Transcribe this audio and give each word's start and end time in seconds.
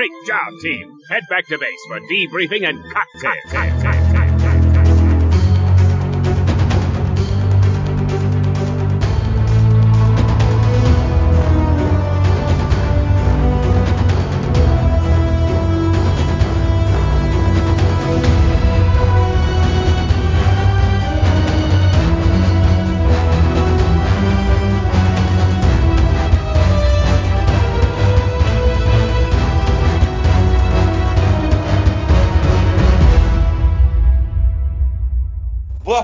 Great 0.00 0.26
job, 0.26 0.54
team. 0.62 0.98
Head 1.10 1.24
back 1.28 1.46
to 1.48 1.58
base 1.58 1.84
for 1.86 2.00
debriefing 2.00 2.66
and 2.66 2.82
cocktail. 2.90 3.79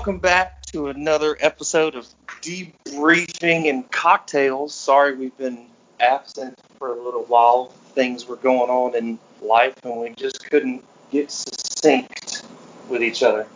Welcome 0.07 0.21
back 0.21 0.61
to 0.67 0.87
another 0.87 1.35
episode 1.41 1.95
of 1.95 2.07
Debriefing 2.41 3.69
and 3.69 3.91
Cocktails. 3.91 4.73
Sorry 4.73 5.13
we've 5.13 5.37
been 5.37 5.65
absent 5.99 6.57
for 6.79 6.93
a 6.93 7.03
little 7.03 7.25
while. 7.25 7.73
Things 7.93 8.25
were 8.25 8.37
going 8.37 8.69
on 8.69 8.95
in 8.95 9.19
life 9.41 9.75
and 9.83 9.99
we 9.99 10.11
just 10.11 10.49
couldn't 10.49 10.85
get 11.11 11.29
succinct 11.29 12.43
with 12.87 13.03
each 13.03 13.21
other. 13.21 13.47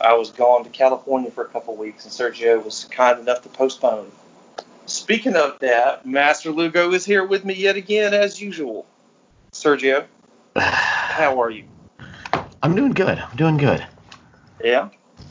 I 0.00 0.14
was 0.14 0.30
gone 0.30 0.62
to 0.62 0.70
California 0.70 1.28
for 1.32 1.42
a 1.42 1.48
couple 1.48 1.74
weeks 1.74 2.04
and 2.04 2.12
Sergio 2.12 2.64
was 2.64 2.84
kind 2.84 3.18
enough 3.18 3.42
to 3.42 3.48
postpone. 3.48 4.12
Speaking 4.86 5.34
of 5.34 5.58
that, 5.58 6.06
Master 6.06 6.52
Lugo 6.52 6.92
is 6.92 7.04
here 7.04 7.24
with 7.24 7.44
me 7.44 7.54
yet 7.54 7.74
again 7.74 8.14
as 8.14 8.40
usual. 8.40 8.86
Sergio, 9.50 10.06
how 10.56 11.42
are 11.42 11.50
you? 11.50 11.64
I'm 12.62 12.76
doing 12.76 12.92
good. 12.92 13.18
I'm 13.18 13.36
doing 13.36 13.56
good. 13.56 13.84
Yeah, 14.62 14.90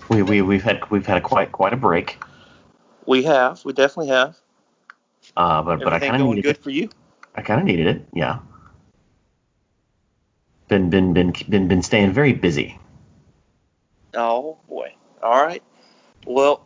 We 0.09 0.23
we 0.23 0.41
we've 0.41 0.63
had 0.63 0.89
we've 0.89 1.05
had 1.05 1.17
a 1.17 1.21
quite 1.21 1.51
quite 1.51 1.73
a 1.73 1.77
break. 1.77 2.17
we 3.05 3.23
have. 3.23 3.63
We 3.63 3.73
definitely 3.73 4.07
have. 4.07 4.37
Uh, 5.37 5.61
but 5.61 5.79
but 5.83 5.93
I 5.93 5.99
kind 5.99 6.21
of 6.21 6.27
needed 6.29 6.43
good 6.43 6.57
it. 6.57 6.63
for 6.63 6.71
you? 6.71 6.89
I 7.35 7.41
kind 7.41 7.61
of 7.61 7.65
needed 7.65 7.87
it. 7.87 8.07
Yeah. 8.13 8.39
Been 10.67 10.89
been 10.89 11.13
been 11.13 11.33
been 11.47 11.67
been 11.67 11.83
staying 11.83 12.11
very 12.11 12.33
busy. 12.33 12.79
Oh 14.13 14.57
boy. 14.67 14.93
All 15.21 15.43
right. 15.43 15.63
Well, 16.25 16.65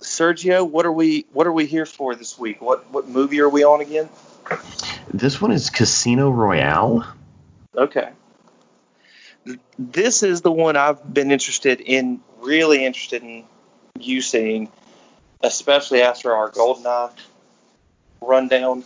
Sergio, 0.00 0.68
what 0.68 0.86
are 0.86 0.92
we 0.92 1.26
what 1.32 1.46
are 1.46 1.52
we 1.52 1.66
here 1.66 1.86
for 1.86 2.14
this 2.14 2.38
week? 2.38 2.62
What 2.62 2.90
what 2.90 3.08
movie 3.08 3.40
are 3.40 3.48
we 3.48 3.64
on 3.64 3.80
again? 3.80 4.08
This 5.12 5.40
one 5.40 5.52
is 5.52 5.70
Casino 5.70 6.30
Royale. 6.30 7.06
Okay. 7.76 8.10
This 9.78 10.22
is 10.22 10.42
the 10.42 10.52
one 10.52 10.76
I've 10.76 11.12
been 11.12 11.30
interested 11.30 11.80
in, 11.80 12.20
really 12.40 12.84
interested 12.84 13.22
in 13.22 13.44
you 13.98 14.20
seeing, 14.20 14.70
especially 15.42 16.02
after 16.02 16.34
our 16.34 16.50
GoldenEye 16.50 17.12
rundown. 18.20 18.84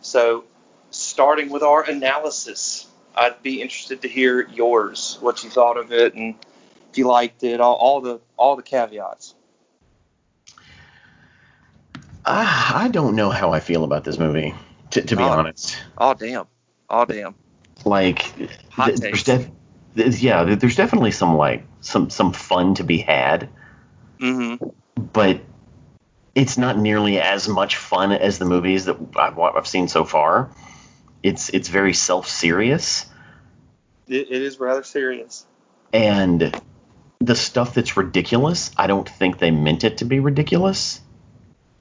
So, 0.00 0.44
starting 0.90 1.50
with 1.50 1.62
our 1.62 1.82
analysis, 1.88 2.86
I'd 3.14 3.42
be 3.42 3.62
interested 3.62 4.02
to 4.02 4.08
hear 4.08 4.48
yours, 4.48 5.18
what 5.20 5.44
you 5.44 5.50
thought 5.50 5.76
of 5.76 5.92
it, 5.92 6.14
and 6.14 6.34
if 6.90 6.98
you 6.98 7.06
liked 7.06 7.44
it, 7.44 7.60
all, 7.60 7.74
all 7.76 8.00
the 8.00 8.20
all 8.36 8.56
the 8.56 8.62
caveats. 8.62 9.34
Ah, 12.24 12.82
I 12.84 12.88
don't 12.88 13.16
know 13.16 13.30
how 13.30 13.52
I 13.52 13.60
feel 13.60 13.84
about 13.84 14.04
this 14.04 14.18
movie. 14.18 14.54
To, 14.90 15.02
to 15.02 15.16
be 15.16 15.22
Oh. 15.22 15.28
honest, 15.30 15.76
Oh 15.98 16.14
damn! 16.14 16.46
Oh 16.90 17.04
damn! 17.04 17.34
like 17.84 18.34
th- 18.36 18.98
there's 19.00 19.24
def- 19.24 19.48
yeah, 19.94 20.44
there's 20.54 20.76
definitely 20.76 21.10
some 21.10 21.36
like 21.36 21.64
some 21.80 22.10
some 22.10 22.32
fun 22.32 22.74
to 22.76 22.84
be 22.84 22.98
had. 22.98 23.48
Mm-hmm. 24.20 24.66
but 25.12 25.40
it's 26.36 26.56
not 26.56 26.78
nearly 26.78 27.18
as 27.20 27.48
much 27.48 27.76
fun 27.76 28.12
as 28.12 28.38
the 28.38 28.44
movies 28.44 28.84
that 28.84 28.96
I've, 29.16 29.36
I've 29.36 29.66
seen 29.66 29.88
so 29.88 30.04
far. 30.04 30.50
It's 31.24 31.48
it's 31.50 31.68
very 31.68 31.92
self 31.92 32.28
serious, 32.28 33.06
It, 34.06 34.28
it 34.30 34.42
is 34.42 34.60
rather 34.60 34.84
serious. 34.84 35.44
and 35.92 36.54
the 37.18 37.34
stuff 37.34 37.74
that's 37.74 37.96
ridiculous, 37.96 38.70
I 38.76 38.86
don't 38.86 39.08
think 39.08 39.38
they 39.38 39.50
meant 39.50 39.84
it 39.84 39.98
to 39.98 40.04
be 40.04 40.20
ridiculous. 40.20 41.00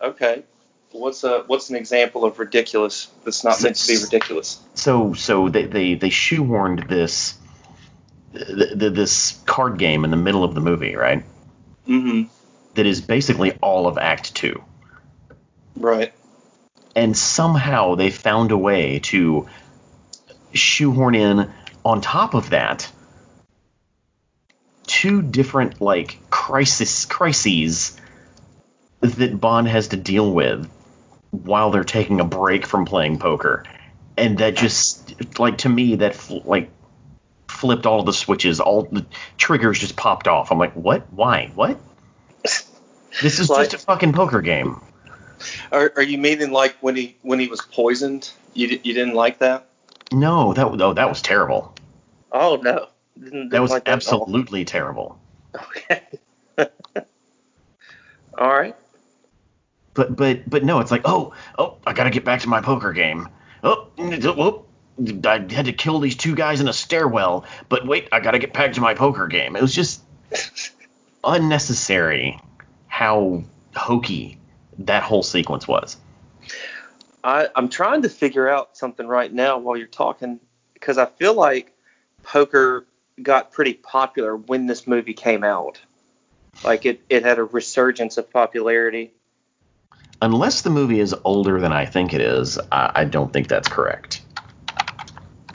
Okay. 0.02 0.44
What's 0.92 1.24
a 1.24 1.44
what's 1.48 1.70
an 1.70 1.76
example 1.76 2.26
of 2.26 2.38
ridiculous 2.40 3.08
that's 3.24 3.44
not 3.44 3.62
meant 3.64 3.76
to 3.78 3.88
be 3.88 4.02
ridiculous? 4.04 4.60
So 4.74 5.14
so 5.14 5.48
they 5.50 5.66
they, 5.66 5.94
they 5.94 6.10
shoehorned 6.10 6.90
this 6.90 7.36
th- 8.34 8.80
th- 8.80 8.94
this 8.94 9.40
card 9.46 9.78
game 9.78 10.04
in 10.06 10.12
the 10.12 10.18
middle 10.18 10.44
of 10.44 10.54
the 10.56 10.62
movie, 10.62 10.96
right? 10.96 11.24
Mm-hmm. 11.88 12.24
That 12.76 12.86
is 12.86 13.02
basically 13.02 13.54
all 13.62 13.88
of 13.88 13.98
Act 13.98 14.34
Two. 14.36 14.64
Right. 15.76 16.14
and 16.96 17.16
somehow 17.18 17.96
they 17.96 18.10
found 18.12 18.52
a 18.52 18.58
way 18.58 19.00
to 19.00 19.48
shoehorn 20.54 21.16
in 21.16 21.50
on 21.86 22.02
top 22.02 22.34
of 22.34 22.50
that 22.52 22.92
two 24.86 25.22
different 25.22 25.80
like 25.82 26.18
crisis 26.30 27.06
crises 27.06 27.98
that 29.00 29.40
Bond 29.40 29.68
has 29.70 29.90
to 29.90 29.98
deal 29.98 30.32
with 30.32 30.70
while 31.32 31.72
they're 31.72 31.84
taking 31.86 32.20
a 32.20 32.26
break 32.26 32.66
from 32.66 32.86
playing 32.86 33.18
poker 33.20 33.64
and 34.18 34.38
that 34.40 34.56
just 34.58 35.40
like 35.40 35.60
to 35.60 35.70
me 35.70 35.96
that 35.96 36.18
like 36.46 36.70
flipped 37.62 37.86
all 37.86 38.04
the 38.04 38.12
switches 38.14 38.60
all 38.60 38.84
the 38.92 39.06
triggers 39.38 39.80
just 39.80 39.96
popped 39.96 40.28
off 40.28 40.52
i'm 40.52 40.58
like 40.58 40.74
what 40.74 41.02
why 41.14 41.50
what 41.56 41.80
this 43.22 43.40
is 43.40 43.50
Like- 43.50 43.70
just 43.70 43.84
a 43.84 43.86
fucking 43.86 44.14
poker 44.14 44.42
game 44.42 44.82
Are, 45.72 45.94
are 45.96 46.04
you 46.04 46.18
meaning 46.18 46.52
like 46.52 46.76
when 46.82 46.96
he 46.96 47.16
when 47.22 47.40
he 47.40 47.48
was 47.48 47.62
poisoned? 47.62 48.32
You 48.54 48.68
you 48.84 48.94
didn't 48.94 49.14
like 49.16 49.40
that? 49.40 49.68
no 50.12 50.54
that 50.54 50.66
oh, 50.68 50.94
that 50.94 51.08
was 51.10 51.22
terrible 51.22 51.74
Oh 52.32 52.60
no. 52.62 52.88
Didn't, 53.20 53.50
That 53.50 53.62
was 53.62 53.72
like 53.72 53.88
absolutely 53.88 54.66
terrible. 54.66 55.20
Okay. 55.56 56.02
all 58.38 58.50
right. 58.50 58.76
But 59.94 60.16
but 60.16 60.50
but 60.50 60.64
no, 60.64 60.80
it's 60.80 60.92
like 60.92 61.02
oh 61.06 61.34
oh 61.60 61.78
I 61.86 61.94
gotta 61.94 62.10
get 62.10 62.24
back 62.24 62.42
to 62.42 62.50
my 62.50 62.62
poker 62.62 62.94
game. 62.94 63.28
Oh 63.64 63.88
oh, 63.98 64.36
oh. 64.40 64.66
I 65.26 65.40
had 65.52 65.66
to 65.66 65.74
kill 65.74 66.00
these 66.00 66.16
two 66.16 66.36
guys 66.36 66.62
in 66.62 66.68
a 66.68 66.74
stairwell. 66.74 67.46
But 67.70 67.88
wait, 67.88 68.10
I 68.12 68.20
gotta 68.20 68.40
get 68.40 68.54
back 68.54 68.74
to 68.74 68.82
my 68.82 68.94
poker 68.94 69.28
game. 69.28 69.56
It 69.56 69.62
was 69.62 69.74
just 69.74 70.02
unnecessary 71.24 72.40
how 72.88 73.44
hokey 73.76 74.38
that 74.80 75.04
whole 75.04 75.24
sequence 75.24 75.68
was. 75.68 75.98
I, 77.24 77.48
I'm 77.56 77.70
trying 77.70 78.02
to 78.02 78.10
figure 78.10 78.50
out 78.50 78.76
something 78.78 79.08
right 79.08 79.32
now 79.32 79.60
while 79.60 79.78
you're 79.78 79.88
talking 79.88 80.40
because 80.74 80.98
I 80.98 81.06
feel 81.06 81.34
like 81.34 81.74
poker 82.24 82.86
got 83.22 83.52
pretty 83.52 83.74
popular 83.74 84.36
when 84.36 84.66
this 84.66 84.88
movie 84.88 85.14
came 85.14 85.44
out. 85.44 85.80
Like 86.64 86.86
it, 86.86 87.02
it 87.10 87.24
had 87.24 87.40
a 87.40 87.44
resurgence 87.44 88.18
of 88.18 88.30
popularity. 88.32 89.12
Unless 90.22 90.62
the 90.62 90.70
movie 90.70 91.00
is 91.00 91.16
older 91.24 91.60
than 91.60 91.72
I 91.72 91.86
think 91.86 92.14
it 92.14 92.22
is, 92.22 92.60
I, 92.72 92.92
I 92.96 93.06
don't 93.06 93.32
think 93.32 93.48
that's 93.48 93.68
correct. 93.68 94.22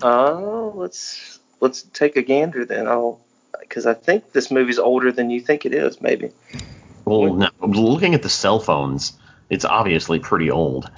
Oh, 0.02 0.72
let's 0.76 1.38
let's 1.60 1.82
take 1.82 2.16
a 2.16 2.22
gander 2.22 2.64
then. 2.64 2.86
I'll 2.86 3.20
because 3.60 3.86
I 3.86 3.94
think 3.94 4.32
this 4.32 4.50
movie's 4.50 4.78
older 4.78 5.12
than 5.12 5.30
you 5.30 5.40
think 5.40 5.66
it 5.66 5.74
is. 5.74 6.00
Maybe. 6.00 6.30
Well, 7.04 7.34
no, 7.34 7.50
looking 7.60 8.14
at 8.14 8.22
the 8.22 8.28
cell 8.28 8.58
phones, 8.58 9.16
it's 9.48 9.64
obviously 9.64 10.18
pretty 10.18 10.50
old. 10.50 10.90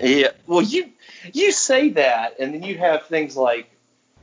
Yeah. 0.00 0.28
Well, 0.46 0.62
you 0.62 0.90
you 1.32 1.52
say 1.52 1.90
that, 1.90 2.38
and 2.38 2.54
then 2.54 2.62
you 2.62 2.78
have 2.78 3.06
things 3.06 3.36
like, 3.36 3.70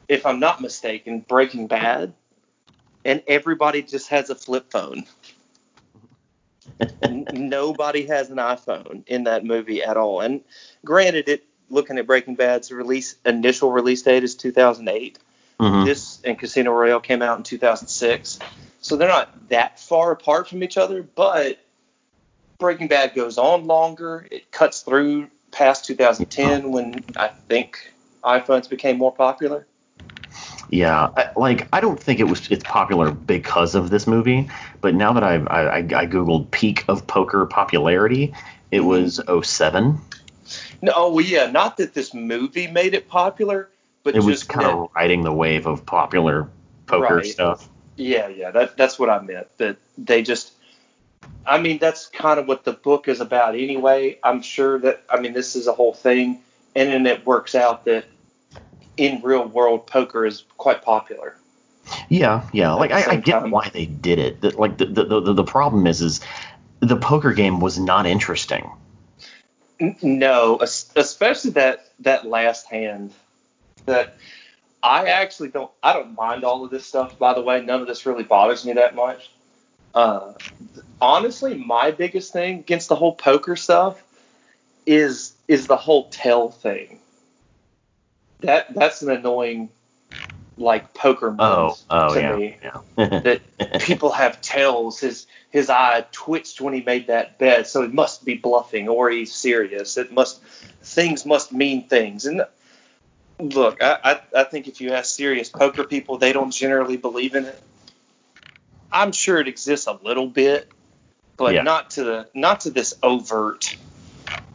if 0.08 0.26
I'm 0.26 0.40
not 0.40 0.62
mistaken, 0.62 1.20
Breaking 1.20 1.68
Bad, 1.68 2.14
and 3.04 3.22
everybody 3.28 3.82
just 3.82 4.10
has 4.10 4.30
a 4.30 4.36
flip 4.36 4.72
phone. 4.72 5.06
Nobody 7.34 8.08
has 8.08 8.30
an 8.30 8.38
iPhone 8.38 9.04
in 9.08 9.26
that 9.26 9.46
movie 9.46 9.84
at 9.84 9.98
all. 9.98 10.22
And 10.22 10.42
granted, 10.84 11.30
it 11.30 11.46
looking 11.70 11.98
at 11.98 12.08
Breaking 12.08 12.36
Bad's 12.36 12.72
release 12.72 13.16
initial 13.26 13.72
release 13.72 14.02
date 14.02 14.24
is 14.24 14.36
2008. 14.36 15.20
Mhm. 15.60 15.86
This 15.86 16.20
and 16.24 16.38
Casino 16.38 16.72
Royale 16.72 17.00
came 17.00 17.22
out 17.22 17.38
in 17.38 17.44
2006, 17.44 18.40
so 18.82 18.96
they're 18.96 19.08
not 19.08 19.50
that 19.50 19.80
far 19.80 20.12
apart 20.12 20.50
from 20.50 20.64
each 20.64 20.78
other. 20.78 21.02
But 21.04 21.60
Breaking 22.58 22.88
Bad 22.88 23.16
goes 23.16 23.38
on 23.38 23.66
longer. 23.66 24.28
It 24.30 24.52
cuts 24.52 24.82
through 24.82 25.28
past 25.52 25.86
2010 25.86 26.72
when 26.72 27.04
I 27.16 27.30
think 27.48 27.94
iPhones 28.24 28.70
became 28.70 28.98
more 28.98 29.12
popular. 29.12 29.66
Yeah, 30.70 31.10
I, 31.16 31.30
like 31.38 31.68
I 31.72 31.80
don't 31.80 32.00
think 32.00 32.20
it 32.20 32.26
was 32.26 32.50
it's 32.50 32.64
popular 32.64 33.12
because 33.12 33.76
of 33.76 33.90
this 33.90 34.08
movie, 34.08 34.50
but 34.82 34.96
now 34.96 35.14
that 35.14 35.24
I've, 35.24 35.48
I 35.48 35.78
I 35.78 36.06
googled 36.08 36.52
peak 36.52 36.84
of 36.88 37.08
poker 37.08 37.46
popularity, 37.46 38.34
it 38.72 38.82
Mhm. 38.82 38.86
was 38.86 39.22
07. 39.44 40.00
No, 40.82 40.94
oh, 40.96 41.14
well, 41.14 41.26
yeah, 41.26 41.50
not 41.50 41.78
that 41.78 41.94
this 41.94 42.14
movie 42.14 42.68
made 42.68 42.94
it 42.94 43.08
popular, 43.08 43.70
but 44.04 44.16
it 44.16 44.24
was 44.24 44.42
just 44.42 44.50
kind 44.50 44.68
of 44.68 44.90
riding 44.96 45.24
the 45.24 45.34
wave 45.34 45.66
of 45.66 45.86
popular 45.86 46.50
poker 46.86 47.18
Right. 47.18 47.26
stuff. 47.26 47.70
Yeah, 47.96 48.28
yeah, 48.28 48.52
that 48.52 48.76
that's 48.78 49.00
what 49.00 49.10
I 49.10 49.22
meant. 49.22 49.48
That 49.58 49.78
they 49.98 50.22
just 50.22 50.52
I 51.46 51.60
mean, 51.60 51.78
that's 51.78 52.08
kind 52.08 52.40
of 52.40 52.48
what 52.48 52.64
the 52.64 52.74
book 52.74 53.08
is 53.08 53.22
about 53.22 53.56
anyway. 53.56 54.20
I'm 54.24 54.42
sure 54.42 54.80
that 54.80 55.04
I 55.10 55.20
mean 55.20 55.34
this 55.34 55.56
is 55.56 55.68
a 55.68 55.74
whole 55.74 55.94
thing 55.94 56.42
and 56.76 56.90
then 56.90 57.06
it 57.08 57.26
works 57.26 57.56
out 57.56 57.86
that 57.86 58.06
in 58.98 59.22
real 59.22 59.48
world 59.48 59.88
poker 59.88 60.26
is 60.26 60.44
quite 60.58 60.82
popular. 60.82 61.36
Yeah, 62.10 62.48
yeah. 62.52 62.74
Like 62.74 62.92
I, 62.92 63.12
I 63.12 63.16
get 63.18 63.50
why 63.50 63.70
they 63.70 63.86
did 63.86 64.20
it. 64.20 64.42
That 64.42 64.60
like 64.60 64.78
the, 64.78 64.86
the 64.86 65.22
the 65.22 65.34
the 65.34 65.44
problem 65.44 65.88
is 65.88 66.02
is 66.02 66.20
the 66.80 66.98
poker 66.98 67.34
game 67.34 67.60
was 67.60 67.80
not 67.80 68.06
interesting. 68.06 68.70
No, 69.80 70.60
especially 70.62 71.52
that 71.52 71.90
that 72.00 72.26
last 72.26 72.68
hand. 72.68 73.14
That 73.86 74.16
I 74.82 75.08
actually 75.08 75.50
don't. 75.50 75.72
I 75.84 75.94
don't 75.94 76.16
mind 76.16 76.44
all 76.44 76.64
of 76.64 76.72
this 76.72 76.86
stuff. 76.86 77.18
By 77.20 77.34
the 77.34 77.42
way, 77.42 77.62
none 77.62 77.82
of 77.82 77.88
this 77.88 78.06
really 78.06 78.24
bothers 78.24 78.66
me 78.66 78.74
that 78.74 78.96
much. 78.96 79.30
Uh, 79.94 80.34
honestly, 81.02 81.56
my 81.56 81.92
biggest 81.92 82.34
thing 82.34 82.60
against 82.60 82.90
the 82.90 82.96
whole 82.96 83.16
poker 83.16 83.56
stuff 83.56 84.02
is 84.86 85.34
is 85.48 85.68
the 85.68 85.78
whole 85.78 86.10
tell 86.10 86.50
thing. 86.50 87.00
That 88.42 88.74
that's 88.74 89.02
an 89.02 89.10
annoying, 89.10 89.70
like 90.58 90.94
poker 90.94 91.36
oh, 91.40 91.64
moves 91.68 91.86
Oh, 91.90 92.10
oh 92.10 92.14
to 92.14 92.22
yeah, 92.22 92.36
me 92.36 92.58
yeah. 92.64 93.10
that 93.20 93.80
people 93.80 94.12
have 94.12 94.42
tells. 94.42 95.00
His 95.00 95.28
his 95.50 95.70
eye 95.70 96.06
twitched 96.12 96.62
when 96.62 96.74
he 96.74 96.82
made 96.82 97.08
that 97.08 97.38
bet, 97.40 97.68
so 97.68 97.82
he 97.82 97.88
must 97.88 98.26
be 98.26 98.36
bluffing 98.36 98.88
or 98.88 99.10
he's 99.10 99.34
serious. 99.34 99.98
It 99.98 100.12
must 100.12 100.42
things 100.44 101.26
must 101.26 101.52
mean 101.52 101.88
things. 101.88 102.26
And 102.26 102.46
look, 103.40 103.82
I, 103.84 103.98
I 104.04 104.42
I 104.42 104.44
think 104.46 104.68
if 104.68 104.82
you 104.82 104.94
ask 104.94 105.16
serious 105.16 105.50
poker 105.50 105.84
people, 105.84 106.18
they 106.18 106.34
don't 106.34 106.52
generally 106.52 106.98
believe 106.98 107.36
in 107.36 107.46
it. 107.46 107.62
I'm 108.92 109.12
sure 109.12 109.40
it 109.40 109.48
exists 109.48 109.88
a 109.88 110.00
little 110.04 110.28
bit, 110.28 110.72
but 111.38 111.54
Yeah. 111.56 111.64
not 111.64 111.92
to 111.92 112.04
the 112.04 112.30
not 112.34 112.62
to 112.62 112.70
this 112.70 112.94
overt 113.04 113.76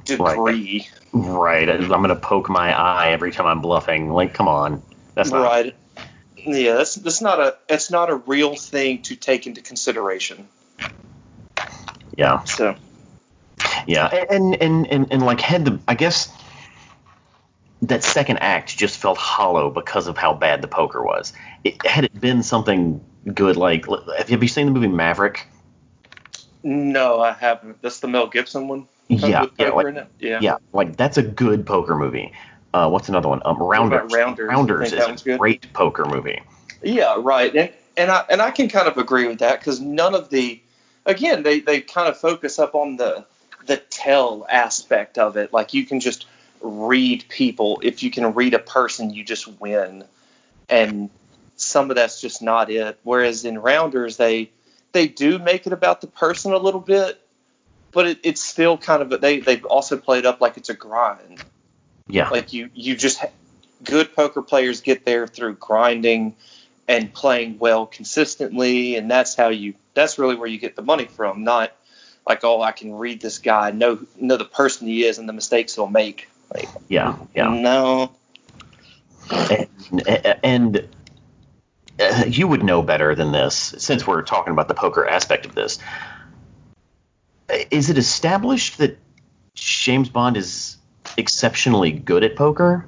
degree. 0.04 0.88
right. 1.12 1.68
I'm 1.68 1.88
gonna 1.88 2.16
poke 2.16 2.48
my 2.48 2.72
eye 2.72 3.10
every 3.10 3.32
time 3.32 3.46
I'm 3.46 3.60
bluffing. 3.60 4.10
Like, 4.10 4.32
come 4.34 4.48
on. 4.48 4.82
That's 5.14 5.30
not 5.30 5.42
Right. 5.42 5.74
Yeah, 6.44 6.74
that's 6.74 6.94
that's 6.96 7.20
not 7.20 7.40
a 7.40 7.56
that's 7.68 7.90
not 7.90 8.10
a 8.10 8.16
real 8.16 8.56
thing 8.56 9.02
to 9.02 9.16
take 9.16 9.46
into 9.46 9.60
consideration. 9.60 10.48
yeah. 12.16 12.44
So 12.44 12.76
Yeah, 13.86 14.06
and 14.06 14.60
and 14.60 14.86
and, 14.86 15.12
and 15.12 15.22
like 15.22 15.40
had 15.40 15.64
the 15.64 15.80
I 15.86 15.94
guess 15.94 16.32
that 17.82 18.02
second 18.02 18.38
act 18.38 18.76
just 18.76 18.98
felt 18.98 19.18
hollow 19.18 19.70
because 19.70 20.06
of 20.06 20.16
how 20.16 20.34
bad 20.34 20.62
the 20.62 20.68
poker 20.68 21.02
was. 21.02 21.32
It, 21.64 21.84
had 21.86 22.04
it 22.04 22.20
been 22.20 22.42
something 22.42 23.04
good, 23.32 23.56
like 23.56 23.86
have 24.18 24.42
you 24.42 24.48
seen 24.48 24.66
the 24.66 24.72
movie 24.72 24.88
Maverick? 24.88 25.46
No, 26.62 27.20
I 27.20 27.32
haven't. 27.32 27.80
That's 27.80 28.00
the 28.00 28.08
Mel 28.08 28.26
Gibson 28.26 28.68
one. 28.68 28.86
Yeah, 29.08 29.46
yeah, 29.58 29.70
like, 29.70 30.08
yeah. 30.20 30.38
yeah, 30.40 30.56
like 30.72 30.96
that's 30.96 31.18
a 31.18 31.22
good 31.22 31.66
poker 31.66 31.96
movie. 31.96 32.32
Uh, 32.72 32.88
what's 32.88 33.08
another 33.08 33.28
one? 33.28 33.42
Um, 33.44 33.58
Rounders. 33.58 34.12
Rounders? 34.12 34.48
Rounders 34.48 34.90
think 34.90 35.00
that 35.00 35.08
one's 35.08 35.26
is 35.26 35.34
a 35.34 35.38
great 35.38 35.72
poker 35.72 36.04
movie. 36.04 36.40
Yeah, 36.82 37.16
right. 37.18 37.54
And 37.54 37.72
and 37.96 38.10
I 38.10 38.24
and 38.30 38.40
I 38.40 38.50
can 38.50 38.68
kind 38.68 38.88
of 38.88 38.96
agree 38.96 39.26
with 39.26 39.40
that 39.40 39.60
because 39.60 39.80
none 39.80 40.14
of 40.14 40.30
the, 40.30 40.60
again, 41.04 41.42
they 41.42 41.60
they 41.60 41.80
kind 41.80 42.08
of 42.08 42.16
focus 42.16 42.58
up 42.58 42.74
on 42.74 42.96
the 42.96 43.26
the 43.66 43.76
tell 43.76 44.46
aspect 44.48 45.18
of 45.18 45.36
it. 45.36 45.52
Like 45.52 45.74
you 45.74 45.84
can 45.84 46.00
just 46.00 46.26
read 46.60 47.24
people. 47.28 47.80
If 47.82 48.02
you 48.02 48.10
can 48.10 48.34
read 48.34 48.54
a 48.54 48.58
person, 48.58 49.10
you 49.10 49.24
just 49.24 49.48
win. 49.60 50.04
And 50.68 51.10
some 51.56 51.90
of 51.90 51.96
that's 51.96 52.20
just 52.20 52.42
not 52.42 52.70
it. 52.70 52.98
Whereas 53.02 53.44
in 53.44 53.58
Rounders, 53.58 54.16
they 54.16 54.50
they 54.92 55.08
do 55.08 55.38
make 55.38 55.66
it 55.66 55.72
about 55.72 56.00
the 56.00 56.06
person 56.06 56.52
a 56.52 56.58
little 56.58 56.80
bit, 56.80 57.20
but 57.92 58.06
it, 58.06 58.18
it's 58.22 58.42
still 58.42 58.78
kind 58.78 59.02
of 59.02 59.20
they 59.20 59.40
they've 59.40 59.64
also 59.64 59.96
played 59.96 60.26
up 60.26 60.40
like 60.40 60.56
it's 60.56 60.68
a 60.68 60.74
grind. 60.74 61.42
Yeah, 62.12 62.28
like 62.28 62.52
you 62.52 62.70
you 62.74 62.96
just 62.96 63.18
ha- 63.18 63.30
good 63.84 64.14
poker 64.14 64.42
players 64.42 64.80
get 64.80 65.04
there 65.04 65.26
through 65.26 65.54
grinding 65.54 66.36
and 66.88 67.12
playing 67.12 67.58
well 67.58 67.86
consistently 67.86 68.96
and 68.96 69.10
that's 69.10 69.34
how 69.34 69.48
you 69.48 69.74
that's 69.94 70.18
really 70.18 70.34
where 70.34 70.48
you 70.48 70.58
get 70.58 70.76
the 70.76 70.82
money 70.82 71.06
from 71.06 71.44
not 71.44 71.72
like 72.26 72.40
oh 72.42 72.60
I 72.60 72.72
can 72.72 72.94
read 72.94 73.20
this 73.20 73.38
guy 73.38 73.70
know 73.70 74.00
know 74.18 74.36
the 74.36 74.44
person 74.44 74.86
he 74.86 75.04
is 75.04 75.18
and 75.18 75.28
the 75.28 75.32
mistakes 75.32 75.76
he'll 75.76 75.86
make 75.86 76.28
like 76.52 76.68
yeah, 76.88 77.16
yeah. 77.34 77.48
no 77.48 78.12
and, 79.30 79.68
and 80.42 80.88
uh, 82.00 82.24
you 82.26 82.48
would 82.48 82.62
know 82.62 82.82
better 82.82 83.14
than 83.14 83.32
this 83.32 83.74
since 83.78 84.06
we're 84.06 84.22
talking 84.22 84.52
about 84.52 84.68
the 84.68 84.74
poker 84.74 85.06
aspect 85.06 85.46
of 85.46 85.54
this. 85.54 85.78
Is 87.70 87.90
it 87.90 87.98
established 87.98 88.78
that 88.78 88.98
James 89.54 90.08
Bond 90.08 90.36
is 90.36 90.69
exceptionally 91.20 91.92
good 91.92 92.24
at 92.24 92.34
poker? 92.36 92.86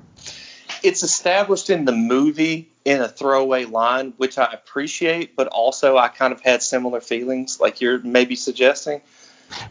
it's 0.82 1.04
established 1.04 1.70
in 1.70 1.84
the 1.84 1.92
movie 1.92 2.68
in 2.84 3.00
a 3.00 3.06
throwaway 3.08 3.64
line 3.64 4.12
which 4.16 4.36
I 4.38 4.52
appreciate 4.52 5.36
but 5.36 5.46
also 5.46 5.96
I 5.96 6.08
kind 6.08 6.32
of 6.32 6.40
had 6.40 6.60
similar 6.62 7.00
feelings 7.00 7.60
like 7.60 7.80
you're 7.80 8.00
maybe 8.00 8.34
suggesting. 8.34 9.00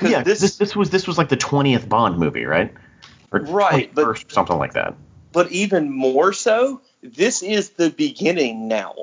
Yeah, 0.01 0.23
this- 0.23 0.39
this, 0.39 0.55
this 0.57 0.75
was 0.75 0.89
this 0.91 1.07
was 1.07 1.17
like 1.17 1.27
the 1.29 1.35
twentieth 1.37 1.89
Bond 1.89 2.17
movie, 2.17 2.45
right? 2.45 2.73
Or 3.33 3.39
Right, 3.41 3.93
but- 3.93 4.05
21st, 4.05 4.31
something 4.31 4.57
like 4.57 4.73
that. 4.73 4.93
but 5.33 5.51
even 5.51 5.91
more 5.91 6.31
so, 6.33 6.81
this 7.01 7.41
is 7.43 7.71
the 7.71 7.89
beginning 7.89 8.67
now. 8.69 8.93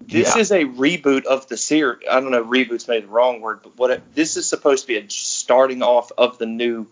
This 0.00 0.34
Yeah. 0.36 0.40
is 0.42 0.52
a 0.52 0.64
reboot 0.64 1.24
of 1.24 1.48
the 1.48 1.56
series. 1.56 2.06
I 2.10 2.20
don't 2.20 2.30
know, 2.30 2.44
reboot's 2.44 2.86
maybe 2.86 3.06
the 3.06 3.12
wrong 3.12 3.40
word, 3.40 3.60
but 3.62 3.76
what 3.76 3.90
it, 3.90 4.14
this 4.14 4.36
is 4.36 4.46
supposed 4.46 4.84
to 4.84 4.88
be 4.88 4.96
a 4.98 5.10
starting 5.10 5.82
off 5.82 6.12
of 6.16 6.38
the 6.38 6.46
new 6.46 6.86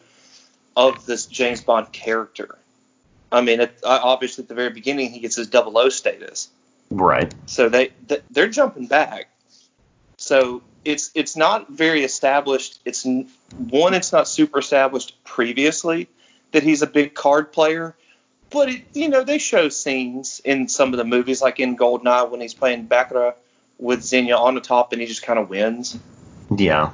of 0.77 1.07
this 1.07 1.27
James 1.27 1.61
Bond 1.61 1.93
character. 1.93 2.59
I 3.31 3.41
mean, 3.41 3.61
it, 3.61 3.79
uh, 3.83 4.01
obviously 4.03 4.43
at 4.43 4.49
the 4.49 4.55
very 4.55 4.71
beginning 4.71 5.11
he 5.11 5.21
gets 5.21 5.37
his 5.37 5.49
double 5.49 5.77
O 5.79 5.89
status, 5.89 6.49
Right. 6.91 7.35
so 7.47 7.69
they 7.69 7.91
they're 8.31 8.49
jumping 8.49 8.87
back. 8.87 9.29
So 10.17 10.63
it's 10.85 11.11
it's 11.15 11.37
not 11.37 11.71
very 11.71 12.05
established. 12.05 12.79
It's 12.85 13.05
one, 13.05 13.95
it's 13.95 14.13
not 14.13 14.29
super 14.29 14.61
established 14.61 15.17
previously 15.25 16.09
that 16.53 16.63
he's 16.63 16.83
a 16.83 16.87
big 16.87 17.15
card 17.15 17.53
player, 17.53 17.97
but 18.51 18.69
it, 18.69 18.83
you 18.93 19.09
know 19.09 19.25
they 19.25 19.39
show 19.39 19.69
scenes 19.69 20.41
in 20.45 20.69
some 20.69 20.93
of 20.93 20.99
the 20.99 21.05
movies, 21.05 21.43
like 21.43 21.59
in 21.59 21.77
Goldeneye 21.77 22.31
when 22.31 22.41
he's 22.41 22.55
playing 22.55 22.85
Baccarat 22.85 23.35
with 23.79 24.05
Xenia 24.05 24.37
on 24.37 24.55
the 24.55 24.61
top 24.61 24.93
and 24.93 25.01
he 25.01 25.09
just 25.09 25.23
kind 25.25 25.39
of 25.39 25.51
wins. 25.51 25.99
Yeah. 26.57 26.93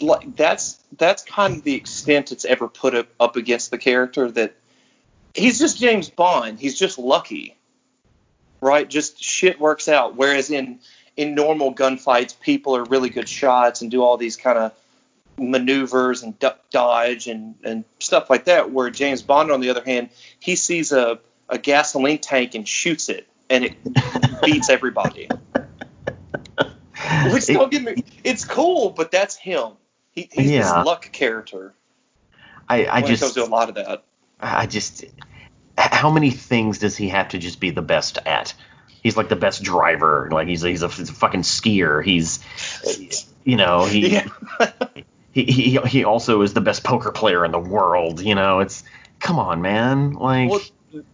Like 0.00 0.36
that's 0.36 0.82
that's 0.96 1.24
kind 1.24 1.56
of 1.56 1.64
the 1.64 1.74
extent 1.74 2.30
it's 2.32 2.44
ever 2.44 2.68
put 2.68 2.94
up, 2.94 3.08
up 3.18 3.36
against 3.36 3.70
the 3.70 3.78
character 3.78 4.30
that 4.30 4.54
he's 5.34 5.58
just 5.58 5.78
James 5.78 6.08
Bond. 6.08 6.58
He's 6.58 6.78
just 6.78 6.98
lucky, 6.98 7.56
right? 8.60 8.88
Just 8.88 9.22
shit 9.22 9.58
works 9.58 9.88
out. 9.88 10.16
Whereas 10.16 10.50
in 10.50 10.80
in 11.16 11.34
normal 11.34 11.74
gunfights, 11.74 12.38
people 12.38 12.76
are 12.76 12.84
really 12.84 13.10
good 13.10 13.28
shots 13.28 13.82
and 13.82 13.90
do 13.90 14.02
all 14.02 14.16
these 14.16 14.36
kind 14.36 14.58
of 14.58 14.72
maneuvers 15.38 16.22
and 16.22 16.38
duck 16.38 16.58
dodge 16.70 17.26
and, 17.26 17.54
and 17.64 17.84
stuff 17.98 18.30
like 18.30 18.44
that. 18.44 18.70
Where 18.70 18.90
James 18.90 19.22
Bond, 19.22 19.50
on 19.50 19.60
the 19.60 19.70
other 19.70 19.82
hand, 19.84 20.10
he 20.40 20.56
sees 20.56 20.92
a, 20.92 21.18
a 21.48 21.58
gasoline 21.58 22.18
tank 22.18 22.54
and 22.54 22.66
shoots 22.66 23.08
it, 23.08 23.26
and 23.50 23.64
it 23.64 23.76
beats 24.42 24.70
everybody. 24.70 25.28
Which 27.32 27.46
don't 27.46 27.70
get 27.70 27.82
me, 27.82 28.04
it's 28.24 28.44
cool, 28.44 28.90
but 28.90 29.10
that's 29.10 29.36
him. 29.36 29.72
He, 30.18 30.28
he's 30.42 30.50
Yeah. 30.50 30.78
this 30.78 30.86
luck 30.86 31.10
character. 31.12 31.74
I, 32.68 32.84
I 32.84 33.00
when 33.00 33.12
it 33.12 33.20
comes 33.20 33.20
just 33.20 33.34
to 33.34 33.44
a 33.44 33.46
lot 33.46 33.68
of 33.68 33.76
that. 33.76 34.04
I 34.40 34.66
just 34.66 35.04
how 35.76 36.10
many 36.10 36.30
things 36.30 36.78
does 36.78 36.96
he 36.96 37.08
have 37.08 37.28
to 37.30 37.38
just 37.38 37.60
be 37.60 37.70
the 37.70 37.82
best 37.82 38.18
at? 38.26 38.54
He's 39.02 39.16
like 39.16 39.28
the 39.28 39.36
best 39.36 39.62
driver. 39.62 40.28
Like 40.30 40.48
he's 40.48 40.62
he's 40.62 40.82
a, 40.82 40.88
he's 40.88 41.10
a 41.10 41.12
fucking 41.12 41.42
skier. 41.42 42.04
He's 42.04 42.40
you 43.44 43.56
know 43.56 43.84
he, 43.84 44.14
Yeah. 44.14 44.28
he 45.32 45.44
he 45.44 45.78
he 45.78 46.04
also 46.04 46.42
is 46.42 46.52
the 46.52 46.60
best 46.60 46.84
poker 46.84 47.12
player 47.12 47.44
in 47.44 47.52
the 47.52 47.58
world. 47.58 48.20
You 48.20 48.34
know 48.34 48.60
it's 48.60 48.82
come 49.20 49.38
on 49.38 49.62
man 49.62 50.12
like 50.12 50.50
Well, 50.50 50.60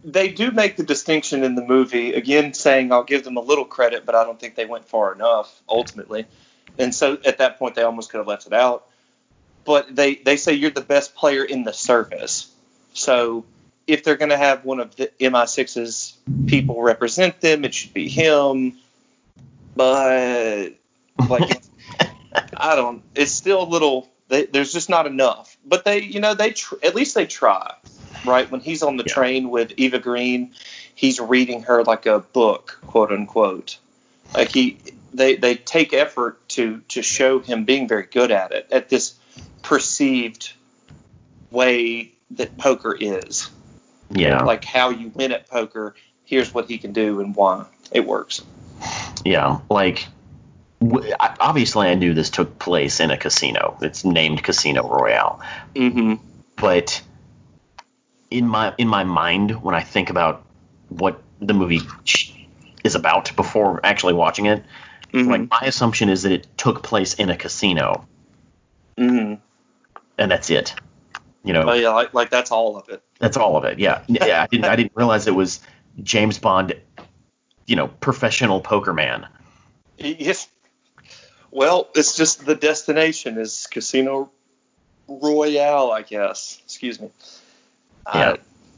they 0.03 0.29
do 0.29 0.51
make 0.51 0.77
the 0.77 0.83
distinction 0.83 1.43
in 1.43 1.55
the 1.55 1.63
movie 1.63 2.13
again, 2.13 2.53
saying 2.53 2.91
I'll 2.91 3.03
give 3.03 3.23
them 3.23 3.37
a 3.37 3.41
little 3.41 3.65
credit, 3.65 4.05
but 4.05 4.15
I 4.15 4.23
don't 4.23 4.39
think 4.39 4.55
they 4.55 4.65
went 4.65 4.85
far 4.85 5.13
enough 5.13 5.61
ultimately. 5.67 6.25
And 6.77 6.93
so 6.93 7.17
at 7.25 7.37
that 7.37 7.59
point, 7.59 7.75
they 7.75 7.83
almost 7.83 8.09
could 8.09 8.17
have 8.17 8.27
left 8.27 8.47
it 8.47 8.53
out. 8.53 8.87
But 9.65 9.95
they 9.95 10.15
they 10.15 10.37
say 10.37 10.53
you're 10.53 10.71
the 10.71 10.81
best 10.81 11.15
player 11.15 11.43
in 11.43 11.63
the 11.63 11.73
service. 11.73 12.51
So 12.93 13.45
if 13.87 14.03
they're 14.03 14.15
going 14.15 14.29
to 14.29 14.37
have 14.37 14.63
one 14.63 14.79
of 14.79 14.95
the 14.95 15.11
MI6's 15.19 16.17
people 16.47 16.81
represent 16.81 17.41
them, 17.41 17.65
it 17.65 17.73
should 17.73 17.93
be 17.93 18.07
him. 18.07 18.73
But 19.75 20.69
like, 21.27 21.61
I 22.57 22.75
don't. 22.75 23.03
It's 23.15 23.31
still 23.31 23.63
a 23.63 23.69
little. 23.69 24.09
They, 24.27 24.45
there's 24.45 24.73
just 24.73 24.89
not 24.89 25.05
enough. 25.07 25.57
But 25.65 25.85
they, 25.85 26.01
you 26.01 26.19
know, 26.19 26.33
they 26.33 26.51
tr- 26.51 26.75
at 26.83 26.95
least 26.95 27.15
they 27.15 27.25
try, 27.25 27.75
right? 28.23 28.49
When 28.49 28.61
he's 28.61 28.81
on 28.83 28.97
the 28.97 29.03
Yeah. 29.03 29.13
train 29.13 29.49
with 29.49 29.73
Eva 29.77 29.99
Green, 29.99 30.51
he's 30.95 31.19
reading 31.19 31.63
her 31.63 31.83
like 31.83 32.05
a 32.05 32.19
book, 32.19 32.79
quote 32.87 33.11
unquote. 33.11 33.77
Like 34.33 34.49
he, 34.49 34.77
they 35.13 35.35
they 35.35 35.55
take 35.55 35.93
effort 35.93 36.47
to 36.49 36.81
to 36.89 37.01
show 37.01 37.39
him 37.39 37.65
being 37.65 37.87
very 37.87 38.03
good 38.03 38.31
at 38.31 38.51
it, 38.51 38.67
at 38.71 38.89
this 38.89 39.15
perceived 39.65 40.53
way 41.49 42.11
that 42.31 42.55
poker 42.57 42.95
is. 42.97 43.49
Yeah. 44.11 44.43
Like 44.43 44.63
how 44.63 44.89
you 44.91 45.09
win 45.09 45.31
at 45.31 45.49
poker. 45.49 45.95
Here's 46.23 46.53
what 46.53 46.69
he 46.69 46.77
can 46.77 46.93
do 46.93 47.19
and 47.19 47.35
why 47.35 47.65
it 47.91 48.05
works. 48.05 48.43
Yeah, 49.23 49.59
like 49.69 50.07
obviously 51.39 51.87
I 51.87 51.95
knew 51.95 52.13
this 52.13 52.29
took 52.29 52.59
place 52.59 52.99
in 52.99 53.09
a 53.09 53.17
casino. 53.17 53.77
It's 53.81 54.05
named 54.05 54.43
Casino 54.43 54.87
Royale, 54.87 55.39
Mm-hmm. 55.75 56.15
but 56.57 57.01
in 58.29 58.47
my 58.47 58.73
in 58.77 58.87
my 58.87 59.03
mind 59.03 59.63
when 59.63 59.73
I 59.73 59.81
think 59.81 60.09
about 60.11 60.43
what 60.89 61.21
the 61.39 61.53
movie 61.55 61.81
is 62.83 62.93
about 62.93 63.35
before 63.35 63.79
actually 63.83 64.13
watching 64.13 64.45
it, 64.45 64.63
Mhm. 65.11 65.27
like 65.27 65.49
my 65.49 65.67
assumption 65.67 66.09
is 66.09 66.21
that 66.23 66.31
it 66.31 66.47
took 66.55 66.83
place 66.83 67.15
in 67.15 67.29
a 67.29 67.35
casino 67.35 68.05
Mm-hmm. 68.97 69.41
And 70.17 70.29
that's 70.31 70.49
it. 70.49 70.73
You 71.43 71.53
know, 71.53 71.69
Oh 71.69 71.73
yeah, 71.73 71.89
like 71.89 72.13
like 72.13 72.29
that's 72.29 72.51
all 72.51 72.75
of 72.77 72.89
it. 72.89 73.03
that's 73.19 73.37
all 73.37 73.55
of 73.55 73.65
it. 73.65 73.79
Yeah, 73.79 74.01
yeah. 74.07 74.43
I 74.43 74.47
didn't 74.47 74.65
I 74.65 74.75
didn't 74.75 74.93
realize 74.95 75.27
it 75.27 75.35
was 75.35 75.61
James 76.01 76.39
Bond, 76.39 76.75
you 77.67 77.75
know, 77.75 77.87
professional 77.87 78.61
poker 78.61 78.93
man. 78.93 79.27
Yes. 79.97 80.47
Well, 81.51 81.87
it's 81.95 82.17
just 82.17 82.45
the 82.45 82.55
destination 82.55 83.37
is 83.37 83.67
Casino 83.71 84.29
Royale, 85.07 85.91
I 85.91 86.01
guess. 86.01 86.59
Excuse 86.65 86.99
me. 86.99 87.09
Yeah. 88.13 88.35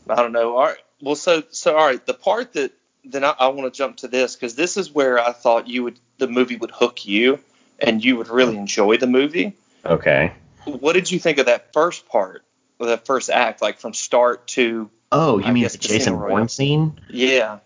I, 0.09 0.13
I 0.13 0.15
don't 0.17 0.31
know. 0.31 0.57
All 0.57 0.63
right. 0.65 0.77
Well, 1.01 1.15
so 1.15 1.43
so 1.51 1.75
all 1.75 1.85
right. 1.85 2.05
The 2.05 2.13
part 2.13 2.53
that 2.53 2.73
then 3.05 3.23
I, 3.23 3.33
I 3.39 3.47
want 3.47 3.73
to 3.73 3.75
jump 3.75 3.97
to 3.97 4.07
this 4.07 4.35
because 4.35 4.55
this 4.55 4.77
is 4.77 4.93
where 4.93 5.19
I 5.19 5.31
thought 5.31 5.67
you 5.67 5.83
would 5.85 5.99
the 6.17 6.27
movie 6.27 6.57
would 6.57 6.71
hook 6.71 7.05
you 7.05 7.39
and 7.79 8.03
you 8.03 8.17
would 8.17 8.27
really 8.27 8.57
enjoy 8.57 8.97
the 8.97 9.07
movie. 9.07 9.55
Okay. 9.85 10.33
What 10.67 10.93
did 10.93 11.09
you 11.09 11.19
think 11.19 11.37
of 11.37 11.45
that 11.45 11.71
first 11.73 12.07
part, 12.09 12.43
the 12.79 12.97
first 12.97 13.29
act, 13.29 13.61
like 13.61 13.79
from 13.79 13.93
start 13.93 14.47
to 14.49 14.89
Oh, 15.11 15.39
you 15.39 15.45
I 15.45 15.51
mean 15.51 15.63
the 15.63 15.77
Jason 15.77 16.15
Bourne 16.17 16.49
scene? 16.49 16.99
yeah? 17.09 17.59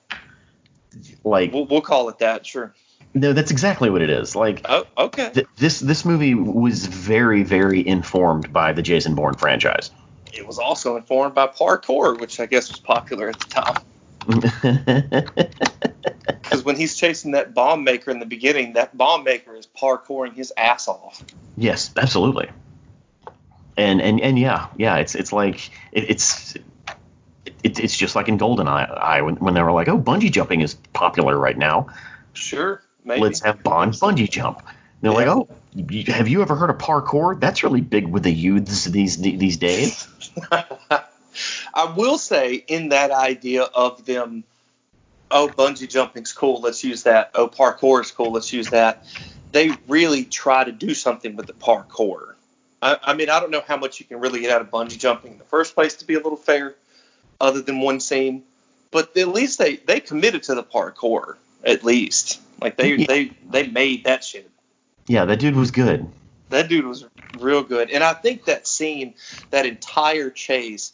Like, 1.23 1.51
We'll, 1.53 1.65
we'll 1.65 1.81
call 1.81 2.09
it 2.09 2.19
that. 2.19 2.45
Sure. 2.45 2.73
no, 3.13 3.33
that's 3.33 3.49
exactly 3.51 3.89
what 3.89 4.01
it 4.01 4.09
is. 4.11 4.35
Like, 4.35 4.61
Oh, 4.69 4.85
okay. 4.97 5.31
th- 5.33 5.47
this 5.57 5.79
this 5.79 6.05
movie 6.05 6.35
was 6.35 6.85
very 6.85 7.41
very 7.43 7.85
informed 7.85 8.53
by 8.53 8.73
the 8.73 8.81
Jason 8.83 9.15
Bourne 9.15 9.33
franchise. 9.33 9.89
It 10.33 10.45
was 10.45 10.59
also 10.59 10.95
informed 10.95 11.33
by 11.33 11.47
parkour, 11.47 12.19
which 12.19 12.39
I 12.39 12.45
guess 12.45 12.69
was 12.69 12.79
popular 12.79 13.29
at 13.29 13.39
the 13.39 13.47
time. 13.49 13.77
Because 16.43 16.65
when 16.65 16.75
he's 16.75 16.97
chasing 16.97 17.31
that 17.31 17.53
bomb 17.53 17.85
maker 17.85 18.11
in 18.11 18.19
the 18.19 18.25
beginning, 18.25 18.73
that 18.73 18.97
bomb 18.97 19.23
maker 19.23 19.55
is 19.55 19.65
parkouring 19.67 20.33
his 20.33 20.51
ass 20.57 20.87
off. 20.89 21.23
yes, 21.55 21.91
absolutely. 21.95 22.49
And 23.77 24.01
and 24.01 24.19
and 24.21 24.37
yeah, 24.37 24.67
yeah, 24.77 24.97
it's 24.97 25.15
it's 25.15 25.33
like 25.33 25.69
it, 25.91 26.09
it's. 26.09 26.55
It, 27.63 27.79
it's 27.79 27.95
just 27.95 28.15
like 28.15 28.27
in 28.27 28.39
GoldenEye 28.39 28.97
I, 28.97 29.21
when, 29.21 29.35
when 29.35 29.53
they 29.53 29.61
were 29.61 29.71
like, 29.71 29.87
oh, 29.87 29.99
bungee 29.99 30.31
jumping 30.31 30.61
is 30.61 30.73
popular 30.93 31.37
right 31.37 31.57
now. 31.57 31.87
Sure, 32.33 32.81
maybe. 33.03 33.21
Let's 33.21 33.41
have 33.41 33.61
Bond 33.61 33.93
bungee 33.93 34.29
jump. 34.29 34.59
And 34.59 34.67
they're 35.01 35.11
like, 35.11 35.27
oh, 35.27 35.47
have 36.07 36.27
you 36.27 36.41
ever 36.41 36.55
heard 36.55 36.71
of 36.71 36.77
parkour? 36.77 37.39
That's 37.39 37.63
really 37.63 37.81
big 37.81 38.07
with 38.07 38.23
the 38.23 38.31
youths 38.31 38.85
these 38.85 39.17
these 39.17 39.57
days. 39.57 40.07
I 41.73 41.93
will 41.95 42.17
say 42.17 42.55
in 42.55 42.89
that 42.89 43.11
idea 43.11 43.63
of 43.63 44.05
them, 44.05 44.43
oh, 45.29 45.47
bungee 45.47 45.89
jumping's 45.89 46.33
cool, 46.33 46.61
let's 46.61 46.83
use 46.83 47.03
that. 47.03 47.31
Oh, 47.35 47.47
parkour 47.47 48.01
is 48.01 48.11
cool, 48.11 48.31
let's 48.31 48.51
use 48.51 48.69
that. 48.69 49.05
They 49.51 49.71
really 49.87 50.25
try 50.25 50.63
to 50.63 50.71
do 50.71 50.93
something 50.93 51.35
with 51.35 51.47
the 51.47 51.53
parkour. 51.53 52.30
I, 52.81 52.97
I 53.03 53.13
mean, 53.13 53.29
I 53.29 53.39
don't 53.39 53.51
know 53.51 53.63
how 53.65 53.77
much 53.77 53.99
you 53.99 54.05
can 54.05 54.19
really 54.19 54.41
get 54.41 54.51
out 54.51 54.61
of 54.61 54.69
bungee 54.69 54.97
jumping 54.97 55.33
in 55.33 55.37
the 55.37 55.45
first 55.45 55.75
place 55.75 55.95
to 55.95 56.05
be 56.05 56.15
a 56.15 56.19
little 56.19 56.37
fair, 56.37 56.75
other 57.39 57.61
than 57.61 57.79
one 57.79 57.99
scene. 57.99 58.43
But 58.91 59.15
at 59.17 59.27
least 59.27 59.59
they, 59.59 59.77
they 59.77 59.99
committed 59.99 60.43
to 60.43 60.55
the 60.55 60.63
parkour, 60.63 61.35
at 61.63 61.83
least. 61.83 62.41
Like 62.59 62.77
they 62.77 62.95
Yeah. 62.95 63.05
they 63.07 63.31
they 63.49 63.67
made 63.67 64.03
that 64.03 64.23
shit. 64.23 64.49
Yeah, 65.07 65.25
that 65.25 65.39
dude 65.39 65.55
was 65.55 65.71
good. 65.71 66.07
That 66.49 66.67
dude 66.67 66.85
was 66.85 67.05
real 67.39 67.63
good. 67.63 67.89
And 67.91 68.03
I 68.03 68.13
think 68.13 68.45
that 68.45 68.67
scene, 68.67 69.15
that 69.51 69.65
entire 69.65 70.29
chase, 70.29 70.91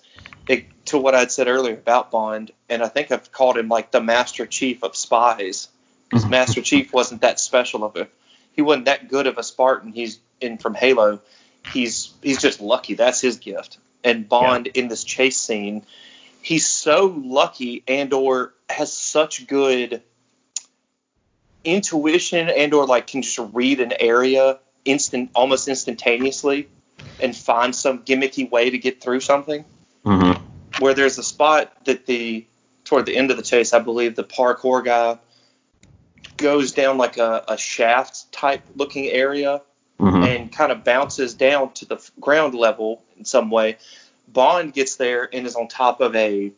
it, 0.47 0.65
to 0.85 0.97
what 0.97 1.15
I'd 1.15 1.31
said 1.31 1.47
earlier 1.47 1.73
about 1.73 2.11
Bond, 2.11 2.51
and 2.69 2.83
I 2.83 2.87
think 2.87 3.11
I've 3.11 3.31
called 3.31 3.57
him 3.57 3.67
like 3.67 3.91
the 3.91 3.99
Master 3.99 4.45
Chief 4.45 4.83
of 4.83 4.95
spies, 4.95 5.67
because 6.09 6.25
Master 6.29 6.61
Chief 6.61 6.93
wasn't 6.93 7.21
that 7.21 7.39
special 7.39 7.83
of 7.83 7.95
a, 7.95 8.07
he 8.53 8.61
wasn't 8.61 8.85
that 8.85 9.09
good 9.09 9.27
of 9.27 9.37
a 9.37 9.43
Spartan. 9.43 9.91
He's 9.91 10.19
in 10.39 10.57
from 10.59 10.75
Halo. 10.75 11.19
He's 11.65 12.13
he's 12.21 12.41
just 12.41 12.61
lucky. 12.61 12.93
That's 12.93 13.21
his 13.21 13.37
gift. 13.37 13.77
And 14.03 14.27
Bond 14.29 14.67
in 14.67 14.87
this 14.87 15.03
chase 15.03 15.37
scene, 15.37 15.85
he's 16.41 16.65
so 16.65 17.07
lucky 17.07 17.83
and 17.87 18.13
or 18.13 18.53
has 18.69 18.93
such 18.93 19.47
good 19.47 20.01
intuition 21.63 22.49
and 22.49 22.73
or 22.73 22.85
like 22.85 23.07
can 23.07 23.21
just 23.21 23.39
read 23.51 23.81
an 23.81 23.93
area 23.99 24.59
instant 24.85 25.29
almost 25.35 25.67
instantaneously 25.67 26.69
and 27.19 27.35
find 27.35 27.75
some 27.75 27.99
gimmicky 27.99 28.49
way 28.49 28.69
to 28.69 28.77
get 28.77 29.01
through 29.01 29.19
something 29.19 29.65
hmm 30.03 30.31
where 30.79 30.93
there's 30.93 31.17
a 31.17 31.23
spot 31.23 31.73
that 31.85 32.05
the 32.05 32.45
toward 32.85 33.05
the 33.05 33.17
end 33.17 33.31
of 33.31 33.37
the 33.37 33.43
chase 33.43 33.73
i 33.73 33.79
believe 33.79 34.15
the 34.15 34.23
parkour 34.23 34.85
guy 34.85 35.17
goes 36.37 36.71
down 36.71 36.97
like 36.97 37.17
a, 37.17 37.43
a 37.49 37.57
shaft 37.57 38.31
type 38.31 38.63
looking 38.75 39.07
area 39.07 39.61
hmm 39.99 40.23
and 40.23 40.51
kind 40.51 40.71
of 40.71 40.83
bounces 40.83 41.33
down 41.33 41.73
to 41.73 41.85
the 41.85 42.11
ground 42.19 42.53
level 42.53 43.01
in 43.17 43.25
some 43.25 43.49
way. 43.49 43.77
Bond 44.27 44.73
gets 44.73 44.95
there 44.97 45.27
and 45.33 45.47
is 45.47 45.55
on 45.55 45.67
top 45.67 46.01
of 46.01 46.15
a 46.15 46.51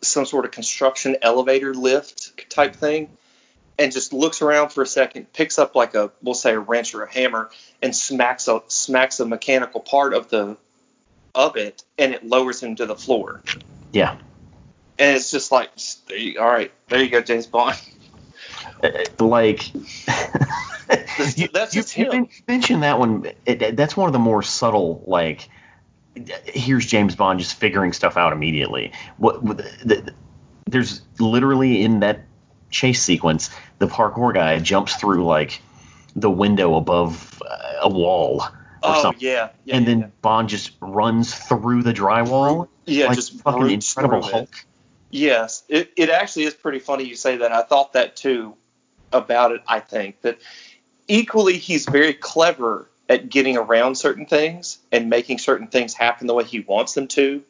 some 0.00 0.24
sort 0.24 0.44
of 0.44 0.50
construction 0.50 1.16
elevator 1.22 1.74
lift 1.74 2.48
type 2.50 2.76
thing 2.76 3.10
and 3.78 3.92
just 3.92 4.12
looks 4.12 4.42
around 4.42 4.70
for 4.70 4.82
a 4.82 4.86
second, 4.86 5.32
picks 5.32 5.58
up 5.58 5.74
like 5.74 5.94
a 5.94 6.10
we'll 6.22 6.34
say 6.34 6.54
a 6.54 6.60
wrench 6.60 6.94
or 6.94 7.02
a 7.02 7.12
hammer 7.12 7.50
and 7.82 7.94
smacks 7.94 8.48
a 8.48 8.62
smacks 8.68 9.20
a 9.20 9.26
mechanical 9.26 9.80
part 9.80 10.14
of 10.14 10.28
the 10.28 10.56
of 11.34 11.56
it 11.56 11.82
and 11.98 12.12
it 12.14 12.26
lowers 12.26 12.62
him 12.62 12.76
to 12.76 12.86
the 12.86 12.96
floor. 12.96 13.42
Yeah. 13.92 14.16
And 14.98 15.16
it's 15.16 15.30
just 15.30 15.52
like 15.52 15.70
all 16.38 16.46
right, 16.46 16.72
there 16.88 17.02
you 17.02 17.10
go, 17.10 17.20
James 17.20 17.46
Bond. 17.46 17.80
Uh, 18.82 18.90
like 19.24 19.74
you, 21.36 21.48
that's 21.52 21.74
you, 21.74 22.04
you 22.04 22.10
men- 22.10 22.28
mentioned 22.46 22.82
that 22.82 22.98
one. 22.98 23.30
It, 23.46 23.76
that's 23.76 23.96
one 23.96 24.08
of 24.08 24.12
the 24.12 24.18
more 24.18 24.42
subtle. 24.42 25.02
Like, 25.06 25.48
here's 26.46 26.86
James 26.86 27.16
Bond 27.16 27.38
just 27.38 27.54
figuring 27.54 27.92
stuff 27.92 28.16
out 28.16 28.32
immediately. 28.32 28.92
What 29.16 29.44
the, 29.44 29.70
the, 29.84 30.14
there's 30.66 31.02
literally 31.18 31.82
in 31.82 32.00
that 32.00 32.20
chase 32.70 33.02
sequence, 33.02 33.50
the 33.78 33.86
parkour 33.86 34.34
guy 34.34 34.58
jumps 34.58 34.96
through 34.96 35.24
like 35.24 35.60
the 36.14 36.30
window 36.30 36.74
above 36.76 37.42
uh, 37.48 37.80
a 37.82 37.88
wall 37.88 38.42
or 38.42 38.50
Oh 38.82 39.02
something, 39.02 39.20
yeah, 39.20 39.50
yeah, 39.64 39.76
and 39.76 39.84
yeah, 39.84 39.90
then 39.90 40.00
yeah. 40.00 40.06
Bond 40.22 40.48
just 40.48 40.72
runs 40.80 41.34
through 41.34 41.82
the 41.82 41.92
drywall. 41.92 42.68
Yeah, 42.86 43.06
like 43.06 43.16
just 43.16 43.40
fucking 43.40 43.70
Incredible 43.70 44.22
through 44.22 44.28
it. 44.28 44.32
Hulk. 44.32 44.66
Yes, 45.10 45.64
it, 45.68 45.90
it 45.96 46.10
actually 46.10 46.44
is 46.44 46.54
pretty 46.54 46.78
funny 46.78 47.04
you 47.04 47.16
say 47.16 47.38
that. 47.38 47.50
I 47.50 47.62
thought 47.62 47.94
that 47.94 48.16
too 48.16 48.56
about 49.12 49.52
it. 49.52 49.62
I 49.66 49.80
think 49.80 50.20
that 50.22 50.38
equally 51.06 51.58
he's 51.58 51.86
very 51.86 52.14
clever 52.14 52.88
at 53.08 53.28
getting 53.28 53.56
around 53.56 53.96
certain 53.96 54.26
things 54.26 54.78
and 54.92 55.08
making 55.08 55.38
certain 55.38 55.66
things 55.68 55.94
happen 55.94 56.26
the 56.26 56.34
way 56.34 56.44
he 56.44 56.60
wants 56.60 56.94
them 56.94 57.08
to. 57.08 57.42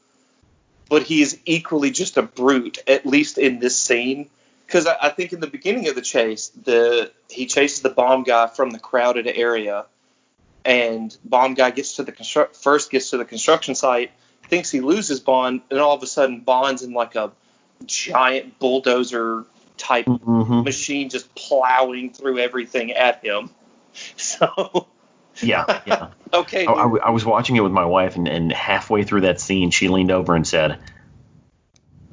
But 0.89 1.03
he 1.03 1.21
is 1.21 1.39
equally 1.45 1.91
just 1.91 2.17
a 2.17 2.23
brute, 2.23 2.79
at 2.87 3.05
least 3.05 3.37
in 3.37 3.59
this 3.59 3.77
scene. 3.77 4.31
Because 4.67 4.87
I, 4.87 4.97
I 5.03 5.09
think 5.11 5.33
in 5.33 5.41
the 5.41 5.47
beginning 5.47 5.89
of 5.89 5.95
the 5.95 6.03
chase, 6.03 6.49
the 6.49 7.11
he 7.29 7.47
chases 7.47 7.83
the 7.83 7.91
bomb 7.91 8.23
guy 8.23 8.47
from 8.47 8.71
the 8.71 8.79
crowded 8.79 9.27
area, 9.27 9.85
and 10.65 11.15
bomb 11.25 11.55
guy 11.55 11.71
gets 11.71 11.97
to 11.97 12.05
the 12.05 12.13
constru- 12.13 12.55
first 12.57 12.91
gets 12.91 13.11
to 13.11 13.19
the 13.19 13.25
construction 13.25 13.75
site, 13.75 14.13
thinks 14.45 14.71
he 14.71 14.81
loses 14.81 15.21
Bond, 15.21 15.61
and 15.71 15.79
all 15.79 15.95
of 15.95 16.03
a 16.03 16.07
sudden 16.07 16.41
Bond's 16.41 16.83
in 16.83 16.93
like 16.93 17.17
a 17.17 17.33
giant 17.85 18.59
bulldozer 18.59 19.45
type 19.79 20.07
hmm 20.07 20.63
machine 20.63 21.09
just 21.09 21.35
plowing 21.35 22.13
through 22.13 22.39
everything 22.39 22.93
at 22.93 23.25
him. 23.25 23.51
So 24.17 24.87
Yeah, 25.43 25.81
yeah. 25.87 26.11
okay, 26.33 26.67
I 26.67 27.11
was 27.11 27.25
watching 27.25 27.57
it 27.57 27.61
with 27.61 27.73
my 27.73 27.85
wife, 27.85 28.17
and, 28.17 28.29
and 28.29 28.53
halfway 28.53 29.03
through 29.03 29.23
that 29.23 29.41
scene, 29.41 29.71
she 29.71 29.89
leaned 29.89 30.13
over 30.13 30.37
and 30.37 30.47
said, 30.47 30.79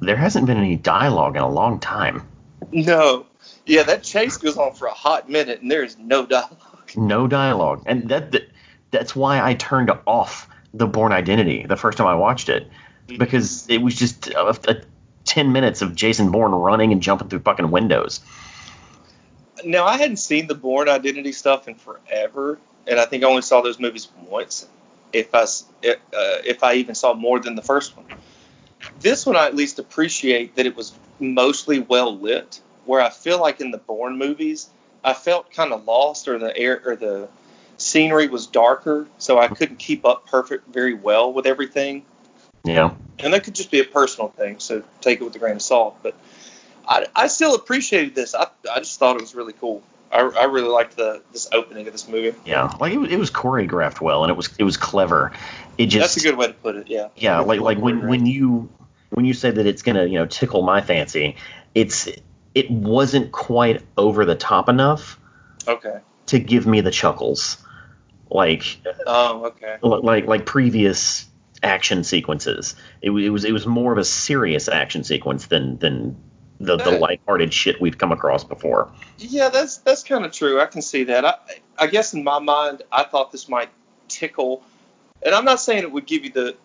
"There 0.00 0.16
hasn't 0.16 0.46
been 0.46 0.56
any 0.56 0.76
dialogue 0.76 1.36
in 1.36 1.42
a 1.42 1.48
long 1.48 1.78
time. 1.78 2.26
no, 2.72 3.26
yeah, 3.66 3.82
that 3.84 4.02
chase 4.02 4.36
goes 4.36 4.56
on 4.56 4.74
for 4.74 4.86
a 4.86 4.94
hot 4.94 5.28
minute, 5.28 5.60
and 5.60 5.70
there 5.70 5.84
is 5.84 5.96
no 5.98 6.26
dialogue. 6.26 6.92
No 6.96 7.26
dialogue, 7.26 7.82
And 7.86 8.08
that, 8.08 8.32
that 8.32 8.48
that's 8.90 9.14
why 9.14 9.44
I 9.44 9.54
turned 9.54 9.90
off 10.06 10.48
the 10.72 10.86
Bourne 10.86 11.12
Identity 11.12 11.66
the 11.68 11.76
first 11.76 11.98
time 11.98 12.06
I 12.06 12.14
watched 12.14 12.48
it, 12.48 12.68
because 13.06 13.68
it 13.68 13.78
was 13.78 13.94
just 13.94 14.28
a, 14.28 14.48
a 14.48 14.82
ten 15.26 15.52
minutes 15.52 15.82
of 15.82 15.94
Jason 15.94 16.30
Bourne 16.30 16.52
running 16.52 16.92
and 16.92 17.02
jumping 17.02 17.28
through 17.28 17.40
fucking 17.40 17.70
windows. 17.70 18.20
Now 19.64 19.84
I 19.84 19.98
hadn't 19.98 20.18
seen 20.18 20.46
the 20.46 20.54
Bourne 20.54 20.88
Identity 20.88 21.32
stuff 21.32 21.68
in 21.68 21.74
forever, 21.74 22.58
and 22.86 22.98
I 22.98 23.04
think 23.04 23.24
I 23.24 23.26
only 23.26 23.42
saw 23.42 23.60
those 23.60 23.78
movies 23.78 24.08
once, 24.28 24.66
if 25.12 25.34
I 25.34 25.42
if, 25.82 25.96
uh, 26.14 26.42
if 26.44 26.62
I 26.62 26.74
even 26.74 26.94
saw 26.94 27.12
more 27.14 27.40
than 27.40 27.54
the 27.54 27.62
first 27.62 27.96
one. 27.96 28.06
This 29.00 29.26
one 29.26 29.36
I 29.36 29.46
at 29.46 29.56
least 29.56 29.78
appreciate 29.78 30.54
that 30.56 30.66
it 30.66 30.76
was 30.76 30.92
mostly 31.18 31.80
well 31.80 32.16
lit. 32.16 32.60
Where 32.84 33.00
I 33.00 33.10
feel 33.10 33.40
like 33.40 33.60
in 33.60 33.72
the 33.72 33.78
Bourne 33.78 34.16
movies, 34.16 34.68
I 35.02 35.12
felt 35.12 35.50
kind 35.50 35.72
of 35.72 35.84
lost, 35.86 36.28
or 36.28 36.38
the 36.38 36.56
air 36.56 36.80
or 36.84 36.94
the 36.94 37.28
scenery 37.78 38.28
was 38.28 38.46
darker, 38.46 39.06
so 39.18 39.38
I 39.38 39.48
couldn't 39.48 39.78
keep 39.78 40.04
up 40.04 40.26
perfect 40.26 40.68
very 40.68 40.94
well 40.94 41.32
with 41.32 41.46
everything. 41.46 42.04
Yeah. 42.64 42.94
And 43.18 43.32
that 43.32 43.44
could 43.44 43.54
just 43.54 43.70
be 43.70 43.80
a 43.80 43.84
personal 43.84 44.28
thing, 44.28 44.58
so 44.58 44.82
take 45.00 45.20
it 45.20 45.24
with 45.24 45.34
a 45.36 45.38
grain 45.38 45.56
of 45.56 45.62
salt. 45.62 45.96
But 46.02 46.14
I, 46.88 47.06
I 47.14 47.26
still 47.28 47.54
appreciated 47.54 48.14
this. 48.14 48.34
I, 48.34 48.46
I 48.72 48.78
just 48.80 48.98
thought 48.98 49.16
it 49.16 49.22
was 49.22 49.34
really 49.34 49.52
cool. 49.54 49.82
I, 50.12 50.20
I 50.20 50.44
really 50.44 50.68
liked 50.68 50.96
the 50.96 51.22
this 51.32 51.48
opening 51.52 51.86
of 51.86 51.92
this 51.92 52.08
movie. 52.08 52.36
Yeah, 52.44 52.72
like 52.80 52.92
it 52.92 52.98
was, 52.98 53.10
it 53.10 53.18
was 53.18 53.30
choreographed 53.30 54.00
well, 54.00 54.22
and 54.24 54.30
it 54.30 54.36
was 54.36 54.48
it 54.58 54.64
was 54.64 54.76
clever. 54.76 55.32
It 55.78 55.86
just 55.86 56.14
That's 56.14 56.24
a 56.24 56.28
good 56.28 56.38
way 56.38 56.46
to 56.46 56.52
put 56.52 56.76
it. 56.76 56.88
Yeah. 56.88 57.08
yeah, 57.16 57.40
like 57.40 57.60
like 57.60 57.78
when 57.78 58.06
when 58.06 58.24
you 58.26 58.68
when 59.10 59.24
you 59.24 59.34
say 59.34 59.50
that 59.50 59.66
it's 59.66 59.82
gonna 59.82 60.04
you 60.06 60.14
know 60.18 60.26
tickle 60.26 60.62
my 60.62 60.80
fancy, 60.80 61.36
it's 61.74 62.08
it 62.54 62.70
wasn't 62.70 63.32
quite 63.32 63.82
over 63.98 64.24
the 64.24 64.34
top 64.36 64.68
enough 64.68 65.18
Okay. 65.68 65.98
to 66.26 66.38
give 66.38 66.66
me 66.66 66.80
the 66.80 66.90
chuckles, 66.92 67.58
like 68.30 68.78
Oh, 69.06 69.46
okay. 69.46 69.76
like 69.82 70.26
like 70.26 70.46
previous 70.46 71.26
action 71.66 72.04
sequences. 72.04 72.74
It, 73.02 73.10
it 73.10 73.30
was 73.30 73.44
it 73.44 73.52
was 73.52 73.66
more 73.66 73.92
of 73.92 73.98
a 73.98 74.04
serious 74.04 74.68
action 74.68 75.04
sequence 75.04 75.46
than 75.46 75.78
than 75.78 76.16
the 76.58 76.76
the 76.76 76.92
lighthearted 76.92 77.52
shit 77.52 77.80
we've 77.80 77.98
come 77.98 78.12
across 78.12 78.44
before. 78.44 78.90
Yeah, 79.18 79.48
that's 79.50 79.78
that's 79.78 80.02
kind 80.02 80.24
of 80.24 80.32
true. 80.32 80.60
I 80.60 80.66
can 80.66 80.82
see 80.82 81.04
that. 81.04 81.24
I 81.24 81.34
I 81.78 81.86
guess 81.86 82.14
in 82.14 82.24
my 82.24 82.38
mind, 82.38 82.82
I 82.90 83.04
thought 83.04 83.32
this 83.32 83.48
might 83.48 83.68
tickle, 84.08 84.62
and 85.22 85.34
I'm 85.34 85.44
not 85.44 85.60
saying 85.60 85.82
it 85.82 85.92
would 85.92 86.06
give 86.06 86.24
you 86.24 86.30
the 86.30 86.56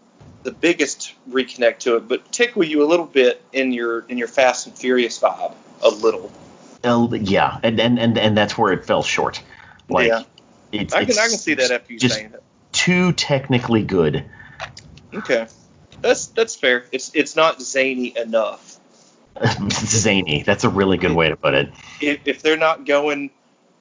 the 0.44 0.52
biggest 0.52 1.14
reconnect 1.30 1.80
to 1.80 1.98
it, 1.98 2.08
but 2.08 2.32
tickle 2.32 2.64
you 2.64 2.84
a 2.84 2.88
little 2.88 3.06
bit 3.06 3.44
in 3.54 3.72
your 3.72 4.02
in 4.08 4.18
your 4.18 4.28
Fast 4.28 4.68
and 4.68 4.78
Furious 4.78 5.20
vibe, 5.20 5.54
a 5.82 5.90
little. 5.90 6.32
Yeah, 6.84 7.60
and, 7.62 7.80
and 7.80 8.00
and 8.00 8.18
and 8.18 8.38
that's 8.38 8.58
where 8.58 8.74
it 8.74 8.86
fell 8.86 9.04
short. 9.04 9.42
Like 9.88 10.08
Yeah. 10.08 10.24
it's, 10.72 10.94
I 10.94 11.02
can 11.02 11.10
it's 11.10 11.20
I 11.20 11.28
can 11.28 11.38
see 11.38 11.54
that 11.56 11.70
after 11.72 11.94
you 11.94 12.00
just 12.00 12.16
saying 12.16 12.34
it. 12.34 12.44
too 12.72 13.12
technically 13.14 13.84
good. 13.84 14.26
Okay, 15.14 15.48
that's 16.02 16.28
that's 16.28 16.56
fair. 16.56 16.86
It's 16.92 17.12
it's 17.14 17.36
not 17.36 17.62
zany 17.62 18.18
enough. 18.18 18.78
Zany. 19.72 20.44
That's 20.44 20.64
a 20.66 20.70
really 20.70 20.98
good 20.98 21.14
way 21.14 21.30
to 21.30 21.36
put 21.38 21.54
it. 21.54 21.72
If, 22.02 22.20
if 22.26 22.42
they're 22.42 22.58
not 22.58 22.86
going, 22.86 23.32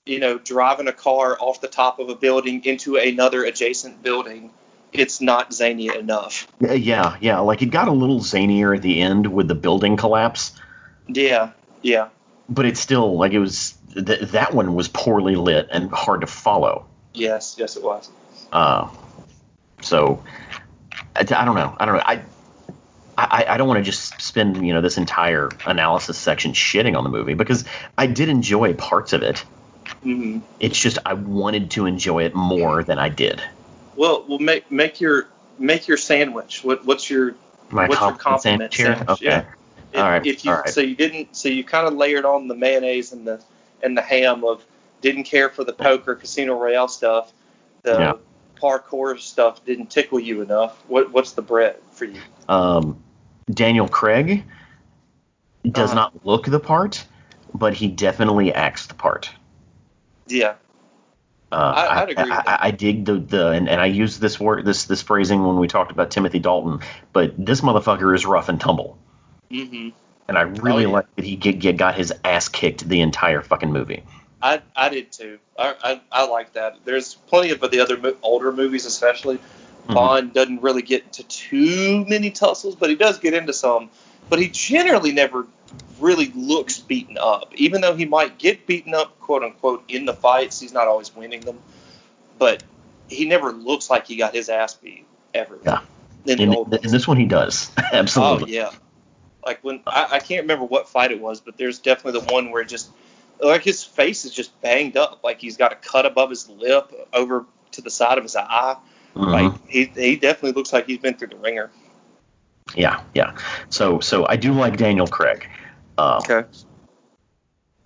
you 0.07 0.21
know, 0.21 0.39
driving 0.39 0.87
a 0.87 0.93
car 0.93 1.37
off 1.41 1.61
the 1.61 1.69
top 1.69 1.99
of 1.99 2.09
a 2.09 2.15
building 2.15 2.65
into 2.65 2.97
another 2.97 3.45
adjacent 3.45 4.01
building, 4.03 4.51
it's 4.93 5.21
not 5.21 5.53
zany 5.53 5.89
enough. 5.95 6.47
Yeah, 6.61 7.17
yeah. 7.21 7.41
Like 7.41 7.63
it 7.63 7.67
got 7.67 7.89
a 7.89 7.93
little 7.93 8.21
zanier 8.21 8.77
at 8.77 8.83
the 8.83 9.01
end 9.01 9.27
with 9.27 9.49
the 9.49 9.55
building 9.57 9.97
collapse, 9.97 10.53
Yeah, 11.09 11.51
yeah. 11.83 12.09
but 12.49 12.65
it's 12.65 12.81
still 12.81 13.17
like 13.19 13.33
it 13.33 13.41
was. 13.41 13.75
Th- 13.95 14.21
that 14.21 14.55
one 14.55 14.77
was 14.77 14.87
poorly 14.87 15.35
lit 15.35 15.67
and 15.73 15.91
hard 15.91 16.21
to 16.21 16.29
follow. 16.29 16.87
Yes, 17.13 17.57
yes, 17.59 17.77
it 17.77 17.83
was. 17.83 18.09
Uh, 18.53 18.89
so 19.83 20.23
I, 21.21 21.43
I 21.43 21.45
don't 21.45 21.55
know. 21.55 21.77
I 21.79 21.87
don't 21.87 21.97
know. 21.97 22.03
I 22.05 22.23
I, 23.17 23.45
I 23.50 23.57
don't 23.59 23.69
want 23.69 23.79
to 23.79 23.85
just 23.85 24.21
spend 24.21 24.67
you 24.67 24.73
know 24.73 24.81
this 24.81 24.97
entire 24.97 25.50
analysis 25.67 26.17
section 26.17 26.53
shitting 26.53 26.97
on 26.97 27.05
the 27.05 27.11
movie 27.11 27.35
because 27.35 27.65
I 27.99 28.07
did 28.07 28.29
enjoy 28.29 28.75
parts 28.75 29.12
of 29.12 29.23
it. 29.23 29.39
hmm 30.03 30.38
It's 30.59 30.79
just 30.79 30.99
I 31.05 31.14
wanted 31.14 31.71
to 31.73 31.87
enjoy 31.87 32.25
it 32.25 32.35
more 32.35 32.83
than 32.83 32.99
I 32.99 33.09
did. 33.09 33.42
Well, 33.97 34.25
well, 34.29 34.38
make 34.38 34.71
make 34.71 35.01
your 35.01 35.29
make 35.59 35.88
your 35.88 35.97
sandwich. 35.99 36.64
What 36.64 36.87
what's 36.87 37.11
your 37.11 37.35
My 37.71 37.87
what's 37.88 38.01
your 38.01 38.12
compliment 38.12 38.73
compliment 38.73 38.75
sandwich 38.75 38.77
here? 38.77 38.94
sandwich? 38.94 39.09
Okay. 39.11 39.27
Yeah. 39.27 39.44
If, 39.92 40.01
All 40.01 40.11
right, 40.11 40.27
if 40.27 40.44
you 40.44 40.53
all 40.53 40.59
right. 40.59 40.68
so 40.68 40.81
you 40.81 40.94
didn't 40.94 41.37
so 41.37 41.49
you 41.49 41.64
kind 41.64 41.87
of 41.87 41.94
layered 41.94 42.25
on 42.25 42.49
the 42.49 42.55
mayonnaise 42.55 43.12
and 43.12 43.27
the 43.27 43.42
and 43.83 43.97
the 43.97 44.03
ham 44.03 44.44
of 44.44 44.64
didn't 45.03 45.25
care 45.25 45.51
for 45.51 45.64
the 45.64 45.73
poker 45.73 46.14
casino 46.14 46.59
royale 46.59 46.88
stuff. 46.88 47.33
The 47.83 47.92
Yeah. 47.92 48.12
Parkour 48.61 49.18
stuff 49.18 49.64
didn't 49.64 49.90
tickle 49.90 50.20
you 50.20 50.42
enough. 50.42 50.77
What 50.88 51.11
what's 51.12 51.33
the 51.33 51.42
bread 51.42 51.77
for 51.92 52.05
you? 52.05 52.20
Um, 52.49 53.03
Daniel 53.51 53.88
Craig 53.88 54.44
does 55.64 55.90
Uh-huh. 55.90 55.94
not 55.94 56.27
look 56.27 56.46
the 56.46 56.61
part, 56.61 57.05
but 57.55 57.75
he 57.75 57.88
definitely 57.88 58.53
acts 58.53 58.87
the 58.87 58.94
part. 58.94 59.31
Yeah. 60.29 60.55
Uh, 61.53 61.57
I- 61.77 62.03
I'd 62.03 62.11
agree 62.11 62.25
with 62.31 62.33
I, 62.33 62.42
that. 62.44 62.62
I, 62.62 62.66
I 62.68 62.70
dig 62.70 63.05
the, 63.05 63.14
the 63.14 63.49
and, 63.49 63.68
and 63.68 63.81
I 63.81 63.87
used 63.87 64.20
this 64.20 64.38
word 64.38 64.64
this 64.64 64.85
this 64.85 65.03
phrasing 65.03 65.44
when 65.44 65.59
we 65.59 65.66
talked 65.66 65.90
about 65.90 66.11
Timothy 66.11 66.38
Dalton, 66.38 66.81
but 67.12 67.35
this 67.37 67.61
motherfucker 67.61 68.14
is 68.14 68.25
rough 68.25 68.49
and 68.49 68.61
tumble, 68.61 68.99
hmm 69.51 69.88
and 70.29 70.38
I 70.38 70.42
really 70.42 70.87
Oh, 70.87 70.90
yeah. 70.90 70.94
like 70.94 71.07
that 71.16 71.25
he 71.25 71.35
get, 71.37 71.59
get, 71.59 71.77
got 71.77 71.96
his 71.96 72.12
ass 72.25 72.49
kicked 72.49 72.88
the 72.88 73.01
entire 73.01 73.42
fucking 73.42 73.73
movie. 73.73 74.05
I 74.42 74.62
I 74.74 74.88
did 74.88 75.12
too. 75.12 75.38
I 75.59 75.74
I, 75.83 76.00
I 76.12 76.26
like 76.26 76.55
that. 76.55 76.79
There's 76.85 77.14
plenty 77.14 77.50
of 77.50 77.61
the 77.61 77.81
other 77.81 77.96
mo- 77.96 78.16
older 78.22 78.53
movies, 78.53 78.87
especially. 78.87 79.38
Mhm. 79.88 79.94
Bond 79.94 80.33
doesn't 80.35 80.62
really 80.62 80.83
get 80.83 81.05
into 81.05 81.24
too 81.24 82.05
many 82.07 82.31
tussles, 82.31 82.76
but 82.76 82.90
he 82.90 82.96
does 82.96 83.18
get 83.18 83.35
into 83.35 83.53
some. 83.53 83.90
But 84.29 84.38
he 84.38 84.48
generally 84.48 85.12
never 85.12 85.46
really 85.98 86.33
looks 86.35 86.79
beaten 86.79 87.18
up, 87.20 87.53
even 87.57 87.81
though 87.81 87.94
he 87.96 88.05
might 88.07 88.38
get 88.38 88.66
beaten 88.66 88.94
up, 88.94 89.18
quote 89.20 89.42
unquote, 89.42 89.85
in 89.88 90.07
the 90.07 90.14
fights. 90.14 90.61
He's 90.61 90.72
not 90.72 90.87
always 90.88 91.14
winning 91.14 91.40
them, 91.40 91.59
but 92.38 92.62
he 93.09 93.26
never 93.26 93.53
looks 93.53 93.90
like 93.90 94.07
he 94.07 94.16
got 94.16 94.35
his 94.35 94.48
ass 94.48 94.74
beat 94.74 95.07
ever. 95.35 95.59
Yeah. 95.64 95.81
In 96.26 96.40
In, 96.40 96.53
in 96.53 96.90
this 96.92 97.09
one, 97.09 97.16
he 97.16 97.26
does 97.26 97.70
Oh 97.79 97.87
absolutely. 97.92 98.55
yeah. 98.55 98.70
Like 99.44 99.64
when 99.64 99.81
I, 99.87 100.07
I 100.12 100.18
can't 100.20 100.42
remember 100.42 100.64
what 100.66 100.88
fight 100.88 101.11
it 101.12 101.20
was, 101.20 101.40
but 101.40 101.57
there's 101.57 101.79
definitely 101.79 102.20
the 102.20 102.33
one 102.33 102.50
where 102.50 102.62
just 102.62 102.90
like 103.42 103.62
his 103.62 103.85
face 103.85 104.24
is 104.24 104.33
just 104.33 104.59
banged 104.61 104.96
up, 104.96 105.20
like 105.24 105.40
he's 105.40 105.57
got 105.57 105.72
a 105.72 105.76
cut 105.76 106.07
above 106.07 106.31
his 106.31 106.48
lip 106.48 106.92
over 107.12 107.46
to 107.72 107.83
the 107.83 107.90
side 107.90 108.18
of 108.18 108.24
his 108.24 108.37
eye. 108.37 108.76
Mhm. 109.14 109.31
Like 109.31 109.68
he 109.68 109.85
he 109.85 110.16
definitely 110.16 110.53
looks 110.53 110.72
like 110.72 110.87
he's 110.87 110.98
been 110.98 111.14
through 111.14 111.29
the 111.29 111.37
ringer. 111.37 111.70
Yeah, 112.74 113.03
yeah. 113.14 113.37
So 113.68 114.00
so 114.00 114.26
I 114.26 114.37
do 114.37 114.53
like 114.53 114.76
Daniel 114.76 115.07
Craig. 115.07 115.48
Uh, 115.98 116.20
Okay. 116.24 116.48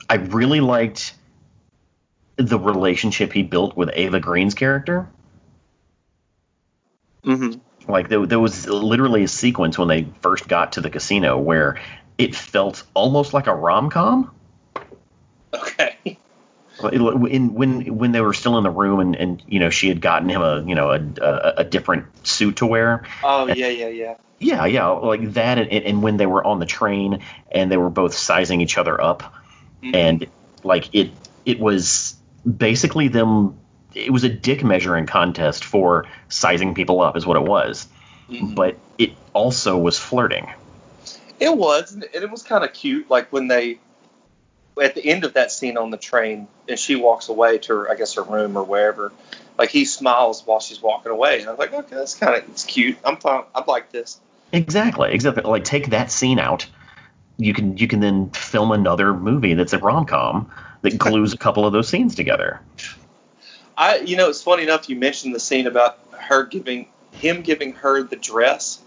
I 0.08 0.16
really 0.16 0.60
liked 0.60 1.14
the 2.36 2.58
relationship 2.58 3.32
he 3.32 3.42
built 3.42 3.76
with 3.76 3.90
Eva 3.96 4.20
Green's 4.20 4.54
character. 4.54 5.08
Mm-hmm. 7.24 7.90
Like 7.90 8.08
there, 8.08 8.26
there 8.26 8.40
was 8.40 8.66
literally 8.68 9.24
a 9.24 9.28
sequence 9.28 9.78
when 9.78 9.88
they 9.88 10.06
first 10.20 10.46
got 10.48 10.72
to 10.72 10.80
the 10.80 10.90
casino 10.90 11.38
where 11.38 11.80
it 12.18 12.34
felt 12.34 12.82
almost 12.94 13.32
like 13.32 13.46
a 13.46 13.54
rom 13.54 13.90
com. 13.90 14.34
In 16.88 17.54
when 17.54 17.96
when 17.98 18.12
they 18.12 18.20
were 18.20 18.32
still 18.32 18.58
in 18.58 18.64
the 18.64 18.70
room 18.70 19.00
and, 19.00 19.16
and 19.16 19.42
you 19.46 19.60
know 19.60 19.70
she 19.70 19.88
had 19.88 20.00
gotten 20.00 20.28
him 20.28 20.42
a 20.42 20.62
you 20.66 20.74
know 20.74 20.90
a, 20.90 21.00
a, 21.22 21.54
a 21.58 21.64
different 21.64 22.06
suit 22.26 22.56
to 22.56 22.66
wear. 22.66 23.04
Oh 23.22 23.46
yeah 23.46 23.68
yeah 23.68 23.88
yeah. 23.88 24.14
Yeah, 24.40 24.66
yeah, 24.66 24.88
like 24.88 25.34
that, 25.34 25.58
and, 25.58 25.70
and 25.72 26.02
when 26.02 26.16
they 26.18 26.26
were 26.26 26.44
on 26.44 26.58
the 26.58 26.66
train 26.66 27.20
and 27.50 27.70
they 27.70 27.76
were 27.78 27.88
both 27.88 28.14
sizing 28.14 28.60
each 28.60 28.76
other 28.76 29.00
up, 29.00 29.32
Mhm. 29.82 29.94
and 29.94 30.26
like 30.64 30.92
it, 30.92 31.12
it 31.46 31.58
was 31.60 32.16
basically 32.44 33.08
them. 33.08 33.56
It 33.94 34.12
was 34.12 34.24
a 34.24 34.28
dick 34.28 34.62
measuring 34.64 35.06
contest 35.06 35.64
for 35.64 36.06
sizing 36.28 36.74
people 36.74 37.00
up, 37.00 37.16
is 37.16 37.24
what 37.24 37.36
it 37.36 37.44
was. 37.44 37.86
Mhm. 38.28 38.54
But 38.54 38.76
it 38.98 39.12
also 39.32 39.78
was 39.78 39.98
flirting. 39.98 40.50
It 41.40 41.56
was, 41.56 41.92
and 41.92 42.04
it 42.12 42.30
was 42.30 42.42
kind 42.42 42.64
of 42.64 42.72
cute. 42.72 43.08
Like 43.08 43.32
when 43.32 43.48
they, 43.48 43.78
at 44.80 44.94
the 44.94 45.06
end 45.06 45.24
of 45.24 45.34
that 45.34 45.52
scene 45.52 45.76
on 45.76 45.90
the 45.90 45.96
train, 45.96 46.48
and 46.68 46.78
she 46.78 46.96
walks 46.96 47.28
away 47.28 47.58
to 47.58 47.74
her, 47.74 47.90
I 47.90 47.94
guess 47.94 48.14
her 48.14 48.22
room 48.22 48.56
or 48.56 48.64
wherever. 48.64 49.12
Like 49.56 49.70
he 49.70 49.84
smiles 49.84 50.44
while 50.44 50.60
she's 50.60 50.82
walking 50.82 51.12
away, 51.12 51.40
and 51.40 51.48
I'm 51.48 51.56
like, 51.56 51.72
okay, 51.72 51.96
that's 51.96 52.14
kind 52.14 52.34
of 52.34 52.48
it's 52.50 52.64
cute. 52.64 52.98
I'm 53.04 53.16
fine. 53.18 53.44
I 53.54 53.62
like 53.66 53.92
this. 53.92 54.20
Exactly, 54.52 55.12
exactly. 55.12 55.44
Like 55.44 55.64
take 55.64 55.90
that 55.90 56.10
scene 56.10 56.38
out. 56.38 56.66
You 57.36 57.54
can 57.54 57.76
you 57.76 57.86
can 57.86 58.00
then 58.00 58.30
film 58.30 58.72
another 58.72 59.14
movie 59.14 59.54
that's 59.54 59.72
a 59.72 59.78
rom 59.78 60.06
com 60.06 60.50
that 60.82 60.98
glues 60.98 61.32
a 61.32 61.38
couple 61.38 61.66
of 61.66 61.72
those 61.72 61.88
scenes 61.88 62.14
together. 62.14 62.60
I, 63.76 63.98
you 63.98 64.16
know, 64.16 64.28
it's 64.28 64.42
funny 64.42 64.62
enough 64.62 64.88
you 64.88 64.96
mentioned 64.96 65.34
the 65.34 65.40
scene 65.40 65.66
about 65.66 65.98
her 66.12 66.44
giving 66.44 66.88
him 67.12 67.42
giving 67.42 67.72
her 67.74 68.02
the 68.02 68.16
dress, 68.16 68.80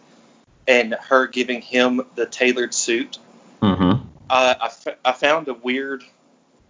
and 0.68 0.94
her 0.94 1.28
giving 1.28 1.62
him 1.62 2.02
the 2.16 2.26
tailored 2.26 2.74
suit. 2.74 3.20
Mm-hmm. 3.62 4.07
Uh, 4.30 4.56
I, 4.60 4.66
f- 4.66 4.98
I 5.06 5.12
found 5.14 5.48
a 5.48 5.54
weird 5.54 6.04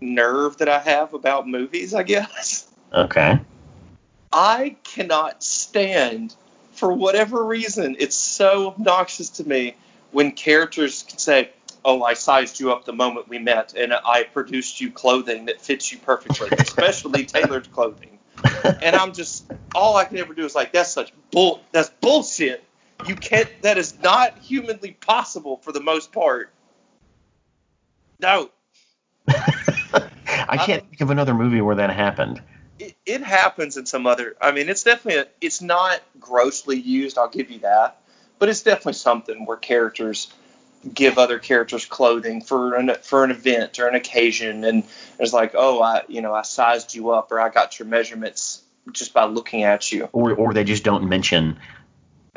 nerve 0.01 0.57
that 0.57 0.69
I 0.69 0.79
have 0.79 1.13
about 1.13 1.47
movies. 1.47 1.93
I 1.93 2.03
guess 2.03 2.67
Okay. 2.93 3.39
I 4.31 4.75
cannot 4.83 5.43
stand, 5.43 6.35
for 6.73 6.91
whatever 6.91 7.43
reason, 7.43 7.95
it's 7.99 8.15
so 8.15 8.67
obnoxious 8.67 9.29
to 9.31 9.47
me 9.47 9.75
when 10.11 10.31
characters 10.31 11.03
can 11.03 11.17
say, 11.17 11.49
"Oh, 11.83 12.03
I 12.03 12.13
sized 12.13 12.59
you 12.59 12.71
up 12.71 12.85
the 12.85 12.93
moment 12.93 13.27
we 13.27 13.39
met, 13.39 13.73
and 13.75 13.93
I 13.93 14.23
produced 14.23 14.79
you 14.81 14.91
clothing 14.91 15.45
that 15.45 15.61
fits 15.61 15.91
you 15.91 15.97
perfectly, 15.97 16.49
especially 16.59 17.25
tailored 17.25 17.71
clothing," 17.71 18.19
and 18.81 18.95
I'm 18.95 19.13
just 19.13 19.45
all 19.75 19.95
I 19.95 20.05
can 20.05 20.17
ever 20.17 20.33
do 20.33 20.45
is 20.45 20.55
like, 20.55 20.71
"That's 20.71 20.91
such 20.91 21.11
bull. 21.31 21.61
That's 21.71 21.89
bullshit. 21.89 22.63
You 23.07 23.15
can't. 23.15 23.49
That 23.61 23.77
is 23.77 23.97
not 24.01 24.37
humanly 24.39 24.91
possible 24.91 25.57
for 25.57 25.71
the 25.71 25.81
most 25.81 26.11
part." 26.11 26.51
No, 28.19 28.49
I 29.27 29.35
uh-uh. 29.93 30.65
can't 30.65 30.87
think 30.89 31.01
of 31.01 31.09
another 31.09 31.33
movie 31.33 31.61
where 31.61 31.75
that 31.75 31.89
happened. 31.91 32.41
it, 32.79 32.95
it 33.05 33.21
happens 33.21 33.77
in 33.77 33.85
some 33.85 34.07
other. 34.07 34.35
I 34.41 34.51
mean, 34.51 34.69
it's 34.69 34.83
definitely. 34.83 35.21
A, 35.21 35.27
it's 35.41 35.61
not 35.61 36.01
grossly 36.19 36.79
used. 36.79 37.17
I'll 37.17 37.29
give 37.29 37.51
you 37.51 37.59
that, 37.59 37.99
but 38.39 38.49
it's 38.49 38.63
definitely 38.63 38.93
something 38.93 39.45
where 39.45 39.57
characters 39.57 40.31
give 40.93 41.17
other 41.17 41.39
characters 41.39 41.85
clothing 41.85 42.41
for 42.41 42.75
an 42.75 42.91
for 43.01 43.23
an 43.23 43.31
event 43.31 43.79
or 43.79 43.87
an 43.87 43.95
occasion, 43.95 44.63
and 44.63 44.83
it's 45.19 45.33
like, 45.33 45.51
oh, 45.55 45.81
I 45.81 46.03
you 46.07 46.21
know 46.21 46.33
I 46.33 46.41
sized 46.43 46.95
you 46.95 47.11
up 47.11 47.31
or 47.31 47.39
I 47.39 47.49
got 47.49 47.77
your 47.79 47.87
measurements 47.87 48.61
just 48.91 49.13
by 49.13 49.25
looking 49.25 49.63
at 49.63 49.91
you, 49.91 50.07
Or 50.13 50.33
or 50.33 50.53
they 50.53 50.63
just 50.63 50.83
don't 50.83 51.07
mention. 51.09 51.57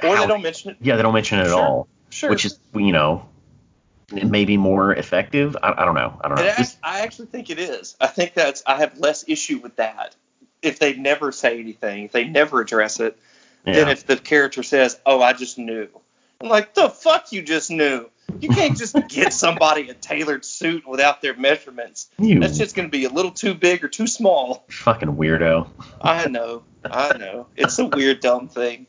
or 0.03 0.17
how- 0.17 0.23
they 0.23 0.27
don't 0.27 0.43
mention 0.43 0.73
it. 0.73 0.77
Yeah, 0.81 0.97
they 0.97 1.03
don't 1.03 1.15
mention 1.15 1.39
it 1.39 1.43
at 1.43 1.49
Sure, 1.49 1.63
all, 1.63 1.89
Sure. 2.11 2.31
which 2.31 2.45
is 2.45 2.59
you 2.75 2.93
know 2.93 3.29
maybe 4.13 4.57
more 4.57 4.93
effective. 4.93 5.57
I, 5.63 5.75
I 5.79 5.85
don't 5.85 5.95
know. 5.95 6.19
I 6.23 6.29
don't 6.29 6.39
know. 6.39 6.45
It 6.45 6.59
act- 6.59 6.77
I 6.83 7.01
actually 7.01 7.27
think 7.27 7.51
it 7.51 7.59
is. 7.59 7.97
I 8.01 8.07
think 8.07 8.35
that's. 8.35 8.63
I 8.67 8.77
have 8.77 8.99
less 8.99 9.25
issue 9.29 9.59
with 9.59 9.77
that 9.77 10.15
if 10.63 10.79
they 10.79 10.95
never 10.95 11.33
say 11.33 11.59
anything, 11.59 12.05
if 12.05 12.13
they 12.13 12.25
never 12.25 12.61
address 12.61 13.01
it, 13.01 13.19
yeah. 13.65 13.75
than 13.75 13.89
if 13.89 14.07
the 14.07 14.17
character 14.17 14.63
says, 14.63 14.99
"Oh, 15.07 15.23
I 15.23 15.33
just 15.33 15.59
knew." 15.59 15.89
I'm 16.41 16.49
like, 16.49 16.75
"The 16.75 16.89
fuck 16.89 17.33
you 17.33 17.43
just 17.43 17.71
knew? 17.71 18.09
You 18.41 18.49
can't 18.49 18.77
just 18.77 18.97
get 19.09 19.33
somebody 19.33 19.89
a 19.89 19.95
tailored 19.95 20.45
suit 20.45 20.87
without 20.87 21.21
their 21.23 21.35
measurements. 21.35 22.11
you 22.19 22.41
That's 22.41 22.59
just 22.59 22.75
going 22.75 22.89
to 22.89 22.93
be 22.93 23.05
a 23.05 23.11
little 23.11 23.33
too 23.33 23.55
big 23.55 23.85
or 23.85 23.89
too 23.89 24.07
small." 24.07 24.65
fucking 24.69 25.17
weirdo. 25.17 25.69
I 26.01 26.29
know. 26.29 26.63
I 26.85 27.17
know. 27.17 27.47
It's 27.57 27.79
a 27.79 27.87
weird, 27.87 28.21
dumb 28.21 28.49
thing. 28.49 28.87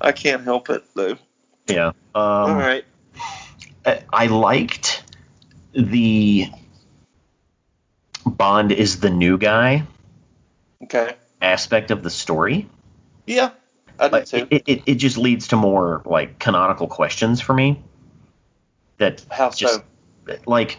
I 0.00 0.12
can't 0.12 0.42
help 0.42 0.70
it 0.70 0.84
though. 0.94 1.16
Yeah. 1.66 1.88
Um, 1.88 1.94
All 2.14 2.54
right. 2.54 2.84
I- 3.86 4.02
liked 4.26 5.02
the 5.72 6.48
Bond 8.24 8.72
is 8.72 8.98
the 9.00 9.10
new 9.10 9.38
guy 9.38 9.84
Okay. 10.82 11.14
aspect 11.40 11.90
of 11.90 12.02
the 12.02 12.10
story. 12.10 12.68
Yeah. 13.26 13.50
I 13.98 14.08
do 14.08 14.26
too. 14.26 14.46
it, 14.50 14.62
it, 14.66 14.82
it 14.86 14.94
just 14.96 15.16
leads 15.16 15.48
to 15.48 15.56
more 15.56 16.02
like 16.04 16.38
canonical 16.38 16.86
questions 16.86 17.40
for 17.40 17.54
me. 17.54 17.82
That 18.98 19.24
How 19.30 19.50
just 19.50 19.74
so? 20.26 20.36
like 20.46 20.78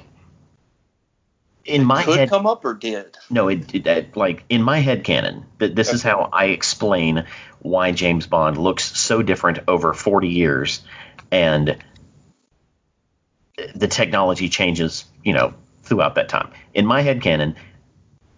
in 1.65 1.83
my 1.83 2.03
Could 2.03 2.17
head, 2.19 2.29
come 2.29 2.45
up 2.45 2.63
or 2.65 2.73
did? 2.73 3.17
no, 3.29 3.47
it, 3.47 3.73
it, 3.73 3.87
it- 3.87 4.17
like 4.17 4.43
in 4.49 4.61
my 4.61 4.79
head 4.79 5.03
canon. 5.03 5.45
That 5.59 5.75
this 5.75 5.93
is 5.93 6.03
how 6.03 6.29
I 6.31 6.45
explain 6.45 7.25
why 7.59 7.91
James 7.91 8.27
Bond 8.27 8.57
looks 8.57 8.83
so 8.97 9.21
different 9.23 9.59
over 9.67 9.93
40 9.93 10.27
years, 10.29 10.81
and 11.31 11.77
the 13.75 13.87
technology 13.87 14.49
changes, 14.49 15.05
you 15.23 15.33
know, 15.33 15.53
throughout 15.83 16.15
that 16.15 16.29
time. 16.29 16.51
In 16.73 16.85
my 16.85 17.01
head 17.01 17.21
canon, 17.21 17.55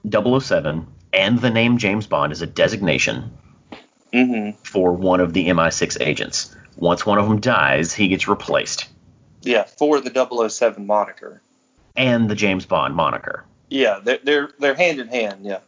007 0.09 0.87
and 1.13 1.39
the 1.39 1.49
name 1.49 1.77
James 1.77 2.07
Bond 2.07 2.31
is 2.31 2.41
a 2.41 2.47
designation 2.47 3.31
Mm-hmm. 4.11 4.57
for 4.63 4.91
one 4.91 5.19
of 5.19 5.33
the 5.33 5.49
MI6 5.49 6.01
agents. 6.01 6.55
Once 6.77 7.05
one 7.05 7.19
of 7.19 7.27
them 7.29 7.39
dies, 7.39 7.93
he 7.93 8.07
gets 8.07 8.27
replaced, 8.27 8.87
Yeah, 9.43 9.65
for 9.65 9.99
the 10.01 10.49
007 10.49 10.87
moniker. 10.87 11.43
and 11.95 12.27
the 12.27 12.33
James 12.33 12.65
Bond 12.65 12.95
moniker. 12.95 13.45
Yeah, 13.69 13.99
they're 14.03 14.17
they're 14.23 14.49
they're 14.57 14.73
hand 14.73 14.99
in 14.99 15.09
hand. 15.09 15.45
Yeah. 15.45 15.59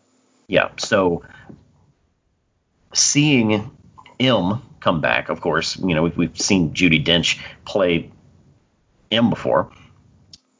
Yeah, 0.47 0.69
so 0.77 1.21
seeing 2.93 3.69
M 4.19 4.61
come 4.79 5.01
back, 5.01 5.29
of 5.29 5.39
course, 5.41 5.77
you 5.77 5.93
know, 5.93 6.01
we've, 6.03 6.17
we've 6.17 6.39
seen 6.41 6.73
Judi 6.73 7.03
Dench 7.05 7.39
play 7.65 8.09
M 9.11 9.29
before, 9.29 9.71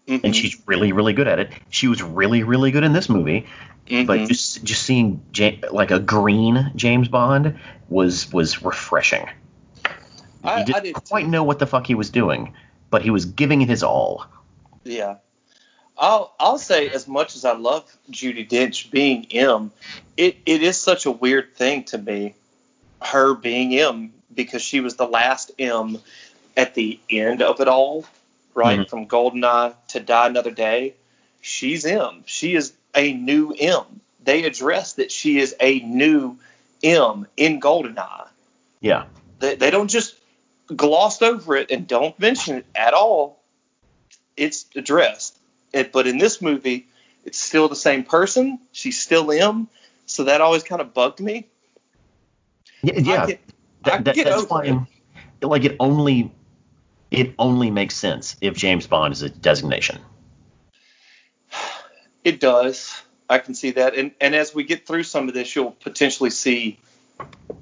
Mhm. 0.07 0.21
and 0.23 0.35
she's 0.35 0.57
really, 0.65 0.91
really 0.91 1.13
good 1.13 1.27
at 1.27 1.39
it. 1.39 1.51
She 1.69 1.87
was 1.87 2.01
really, 2.01 2.43
really 2.43 2.71
good 2.71 2.83
in 2.83 2.93
this 2.93 3.09
movie, 3.09 3.45
but 3.87 4.19
Mhm. 4.19 4.27
just 4.27 4.63
just 4.63 4.83
seeing 4.83 5.21
like 5.71 5.91
a 5.91 5.99
green 5.99 6.71
James 6.75 7.07
Bond 7.07 7.59
was 7.89 8.31
was 8.31 8.61
refreshing. 8.63 9.27
I- 10.43 10.55
he 10.57 10.61
I 10.61 10.63
didn't 10.63 10.83
did 10.83 10.93
quite 10.95 11.23
too. 11.25 11.29
know 11.29 11.43
what 11.43 11.59
the 11.59 11.67
fuck 11.67 11.85
he 11.87 11.95
was 11.95 12.09
doing, 12.09 12.53
but 12.89 13.03
he 13.03 13.09
was 13.09 13.25
giving 13.25 13.61
it 13.61 13.69
his 13.69 13.83
all. 13.83 14.25
Yeah. 14.83 15.15
I'll 15.97 16.33
I'll 16.39 16.57
say 16.57 16.89
as 16.89 17.07
much 17.07 17.35
as 17.35 17.45
I 17.45 17.53
love 17.53 17.85
Judi 18.09 18.47
Dench 18.49 18.89
being 18.89 19.27
M, 19.31 19.71
it, 20.17 20.37
it 20.45 20.63
is 20.63 20.77
such 20.77 21.05
a 21.05 21.11
weird 21.11 21.55
thing 21.55 21.83
to 21.85 21.97
me, 21.97 22.33
her 23.01 23.35
being 23.35 23.77
M, 23.77 24.11
because 24.33 24.63
she 24.63 24.79
was 24.79 24.95
the 24.95 25.05
last 25.05 25.51
M 25.59 25.99
at 26.57 26.73
the 26.73 26.99
end 27.09 27.41
of 27.43 27.59
it 27.61 27.67
all, 27.67 28.05
right? 28.53 28.79
Mhm. 28.79 28.89
From 28.89 29.07
Goldeneye 29.07 29.73
to 29.89 29.99
Die 29.99 30.27
Another 30.27 30.51
Day. 30.51 30.95
She's 31.41 31.85
M. 31.85 32.23
She 32.25 32.55
is 32.55 32.73
a 32.95 33.13
new 33.13 33.51
M. 33.57 34.01
They 34.23 34.43
address 34.43 34.93
that 34.93 35.11
she 35.11 35.39
is 35.39 35.55
a 35.59 35.79
new 35.79 36.37
M 36.83 37.27
in 37.37 37.59
Goldeneye. 37.59 38.27
Yeah, 38.79 39.05
They, 39.39 39.55
they 39.55 39.69
don't 39.71 39.87
just 39.89 40.15
gloss 40.75 41.21
over 41.21 41.55
it 41.55 41.69
and 41.71 41.87
don't 41.87 42.17
mention 42.19 42.57
it 42.57 42.65
at 42.75 42.93
all. 42.93 43.39
It's 44.37 44.65
addressed. 44.75 45.37
It, 45.73 45.91
but 45.91 46.07
in 46.07 46.17
this 46.17 46.41
movie, 46.41 46.87
it's 47.25 47.37
still 47.39 47.67
the 47.69 47.75
same 47.75 48.03
person. 48.03 48.59
She's 48.71 48.99
still 48.99 49.31
M. 49.31 49.67
So 50.05 50.25
that 50.25 50.41
always 50.41 50.63
kind 50.63 50.81
of 50.81 50.93
bugged 50.93 51.19
me. 51.19 51.47
yeah, 52.83 52.93
yeah. 52.99 53.23
I 53.23 53.25
can, 53.25 53.37
That- 53.83 53.93
I 53.93 53.97
that- 54.01 54.15
that's 54.15 54.43
why, 54.49 54.85
like, 55.41 55.63
it 55.63 55.75
only 55.79 56.31
it 57.11 57.33
only 57.37 57.69
makes 57.69 57.95
sense 57.95 58.37
if 58.41 58.55
James 58.55 58.87
Bond 58.87 59.13
is 59.13 59.21
a 59.21 59.29
designation. 59.29 59.99
It 62.23 62.39
does. 62.39 63.01
I 63.29 63.39
can 63.39 63.53
see 63.53 63.71
that. 63.71 63.95
And 63.95 64.11
and 64.21 64.33
as 64.33 64.55
we 64.55 64.63
get 64.63 64.87
through 64.87 65.03
some 65.03 65.27
of 65.27 65.33
this, 65.33 65.55
you'll 65.55 65.71
potentially 65.71 66.29
see 66.29 66.79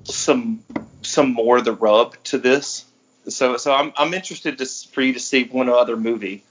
some 0.04 0.64
some 1.02 1.34
more 1.34 1.58
of 1.58 1.66
the 1.66 1.74
rub 1.74 2.22
to 2.26 2.38
this. 2.38 2.86
So 3.28 3.58
so 3.58 3.74
I'm 3.74 3.94
I'm 3.98 4.14
interested 4.14 4.58
to, 4.58 4.66
for 4.66 5.02
you 5.02 5.14
to 5.14 5.20
see 5.20 5.44
one 5.46 5.70
other 5.70 5.98
movie. 5.98 6.44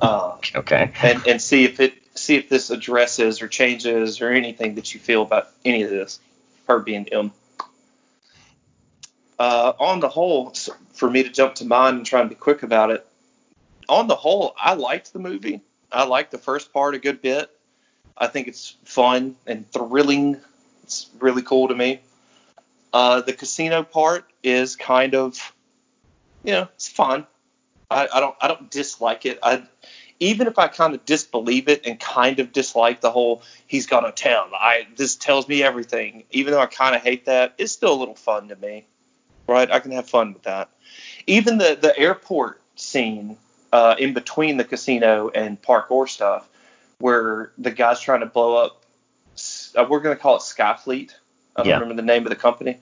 Uh, 0.00 0.36
Okay. 0.54 0.92
and 1.02 1.26
and 1.26 1.42
see 1.42 1.64
if 1.64 1.80
it 1.80 1.94
see 2.14 2.36
if 2.36 2.48
this 2.48 2.70
addresses 2.70 3.42
or 3.42 3.48
changes 3.48 4.20
or 4.20 4.30
anything 4.30 4.74
that 4.76 4.94
you 4.94 5.00
feel 5.00 5.22
about 5.22 5.48
any 5.64 5.82
of 5.82 5.90
this, 5.90 6.20
her 6.66 6.78
being 6.78 7.08
M. 7.08 7.32
Uh, 9.38 9.72
on 9.78 10.00
the 10.00 10.08
whole, 10.08 10.52
for 10.94 11.08
me 11.08 11.22
to 11.22 11.28
jump 11.28 11.54
to 11.56 11.64
mine 11.64 11.96
and 11.96 12.06
try 12.06 12.20
and 12.20 12.28
be 12.28 12.34
quick 12.34 12.62
about 12.62 12.90
it, 12.90 13.06
on 13.88 14.08
the 14.08 14.16
whole, 14.16 14.54
I 14.58 14.74
liked 14.74 15.12
the 15.12 15.18
movie. 15.18 15.60
I 15.90 16.04
liked 16.04 16.30
the 16.30 16.38
first 16.38 16.72
part 16.72 16.94
a 16.94 16.98
good 16.98 17.22
bit. 17.22 17.50
I 18.16 18.26
think 18.26 18.48
it's 18.48 18.76
fun 18.84 19.36
and 19.46 19.70
thrilling. 19.70 20.40
It's 20.82 21.08
really 21.20 21.42
cool 21.42 21.68
to 21.68 21.74
me. 21.74 22.00
Uh, 22.92 23.20
the 23.20 23.32
casino 23.32 23.82
part 23.82 24.24
is 24.42 24.76
kind 24.76 25.14
of, 25.14 25.52
you 26.42 26.52
know, 26.52 26.68
it's 26.74 26.88
fun. 26.88 27.26
I, 27.90 28.08
I 28.12 28.20
don't 28.20 28.36
I 28.40 28.48
don't 28.48 28.70
dislike 28.70 29.24
it. 29.26 29.38
I 29.42 29.62
even 30.20 30.46
if 30.46 30.58
I 30.58 30.68
kind 30.68 30.94
of 30.94 31.04
disbelieve 31.04 31.68
it 31.68 31.86
and 31.86 31.98
kind 31.98 32.40
of 32.40 32.52
dislike 32.52 33.00
the 33.00 33.10
whole 33.10 33.42
he's 33.66 33.86
gonna 33.86 34.12
tell 34.12 34.50
I 34.54 34.86
this 34.96 35.16
tells 35.16 35.48
me 35.48 35.62
everything. 35.62 36.24
Even 36.30 36.52
though 36.52 36.60
I 36.60 36.66
kind 36.66 36.94
of 36.96 37.02
hate 37.02 37.26
that, 37.26 37.54
it's 37.58 37.72
still 37.72 37.92
a 37.92 37.98
little 37.98 38.16
fun 38.16 38.48
to 38.48 38.56
me, 38.56 38.86
right? 39.48 39.70
I 39.70 39.80
can 39.80 39.90
have 39.92 40.08
fun 40.08 40.34
with 40.34 40.42
that. 40.44 40.70
Even 41.26 41.58
the 41.58 41.76
the 41.80 41.98
airport 41.98 42.60
scene 42.76 43.36
uh, 43.72 43.96
in 43.98 44.14
between 44.14 44.56
the 44.56 44.64
casino 44.64 45.30
and 45.34 45.60
parkour 45.60 46.08
stuff, 46.08 46.48
where 46.98 47.50
the 47.58 47.70
guy's 47.70 48.00
trying 48.00 48.20
to 48.20 48.26
blow 48.26 48.56
up. 48.56 48.82
Uh, 49.74 49.86
we're 49.88 50.00
gonna 50.00 50.16
call 50.16 50.36
it 50.36 50.40
Skyfleet. 50.40 51.12
I 51.56 51.62
don't 51.62 51.66
Yeah. 51.66 51.74
remember 51.74 51.94
the 51.94 52.06
name 52.06 52.24
of 52.24 52.30
the 52.30 52.36
company. 52.36 52.78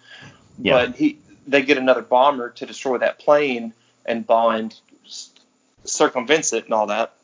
Yeah. 0.59 0.87
But 0.87 0.97
he 0.97 1.19
they 1.47 1.63
get 1.63 1.79
another 1.79 2.03
bomber 2.03 2.51
to 2.51 2.67
destroy 2.67 2.99
that 2.99 3.19
plane, 3.19 3.73
and 4.05 4.27
Bond 4.27 4.79
circumvents 5.85 6.53
it 6.53 6.65
and 6.65 6.75
all 6.75 6.89
that. 6.89 7.15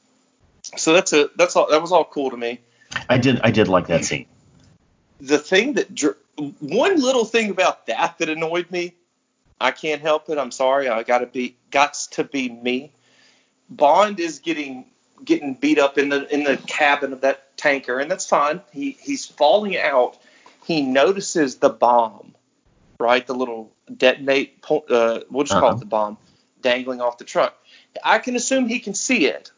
So 0.77 0.93
that's 0.93 1.13
a 1.13 1.31
that's 1.37 1.57
all 1.57 1.69
that 1.71 1.83
was 1.83 1.93
all 1.93 2.05
cool 2.05 2.31
to 2.31 2.37
me. 2.37 2.61
I 3.09 3.19
did 3.19 3.41
I 3.43 3.51
did 3.51 3.69
like 3.69 3.89
that 3.89 4.05
scene. 4.05 4.27
The 5.21 5.39
thing 5.39 5.75
that 5.75 6.17
one 6.37 7.01
little 7.01 7.25
thing 7.25 7.51
about 7.51 7.87
that 7.87 8.19
that 8.19 8.29
annoyed 8.29 8.71
me, 8.71 8.95
I 9.63 9.71
can't 9.71 10.03
help 10.03 10.29
it. 10.29 10.39
I'm 10.39 10.51
sorry. 10.51 10.89
I 10.89 11.03
gotta 11.05 11.27
be 11.27 11.57
gots 11.71 12.11
to 12.11 12.25
be 12.25 12.49
me. 12.49 12.93
Bond 13.71 14.19
is 14.21 14.41
getting 14.41 14.87
getting 15.25 15.55
beat 15.55 15.79
up 15.79 15.99
in 15.99 16.09
the 16.09 16.33
in 16.35 16.45
the 16.45 16.57
cabin 16.67 17.13
of 17.13 17.21
that 17.23 17.57
tanker, 17.57 17.99
and 18.01 18.11
that's 18.11 18.27
fine. 18.27 18.61
He 18.73 18.91
he's 19.01 19.25
falling 19.27 19.77
out. 19.79 20.19
He 20.67 20.83
notices 20.83 21.57
the 21.57 21.69
bomb, 21.71 22.35
right? 23.01 23.27
The 23.27 23.35
little 23.35 23.73
detonate. 23.97 24.59
Uh, 24.69 25.21
we'll 25.31 25.45
just 25.45 25.55
call 25.59 25.69
Uh-huh. 25.69 25.77
it 25.77 25.81
the 25.81 25.87
bomb 25.87 26.19
dangling 26.61 27.01
off 27.01 27.19
the 27.19 27.25
truck. 27.25 27.55
I 28.05 28.19
can 28.19 28.37
assume 28.37 28.67
he 28.69 28.79
can 28.81 28.95
see 28.95 29.27
it, 29.27 29.51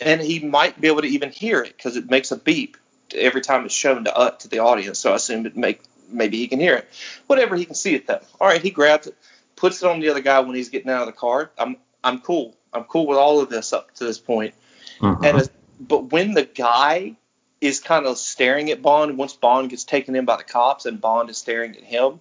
and 0.00 0.20
he 0.20 0.40
might 0.40 0.80
be 0.80 0.88
able 0.88 1.02
to 1.02 1.08
even 1.08 1.30
hear 1.30 1.62
it 1.62 1.76
because 1.76 1.96
it 1.96 2.10
makes 2.10 2.32
a 2.32 2.36
beep 2.36 2.76
every 3.14 3.40
time 3.40 3.64
it's 3.64 3.74
shown 3.74 4.04
to 4.04 4.14
uh, 4.14 4.30
to 4.32 4.48
the 4.48 4.58
audience. 4.58 4.98
So 4.98 5.12
I 5.12 5.16
assume 5.16 5.46
it 5.46 5.56
make 5.56 5.80
maybe 6.10 6.36
he 6.38 6.48
can 6.48 6.60
hear 6.60 6.76
it. 6.76 6.88
Whatever, 7.26 7.56
he 7.56 7.64
can 7.64 7.74
see 7.74 7.94
it 7.94 8.06
though. 8.06 8.20
All 8.40 8.46
right, 8.48 8.60
he 8.62 8.70
grabs 8.70 9.06
it, 9.06 9.16
puts 9.58 9.82
it 9.82 9.88
on 9.88 10.00
the 10.00 10.08
other 10.08 10.20
guy 10.20 10.40
when 10.40 10.54
he's 10.56 10.68
getting 10.70 10.90
out 10.90 11.00
of 11.02 11.06
the 11.06 11.12
car. 11.12 11.50
I'm 11.58 11.76
I'm 12.02 12.20
cool. 12.20 12.54
I'm 12.72 12.84
cool 12.84 13.06
with 13.06 13.18
all 13.18 13.40
of 13.40 13.48
this 13.50 13.72
up 13.72 13.94
to 13.96 14.04
this 14.04 14.18
point. 14.18 14.54
Mhm. 15.00 15.24
And 15.24 15.50
but 15.80 16.12
when 16.12 16.34
the 16.34 16.44
guy 16.44 17.16
is 17.60 17.80
kind 17.80 18.06
of 18.06 18.18
staring 18.18 18.70
at 18.70 18.80
Bond, 18.82 19.18
once 19.18 19.32
Bond 19.34 19.70
gets 19.70 19.84
taken 19.84 20.14
in 20.16 20.24
by 20.24 20.36
the 20.36 20.44
cops 20.44 20.86
and 20.86 21.00
Bond 21.00 21.28
is 21.30 21.38
staring 21.38 21.76
at 21.76 21.82
him, 21.82 22.20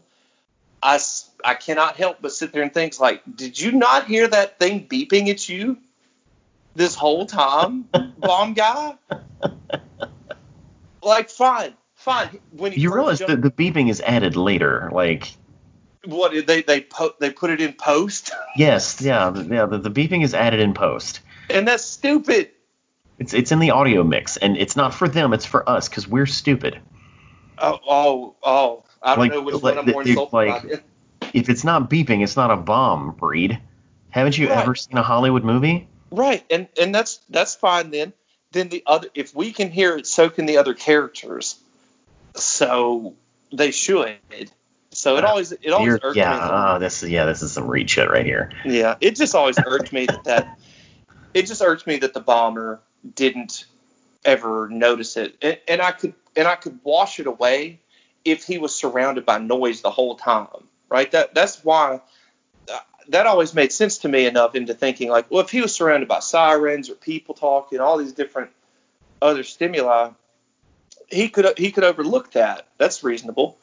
I 0.82 1.00
I 1.46 1.54
cannot 1.56 1.96
help 1.96 2.18
but 2.22 2.32
sit 2.32 2.52
there 2.54 2.64
and 2.64 2.74
think 2.74 3.00
like, 3.00 3.22
did 3.36 3.60
you 3.60 3.72
not 3.72 4.06
hear 4.08 4.28
that 4.28 4.60
thing 4.60 4.88
beeping 4.88 5.30
at 5.30 5.48
you 5.48 5.78
this 6.76 6.96
whole 6.96 7.26
time, 7.26 7.84
bomb 8.20 8.54
guy? 8.54 8.96
Like, 11.02 11.30
fine, 11.30 11.74
fine. 11.96 12.40
When 12.52 12.72
he 12.72 12.82
you 12.82 12.94
realize 12.94 13.20
jumped- 13.20 13.42
that 13.42 13.42
the 13.42 13.52
beeping 13.52 13.90
is 13.90 14.02
added 14.02 14.36
later. 14.36 14.90
Like, 14.92 15.32
what 16.06 16.32
did 16.32 16.48
they 16.48 16.62
they 16.62 16.82
po- 16.82 17.14
they 17.20 17.30
put 17.32 17.50
it 17.50 17.62
in 17.62 17.74
post, 17.74 18.32
yes, 18.56 19.02
yeah, 19.02 19.30
the- 19.30 19.44
yeah. 19.44 19.66
The, 19.66 19.78
the 19.80 19.90
beeping 19.92 20.24
is 20.24 20.34
added 20.34 20.60
in 20.60 20.74
post. 20.74 21.20
and 21.50 21.68
that's 21.68 21.84
stupid. 21.84 22.52
It's 23.20 23.34
it's 23.34 23.52
in 23.52 23.60
the 23.60 23.72
audio 23.72 24.04
mix, 24.04 24.38
and 24.38 24.58
it's 24.58 24.76
not 24.76 24.94
for 24.94 25.08
them. 25.08 25.34
It's 25.34 25.46
for 25.46 25.68
us 25.68 25.90
because 25.90 26.08
we're 26.08 26.26
stupid. 26.28 26.80
Oh, 27.58 27.80
oh, 27.88 28.36
oh. 28.44 28.84
I 29.02 29.16
don't 29.16 29.20
Like- 29.26 29.32
know 29.32 29.42
which 29.42 29.56
like, 29.56 29.76
one 29.76 29.78
I'm 29.88 29.92
more 29.92 30.02
insulted 30.04 30.34
like-. 30.36 30.84
If 31.34 31.50
it's 31.50 31.64
not 31.64 31.90
beeping, 31.90 32.24
it's 32.24 32.36
not 32.36 32.52
a 32.52 32.56
bomb. 32.58 33.12
Breed. 33.12 33.60
Haven't 34.10 34.38
you 34.38 34.48
Right. 34.50 34.58
ever 34.60 34.76
seen 34.76 34.98
a 34.98 35.04
Hollywood 35.04 35.44
movie? 35.44 35.88
Right, 36.12 36.44
and 36.50 36.68
and 36.80 36.94
that's 36.96 37.20
that's 37.30 37.56
fine 37.56 37.90
then. 37.92 38.14
Then 38.52 38.70
the 38.70 38.82
other, 38.86 39.10
if 39.14 39.36
we 39.36 39.52
can 39.52 39.70
hear 39.72 39.98
it, 39.98 40.08
so 40.08 40.30
can 40.30 40.46
the 40.46 40.58
other 40.58 40.74
characters. 40.74 41.56
So 42.36 43.16
they 43.52 43.72
should. 43.72 44.18
So 44.92 45.18
it 45.18 45.24
Uh, 45.24 45.28
always 45.28 45.52
it 45.52 45.72
always 45.72 46.00
irked 46.02 46.16
yeah, 46.16 46.32
me. 46.32 46.38
that- 46.38 46.52
uh, 46.52 46.80
this 46.80 47.04
is 47.04 47.10
yeah, 47.10 47.26
this 47.26 47.42
is 47.42 47.52
some 47.52 47.68
read 47.68 47.90
shit 47.90 48.10
right 48.10 48.26
here. 48.26 48.52
yeah, 48.66 48.96
it 49.02 49.16
just 49.16 49.36
always 49.36 49.58
irked 49.66 49.94
me 49.94 50.06
that 50.08 50.24
that 50.24 50.58
it 51.34 51.46
just 51.46 51.62
irked 51.62 51.86
me 51.86 51.98
that 51.98 52.14
the 52.14 52.20
bomber 52.20 52.80
didn't 53.16 53.66
ever 54.26 54.68
notice 54.70 55.18
it, 55.18 55.36
and, 55.42 55.60
and 55.68 55.82
I 55.82 55.92
could 55.92 56.14
and 56.36 56.48
I 56.48 56.56
could 56.56 56.80
wash 56.84 57.20
it 57.20 57.28
away 57.28 57.80
if 58.26 58.44
he 58.44 58.58
was 58.58 58.74
surrounded 58.76 59.26
by 59.26 59.38
noise 59.40 59.82
the 59.82 59.92
whole 59.92 60.16
time. 60.16 60.48
Right, 60.90 61.12
that 61.12 61.34
that's 61.34 61.64
why 61.66 62.02
uh, 62.72 62.80
that 63.10 63.28
always 63.28 63.54
made 63.54 63.72
sense 63.74 64.00
to 64.00 64.08
me 64.10 64.26
enough 64.26 64.56
into 64.56 64.74
thinking 64.74 65.10
like, 65.10 65.30
well, 65.30 65.42
if 65.42 65.50
he 65.52 65.62
was 65.62 65.76
surrounded 65.76 66.08
by 66.08 66.20
sirens 66.20 66.90
or 66.90 66.96
people 66.96 67.36
talking, 67.36 67.80
all 67.80 67.98
these 67.98 68.14
different 68.14 68.52
other 69.22 69.44
stimuli, 69.44 70.12
he 71.10 71.30
could 71.30 71.58
he 71.58 71.72
could 71.72 71.84
overlook 71.84 72.32
that. 72.32 72.68
That's 72.78 73.04
reasonable. 73.04 73.58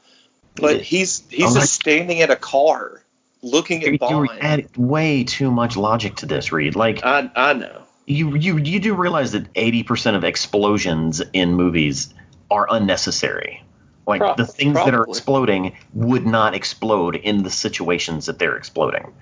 But 0.57 0.81
he's 0.83 1.23
he's 1.29 1.49
Unless- 1.49 1.63
just 1.63 1.75
standing 1.75 2.21
at 2.21 2.31
a 2.31 2.37
car 2.37 3.03
looking 3.43 3.85
at 3.85 3.99
Bond. 3.99 4.29
you 4.31 4.37
add 4.41 4.77
way 4.77 5.25
too 5.25 5.51
much 5.51 5.77
logic 5.77 6.17
to 6.17 6.27
this, 6.27 6.53
Reed. 6.53 6.77
Like 6.77 7.05
I 7.05 7.31
I 7.35 7.53
know. 7.55 7.83
you 8.07 8.37
you 8.37 8.59
you 8.59 8.81
do 8.81 8.95
realize 8.95 9.33
that 9.33 9.53
80% 9.55 10.17
of 10.17 10.25
explosions 10.25 11.23
in 11.33 11.55
movies 11.55 12.13
are 12.51 12.67
unnecessary. 12.71 13.63
Like 14.07 14.21
Prob- 14.21 14.37
the 14.37 14.47
things 14.47 14.75
that 14.75 14.95
are 14.95 15.05
exploding 15.05 15.77
would 15.95 16.27
not 16.27 16.55
explode 16.55 17.17
in 17.17 17.43
the 17.43 17.51
situations 17.51 18.27
that 18.27 18.39
they're 18.39 18.57
exploding. 18.57 19.13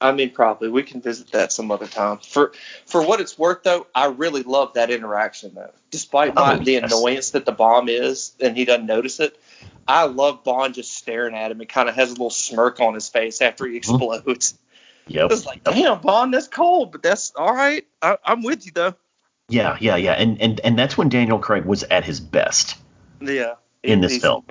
I 0.00 0.12
mean, 0.12 0.30
probably 0.30 0.68
we 0.68 0.82
can 0.82 1.00
visit 1.00 1.32
that 1.32 1.52
some 1.52 1.70
other 1.70 1.86
time. 1.86 2.18
For 2.18 2.52
for 2.84 3.02
what 3.06 3.20
it's 3.20 3.38
worth, 3.38 3.62
though, 3.62 3.86
I 3.94 4.06
really 4.06 4.42
love 4.42 4.74
that 4.74 4.90
interaction. 4.90 5.52
Though, 5.54 5.70
despite 5.90 6.34
my, 6.34 6.54
Oh, 6.56 6.58
the 6.58 6.76
annoyance 6.76 7.30
that 7.30 7.46
the 7.46 7.52
bomb 7.52 7.88
is, 7.88 8.32
and 8.40 8.56
he 8.56 8.64
doesn't 8.66 8.84
notice 8.86 9.20
it, 9.20 9.40
I 9.88 10.04
love 10.06 10.42
Bond 10.44 10.74
just 10.74 10.94
staring 10.94 11.34
at 11.34 11.50
him 11.50 11.60
It 11.60 11.68
kind 11.68 11.88
of 11.88 11.94
has 11.94 12.08
a 12.10 12.12
little 12.12 12.30
smirk 12.30 12.80
on 12.80 12.94
his 12.94 13.08
face 13.08 13.40
after 13.40 13.64
he 13.66 13.78
Mm-hmm. 13.80 13.94
explodes. 14.22 14.58
Yep. 15.08 15.30
It's 15.30 15.46
like, 15.46 15.62
damn, 15.62 16.00
Bond, 16.00 16.34
that's 16.34 16.48
cold, 16.48 16.90
but 16.90 17.02
that's 17.02 17.32
all 17.36 17.54
right. 17.54 17.86
I, 18.02 18.18
I'm 18.24 18.42
with 18.42 18.66
you 18.66 18.72
though. 18.74 18.94
Yeah, 19.48 19.76
yeah, 19.80 19.94
yeah. 19.94 20.12
And 20.14 20.40
and 20.42 20.60
and 20.64 20.76
that's 20.78 20.98
when 20.98 21.08
Daniel 21.08 21.38
Craig 21.38 21.64
was 21.64 21.84
at 21.84 22.04
his 22.04 22.18
best 22.18 22.76
Yeah. 23.20 23.54
in 23.84 24.00
this 24.00 24.18
film. 24.20 24.44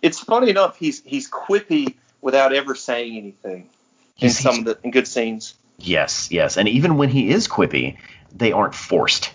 It's 0.00 0.18
funny 0.18 0.48
enough. 0.48 0.78
He's 0.78 1.02
he's 1.04 1.30
quippy 1.30 1.96
without 2.22 2.54
ever 2.54 2.74
saying 2.74 3.16
anything 3.18 3.62
in 3.62 3.68
He's- 4.14 4.38
some 4.38 4.60
of 4.60 4.64
the 4.64 4.78
in 4.82 4.90
good 4.92 5.06
scenes. 5.06 5.54
Yes, 5.80 6.30
yes. 6.32 6.56
And 6.56 6.66
even 6.68 6.96
when 6.96 7.10
he 7.10 7.28
is 7.28 7.46
quippy, 7.46 7.98
they 8.34 8.52
aren't 8.52 8.74
forced. 8.74 9.30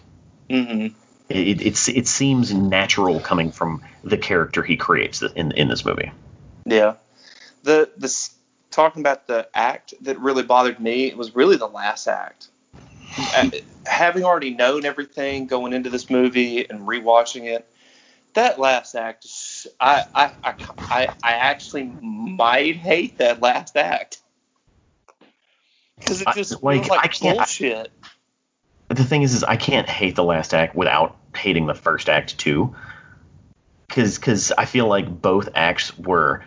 hmm 0.50 0.88
It, 1.30 1.48
it, 1.48 1.62
it's, 1.66 1.88
it 1.88 2.08
seems 2.08 2.54
natural 2.54 3.20
coming 3.20 3.52
from 3.52 3.82
the 4.04 4.18
character 4.18 4.62
he 4.64 4.76
creates 4.78 5.22
in 5.22 5.52
in 5.54 5.68
this 5.70 5.86
movie. 5.86 6.12
Yeah. 6.66 6.96
The 7.64 7.90
the 7.98 8.30
talking 8.72 9.02
about 9.02 9.28
the 9.28 9.48
act 9.54 9.94
that 10.02 10.20
really 10.20 10.44
bothered 10.44 10.80
me 10.80 11.14
was 11.14 11.36
really 11.36 11.56
the 11.58 11.68
last 11.68 12.08
act. 12.08 12.48
Uh, 13.36 13.50
Having 13.86 14.24
already 14.24 14.52
known 14.54 14.86
everything 14.86 15.46
going 15.46 15.74
into 15.74 15.90
this 15.90 16.10
movie 16.10 16.68
and 16.70 16.88
rewatching 16.88 17.44
it, 17.54 17.68
that 18.34 18.58
last 18.60 18.96
act, 18.96 19.28
I 19.80 20.04
I 20.16 20.32
I, 20.44 20.54
I, 20.80 21.08
I 21.24 21.32
actually 21.34 21.84
might 22.02 22.76
hate 22.76 23.18
that 23.20 23.42
last 23.42 23.76
act 23.78 24.20
because 26.00 26.22
it 26.22 26.28
I- 26.28 26.34
just 26.34 26.64
like, 26.64 26.78
feels 26.80 26.90
like 26.90 27.04
I 27.04 27.08
can't- 27.08 27.38
bullshit. 27.38 27.92
But 28.94 29.00
the 29.00 29.06
thing 29.06 29.24
is, 29.24 29.34
is 29.34 29.44
I 29.44 29.56
can't 29.56 29.90
hate 29.90 30.16
the 30.16 30.24
last 30.24 30.54
act 30.54 30.76
without 30.76 31.18
hating 31.36 31.66
the 31.66 31.74
first 31.74 32.10
act 32.10 32.38
too. 32.38 32.76
Because 33.88 34.20
because 34.20 34.52
I 34.52 34.66
feel 34.66 34.86
like 34.86 35.20
both 35.20 35.50
acts 35.56 35.98
were 35.98 36.46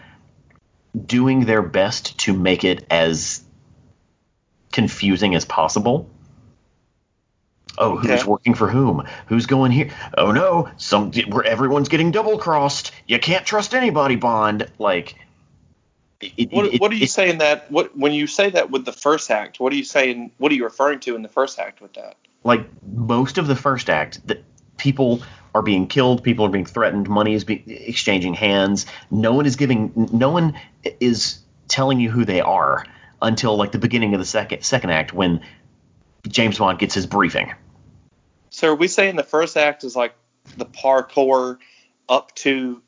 doing 0.97 1.45
their 1.45 1.61
best 1.61 2.17
to 2.21 2.33
make 2.33 2.63
it 2.63 2.87
as 2.89 3.43
confusing 4.71 5.35
as 5.35 5.45
possible. 5.45 6.09
Oh, 7.79 7.97
who's 7.97 8.11
Okay. 8.13 8.25
working 8.25 8.55
for 8.55 8.69
whom? 8.69 9.03
Who's 9.27 9.47
going 9.47 9.73
here? 9.73 9.91
Oh 10.17 10.31
no, 10.31 10.69
some 10.77 11.11
where 11.29 11.43
everyone's 11.43 11.89
getting 11.89 12.13
double 12.13 12.39
crossed. 12.39 12.93
You 13.09 13.19
can't 13.19 13.45
trust 13.45 13.75
anybody, 13.75 14.15
Bond. 14.15 14.71
Like, 14.79 15.17
it, 16.21 16.51
What, 16.53 16.67
it- 16.75 16.81
what 16.81 16.91
are 16.93 16.97
you 16.97 17.05
it- 17.05 17.11
saying 17.11 17.39
that 17.39 17.71
what 17.71 17.97
when 17.97 18.13
you 18.13 18.27
say 18.27 18.51
that 18.51 18.71
with 18.71 18.85
the 18.85 18.93
first 18.93 19.31
act? 19.31 19.61
What 19.61 19.73
are 19.73 19.77
you 19.77 19.85
saying? 19.85 20.33
What 20.39 20.53
are 20.53 20.55
you 20.55 20.65
referring 20.65 21.01
to 21.01 21.15
in 21.17 21.23
the 21.23 21.29
first 21.29 21.59
act 21.59 21.81
with 21.81 21.95
that? 21.95 22.17
like 22.45 22.65
most 22.95 23.39
of 23.39 23.49
the 23.49 23.57
first 23.57 23.91
act 23.91 24.25
that 24.29 24.45
people 24.77 25.21
are 25.55 25.63
being 25.63 25.89
killed 25.89 26.23
people 26.23 26.45
are 26.45 26.51
being 26.51 26.67
threatened 26.67 27.09
money 27.09 27.33
is 27.35 27.43
being 27.45 27.63
exchanging 27.67 28.35
hands 28.35 28.87
no 29.11 29.33
one 29.33 29.47
is 29.47 29.57
giving 29.57 29.91
no 30.13 30.31
one 30.31 30.55
is 31.01 31.39
telling 31.67 31.99
you 31.99 32.09
who 32.11 32.25
they 32.25 32.41
are 32.41 32.85
until 33.23 33.57
like 33.57 33.73
the 33.73 33.79
beginning 33.79 34.13
of 34.15 34.21
the 34.21 34.27
second 34.27 34.63
second 34.63 34.91
act 34.91 35.13
when 35.13 35.41
james 36.29 36.59
bond 36.59 36.79
gets 36.79 36.95
his 36.95 37.07
briefing 37.07 37.53
So 38.51 38.69
are 38.73 38.75
we 38.77 38.87
saying 38.87 39.17
the 39.17 39.25
first 39.25 39.57
act 39.57 39.83
is 39.83 39.97
like 39.97 40.15
the 40.57 40.67
parkour 40.67 41.59
up 42.09 42.33
to 42.37 42.81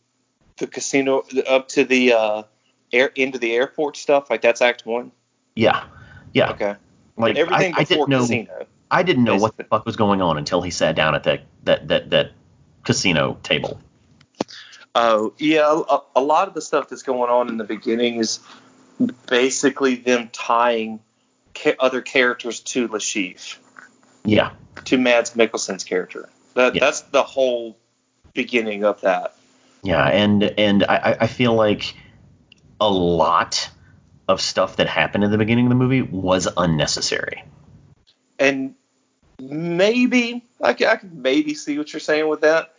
the 0.58 0.66
casino, 0.68 1.24
up 1.48 1.68
to 1.68 1.84
the 1.84 2.12
uh, 2.12 2.42
air 2.92 3.10
into 3.14 3.38
the 3.38 3.52
airport 3.52 3.96
stuff? 3.96 4.30
Like 4.30 4.42
that's 4.42 4.62
Act 4.62 4.86
One. 4.86 5.12
yeah 5.54 5.84
yeah 6.32 6.50
Okay. 6.50 6.74
like 7.16 7.36
Everything 7.36 7.74
I, 7.74 7.78
I 7.78 7.84
before 7.84 8.06
didn't 8.06 8.08
know 8.08 8.20
casino. 8.20 8.66
i 8.90 9.02
didn't 9.02 9.24
know 9.24 9.36
what 9.36 9.56
the 9.56 9.64
fuck 9.64 9.86
was 9.86 9.96
going 9.96 10.20
on 10.22 10.36
until 10.38 10.60
he 10.62 10.70
sat 10.70 10.94
down 10.96 11.14
at 11.14 11.24
that 11.24 11.42
that 11.64 11.88
that 11.88 12.10
that 12.10 12.32
casino 12.84 13.38
table 13.42 13.80
Oh 14.94 15.32
yeah, 15.38 15.82
a, 15.88 15.98
a 16.16 16.20
lot 16.20 16.48
of 16.48 16.54
the 16.54 16.62
stuff 16.62 16.88
that's 16.88 17.02
going 17.02 17.30
on 17.30 17.48
in 17.48 17.56
the 17.56 17.64
beginning 17.64 18.16
is 18.16 18.40
basically 19.28 19.96
them 19.96 20.28
tying 20.32 21.00
ca- 21.54 21.76
other 21.78 22.00
characters 22.00 22.60
to 22.60 22.88
Le 22.88 22.98
Chiffre, 22.98 23.58
yeah 24.24 24.50
to 24.86 24.96
Mads 24.98 25.32
Mikkelsen's 25.34 25.84
character. 25.84 26.28
That 26.54 26.74
Yeah. 26.74 26.80
that's 26.80 27.02
the 27.02 27.22
whole 27.22 27.76
beginning 28.34 28.84
of 28.84 29.00
that. 29.02 29.34
Yeah, 29.82 30.04
and 30.04 30.42
and 30.42 30.84
I- 30.84 31.16
I 31.20 31.26
feel 31.26 31.54
like 31.54 31.94
a 32.80 32.88
lot 32.88 33.70
of 34.28 34.40
stuff 34.40 34.76
that 34.76 34.88
happened 34.88 35.24
in 35.24 35.30
the 35.30 35.38
beginning 35.38 35.66
of 35.66 35.70
the 35.70 35.74
movie 35.74 36.02
was 36.02 36.48
unnecessary. 36.56 37.44
and 38.38 38.74
maybe 39.40 40.44
I 40.60 40.72
can, 40.74 40.88
I 40.88 40.96
can 40.96 41.22
maybe 41.22 41.54
see 41.54 41.78
what 41.78 41.92
you're 41.92 42.00
saying 42.00 42.28
with 42.28 42.42
that. 42.42 42.74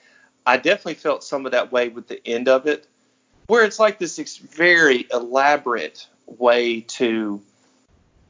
I 0.46 0.58
definitely 0.58 0.96
felt 0.96 1.24
some 1.24 1.46
of 1.46 1.52
that 1.52 1.72
way 1.72 1.90
with 1.90 2.08
the 2.08 2.26
end 2.28 2.48
of 2.48 2.66
it, 2.66 2.88
where 3.48 3.64
it's 3.64 3.80
like 3.80 4.00
this 4.00 4.20
ex- 4.20 4.38
very 4.38 5.08
elaborate 5.12 6.08
way 6.26 6.82
to 6.82 7.42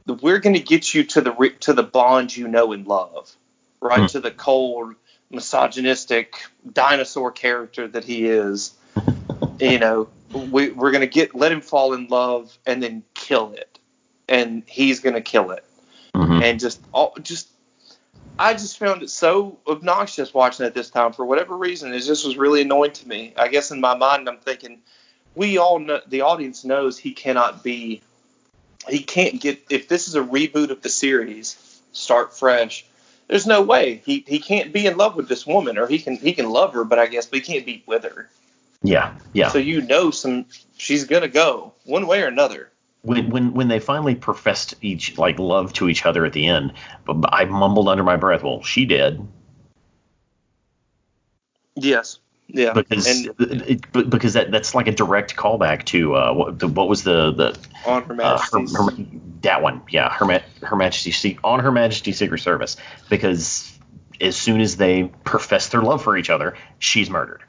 we're 0.06 0.38
going 0.38 0.54
to 0.54 0.60
get 0.60 0.92
you 0.92 1.04
to 1.04 1.20
the 1.20 1.32
re- 1.32 1.56
to 1.60 1.72
the 1.72 1.82
bond 1.82 2.36
you 2.36 2.48
know 2.48 2.72
and 2.72 2.86
love, 2.86 3.34
right? 3.80 4.00
Hmm. 4.00 4.06
To 4.06 4.20
the 4.20 4.30
cold, 4.30 4.94
misogynistic 5.30 6.34
dinosaur 6.72 7.30
character 7.30 7.86
that 7.88 8.04
he 8.04 8.26
is. 8.26 8.74
you 9.60 9.78
know, 9.78 10.08
we, 10.32 10.70
we're 10.70 10.90
going 10.90 11.00
to 11.00 11.06
get 11.06 11.34
let 11.34 11.52
him 11.52 11.60
fall 11.60 11.92
in 11.94 12.06
love 12.08 12.56
and 12.66 12.82
then 12.82 13.02
kill 13.14 13.52
it, 13.52 13.78
and 14.28 14.62
he's 14.66 15.00
going 15.00 15.14
to 15.14 15.20
kill 15.20 15.50
it 15.50 15.64
Mhm. 16.14 16.42
and 16.42 16.60
just 16.60 16.80
all 16.92 17.14
just 17.22 17.48
I 18.38 18.54
just 18.54 18.78
found 18.78 19.02
it 19.02 19.10
so 19.10 19.58
obnoxious 19.66 20.32
watching 20.32 20.64
it 20.66 20.74
this 20.74 20.90
time 20.90 21.12
for 21.12 21.24
whatever 21.26 21.56
reason. 21.56 21.92
It 21.92 22.00
just 22.00 22.24
was 22.24 22.36
really 22.36 22.62
annoying 22.62 22.92
to 22.92 23.08
me. 23.08 23.34
I 23.36 23.48
guess 23.48 23.70
in 23.70 23.80
my 23.80 23.94
mind 23.94 24.28
I'm 24.28 24.38
thinking 24.38 24.80
we 25.34 25.58
all 25.58 25.78
know 25.78 26.00
the 26.06 26.22
audience 26.22 26.64
knows 26.64 26.98
he 26.98 27.12
cannot 27.12 27.62
be 27.62 28.02
he 28.88 29.00
can't 29.00 29.40
get 29.40 29.62
if 29.70 29.88
this 29.88 30.08
is 30.08 30.14
a 30.14 30.22
reboot 30.22 30.70
of 30.70 30.82
the 30.82 30.88
series, 30.88 31.80
start 31.92 32.36
fresh. 32.36 32.86
There's 33.28 33.46
no 33.46 33.62
way 33.62 34.02
he, 34.04 34.24
he 34.26 34.40
can't 34.40 34.72
be 34.72 34.86
in 34.86 34.96
love 34.96 35.14
with 35.14 35.28
this 35.28 35.46
woman, 35.46 35.78
or 35.78 35.86
he 35.86 35.98
can 35.98 36.16
he 36.16 36.32
can 36.32 36.48
love 36.50 36.72
her, 36.72 36.84
but 36.84 36.98
I 36.98 37.06
guess 37.06 37.26
but 37.26 37.40
he 37.40 37.44
can't 37.44 37.66
be 37.66 37.84
with 37.86 38.04
her. 38.04 38.28
Yeah, 38.82 39.14
yeah. 39.32 39.48
So 39.48 39.58
you 39.58 39.82
know 39.82 40.10
some 40.10 40.46
she's 40.76 41.04
gonna 41.04 41.28
go 41.28 41.74
one 41.84 42.06
way 42.06 42.22
or 42.22 42.26
another. 42.26 42.70
when 43.02 43.30
when 43.30 43.52
when 43.52 43.68
they 43.68 43.78
finally 43.78 44.14
professed 44.14 44.74
each 44.80 45.18
like 45.18 45.38
love 45.38 45.72
to 45.74 45.88
each 45.88 46.06
other 46.06 46.24
at 46.24 46.32
the 46.32 46.46
end, 46.46 46.72
but 47.04 47.16
I 47.32 47.44
mumbled 47.44 47.88
under 47.88 48.02
my 48.04 48.16
breath, 48.16 48.42
"Well, 48.42 48.62
she 48.62 48.84
did," 48.86 49.26
Yes. 51.76 52.18
Yeah. 52.48 52.72
because 52.72 53.06
and 53.06 53.34
it, 53.38 53.84
it- 53.94 54.10
because 54.10 54.32
that 54.32 54.50
that's 54.50 54.74
like 54.74 54.88
a 54.88 54.92
direct 54.92 55.36
callback 55.36 55.84
to 55.86 56.16
uh, 56.16 56.32
what 56.32 56.58
the, 56.58 56.66
what 56.66 56.88
was 56.88 57.04
the 57.04 57.30
the 57.32 57.58
on 57.86 58.02
her 58.04 58.20
uh, 58.20 58.38
her, 58.38 58.60
her, 58.60 58.90
that 59.42 59.62
one, 59.62 59.82
yeah, 59.88 60.10
her 60.12 60.42
her 60.62 60.76
Majesty 60.76 61.38
on 61.44 61.60
her 61.60 61.70
Majesty 61.70 62.12
Secret 62.12 62.38
Service, 62.40 62.76
because 63.08 63.78
as 64.20 64.36
soon 64.36 64.60
as 64.60 64.76
they 64.76 65.04
profess 65.24 65.68
their 65.68 65.80
love 65.80 66.02
for 66.02 66.16
each 66.16 66.28
other, 66.28 66.56
she's 66.78 67.08
murdered. 67.08 67.42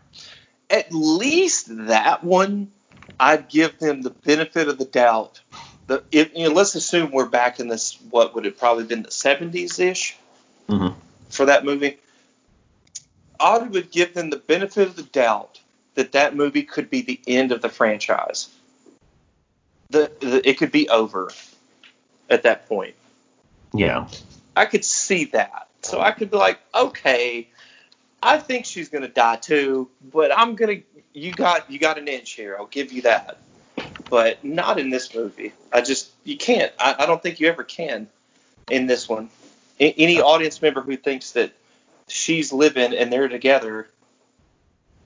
At 0.72 0.94
least 0.94 1.68
that 1.88 2.24
one, 2.24 2.72
I'd 3.20 3.50
give 3.50 3.78
them 3.80 4.02
the 4.02 4.10
benefit 4.10 4.68
of 4.68 4.78
the 4.78 4.86
doubt. 4.86 5.42
The 5.88 6.04
if, 6.12 6.36
you 6.36 6.48
know, 6.48 6.56
let's 6.56 6.76
assume 6.76 7.12
we're 7.12 7.28
back 7.28 7.60
in 7.60 7.68
this. 7.68 8.00
What 8.10 8.34
would 8.34 8.46
it 8.46 8.58
probably 8.58 8.86
been 8.86 9.04
the 9.04 9.12
seventies 9.12 9.80
ish 9.80 10.18
Mhm. 10.68 10.96
for 11.30 11.46
that 11.46 11.66
movie? 11.66 11.98
I 13.40 13.58
would 13.58 13.92
give 13.92 14.14
them 14.14 14.30
the 14.30 14.38
benefit 14.38 14.88
of 14.88 14.96
the 14.96 15.04
doubt 15.04 15.60
that 15.96 16.14
that 16.14 16.36
movie 16.36 16.64
could 16.64 16.90
be 16.90 17.02
the 17.02 17.20
end 17.28 17.52
of 17.52 17.62
the 17.62 17.70
franchise. 17.70 18.50
The, 19.90 20.12
the 20.20 20.48
it 20.48 20.58
could 20.58 20.72
be 20.72 20.88
over 20.88 21.32
at 22.30 22.44
that 22.44 22.68
point. 22.70 22.96
Yeah, 23.74 24.08
I 24.56 24.66
could 24.66 24.86
see 24.86 25.26
that. 25.26 25.68
So 25.82 26.00
I 26.00 26.12
could 26.12 26.32
be 26.32 26.38
like, 26.38 26.60
okay, 26.74 27.48
I 28.22 28.38
think 28.38 28.66
she's 28.66 28.90
gonna 28.90 29.08
die 29.08 29.38
too, 29.38 29.90
but 30.12 30.32
I'm 30.38 30.56
gonna 30.56 30.78
you 31.14 31.32
got 31.34 31.70
you 31.72 31.80
got 31.80 31.98
an 31.98 32.08
inch 32.08 32.32
here. 32.32 32.56
I'll 32.58 32.68
give 32.68 32.92
you 32.92 33.04
that. 33.04 33.40
But 34.10 34.44
not 34.44 34.80
in 34.80 34.90
this 34.90 35.16
movie. 35.16 35.54
I 35.72 35.82
just 35.82 36.12
you 36.24 36.38
can't. 36.38 36.72
I, 36.80 36.96
I 37.00 37.06
don't 37.06 37.22
think 37.22 37.40
you 37.40 37.48
ever 37.48 37.64
can 37.64 38.08
in 38.70 38.86
this 38.86 39.08
one. 39.08 39.30
A- 39.80 39.94
any 39.94 40.22
audience 40.22 40.62
member 40.62 40.82
who 40.82 40.98
thinks 40.98 41.32
that 41.32 41.54
she's 42.08 42.52
living 42.52 42.94
and 42.94 43.12
they're 43.12 43.30
together, 43.30 43.88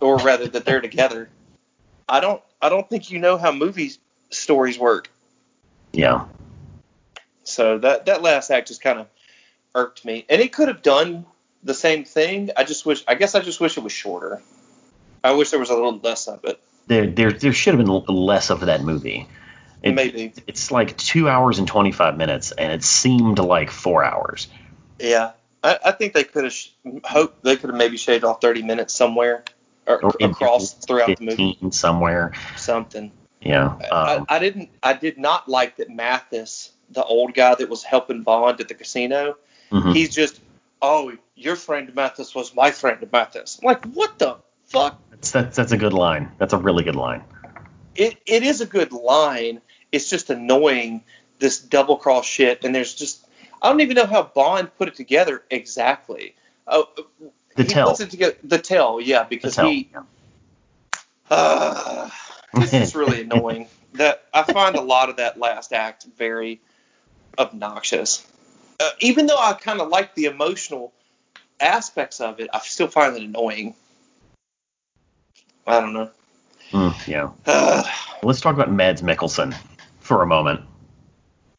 or 0.01 0.17
rather 0.17 0.47
that 0.47 0.65
they're 0.65 0.81
together, 0.81 1.29
I 2.09 2.19
don't 2.19 2.41
I 2.61 2.69
don't 2.69 2.89
think 2.89 3.11
you 3.11 3.19
know 3.19 3.37
how 3.37 3.51
movie 3.51 3.91
stories 4.31 4.77
work. 4.77 5.09
yeah, 5.93 6.25
So 7.43 7.77
that 7.77 8.07
that 8.07 8.21
last 8.21 8.49
act 8.49 8.67
just 8.67 8.81
kind 8.81 8.99
of 8.99 9.07
irked 9.73 10.03
me, 10.03 10.25
and 10.29 10.41
it 10.41 10.51
could 10.51 10.67
have 10.67 10.81
done 10.81 11.25
the 11.65 11.73
same 11.73 12.05
thing. 12.05 12.51
I 12.55 12.63
just 12.63 12.85
wish. 12.85 13.03
I 13.07 13.15
guess 13.15 13.35
I 13.35 13.41
just 13.41 13.59
wish 13.59 13.77
it 13.77 13.83
was 13.83 13.91
shorter. 13.91 14.41
I 15.23 15.31
wish 15.33 15.49
there 15.51 15.59
was 15.59 15.69
a 15.69 15.73
little 15.73 15.97
less 15.99 16.27
of 16.27 16.45
it. 16.45 16.61
there 16.87 17.07
there 17.07 17.31
there 17.33 17.51
should 17.53 17.73
have 17.75 17.85
been 17.85 18.03
less 18.15 18.49
of 18.49 18.61
that 18.61 18.81
movie. 18.83 19.27
It- 19.83 19.93
Maybe. 19.93 20.33
it's 20.47 20.71
like 20.71 20.95
two 20.97 21.27
hours 21.27 21.59
and 21.59 21.67
twenty 21.67 21.91
five 21.91 22.15
minutes, 22.17 22.51
and 22.51 22.71
it 22.71 22.83
seemed 22.83 23.39
like 23.39 23.69
four 23.71 24.03
hours. 24.05 24.47
Yeah. 24.99 25.31
I, 25.63 25.79
I 25.85 25.91
think 25.91 26.13
they 26.13 26.23
could 26.23 26.43
have 26.45 26.53
sh- 26.53 26.69
hope 27.03 27.41
they 27.41 27.55
could 27.57 27.69
have 27.71 27.77
maybe 27.77 27.97
shaved 27.97 28.23
off 28.23 28.39
30 28.39 28.61
minutes 28.61 28.93
somewhere 28.93 29.43
or, 29.87 29.99
Or 30.05 30.11
across 30.21 30.73
throughout 30.73 31.17
the 31.17 31.25
movie. 31.25 31.57
somewhere. 31.71 32.33
Something. 32.55 33.11
Yeah. 33.41 33.75
I, 33.91 34.15
Um, 34.15 34.25
I 34.29 34.37
didn't. 34.39 34.69
I 34.83 34.93
did 34.93 35.17
not 35.17 35.49
like 35.49 35.77
that 35.77 35.89
Mathis, 35.89 36.71
the 36.91 37.03
old 37.03 37.33
guy 37.33 37.55
that 37.55 37.67
was 37.67 37.81
helping 37.83 38.21
Bond 38.21 38.61
at 38.61 38.67
the 38.67 38.75
casino, 38.75 39.37
mhm. 39.71 39.93
he's 39.95 40.13
just, 40.13 40.39
oh, 40.81 41.13
your 41.35 41.55
friend 41.55 41.93
Mathis 41.95 42.33
was 42.35 42.53
my 42.55 42.71
friend 42.71 43.07
Mathis. 43.11 43.59
I'm 43.61 43.67
like, 43.67 43.85
what 43.85 44.17
the 44.19 44.37
fuck? 44.65 44.99
That's, 45.11 45.31
that's 45.31 45.55
that's 45.55 45.71
a 45.71 45.77
good 45.77 45.93
line. 45.93 46.31
That's 46.37 46.53
a 46.53 46.57
really 46.57 46.83
good 46.83 46.95
line. 46.95 47.23
it, 47.95 48.17
it 48.25 48.43
is 48.43 48.61
a 48.61 48.65
good 48.65 48.91
line. 48.91 49.61
It's 49.91 50.09
just 50.09 50.29
annoying 50.29 51.03
this 51.39 51.59
double 51.59 51.97
cross 51.97 52.25
shit, 52.25 52.63
and 52.65 52.73
there's 52.75 52.93
just 52.93 53.25
I 53.61 53.69
don't 53.69 53.81
even 53.81 53.95
know 53.95 54.05
how 54.05 54.23
Bond 54.23 54.75
put 54.77 54.87
it 54.89 54.95
together 54.95 55.43
exactly. 55.49 56.35
Oh, 56.67 56.87
The 57.55 57.63
he 57.63 57.69
tell. 57.69 57.87
puts 57.89 57.99
it 58.01 58.09
together. 58.11 58.35
The 58.43 58.57
tell, 58.59 58.99
yeah, 59.01 59.23
because 59.23 59.55
tell. 59.55 59.69
he. 59.69 59.89
Uh, 61.29 62.09
this 62.53 62.73
is 62.73 62.95
really 62.95 63.21
annoying. 63.29 63.67
That 63.93 64.23
I 64.33 64.43
find 64.43 64.75
a 64.75 64.81
lot 64.81 65.09
of 65.09 65.17
that 65.17 65.39
last 65.39 65.71
act 65.73 66.05
very 66.17 66.59
obnoxious. 67.39 68.25
Uh, 68.79 68.89
even 68.99 69.27
though 69.27 69.37
I 69.37 69.53
kind 69.53 69.79
of 69.79 69.89
like 69.89 70.15
the 70.15 70.25
emotional 70.25 70.91
aspects 71.59 72.19
of 72.19 72.39
it, 72.39 72.49
I 72.53 72.59
still 72.59 72.87
find 72.87 73.15
it 73.15 73.23
annoying. 73.23 73.75
I 75.65 75.79
don't 75.79 75.93
know. 75.93 76.09
Mm, 76.71 77.07
yeah. 77.07 77.29
Uh, 77.45 77.83
Let's 78.23 78.41
talk 78.41 78.53
about 78.53 78.71
Mads 78.71 79.01
Mikkelsen 79.01 79.55
for 79.99 80.21
a 80.21 80.27
moment. 80.27 80.61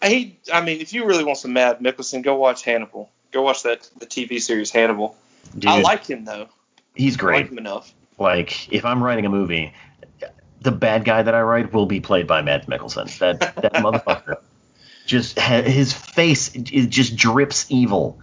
He, 0.02 0.38
I 0.52 0.60
mean, 0.60 0.80
if 0.80 0.92
you 0.92 1.06
really 1.06 1.24
want 1.24 1.38
some 1.38 1.52
Mad 1.52 1.78
Mikkelsen, 1.80 2.22
go 2.22 2.36
watch 2.36 2.62
Hannibal. 2.62 3.10
Go 3.32 3.42
watch 3.42 3.62
that 3.62 3.88
the 3.98 4.06
TV 4.06 4.40
series 4.40 4.70
Hannibal. 4.70 5.16
Dude, 5.58 5.70
I 5.70 5.80
like 5.80 6.06
him 6.06 6.24
though. 6.24 6.48
he's 6.94 7.16
great. 7.16 7.36
I 7.36 7.40
like 7.40 7.50
him 7.50 7.58
enough. 7.58 7.92
Like, 8.18 8.72
if 8.72 8.84
I'm 8.84 9.02
writing 9.02 9.26
a 9.26 9.28
movie, 9.28 9.72
the 10.60 10.72
bad 10.72 11.04
guy 11.04 11.22
that 11.22 11.34
I 11.34 11.42
write 11.42 11.72
will 11.72 11.86
be 11.86 12.00
played 12.00 12.26
by 12.26 12.42
Mads 12.42 12.66
Mikkelsen. 12.66 13.18
That 13.18 13.40
that 13.40 13.72
motherfucker 13.74 14.38
just 15.06 15.38
his 15.38 15.92
face 15.92 16.54
it 16.54 16.64
just 16.64 17.16
drips 17.16 17.66
evil. 17.68 18.18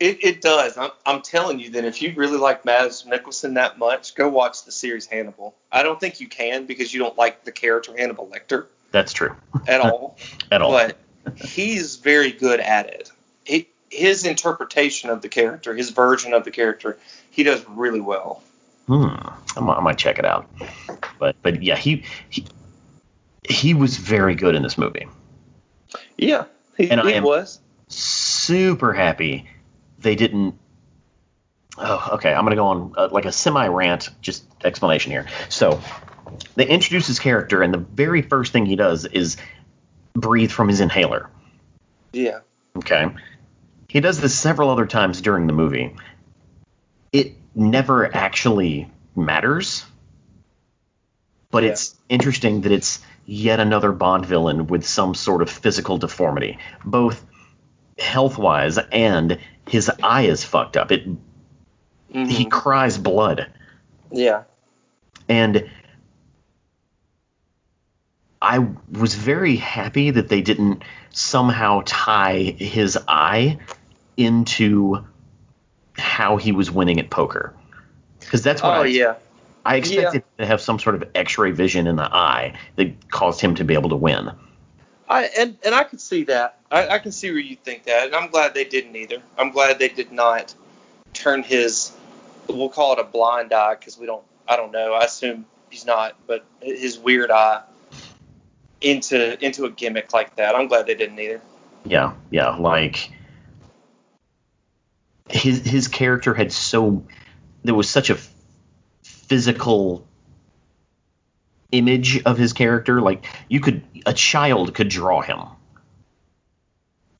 It, 0.00 0.24
it 0.24 0.40
does. 0.40 0.76
I'm, 0.76 0.90
I'm 1.06 1.22
telling 1.22 1.60
you 1.60 1.70
that 1.70 1.84
if 1.84 2.02
you 2.02 2.12
really 2.16 2.36
like 2.36 2.64
Mads 2.64 3.04
Mikkelsen 3.04 3.54
that 3.54 3.78
much, 3.78 4.14
go 4.14 4.28
watch 4.28 4.64
the 4.64 4.72
series 4.72 5.06
Hannibal. 5.06 5.54
I 5.70 5.82
don't 5.82 6.00
think 6.00 6.20
you 6.20 6.28
can 6.28 6.66
because 6.66 6.92
you 6.92 7.00
don't 7.00 7.16
like 7.16 7.44
the 7.44 7.52
character 7.52 7.94
Hannibal 7.96 8.26
Lecter 8.26 8.66
That's 8.90 9.12
true. 9.12 9.34
at 9.66 9.80
all. 9.80 10.18
At 10.50 10.62
all. 10.62 10.72
But 10.72 10.98
he's 11.36 11.96
very 11.96 12.32
good 12.32 12.60
at 12.60 12.88
it. 12.88 13.10
He, 13.44 13.68
his 13.90 14.26
interpretation 14.26 15.10
of 15.10 15.22
the 15.22 15.28
character, 15.28 15.74
his 15.74 15.90
version 15.90 16.34
of 16.34 16.44
the 16.44 16.50
character, 16.50 16.98
he 17.30 17.42
does 17.42 17.64
really 17.68 18.00
well. 18.00 18.42
Hmm. 18.86 19.06
I 19.56 19.60
might, 19.60 19.76
I 19.76 19.80
might 19.80 19.98
check 19.98 20.18
it 20.18 20.24
out. 20.24 20.48
But 21.18 21.36
but 21.42 21.62
yeah, 21.62 21.76
he 21.76 22.04
he 22.28 22.44
he 23.48 23.72
was 23.72 23.96
very 23.96 24.34
good 24.34 24.54
in 24.54 24.62
this 24.62 24.76
movie. 24.76 25.06
Yeah, 26.16 26.44
he, 26.76 26.90
And 26.90 27.00
I 27.00 27.12
am- 27.12 27.24
was. 27.24 27.60
Super 27.88 28.92
happy 28.92 29.46
they 30.04 30.14
didn't. 30.14 30.54
Oh, 31.76 32.10
okay. 32.12 32.32
I'm 32.32 32.44
gonna 32.44 32.54
go 32.54 32.66
on 32.66 32.94
uh, 32.96 33.08
like 33.10 33.24
a 33.24 33.32
semi 33.32 33.66
rant, 33.66 34.10
just 34.20 34.44
explanation 34.64 35.10
here. 35.10 35.26
So 35.48 35.80
they 36.54 36.68
introduce 36.68 37.08
his 37.08 37.18
character, 37.18 37.62
and 37.62 37.74
the 37.74 37.78
very 37.78 38.22
first 38.22 38.52
thing 38.52 38.64
he 38.66 38.76
does 38.76 39.04
is 39.06 39.36
breathe 40.14 40.52
from 40.52 40.68
his 40.68 40.80
inhaler. 40.80 41.28
Yeah. 42.12 42.40
Okay. 42.76 43.08
He 43.88 44.00
does 44.00 44.20
this 44.20 44.38
several 44.38 44.70
other 44.70 44.86
times 44.86 45.20
during 45.20 45.46
the 45.48 45.52
movie. 45.52 45.96
It 47.12 47.34
never 47.54 48.14
actually 48.14 48.88
matters, 49.16 49.84
but 51.54 51.62
Yeah. 51.62 51.70
it's 51.70 51.94
interesting 52.08 52.62
that 52.62 52.72
it's 52.72 52.98
yet 53.26 53.60
another 53.60 53.92
Bond 53.92 54.26
villain 54.26 54.66
with 54.66 54.84
some 54.84 55.14
sort 55.14 55.40
of 55.40 55.48
physical 55.48 55.98
deformity, 55.98 56.58
both 56.84 57.24
health 57.96 58.36
wise 58.36 58.76
and 58.76 59.38
his 59.68 59.88
eye 60.02 60.22
is 60.22 60.42
fucked 60.42 60.76
up. 60.76 60.90
It 60.90 61.06
he 62.12 62.44
Mhm. 62.44 62.50
cries 62.50 62.98
blood. 62.98 63.46
Yeah. 64.10 64.42
And 65.28 65.70
I 68.42 68.66
was 68.90 69.14
very 69.14 69.54
happy 69.54 70.10
that 70.10 70.28
they 70.28 70.42
didn't 70.42 70.82
somehow 71.10 71.82
tie 71.86 72.56
his 72.58 72.98
eye 73.06 73.58
into 74.16 75.06
how 75.96 76.36
he 76.36 76.50
was 76.50 76.68
winning 76.68 76.98
at 76.98 77.10
poker. 77.10 77.54
Because 78.18 78.42
that's 78.42 78.60
what 78.60 78.76
Oh 78.76 78.82
I, 78.82 78.86
yeah. 78.86 79.14
I 79.64 79.76
expected 79.76 80.24
to 80.38 80.46
have 80.46 80.60
some 80.60 80.78
sort 80.78 80.96
of 80.96 81.08
x-ray 81.14 81.52
vision 81.52 81.86
in 81.86 81.96
the 81.96 82.02
eye 82.02 82.58
that 82.76 83.10
caused 83.10 83.40
him 83.40 83.54
to 83.56 83.64
be 83.64 83.74
able 83.74 83.90
to 83.90 83.96
win. 83.96 84.30
I 85.08 85.24
and 85.38 85.56
and 85.64 85.74
I 85.74 85.84
can 85.84 85.98
see 85.98 86.24
that. 86.24 86.58
I, 86.70 86.88
I 86.88 86.98
can 86.98 87.12
see 87.12 87.30
where 87.30 87.40
you 87.40 87.56
think 87.56 87.84
that, 87.84 88.06
and 88.06 88.14
I'm 88.14 88.30
glad 88.30 88.54
they 88.54 88.64
didn't 88.64 88.96
either. 88.96 89.22
I'm 89.38 89.50
glad 89.50 89.78
they 89.78 89.88
did 89.88 90.12
not 90.12 90.54
turn 91.12 91.42
his. 91.42 91.92
We'll 92.48 92.68
call 92.68 92.94
it 92.94 92.98
a 92.98 93.04
blind 93.04 93.52
eye 93.52 93.74
because 93.74 93.98
we 93.98 94.06
don't. 94.06 94.24
I 94.48 94.56
don't 94.56 94.72
know. 94.72 94.92
I 94.92 95.04
assume 95.04 95.46
he's 95.70 95.86
not, 95.86 96.16
but 96.26 96.44
his 96.60 96.98
weird 96.98 97.30
eye 97.30 97.62
into 98.80 99.42
into 99.44 99.64
a 99.64 99.70
gimmick 99.70 100.12
like 100.12 100.36
that. 100.36 100.54
I'm 100.54 100.68
glad 100.68 100.86
they 100.86 100.94
didn't 100.94 101.18
either. 101.18 101.40
Yeah, 101.84 102.14
yeah, 102.30 102.56
like 102.56 103.10
his 105.28 105.66
his 105.66 105.88
character 105.88 106.34
had 106.34 106.52
so 106.52 107.04
there 107.62 107.74
was 107.74 107.88
such 107.88 108.10
a 108.10 108.18
physical 109.28 110.06
image 111.72 112.22
of 112.24 112.38
his 112.38 112.52
character 112.52 113.00
like 113.00 113.26
you 113.48 113.60
could 113.60 113.82
a 114.06 114.12
child 114.14 114.74
could 114.74 114.88
draw 114.88 115.20
him 115.20 115.40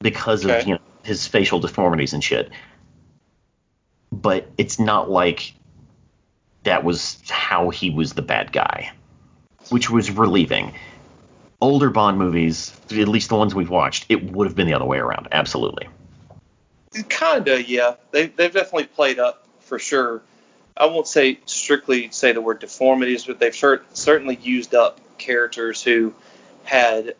because 0.01 0.45
Okay. 0.45 0.61
of 0.61 0.67
you 0.67 0.75
know 0.75 0.81
his 1.03 1.27
facial 1.27 1.59
deformities 1.61 2.13
and 2.13 2.23
shit 2.23 2.51
but 4.13 4.49
it's 4.57 4.79
not 4.79 5.11
like 5.11 5.55
that 6.63 6.85
was 6.85 7.19
how 7.29 7.71
he 7.71 7.91
was 7.91 8.13
the 8.13 8.23
bad 8.23 8.53
guy 8.53 8.93
which 9.71 9.91
was 9.91 10.11
relieving 10.11 10.73
older 11.61 11.91
bond 11.91 12.19
movies 12.19 12.73
at 12.91 13.09
least 13.09 13.31
the 13.31 13.37
ones 13.37 13.55
we've 13.55 13.71
watched 13.71 14.07
it 14.09 14.31
would 14.33 14.47
have 14.47 14.55
been 14.55 14.67
the 14.69 14.75
other 14.75 14.85
way 14.85 14.99
around 14.99 15.27
absolutely 15.33 15.89
Kinda, 17.09 17.65
yeah. 17.65 17.97
They 18.13 18.27
they've 18.27 18.53
definitely 18.53 18.87
played 18.87 19.19
up 19.19 19.49
for 19.59 19.81
sure. 19.81 20.23
I 20.77 20.87
won't 20.87 21.07
say 21.07 21.39
strictly 21.47 22.11
say 22.11 22.33
the 22.33 22.41
word 22.41 22.61
deformities, 22.61 23.27
but 23.27 23.39
they've 23.39 23.55
cer- 23.55 23.85
certainly 23.93 24.37
used 24.37 24.75
up 24.75 25.01
characters 25.18 25.83
who 25.83 26.12
had 26.64 27.14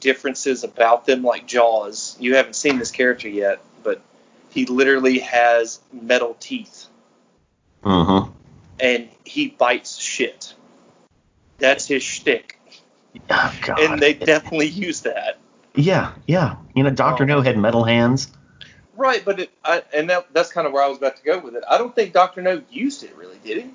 differences 0.00 0.64
about 0.64 1.06
them, 1.06 1.22
like 1.22 1.46
Jaws. 1.46 2.16
You 2.18 2.36
haven't 2.36 2.56
seen 2.56 2.78
this 2.78 2.90
character 2.90 3.28
yet, 3.28 3.60
but 3.82 4.02
he 4.50 4.66
literally 4.66 5.20
has 5.20 5.80
metal 5.92 6.36
teeth 6.38 6.86
mm-hmm 7.84 8.32
and 8.80 9.08
he 9.24 9.48
bites 9.48 9.98
shit. 9.98 10.54
That's 11.58 11.86
his 11.86 12.02
shtick, 12.02 12.58
oh, 13.30 13.58
God. 13.62 13.80
and 13.80 14.00
they 14.00 14.12
definitely 14.12 14.66
use 14.66 15.02
that. 15.02 15.38
Yeah, 15.74 16.12
yeah. 16.26 16.56
You 16.74 16.82
know, 16.82 16.90
Doctor 16.90 17.24
Oh. 17.24 17.26
No 17.26 17.40
had 17.40 17.56
metal 17.56 17.84
hands. 17.84 18.30
Right, 18.96 19.24
but 19.24 19.40
it, 19.40 19.50
I, 19.64 19.82
and 19.92 20.08
that, 20.10 20.32
that's 20.32 20.50
kind 20.50 20.66
of 20.66 20.72
where 20.72 20.82
I 20.82 20.88
was 20.88 20.98
about 20.98 21.16
to 21.16 21.22
go 21.22 21.38
with 21.38 21.54
it. 21.54 21.64
I 21.68 21.78
don't 21.78 21.94
think 21.94 22.12
Doctor 22.12 22.42
No 22.42 22.62
used 22.70 23.02
it 23.02 23.14
really, 23.16 23.38
did 23.44 23.62
he? 23.62 23.70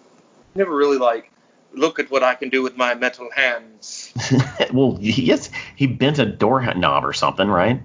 Never 0.56 0.76
really 0.76 0.98
like, 0.98 1.32
look 1.74 2.00
at 2.00 2.10
what 2.12 2.24
I 2.24 2.36
can 2.36 2.50
do 2.50 2.62
with 2.62 2.76
my 2.76 2.96
metal 2.96 3.30
hands. 3.34 4.14
well, 4.74 4.98
yes, 5.00 5.50
he 5.76 5.88
bent 5.88 6.20
a 6.20 6.26
door 6.26 6.62
knob 6.74 7.06
or 7.06 7.14
something, 7.14 7.48
right? 7.48 7.82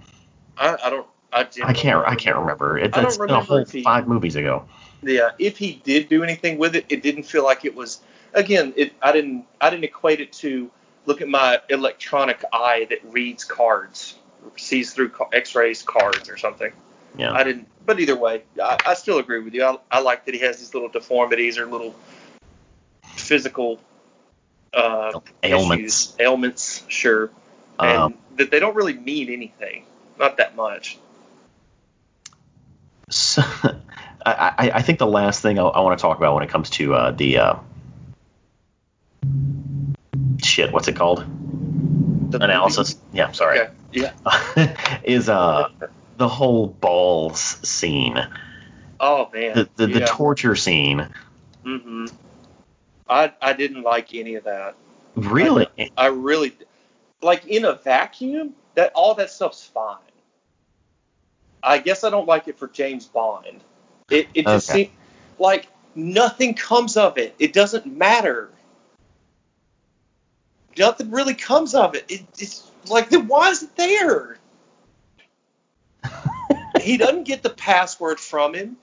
I, 0.57 0.77
I 0.85 0.91
don't. 0.91 1.07
I, 1.33 1.41
I 1.41 1.45
can't. 1.45 1.67
don't 1.67 2.09
I 2.09 2.15
can't 2.15 2.37
remember. 2.37 2.79
It, 2.79 2.93
that's 2.93 3.19
been 3.19 3.31
a 3.31 3.41
whole 3.41 3.65
he- 3.65 3.83
five 3.83 4.09
movies 4.09 4.37
ago. 4.37 4.67
Yeah, 5.03 5.31
if 5.39 5.59
he 5.59 5.75
did 5.85 6.09
do 6.09 6.25
anything 6.25 6.59
with 6.59 6.75
it, 6.75 6.87
it 6.89 7.03
didn't 7.03 7.25
feel 7.25 7.45
like 7.45 7.65
it 7.65 7.75
was. 7.75 8.01
Again, 8.33 8.73
it. 8.77 8.95
I 9.03 9.13
didn't. 9.13 9.45
I 9.61 9.71
didn't 9.71 9.85
equate 9.85 10.21
it 10.21 10.33
to 10.35 10.71
look 11.05 11.21
at 11.21 11.29
my 11.29 11.61
electronic 11.69 12.43
eye 12.53 12.87
that 12.91 12.99
reads 13.05 13.45
cards, 13.45 14.17
sees 14.57 14.93
through 14.93 15.13
X-rays 15.33 15.83
cards 15.83 16.29
or 16.29 16.37
something. 16.37 16.73
Yeah. 17.17 17.33
I 17.33 17.45
didn't. 17.45 17.69
But 17.85 18.01
either 18.01 18.17
way, 18.17 18.43
I, 18.63 18.79
I 18.87 18.95
still 18.95 19.19
agree 19.19 19.41
with 19.41 19.55
you. 19.55 19.65
I, 19.65 19.79
I 19.91 20.01
like 20.01 20.25
that 20.27 20.35
he 20.35 20.41
has 20.41 20.59
these 20.59 20.75
little 20.75 20.89
deformities 20.89 21.59
or 21.59 21.67
little 21.67 21.95
physical 23.03 23.81
uh, 24.75 25.21
Ailments. 25.43 25.75
issues, 25.79 26.17
ailments, 26.19 26.85
sure, 26.89 27.31
and 27.79 27.99
Um, 27.99 28.15
that 28.37 28.51
they 28.51 28.61
don't 28.61 28.75
really 28.75 28.93
mean 28.93 29.31
anything. 29.31 29.85
Not 30.19 30.37
that 30.39 30.57
much. 30.57 30.99
So, 33.09 33.43
I, 34.27 34.73
I, 34.75 34.83
think 34.83 34.99
the 34.99 35.07
last 35.07 35.41
thing 35.41 35.59
I, 35.59 35.63
I 35.63 35.81
want 35.81 35.97
to 35.97 36.03
talk 36.03 36.19
about 36.19 36.35
when 36.35 36.43
it 36.43 36.51
comes 36.51 36.71
to 36.71 36.95
uh, 36.95 37.11
the 37.13 37.39
uh, 37.39 37.55
shit, 40.43 40.73
what's 40.73 40.89
it 40.89 40.97
called? 40.97 41.25
The 42.31 42.43
Analysis. 42.43 42.99
Yeah, 43.13 43.31
sorry. 43.33 43.61
Okay. 43.61 43.71
Yeah. 43.93 44.13
is 45.05 45.29
uh 45.29 45.69
the 46.17 46.29
whole 46.29 46.67
balls 46.67 47.41
scene, 47.67 48.19
Oh 49.01 49.29
man. 49.33 49.55
the 49.55 49.69
the, 49.77 49.87
the 49.87 50.07
torture 50.07 50.57
scene. 50.57 51.09
Mm-hmm. 51.65 52.07
I 53.09 53.33
I 53.41 53.53
didn't 53.53 53.83
like 53.83 54.15
any 54.15 54.35
of 54.37 54.45
that. 54.45 54.77
Really? 55.15 55.67
I 55.97 56.07
really 56.07 56.53
like 57.23 57.47
in 57.47 57.65
a 57.65 57.75
vacuum 57.75 58.55
that 58.75 58.93
all 58.95 59.15
that 59.15 59.31
stuff's 59.31 59.65
fine. 59.65 59.99
I 61.63 61.79
guess 61.79 62.05
I 62.05 62.11
don't 62.11 62.29
like 62.29 62.49
it 62.49 62.59
for 62.59 62.69
James 62.69 63.07
Bond. 63.07 63.63
It 64.11 64.29
it 64.35 64.47
just 64.47 64.69
Okay. 64.69 64.85
seems 64.85 64.91
like 65.39 65.69
nothing 65.95 66.55
comes 66.55 66.97
of 66.97 67.19
it. 67.19 67.35
It 67.39 67.53
doesn't 67.53 67.87
matter. 67.87 68.51
Nothing 70.79 71.11
really 71.11 71.35
comes 71.35 71.75
of 71.75 71.95
it. 71.95 72.05
it 72.09 72.23
it's 72.39 72.71
like 72.89 73.09
then 73.09 73.27
why 73.27 73.51
is 73.51 73.63
it 73.63 73.75
there? 73.77 74.39
He 76.87 76.97
doesn't 76.97 77.25
get 77.25 77.43
the 77.43 77.51
password 77.51 78.21
from 78.21 78.55
him. 78.55 78.77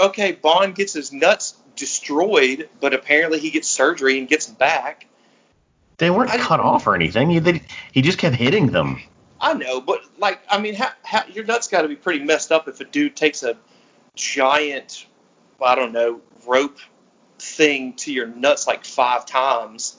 Okay, 0.00 0.32
Bond 0.32 0.74
gets 0.74 0.92
his 0.92 1.12
nuts 1.12 1.54
destroyed, 1.76 2.68
but 2.80 2.94
apparently 2.94 3.38
he 3.38 3.50
gets 3.50 3.68
surgery 3.68 4.18
and 4.18 4.28
gets 4.28 4.46
back. 4.46 5.06
They 5.98 6.10
weren't 6.10 6.30
I- 6.30 6.38
cut 6.38 6.60
off 6.60 6.86
or 6.86 6.94
anything. 6.94 7.30
He, 7.30 7.38
they, 7.38 7.62
he 7.92 8.02
just 8.02 8.18
kept 8.18 8.36
hitting 8.36 8.68
them. 8.68 9.00
I 9.40 9.54
know, 9.54 9.80
but 9.80 10.00
like, 10.18 10.40
I 10.50 10.60
mean, 10.60 10.74
how, 10.74 10.90
how, 11.02 11.24
your 11.26 11.44
nuts 11.44 11.68
got 11.68 11.82
to 11.82 11.88
be 11.88 11.96
pretty 11.96 12.24
messed 12.24 12.52
up 12.52 12.68
if 12.68 12.80
a 12.80 12.84
dude 12.84 13.16
takes 13.16 13.42
a 13.42 13.56
giant, 14.14 15.06
I 15.64 15.74
don't 15.74 15.92
know, 15.92 16.20
rope 16.46 16.78
thing 17.38 17.94
to 17.94 18.12
your 18.12 18.26
nuts 18.26 18.66
like 18.66 18.84
five 18.84 19.24
times, 19.24 19.96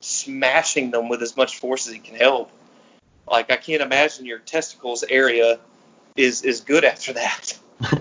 smashing 0.00 0.92
them 0.92 1.08
with 1.08 1.22
as 1.22 1.36
much 1.36 1.58
force 1.58 1.88
as 1.88 1.92
he 1.92 1.98
can 1.98 2.14
help. 2.14 2.52
Like, 3.26 3.50
I 3.50 3.56
can't 3.56 3.82
imagine 3.82 4.26
your 4.26 4.38
testicles 4.38 5.02
area 5.02 5.58
is 6.18 6.42
is 6.42 6.60
good 6.60 6.84
after 6.84 7.14
that. 7.14 7.58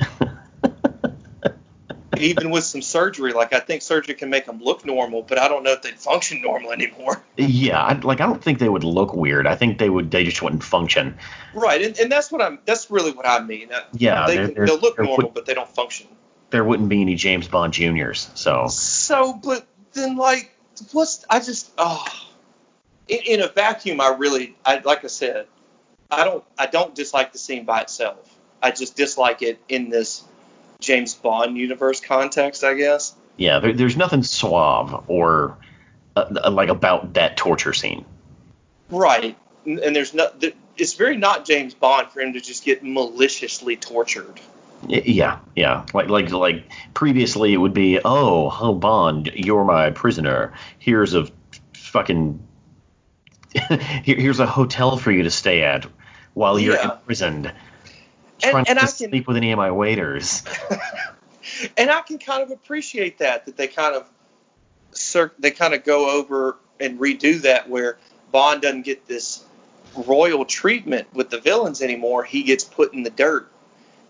Even 2.19 2.49
with 2.49 2.63
some 2.63 2.81
surgery, 2.81 3.31
like 3.31 3.53
I 3.53 3.59
think 3.59 3.83
surgery 3.83 4.15
can 4.15 4.31
make 4.31 4.47
them 4.47 4.59
look 4.59 4.83
normal, 4.83 5.21
but 5.21 5.37
I 5.37 5.47
don't 5.47 5.61
know 5.63 5.73
if 5.73 5.83
they'd 5.83 5.99
function 5.99 6.41
normal 6.41 6.71
anymore. 6.71 7.21
yeah, 7.35 7.79
I, 7.79 7.93
like 7.93 8.21
I 8.21 8.25
don't 8.25 8.43
think 8.43 8.57
they 8.57 8.69
would 8.69 8.83
look 8.83 9.13
weird. 9.13 9.45
I 9.45 9.55
think 9.55 9.77
they 9.77 9.89
would. 9.89 10.09
They 10.09 10.23
just 10.23 10.41
wouldn't 10.41 10.63
function. 10.63 11.15
Right, 11.53 11.79
and, 11.79 11.95
and 11.99 12.11
that's 12.11 12.31
what 12.31 12.41
I'm. 12.41 12.57
That's 12.65 12.89
really 12.89 13.11
what 13.11 13.27
I 13.27 13.43
mean. 13.43 13.71
Uh, 13.71 13.81
Yeah, 13.93 14.25
they 14.25 14.35
there- 14.37 14.45
can, 14.47 14.55
there- 14.55 14.65
they'll 14.65 14.79
look 14.79 14.97
normal, 14.97 15.17
would- 15.27 15.33
but 15.35 15.45
they 15.45 15.53
don't 15.53 15.69
function. 15.69 16.07
There 16.49 16.63
wouldn't 16.63 16.89
be 16.89 17.01
any 17.01 17.13
James 17.15 17.47
Bond 17.47 17.73
Juniors. 17.73 18.31
So 18.33 18.67
So, 18.69 19.33
but 19.33 19.67
then 19.93 20.15
like, 20.17 20.57
what's 20.93 21.23
I 21.29 21.39
just 21.39 21.71
oh, 21.77 22.03
in, 23.07 23.19
in 23.27 23.41
a 23.41 23.47
vacuum, 23.49 24.01
I 24.01 24.15
really, 24.17 24.55
I 24.65 24.79
like 24.79 25.03
I 25.03 25.07
said, 25.07 25.45
I 26.09 26.23
don't, 26.23 26.43
I 26.57 26.67
don't 26.67 26.95
dislike 26.95 27.33
the 27.33 27.37
scene 27.37 27.65
by 27.65 27.81
itself. 27.81 28.33
I 28.61 28.71
just 28.71 28.95
dislike 28.95 29.41
it 29.41 29.59
in 29.69 29.89
this 29.89 30.23
James 30.79 31.13
Bond 31.13 31.57
universe 31.57 31.99
context, 31.99 32.63
I 32.63 32.75
guess. 32.75 33.15
yeah, 33.37 33.59
there, 33.59 33.73
there's 33.73 33.97
nothing 33.97 34.23
suave 34.23 35.05
or 35.07 35.57
uh, 36.15 36.49
like 36.51 36.69
about 36.69 37.13
that 37.13 37.37
torture 37.37 37.73
scene. 37.73 38.05
Right, 38.89 39.37
and, 39.65 39.79
and 39.79 39.95
there's 39.95 40.13
no, 40.13 40.29
it's 40.77 40.93
very 40.93 41.17
not 41.17 41.45
James 41.45 41.73
Bond 41.73 42.09
for 42.09 42.21
him 42.21 42.33
to 42.33 42.41
just 42.41 42.63
get 42.63 42.83
maliciously 42.83 43.75
tortured. 43.75 44.39
Yeah, 44.87 45.39
yeah. 45.55 45.85
Like 45.93 46.09
like 46.09 46.31
like 46.31 46.71
previously 46.93 47.53
it 47.53 47.57
would 47.57 47.73
be, 47.73 47.99
oh, 48.03 48.55
oh 48.61 48.73
Bond, 48.73 49.31
you're 49.33 49.63
my 49.63 49.89
prisoner. 49.89 50.53
Here's 50.77 51.15
a 51.15 51.27
fucking 51.73 52.39
here's 54.03 54.39
a 54.39 54.45
hotel 54.45 54.97
for 54.97 55.11
you 55.11 55.23
to 55.23 55.31
stay 55.31 55.63
at 55.63 55.87
while 56.37 56.59
you're 56.59 56.75
Yeah. 56.75 56.91
imprisoned. 56.93 57.47
And- 58.43 58.51
Trying 58.51 58.67
and 58.67 58.77
I 58.77 58.85
to 58.85 58.95
can- 58.95 59.09
sleep 59.09 59.27
with 59.27 59.37
any 59.37 59.51
of 59.51 59.57
my 59.57 59.71
waiters. 59.71 60.43
and 61.77 61.89
I 61.89 62.01
can 62.01 62.19
kind 62.19 62.43
of 62.43 62.51
appreciate 62.51 63.17
that 63.17 63.47
that 63.47 63.57
they 63.57 63.67
kind 63.67 63.95
of 63.95 64.07
cir- 64.91 65.33
they 65.39 65.49
kind 65.51 65.73
of 65.73 65.83
go 65.83 66.09
over 66.11 66.57
and 66.79 66.99
redo 66.99 67.41
that 67.41 67.67
where 67.67 67.97
Bond 68.31 68.61
doesn't 68.61 68.83
get 68.83 69.07
this 69.07 69.43
royal 69.95 70.45
treatment 70.45 71.07
with 71.13 71.31
the 71.31 71.39
villains 71.39 71.81
anymore. 71.81 72.23
He 72.23 72.43
gets 72.43 72.63
put 72.63 72.93
in 72.93 73.01
the 73.01 73.09
dirt, 73.09 73.49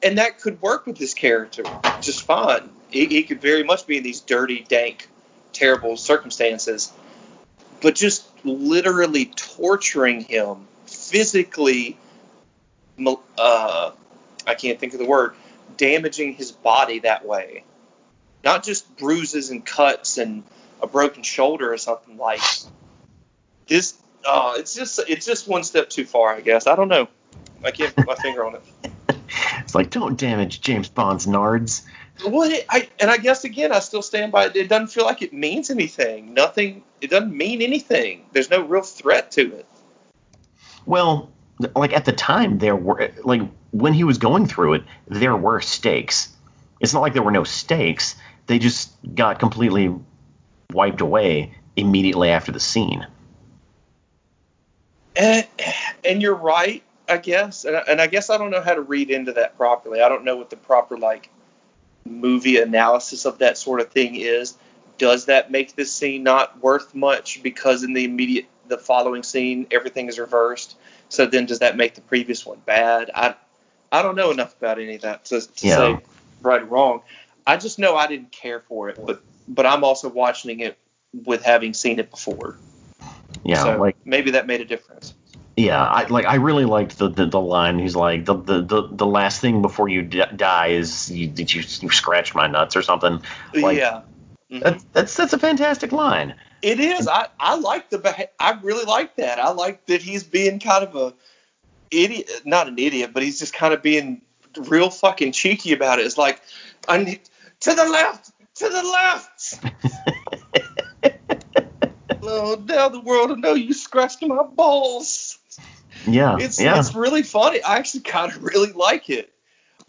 and 0.03 0.17
that 0.17 0.41
could 0.41 0.61
work 0.61 0.85
with 0.85 0.97
this 0.97 1.13
character 1.13 1.63
just 2.01 2.23
fine. 2.23 2.69
He, 2.89 3.05
he 3.05 3.23
could 3.23 3.39
very 3.41 3.63
much 3.63 3.87
be 3.87 3.95
in 3.97 4.03
these 4.03 4.19
dirty, 4.19 4.65
dank, 4.67 5.07
terrible 5.53 5.95
circumstances, 5.95 6.91
but 7.81 7.95
just 7.95 8.25
literally 8.43 9.25
torturing 9.33 10.19
him 10.21 10.67
physically. 10.85 11.97
Uh, 13.37 13.91
I 14.45 14.55
can't 14.55 14.79
think 14.79 14.93
of 14.93 14.99
the 14.99 15.05
word 15.05 15.35
damaging 15.75 16.33
his 16.33 16.51
body 16.51 16.99
that 16.99 17.25
way. 17.25 17.63
Not 18.43 18.63
just 18.63 18.97
bruises 18.97 19.49
and 19.49 19.65
cuts 19.65 20.17
and 20.17 20.43
a 20.81 20.87
broken 20.87 21.23
shoulder 21.23 21.71
or 21.71 21.77
something 21.77 22.17
like 22.17 22.41
this. 23.67 23.95
Oh, 24.25 24.55
it's 24.57 24.73
just 24.73 24.99
it's 25.07 25.25
just 25.25 25.47
one 25.47 25.63
step 25.63 25.89
too 25.89 26.05
far, 26.05 26.33
I 26.33 26.41
guess. 26.41 26.67
I 26.67 26.75
don't 26.75 26.87
know. 26.87 27.07
I 27.63 27.71
can't 27.71 27.95
put 27.95 28.07
my 28.07 28.15
finger 28.21 28.45
on 28.45 28.55
it. 28.55 28.63
It's 29.59 29.75
like 29.75 29.89
don't 29.89 30.17
damage 30.17 30.61
James 30.61 30.89
Bond's 30.89 31.25
nards. 31.25 31.83
What 32.23 32.51
it, 32.51 32.65
I 32.69 32.89
and 32.99 33.11
I 33.11 33.17
guess 33.17 33.43
again, 33.43 33.71
I 33.71 33.79
still 33.79 34.01
stand 34.01 34.31
by 34.31 34.45
it. 34.45 34.55
It 34.55 34.69
doesn't 34.69 34.87
feel 34.87 35.05
like 35.05 35.21
it 35.21 35.33
means 35.33 35.69
anything. 35.69 36.33
Nothing. 36.33 36.83
It 37.01 37.09
doesn't 37.09 37.35
mean 37.35 37.61
anything. 37.61 38.25
There's 38.31 38.49
no 38.49 38.61
real 38.61 38.81
threat 38.81 39.31
to 39.31 39.55
it. 39.55 39.65
Well, 40.85 41.31
like 41.75 41.93
at 41.93 42.05
the 42.05 42.11
time 42.11 42.59
there 42.59 42.75
were 42.75 43.11
like 43.23 43.41
when 43.71 43.93
he 43.93 44.03
was 44.03 44.17
going 44.17 44.45
through 44.45 44.75
it, 44.75 44.83
there 45.07 45.35
were 45.35 45.61
stakes. 45.61 46.29
It's 46.79 46.93
not 46.93 47.01
like 47.01 47.13
there 47.13 47.23
were 47.23 47.31
no 47.31 47.43
stakes. 47.43 48.15
They 48.45 48.59
just 48.59 48.91
got 49.15 49.39
completely 49.39 49.93
wiped 50.71 51.01
away 51.01 51.53
immediately 51.75 52.29
after 52.29 52.51
the 52.51 52.59
scene. 52.59 53.07
And, 55.15 55.47
and 56.05 56.21
you're 56.21 56.35
right, 56.35 56.83
I 57.09 57.17
guess. 57.17 57.65
And, 57.65 57.75
and 57.75 57.99
I 57.99 58.07
guess 58.07 58.29
I 58.29 58.37
don't 58.37 58.51
know 58.51 58.61
how 58.61 58.75
to 58.75 58.81
read 58.81 59.09
into 59.09 59.33
that 59.33 59.57
properly. 59.57 60.01
I 60.01 60.09
don't 60.09 60.23
know 60.23 60.37
what 60.37 60.49
the 60.49 60.57
proper 60.57 60.97
like 60.97 61.29
movie 62.05 62.61
analysis 62.61 63.25
of 63.25 63.39
that 63.39 63.57
sort 63.57 63.81
of 63.81 63.89
thing 63.89 64.15
is. 64.15 64.55
Does 64.97 65.25
that 65.25 65.51
make 65.51 65.75
this 65.75 65.91
scene 65.91 66.23
not 66.23 66.61
worth 66.61 66.93
much 66.95 67.41
because 67.43 67.83
in 67.83 67.93
the 67.93 68.05
immediate 68.05 68.45
the 68.67 68.77
following 68.77 69.23
scene 69.23 69.67
everything 69.71 70.07
is 70.07 70.19
reversed? 70.19 70.76
So 71.09 71.25
then 71.25 71.45
does 71.45 71.59
that 71.59 71.77
make 71.77 71.95
the 71.95 72.01
previous 72.01 72.45
one 72.45 72.59
bad? 72.65 73.11
I 73.13 73.35
I 73.91 74.01
don't 74.01 74.15
know 74.15 74.31
enough 74.31 74.55
about 74.57 74.79
any 74.79 74.95
of 74.95 75.01
that 75.01 75.25
to, 75.25 75.41
to 75.41 75.67
Yeah. 75.67 75.75
say 75.77 75.99
right 76.41 76.61
or 76.61 76.65
wrong. 76.65 77.01
I 77.45 77.57
just 77.57 77.79
know 77.79 77.95
I 77.95 78.07
didn't 78.07 78.31
care 78.31 78.59
for 78.59 78.89
it, 78.89 78.99
but 79.05 79.21
but 79.47 79.65
I'm 79.65 79.83
also 79.83 80.09
watching 80.09 80.59
it 80.59 80.77
with 81.13 81.43
having 81.43 81.73
seen 81.73 81.99
it 81.99 82.11
before. 82.11 82.57
Yeah, 83.43 83.63
so 83.63 83.77
like 83.77 83.95
maybe 84.03 84.31
that 84.31 84.45
made 84.47 84.59
a 84.59 84.65
difference. 84.65 85.13
yeah, 85.55 85.81
I 85.83 86.05
like 86.07 86.25
I 86.25 86.35
really 86.35 86.65
liked 86.65 86.97
the, 86.97 87.07
the, 87.09 87.25
the 87.25 87.39
line. 87.39 87.79
He's 87.79 87.95
like 87.95 88.25
the, 88.25 88.35
the, 88.35 88.61
the, 88.61 88.89
the 88.91 89.05
last 89.05 89.39
thing 89.39 89.61
before 89.61 89.87
you 89.87 90.01
d- 90.01 90.23
die 90.35 90.67
is 90.67 91.09
you, 91.09 91.27
did 91.27 91.53
you 91.53 91.63
you 91.79 91.89
scratch 91.89 92.35
my 92.35 92.47
nuts 92.47 92.75
or 92.75 92.81
something. 92.81 93.21
Like, 93.53 93.77
yeah. 93.77 94.01
Mhm. 94.51 94.61
That's 94.61 94.83
that's 94.93 95.15
that's 95.15 95.33
a 95.33 95.39
fantastic 95.39 95.91
line. 95.91 96.35
It 96.61 96.79
is. 96.79 97.07
I 97.07 97.27
I 97.39 97.55
like 97.55 97.89
the. 97.89 97.97
beha- 97.99 98.29
I 98.39 98.51
really 98.61 98.85
like 98.85 99.17
that. 99.17 99.39
I 99.39 99.51
like 99.51 99.85
that 99.87 100.01
he's 100.01 100.23
being 100.23 100.59
kind 100.59 100.83
of 100.87 100.95
a 100.95 101.13
idiot, 101.91 102.29
not 102.45 102.67
an 102.67 102.79
idiot, 102.79 103.11
but 103.13 103.23
he's 103.23 103.39
just 103.39 103.53
kind 103.53 103.73
of 103.73 103.81
being 103.81 104.21
real 104.57 104.89
fucking 104.89 105.33
cheeky 105.33 105.73
about 105.73 105.99
it. 105.99 106.05
It's 106.05 106.17
like, 106.17 106.41
I 106.87 106.97
need 106.97 107.19
to 107.61 107.73
the 107.73 107.85
left, 107.89 108.31
to 108.55 108.69
the 108.69 108.83
left. 108.83 109.59
oh, 112.23 112.63
now 112.65 112.89
the 112.89 112.99
world 113.01 113.29
will 113.29 113.37
know 113.37 113.53
you 113.53 113.73
scratched 113.73 114.21
my 114.23 114.43
balls. 114.43 115.37
Yeah, 116.05 116.37
It's 116.39 116.59
yeah. 116.59 116.79
it's 116.79 116.95
really 116.95 117.23
funny. 117.23 117.61
I 117.61 117.77
actually 117.77 118.01
kind 118.01 118.31
of 118.31 118.43
really 118.43 118.71
like 118.71 119.09
it. 119.09 119.33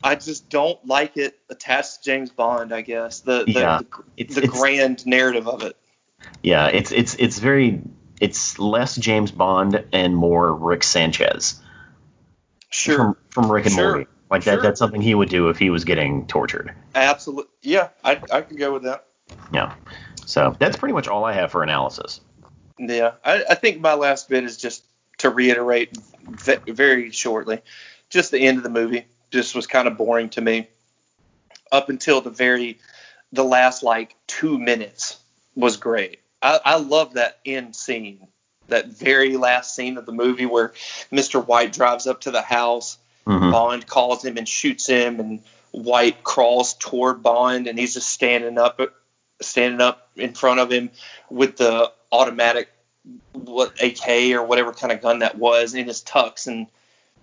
I 0.02 0.14
just 0.14 0.48
don't 0.48 0.84
like 0.86 1.16
it 1.16 1.38
attached 1.50 2.02
to 2.04 2.10
James 2.10 2.30
Bond. 2.30 2.72
I 2.72 2.82
guess 2.82 3.20
the 3.20 3.44
the, 3.44 3.52
Yeah. 3.52 3.78
the, 3.78 3.86
It's- 4.16 4.34
the 4.36 4.44
it's- 4.44 4.58
grand 4.60 5.06
narrative 5.06 5.48
of 5.48 5.62
it. 5.62 5.76
Yeah, 6.42 6.66
it's 6.68 6.90
it's 6.92 7.14
it's 7.16 7.38
very 7.38 7.80
it's 8.20 8.58
less 8.58 8.96
James 8.96 9.30
Bond 9.30 9.84
and 9.92 10.16
more 10.16 10.52
Rick 10.52 10.82
Sanchez 10.82 11.60
Sure. 12.70 12.96
from, 12.96 13.16
from 13.30 13.52
Rick 13.52 13.66
and 13.66 13.74
Sure. 13.74 13.88
Morty. 13.90 14.06
Like 14.30 14.44
that 14.44 14.60
that's 14.62 14.78
something 14.78 15.00
he 15.00 15.14
would 15.14 15.28
do 15.30 15.48
if 15.48 15.58
he 15.58 15.70
was 15.70 15.84
getting 15.84 16.26
tortured. 16.26 16.74
Absolutely. 16.94 17.50
Yeah, 17.62 17.88
I 18.04 18.20
I 18.32 18.40
could 18.42 18.58
go 18.58 18.72
with 18.72 18.82
that. 18.82 19.06
Yeah. 19.52 19.74
So 20.26 20.54
that's 20.58 20.76
pretty 20.76 20.92
much 20.92 21.08
all 21.08 21.24
I 21.24 21.32
have 21.32 21.50
for 21.52 21.62
analysis. 21.62 22.20
Yeah, 22.78 23.12
I, 23.24 23.44
I 23.50 23.54
think 23.54 23.80
my 23.80 23.94
last 23.94 24.28
bit 24.28 24.44
is 24.44 24.56
just 24.56 24.84
to 25.18 25.30
reiterate 25.30 25.96
ve- 26.28 26.70
very 26.72 27.10
shortly, 27.10 27.60
just 28.10 28.30
the 28.30 28.38
end 28.40 28.58
of 28.58 28.62
the 28.64 28.68
movie 28.70 29.06
just 29.30 29.54
was 29.54 29.66
kind 29.66 29.88
of 29.88 29.96
boring 29.96 30.30
to 30.30 30.40
me. 30.40 30.68
Up 31.70 31.88
until 31.90 32.20
the 32.20 32.30
very, 32.30 32.78
the 33.32 33.44
last 33.44 33.82
like 33.82 34.14
two 34.26 34.58
minutes 34.58 35.18
was 35.54 35.76
great. 35.76 36.20
I, 36.40 36.60
I 36.64 36.76
love 36.78 37.14
that 37.14 37.38
end 37.44 37.76
scene, 37.76 38.28
that 38.68 38.86
very 38.88 39.36
last 39.36 39.74
scene 39.74 39.98
of 39.98 40.06
the 40.06 40.12
movie 40.12 40.46
where 40.46 40.72
Mr. 41.12 41.44
White 41.46 41.72
drives 41.72 42.06
up 42.06 42.22
to 42.22 42.30
the 42.30 42.42
house 42.42 42.98
Mhm. 43.28 43.52
Bond 43.52 43.86
calls 43.86 44.24
him 44.24 44.38
and 44.38 44.48
shoots 44.48 44.86
him, 44.86 45.20
and 45.20 45.42
White 45.70 46.24
crawls 46.24 46.72
toward 46.74 47.22
Bond, 47.22 47.66
and 47.66 47.78
he's 47.78 47.92
just 47.92 48.08
standing 48.08 48.56
up, 48.56 48.80
standing 49.42 49.82
up 49.82 50.08
in 50.16 50.32
front 50.32 50.60
of 50.60 50.72
him 50.72 50.90
with 51.28 51.58
the 51.58 51.92
automatic 52.10 52.70
what 53.32 53.82
AK 53.82 54.32
or 54.32 54.42
whatever 54.42 54.72
kind 54.72 54.92
of 54.92 55.02
gun 55.02 55.18
that 55.18 55.36
was 55.36 55.74
in 55.74 55.86
his 55.86 56.02
tux, 56.02 56.46
and 56.46 56.68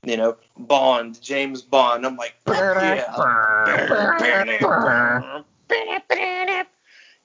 you 0.06 0.18
know 0.18 0.38
Bond, 0.58 1.22
James 1.22 1.62
Bond. 1.62 2.06
I'm 2.06 2.16
like, 2.16 2.36
yeah. 2.48 3.04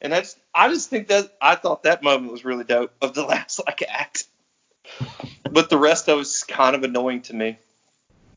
And 0.02 0.12
that's 0.12 0.36
I 0.54 0.68
just 0.68 0.88
think 0.88 1.08
that 1.08 1.30
I 1.40 1.56
thought 1.56 1.82
that 1.82 2.02
moment 2.02 2.32
was 2.32 2.44
really 2.44 2.64
dope 2.64 2.92
of 3.02 3.14
the 3.14 3.22
last 3.26 3.60
like 3.66 3.82
act. 3.88 4.24
But 5.50 5.68
the 5.70 5.78
rest 5.78 6.08
of 6.08 6.20
it's 6.20 6.42
kind 6.44 6.74
of 6.74 6.82
annoying 6.82 7.22
to 7.22 7.34
me. 7.34 7.58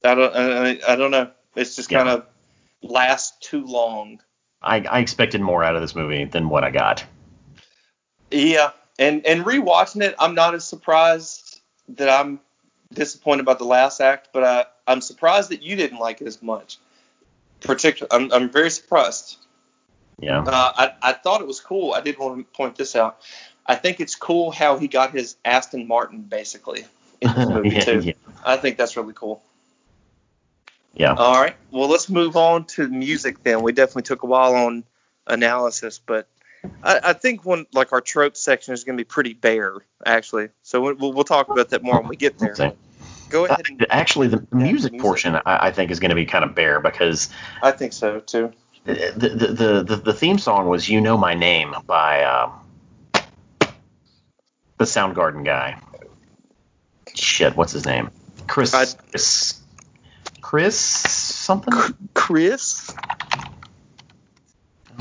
I 0.04 0.16
don't 0.16 0.36
I, 0.36 0.80
I 0.88 0.96
don't 0.96 1.12
know. 1.12 1.32
It's 1.56 1.76
just 1.76 1.90
kind 1.90 2.08
Yeah. 2.08 2.14
of 2.16 2.26
lasts 2.82 3.38
too 3.48 3.66
long. 3.66 4.20
I, 4.62 4.82
I 4.82 5.00
expected 5.00 5.42
more 5.42 5.64
out 5.64 5.76
of 5.76 5.82
this 5.82 5.96
movie 5.96 6.24
than 6.26 6.50
what 6.50 6.64
I 6.64 6.72
got. 6.72 7.04
Yeah, 8.32 8.72
and 8.98 9.26
and 9.26 9.46
rewatching 9.46 10.02
it, 10.02 10.16
I'm 10.20 10.36
not 10.36 10.56
as 10.56 10.66
surprised 10.66 11.62
that 11.90 12.10
I'm 12.10 12.40
disappointed 12.94 13.42
about 13.42 13.60
the 13.60 13.66
last 13.66 14.00
act, 14.02 14.30
but 14.34 14.44
I 14.44 14.66
I'm 14.88 15.02
surprised 15.02 15.50
that 15.50 15.62
you 15.62 15.76
didn't 15.76 16.00
like 16.00 16.22
it 16.22 16.28
as 16.28 16.42
much. 16.42 16.78
Particular, 17.62 18.08
I'm 18.12 18.32
I'm 18.32 18.50
very 18.50 18.70
surprised. 18.70 19.38
Yeah. 20.20 20.42
Uh, 20.42 20.72
I 20.76 20.94
I 21.02 21.14
thought 21.14 21.42
it 21.42 21.48
was 21.48 21.60
cool. 21.60 21.94
I 21.94 22.02
did 22.02 22.18
want 22.18 22.38
to 22.38 22.44
point 22.58 22.76
this 22.76 22.96
out. 22.96 23.22
I 23.66 23.76
think 23.76 24.00
it's 24.00 24.16
cool 24.16 24.52
how 24.52 24.78
he 24.78 24.88
got 24.88 25.12
his 25.12 25.38
Aston 25.46 25.88
Martin 25.88 26.22
basically 26.22 26.86
in 27.22 27.34
this 27.34 27.48
movie 27.50 27.70
yeah, 27.70 27.80
too. 27.80 28.00
yeah. 28.00 28.14
I 28.46 28.58
think 28.58 28.78
that's 28.78 28.98
really 28.98 29.14
cool. 29.14 29.42
Yeah. 30.94 31.14
All 31.14 31.42
right. 31.42 31.56
Well, 31.72 31.90
let's 31.90 32.10
move 32.10 32.36
on 32.36 32.66
to 32.66 32.88
music 32.88 33.42
then. 33.44 33.64
We 33.64 33.72
definitely 33.72 34.04
took 34.04 34.24
a 34.24 34.28
while 34.28 34.54
on 34.54 34.84
analysis, 35.26 36.00
but 36.06 36.28
I, 36.84 37.00
I 37.04 37.14
think 37.14 37.46
one 37.46 37.66
like 37.74 37.94
our 37.94 38.02
trope 38.02 38.36
section 38.38 38.74
is 38.74 38.84
going 38.84 38.98
to 38.98 39.02
be 39.02 39.08
pretty 39.08 39.34
bare 39.34 39.76
actually. 40.06 40.50
So 40.62 40.82
we- 40.82 40.94
we'll, 40.94 41.14
we'll 41.14 41.24
talk 41.24 41.50
about 41.50 41.70
that 41.70 41.84
more 41.84 42.00
when 42.00 42.10
we 42.10 42.16
get 42.16 42.38
there. 42.40 42.56
So, 42.56 42.76
Go 43.30 43.46
ahead. 43.46 43.62
And, 43.68 43.86
actually, 43.90 44.28
the 44.28 44.46
music 44.52 44.92
music. 44.92 45.00
portion 45.00 45.36
I, 45.36 45.42
I 45.46 45.72
think 45.72 45.90
is 45.92 46.00
going 46.00 46.10
to 46.10 46.16
be 46.16 46.26
kind 46.26 46.44
of 46.46 46.54
bare 46.54 46.80
because 46.80 47.30
I 47.64 47.72
think 47.72 47.94
so 47.94 48.20
too. 48.20 48.52
the 48.86 49.12
the, 49.16 49.30
the 49.48 49.84
the 49.84 49.96
the 49.96 50.14
theme 50.14 50.38
song 50.38 50.68
was 50.70 50.88
"You 50.88 51.02
Know 51.02 51.18
My 51.18 51.34
Name" 51.34 51.74
by 51.88 52.24
um, 52.26 52.52
the 54.78 54.86
Soundgarden 54.86 55.44
guy. 55.44 55.80
Shit, 57.16 57.56
what's 57.56 57.72
his 57.74 57.86
name? 57.86 58.10
Chris. 58.48 58.74
I- 58.74 58.86
Chris. 59.12 59.60
Chris 60.42 60.76
something. 60.78 61.74
Chris. 62.14 62.94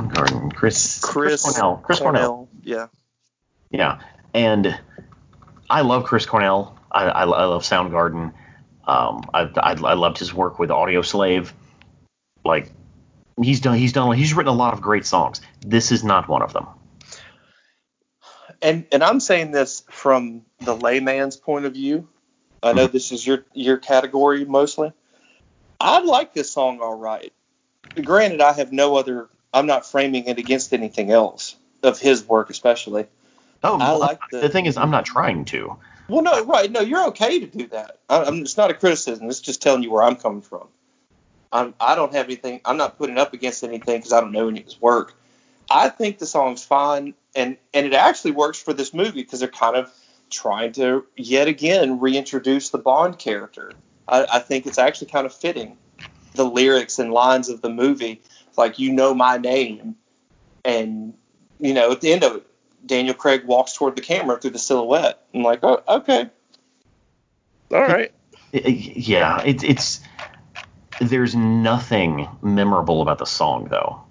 Soundgarden. 0.08 0.54
Chris. 0.54 1.00
Chris. 1.00 1.42
Cornell. 1.42 1.76
Chris 1.78 1.98
Cornell. 1.98 2.48
Yeah. 2.62 2.88
Yeah, 3.70 4.00
and 4.34 4.78
I 5.68 5.80
love 5.80 6.04
Chris 6.04 6.26
Cornell. 6.26 6.78
I, 6.90 7.04
I, 7.04 7.22
I 7.22 7.24
love 7.24 7.62
Soundgarden. 7.62 8.34
Um, 8.86 9.24
I, 9.32 9.48
I 9.56 9.72
I 9.72 9.94
loved 9.94 10.18
his 10.18 10.34
work 10.34 10.58
with 10.58 10.70
Audioslave. 10.70 11.52
Like 12.44 12.70
he's 13.40 13.60
done 13.60 13.78
he's 13.78 13.92
done 13.92 14.14
he's 14.16 14.34
written 14.34 14.52
a 14.52 14.56
lot 14.56 14.74
of 14.74 14.82
great 14.82 15.06
songs. 15.06 15.40
This 15.60 15.90
is 15.92 16.04
not 16.04 16.28
one 16.28 16.42
of 16.42 16.52
them. 16.52 16.66
And 18.60 18.86
and 18.92 19.02
I'm 19.02 19.20
saying 19.20 19.52
this 19.52 19.84
from 19.88 20.42
the 20.60 20.76
layman's 20.76 21.36
point 21.36 21.64
of 21.64 21.72
view. 21.72 22.08
I 22.62 22.72
know 22.74 22.86
this 22.86 23.10
is 23.10 23.26
your 23.26 23.44
your 23.54 23.78
category 23.78 24.44
mostly. 24.44 24.92
I 25.80 26.00
like 26.00 26.32
this 26.34 26.50
song 26.50 26.80
all 26.80 26.96
right. 26.96 27.32
Granted, 28.04 28.40
I 28.40 28.52
have 28.52 28.72
no 28.72 28.96
other. 28.96 29.28
I'm 29.52 29.66
not 29.66 29.86
framing 29.86 30.26
it 30.26 30.38
against 30.38 30.72
anything 30.72 31.10
else 31.10 31.56
of 31.82 31.98
his 31.98 32.26
work, 32.26 32.50
especially. 32.50 33.06
Oh, 33.62 33.78
I 33.78 33.92
like 33.92 34.20
the, 34.30 34.40
the- 34.40 34.48
thing 34.48 34.66
is, 34.66 34.76
I'm 34.76 34.90
not 34.90 35.04
trying 35.04 35.44
to. 35.46 35.76
Well, 36.08 36.22
no, 36.22 36.44
right? 36.44 36.70
No, 36.70 36.80
you're 36.80 37.06
okay 37.08 37.40
to 37.40 37.46
do 37.46 37.66
that. 37.68 37.98
I, 38.08 38.24
I'm, 38.24 38.42
it's 38.42 38.56
not 38.56 38.70
a 38.70 38.74
criticism. 38.74 39.28
It's 39.28 39.40
just 39.40 39.62
telling 39.62 39.82
you 39.82 39.90
where 39.92 40.02
I'm 40.02 40.16
coming 40.16 40.42
from. 40.42 40.68
I'm, 41.52 41.74
I 41.80 41.94
don't 41.94 42.12
have 42.12 42.26
anything. 42.26 42.60
I'm 42.64 42.76
not 42.76 42.98
putting 42.98 43.18
up 43.18 43.34
against 43.34 43.62
anything 43.62 43.98
because 43.98 44.12
I 44.12 44.20
don't 44.20 44.32
know 44.32 44.48
any 44.48 44.60
of 44.60 44.64
his 44.64 44.80
work. 44.80 45.14
I 45.70 45.88
think 45.90 46.18
the 46.18 46.26
song's 46.26 46.64
fine, 46.64 47.14
and 47.34 47.56
and 47.72 47.86
it 47.86 47.94
actually 47.94 48.32
works 48.32 48.60
for 48.60 48.72
this 48.72 48.92
movie 48.92 49.22
because 49.22 49.40
they're 49.40 49.48
kind 49.48 49.76
of 49.76 49.90
trying 50.28 50.72
to 50.72 51.06
yet 51.16 51.46
again 51.48 52.00
reintroduce 52.00 52.70
the 52.70 52.78
Bond 52.78 53.18
character. 53.18 53.74
I, 54.08 54.26
I 54.34 54.38
think 54.40 54.66
it's 54.66 54.78
actually 54.78 55.08
kind 55.08 55.24
of 55.24 55.32
fitting. 55.34 55.76
The 56.34 56.44
lyrics 56.44 56.98
and 56.98 57.12
lines 57.12 57.48
of 57.48 57.60
the 57.60 57.68
movie, 57.70 58.22
like 58.56 58.78
you 58.78 58.92
know 58.92 59.14
my 59.14 59.38
name, 59.38 59.96
and 60.64 61.14
you 61.60 61.74
know 61.74 61.92
at 61.92 62.00
the 62.00 62.12
end 62.12 62.24
of 62.24 62.36
it, 62.36 62.46
Daniel 62.86 63.14
Craig 63.14 63.44
walks 63.46 63.72
toward 63.74 63.96
the 63.96 64.02
camera 64.02 64.38
through 64.40 64.50
the 64.52 64.58
silhouette. 64.58 65.24
I'm 65.34 65.42
like, 65.42 65.60
oh, 65.62 65.82
okay, 65.88 66.30
all 67.70 67.80
right. 67.80 68.12
I- 68.54 68.58
I- 68.64 68.92
yeah, 68.96 69.42
it's 69.44 69.64
it's 69.64 70.00
there's 71.00 71.34
nothing 71.34 72.28
memorable 72.42 73.02
about 73.02 73.18
the 73.18 73.26
song 73.26 73.68
though. 73.70 74.02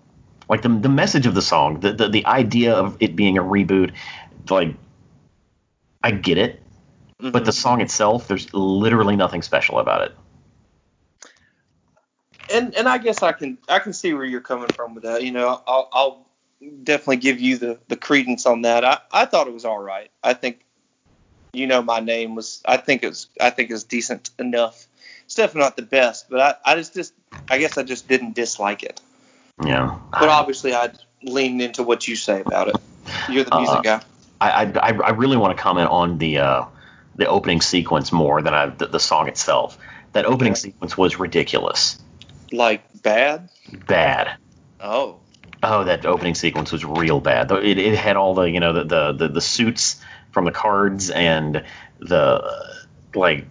Like 0.49 0.61
the 0.63 0.69
the 0.69 0.89
message 0.89 1.25
of 1.27 1.35
the 1.35 1.41
song, 1.41 1.79
the 1.79 1.93
the, 1.93 2.09
the 2.09 2.25
idea 2.25 2.73
of 2.75 2.97
it 2.99 3.15
being 3.15 3.37
a 3.37 3.43
reboot, 3.43 3.93
like 4.49 4.75
I 6.03 6.11
get 6.11 6.37
it, 6.37 6.61
But 7.31 7.33
mm-hmm. 7.33 7.45
the 7.45 7.51
song 7.53 7.81
itself, 7.81 8.27
there's 8.27 8.53
literally 8.53 9.15
nothing 9.15 9.41
special 9.41 9.79
about 9.79 10.03
it. 10.03 10.17
And 12.51 12.75
and 12.75 12.87
I 12.87 12.97
guess 12.97 13.23
I 13.23 13.31
can 13.31 13.57
I 13.69 13.79
can 13.79 13.93
see 13.93 14.13
where 14.13 14.25
you're 14.25 14.41
coming 14.41 14.69
from 14.69 14.95
with 14.95 15.03
that. 15.03 15.23
You 15.23 15.31
know, 15.31 15.61
I'll, 15.67 15.89
I'll 15.91 16.27
definitely 16.83 17.17
give 17.17 17.39
you 17.39 17.57
the 17.57 17.79
the 17.87 17.97
credence 17.97 18.45
on 18.45 18.63
that. 18.63 18.85
I 18.85 18.99
I 19.11 19.25
thought 19.25 19.47
it 19.47 19.53
was 19.53 19.65
all 19.65 19.79
right. 19.79 20.11
I 20.23 20.33
think, 20.33 20.61
you 21.53 21.67
know, 21.67 21.81
my 21.81 21.99
name 21.99 22.35
was 22.35 22.61
I 22.65 22.77
think 22.77 23.03
it 23.03 23.07
was 23.07 23.27
I 23.39 23.49
think 23.49 23.69
it 23.69 23.73
was 23.73 23.83
decent 23.83 24.29
enough. 24.39 24.87
It's 25.25 25.35
definitely 25.35 25.61
not 25.61 25.75
the 25.75 25.83
best, 25.83 26.29
but 26.29 26.39
I 26.39 26.71
I 26.71 26.75
just 26.75 26.93
just 26.93 27.13
I 27.49 27.57
guess 27.57 27.77
I 27.77 27.83
just 27.83 28.07
didn't 28.07 28.35
dislike 28.35 28.83
it. 28.83 29.01
Yeah. 29.63 29.97
But 30.11 30.29
obviously 30.29 30.73
I'd 30.73 30.97
lean 31.23 31.61
into 31.61 31.83
what 31.83 32.07
you 32.07 32.15
say 32.15 32.41
about 32.41 32.67
it. 32.69 32.75
You're 33.29 33.43
the 33.43 33.57
music 33.57 33.77
Uh, 33.77 33.81
guy. 33.81 34.01
I, 34.39 34.63
I, 34.65 34.91
I 34.91 35.09
really 35.11 35.37
want 35.37 35.55
to 35.55 35.61
comment 35.61 35.89
on 35.89 36.17
the 36.17 36.39
uh, 36.39 36.65
the 37.15 37.27
opening 37.27 37.61
sequence 37.61 38.11
more 38.11 38.41
than 38.41 38.53
I, 38.55 38.67
the, 38.67 38.87
the 38.87 38.99
song 38.99 39.27
itself. 39.27 39.77
That 40.13 40.25
opening 40.25 40.55
sequence 40.55 40.97
was 40.97 41.19
ridiculous, 41.19 41.99
Like 42.51 42.83
bad? 43.01 43.49
bad. 43.87 44.37
Oh. 44.79 45.19
Oh, 45.63 45.83
that 45.83 46.05
opening 46.05 46.35
sequence 46.35 46.71
was 46.71 46.83
real 46.83 47.19
bad. 47.19 47.51
It, 47.51 47.77
it 47.77 47.95
had 47.95 48.15
all 48.15 48.33
the 48.33 48.43
you 48.43 48.59
know 48.59 48.73
the, 48.73 48.83
the, 48.83 49.11
the, 49.13 49.27
the 49.27 49.41
suits 49.41 50.01
from 50.31 50.45
the 50.45 50.51
cards 50.51 51.09
and 51.09 51.63
the 51.99 52.77
like 53.13 53.45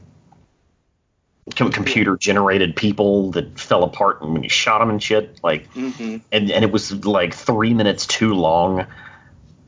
com- 1.55 1.71
computer 1.71 2.17
generated 2.17 2.75
people 2.75 3.31
that 3.33 3.59
fell 3.59 3.85
apart 3.85 4.23
and 4.23 4.33
when 4.33 4.43
you 4.43 4.49
shot 4.49 4.81
them 4.81 4.91
and 4.91 5.03
shit. 5.03 5.39
Like 5.43 5.67
hmm 5.69 6.17
and 6.33 6.51
and 6.51 6.65
it 6.65 6.73
was 6.73 7.05
like 7.05 7.35
three 7.35 7.75
minutes 7.75 8.07
too 8.07 8.35
long. 8.35 8.87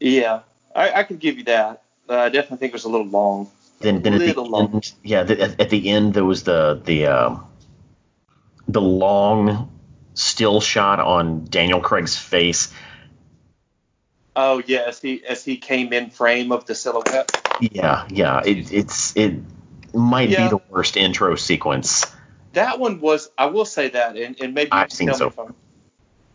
Yeah. 0.00 0.40
I, 0.74 0.90
I 1.00 1.02
could 1.04 1.18
give 1.18 1.38
you 1.38 1.44
that. 1.44 1.82
Uh, 2.08 2.16
I 2.16 2.28
definitely 2.28 2.58
think 2.58 2.70
it 2.70 2.74
was 2.74 2.84
a 2.84 2.88
little 2.88 3.06
long. 3.06 3.50
Then 3.80 4.02
then 4.02 4.14
at 4.14 4.34
the 4.34 4.40
long. 4.42 4.74
end, 4.74 4.92
yeah, 5.02 5.22
the, 5.24 5.40
at, 5.40 5.60
at 5.60 5.70
the 5.70 5.90
end 5.90 6.14
there 6.14 6.24
was 6.24 6.44
the 6.44 6.80
the 6.84 7.06
um, 7.06 7.44
the 8.72 8.80
long 8.80 9.70
still 10.14 10.60
shot 10.60 11.00
on 11.00 11.44
Daniel 11.44 11.80
Craig's 11.80 12.16
face. 12.16 12.72
Oh 14.34 14.62
yeah, 14.66 14.84
as 14.86 15.00
he 15.00 15.24
as 15.24 15.44
he 15.44 15.56
came 15.58 15.92
in 15.92 16.10
frame 16.10 16.52
of 16.52 16.66
the 16.66 16.74
silhouette. 16.74 17.58
Yeah, 17.60 18.06
yeah, 18.10 18.40
it, 18.44 18.72
it's 18.72 19.16
it 19.16 19.34
might 19.94 20.30
Yeah. 20.30 20.44
be 20.44 20.56
the 20.56 20.62
worst 20.70 20.96
intro 20.96 21.36
sequence. 21.36 22.06
That 22.54 22.78
one 22.78 23.00
was. 23.00 23.30
I 23.36 23.46
will 23.46 23.64
say 23.64 23.88
that, 23.90 24.16
and, 24.16 24.40
and 24.40 24.54
maybe 24.54 24.72
I've 24.72 24.90
seen 24.90 25.12
so 25.12 25.26
me 25.36 25.52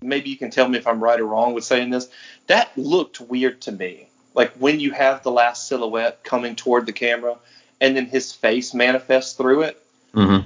maybe 0.02 0.30
you 0.30 0.38
can 0.38 0.52
tell 0.52 0.68
me 0.68 0.78
if 0.78 0.88
I'm 0.88 1.04
right 1.04 1.20
or 1.20 1.26
wrong 1.26 1.54
with 1.54 1.64
saying 1.64 1.90
this. 1.90 2.08
That 2.48 2.76
looked 2.78 3.20
weird 3.20 3.62
to 3.62 3.72
me. 3.72 4.08
Like 4.34 4.54
when 4.54 4.80
you 4.80 4.92
have 4.92 5.24
the 5.24 5.32
last 5.32 5.68
silhouette 5.68 6.24
coming 6.24 6.56
toward 6.56 6.86
the 6.86 6.94
camera, 6.94 7.38
and 7.82 7.96
then 7.96 8.06
his 8.06 8.32
face 8.34 8.74
manifests 8.74 9.34
through 9.34 9.64
it, 9.64 9.82
hmm 10.14 10.38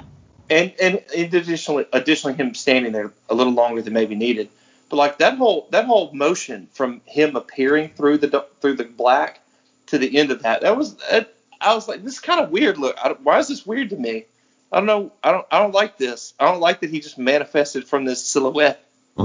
and 0.49 0.73
and 0.81 1.03
additionally, 1.13 1.85
additionally 1.93 2.35
him 2.35 2.53
standing 2.53 2.91
there 2.91 3.11
a 3.29 3.35
little 3.35 3.53
longer 3.53 3.81
than 3.81 3.93
maybe 3.93 4.15
needed. 4.15 4.49
But 4.89 4.97
like 4.97 5.17
that 5.19 5.37
whole 5.37 5.67
that 5.71 5.85
whole 5.85 6.11
motion 6.13 6.67
from 6.73 7.01
him 7.05 7.35
appearing 7.35 7.89
through 7.95 8.19
the 8.19 8.45
through 8.59 8.75
the 8.75 8.83
black 8.83 9.39
to 9.87 9.97
the 9.97 10.17
end 10.17 10.31
of 10.31 10.43
that, 10.43 10.61
that 10.61 10.77
was 10.77 10.95
that, 11.09 11.33
I 11.59 11.75
was 11.75 11.87
like, 11.87 12.03
this 12.03 12.13
is 12.13 12.19
kind 12.19 12.39
of 12.39 12.49
weird. 12.49 12.77
Look, 12.77 12.97
I, 13.01 13.09
why 13.23 13.39
is 13.39 13.47
this 13.47 13.65
weird 13.65 13.91
to 13.91 13.95
me? 13.95 14.25
I 14.71 14.77
don't 14.77 14.85
know. 14.85 15.11
I 15.23 15.31
don't 15.31 15.47
I 15.51 15.59
don't 15.59 15.73
like 15.73 15.97
this. 15.97 16.33
I 16.39 16.45
don't 16.45 16.59
like 16.59 16.81
that 16.81 16.89
he 16.89 16.99
just 16.99 17.17
manifested 17.17 17.87
from 17.87 18.05
this 18.05 18.23
silhouette. 18.23 18.85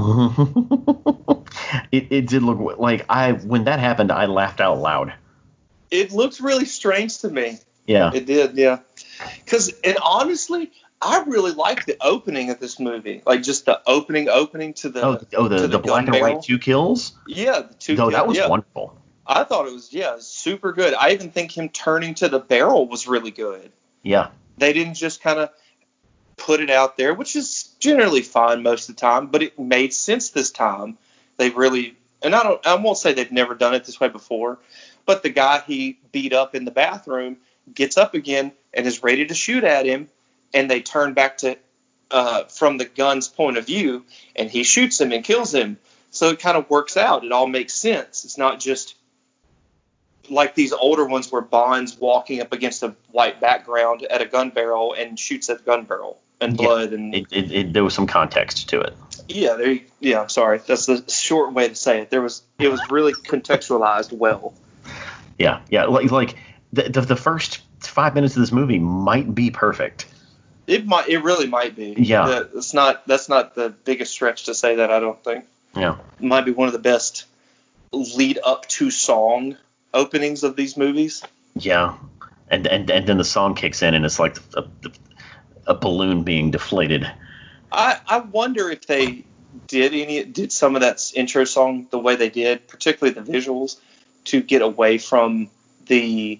it 1.91 2.07
it 2.11 2.27
did 2.27 2.43
look 2.43 2.77
like 2.79 3.05
I 3.09 3.31
when 3.31 3.65
that 3.65 3.79
happened 3.79 4.11
I 4.11 4.25
laughed 4.25 4.61
out 4.61 4.79
loud. 4.79 5.13
It 5.89 6.11
looks 6.11 6.41
really 6.41 6.65
strange 6.65 7.19
to 7.19 7.29
me. 7.29 7.59
Yeah. 7.85 8.11
It 8.13 8.25
did, 8.25 8.57
yeah. 8.57 8.79
Because 9.43 9.73
and 9.83 9.97
honestly, 10.03 10.71
I 11.01 11.23
really 11.27 11.51
like 11.51 11.85
the 11.85 11.97
opening 12.01 12.49
of 12.49 12.59
this 12.59 12.79
movie. 12.79 13.21
Like 13.25 13.43
just 13.43 13.65
the 13.65 13.81
opening, 13.85 14.29
opening 14.29 14.73
to 14.75 14.89
the 14.89 15.05
oh, 15.05 15.19
oh, 15.35 15.47
the 15.47 15.59
the, 15.59 15.67
the 15.67 15.79
black 15.79 16.07
and 16.07 16.19
white 16.19 16.41
two 16.41 16.57
kills. 16.57 17.13
yeah, 17.27 17.61
the 17.61 17.73
two. 17.75 17.95
No, 17.95 18.09
that 18.09 18.27
was 18.27 18.37
yeah. 18.37 18.47
wonderful. 18.47 18.99
I 19.25 19.43
thought 19.43 19.67
it 19.67 19.73
was 19.73 19.93
yeah 19.93 20.17
super 20.19 20.73
good. 20.73 20.93
I 20.93 21.11
even 21.11 21.31
think 21.31 21.55
him 21.55 21.69
turning 21.69 22.15
to 22.15 22.29
the 22.29 22.39
barrel 22.39 22.87
was 22.87 23.07
really 23.07 23.31
good. 23.31 23.71
Yeah. 24.01 24.29
They 24.57 24.73
didn't 24.73 24.95
just 24.95 25.21
kind 25.21 25.39
of 25.39 25.49
put 26.37 26.61
it 26.61 26.69
out 26.69 26.97
there, 26.97 27.13
which 27.13 27.35
is 27.35 27.75
generally 27.79 28.21
fine 28.21 28.63
most 28.63 28.89
of 28.89 28.95
the 28.95 29.01
time, 29.01 29.27
but 29.27 29.43
it 29.43 29.59
made 29.59 29.93
sense 29.93 30.29
this 30.29 30.49
time. 30.49 30.97
They 31.37 31.49
really 31.49 31.95
and 32.23 32.33
I 32.33 32.43
don't 32.43 32.65
I 32.65 32.75
won't 32.75 32.97
say 32.97 33.13
they've 33.13 33.31
never 33.31 33.53
done 33.53 33.75
it 33.75 33.85
this 33.85 33.99
way 33.99 34.07
before, 34.07 34.59
but 35.05 35.23
the 35.23 35.29
guy 35.29 35.61
he 35.65 35.99
beat 36.11 36.33
up 36.33 36.55
in 36.55 36.65
the 36.65 36.71
bathroom 36.71 37.37
gets 37.73 37.97
up 37.97 38.13
again 38.13 38.51
and 38.73 38.87
is 38.87 39.03
ready 39.03 39.25
to 39.25 39.33
shoot 39.33 39.63
at 39.63 39.85
him, 39.85 40.09
and 40.53 40.69
they 40.69 40.81
turn 40.81 41.13
back 41.13 41.37
to 41.39 41.57
uh, 42.11 42.45
from 42.45 42.77
the 42.77 42.85
gun's 42.85 43.27
point 43.27 43.57
of 43.57 43.65
view, 43.65 44.05
and 44.35 44.49
he 44.49 44.63
shoots 44.63 44.99
him 44.99 45.11
and 45.11 45.23
kills 45.23 45.53
him. 45.53 45.77
So 46.11 46.29
it 46.29 46.39
kind 46.39 46.57
of 46.57 46.69
works 46.69 46.95
out. 46.97 47.23
It 47.25 47.31
all 47.31 47.47
makes 47.47 47.73
sense. 47.73 48.23
It's 48.25 48.37
not 48.37 48.59
just 48.59 48.95
like 50.29 50.55
these 50.55 50.73
older 50.73 51.05
ones 51.05 51.31
where 51.31 51.41
Bond's 51.41 51.97
walking 51.97 52.41
up 52.41 52.51
against 52.53 52.83
a 52.83 52.95
white 53.11 53.39
background 53.39 54.03
at 54.03 54.21
a 54.21 54.25
gun 54.25 54.49
barrel 54.49 54.93
and 54.97 55.17
shoots 55.17 55.49
at 55.49 55.59
the 55.59 55.63
gun 55.63 55.83
barrel 55.85 56.19
and 56.41 56.53
Yeah, 56.59 56.65
blood 56.65 56.93
and 56.93 57.15
It, 57.15 57.25
it, 57.31 57.51
it 57.51 57.73
there 57.73 57.83
was 57.83 57.93
some 57.93 58.07
context 58.07 58.69
to 58.69 58.81
it. 58.81 58.93
yeah, 59.27 59.53
there. 59.55 59.71
You, 59.71 59.81
yeah, 59.99 60.21
I'm 60.21 60.29
sorry. 60.29 60.59
That's 60.65 60.85
the 60.85 61.03
short 61.09 61.53
way 61.53 61.69
to 61.69 61.75
say 61.75 62.01
it. 62.01 62.09
There 62.09 62.21
was 62.21 62.41
it 62.59 62.69
was 62.69 62.81
really 62.89 63.13
contextualized 63.13 64.11
well. 64.11 64.53
Yeah, 65.37 65.61
yeah. 65.69 65.85
Like 65.85 66.11
like 66.11 66.35
the 66.73 66.83
the, 66.83 67.01
the 67.01 67.15
first 67.15 67.61
five 67.79 68.15
minutes 68.15 68.35
of 68.35 68.41
this 68.41 68.51
movie 68.51 68.79
might 68.79 69.33
be 69.33 69.51
perfect. 69.51 70.07
It 70.67 70.85
might. 70.85 71.07
It 71.07 71.19
really 71.19 71.47
might 71.47 71.75
be. 71.75 71.95
Yeah. 71.97 72.43
It's 72.53 72.73
not. 72.73 73.07
That's 73.07 73.29
not 73.29 73.55
the 73.55 73.69
biggest 73.69 74.11
stretch 74.11 74.45
to 74.45 74.53
say 74.53 74.75
that. 74.75 74.91
I 74.91 74.99
don't 74.99 75.23
think. 75.23 75.45
Yeah. 75.75 75.97
It 76.19 76.25
might 76.25 76.45
be 76.45 76.51
one 76.51 76.67
of 76.67 76.73
the 76.73 76.79
best 76.79 77.25
lead 77.93 78.37
up 78.43 78.67
to 78.67 78.91
song 78.91 79.57
openings 79.93 80.43
of 80.43 80.57
these 80.57 80.75
movies. 80.75 81.23
Yeah. 81.55 81.95
And 82.49 82.67
and 82.67 82.91
and 82.91 83.07
then 83.07 83.17
the 83.17 83.23
song 83.23 83.55
kicks 83.55 83.81
in 83.81 83.93
and 83.93 84.05
it's 84.05 84.19
like 84.19 84.37
a, 84.55 84.65
a 85.65 85.73
balloon 85.73 86.23
being 86.23 86.51
deflated. 86.51 87.09
I 87.71 87.99
I 88.05 88.19
wonder 88.19 88.69
if 88.69 88.85
they 88.87 89.23
did 89.67 89.93
any 89.93 90.23
did 90.25 90.51
some 90.51 90.75
of 90.75 90.81
that 90.81 91.01
intro 91.15 91.45
song 91.45 91.87
the 91.89 91.99
way 91.99 92.15
they 92.17 92.29
did, 92.29 92.67
particularly 92.67 93.19
the 93.19 93.31
visuals, 93.31 93.77
to 94.25 94.41
get 94.41 94.61
away 94.61 94.97
from 94.97 95.49
the 95.87 96.39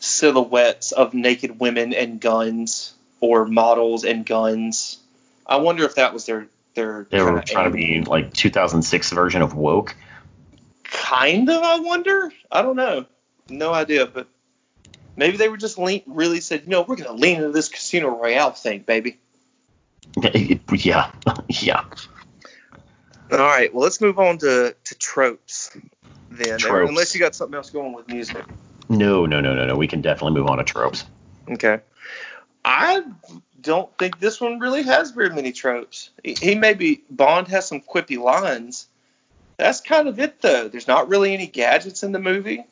silhouettes 0.00 0.92
of 0.92 1.14
naked 1.14 1.58
women 1.60 1.92
and 1.92 2.20
guns 2.20 2.94
or 3.20 3.46
models 3.46 4.04
and 4.04 4.24
guns. 4.24 4.98
I 5.46 5.56
wonder 5.56 5.84
if 5.84 5.96
that 5.96 6.12
was 6.12 6.26
their 6.26 6.48
their 6.74 7.06
They 7.10 7.22
were 7.22 7.28
kinda 7.28 7.42
trying 7.42 7.70
to 7.70 7.76
be 7.76 8.02
like 8.02 8.32
2006 8.32 9.10
version 9.12 9.42
of 9.42 9.54
woke. 9.54 9.94
kind 10.84 11.48
of. 11.50 11.62
I 11.62 11.80
wonder. 11.80 12.32
I 12.50 12.62
don't 12.62 12.76
know. 12.76 13.06
No 13.50 13.72
idea, 13.72 14.06
but 14.06 14.28
maybe 15.16 15.36
they 15.36 15.48
were 15.48 15.56
just 15.56 15.78
lean, 15.78 16.02
really 16.06 16.40
said, 16.40 16.62
you 16.62 16.68
know, 16.68 16.82
we're 16.82 16.96
gonna 16.96 17.12
lean 17.12 17.36
into 17.36 17.50
this 17.50 17.68
Casino 17.68 18.08
Royale 18.08 18.52
thing, 18.52 18.80
baby. 18.80 19.18
yeah. 20.72 21.10
yeah. 21.48 21.84
All 23.30 23.38
right, 23.38 23.72
well, 23.74 23.84
let's 23.84 24.00
move 24.00 24.18
on 24.18 24.38
to, 24.38 24.74
to 24.84 24.94
tropes 24.94 25.76
then. 26.30 26.58
Tropes. 26.58 26.88
Unless 26.88 27.14
you 27.14 27.20
got 27.20 27.34
something 27.34 27.54
else 27.54 27.68
going 27.68 27.92
with 27.92 28.08
music. 28.08 28.42
No, 28.88 29.26
no, 29.26 29.40
no, 29.40 29.54
no, 29.54 29.66
no. 29.66 29.76
We 29.76 29.86
can 29.86 30.00
definitely 30.00 30.38
move 30.40 30.48
on 30.48 30.58
to 30.58 30.64
tropes. 30.64 31.04
Okay. 31.50 31.80
I 32.68 33.02
don't 33.62 33.96
think 33.98 34.20
this 34.20 34.40
one 34.40 34.58
really 34.58 34.82
has 34.82 35.10
very 35.12 35.30
many 35.30 35.52
tropes. 35.52 36.10
He, 36.22 36.34
he 36.34 36.54
maybe 36.54 37.02
Bond 37.10 37.48
has 37.48 37.66
some 37.66 37.80
quippy 37.80 38.18
lines. 38.22 38.86
That's 39.56 39.80
kind 39.80 40.06
of 40.06 40.20
it 40.20 40.42
though. 40.42 40.68
There's 40.68 40.86
not 40.86 41.08
really 41.08 41.32
any 41.32 41.46
gadgets 41.46 42.02
in 42.02 42.12
the 42.12 42.18
movie. 42.18 42.64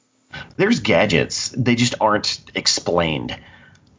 There's 0.57 0.81
gadgets. 0.81 1.49
They 1.57 1.77
just 1.77 1.95
aren't 2.01 2.41
explained. 2.55 3.39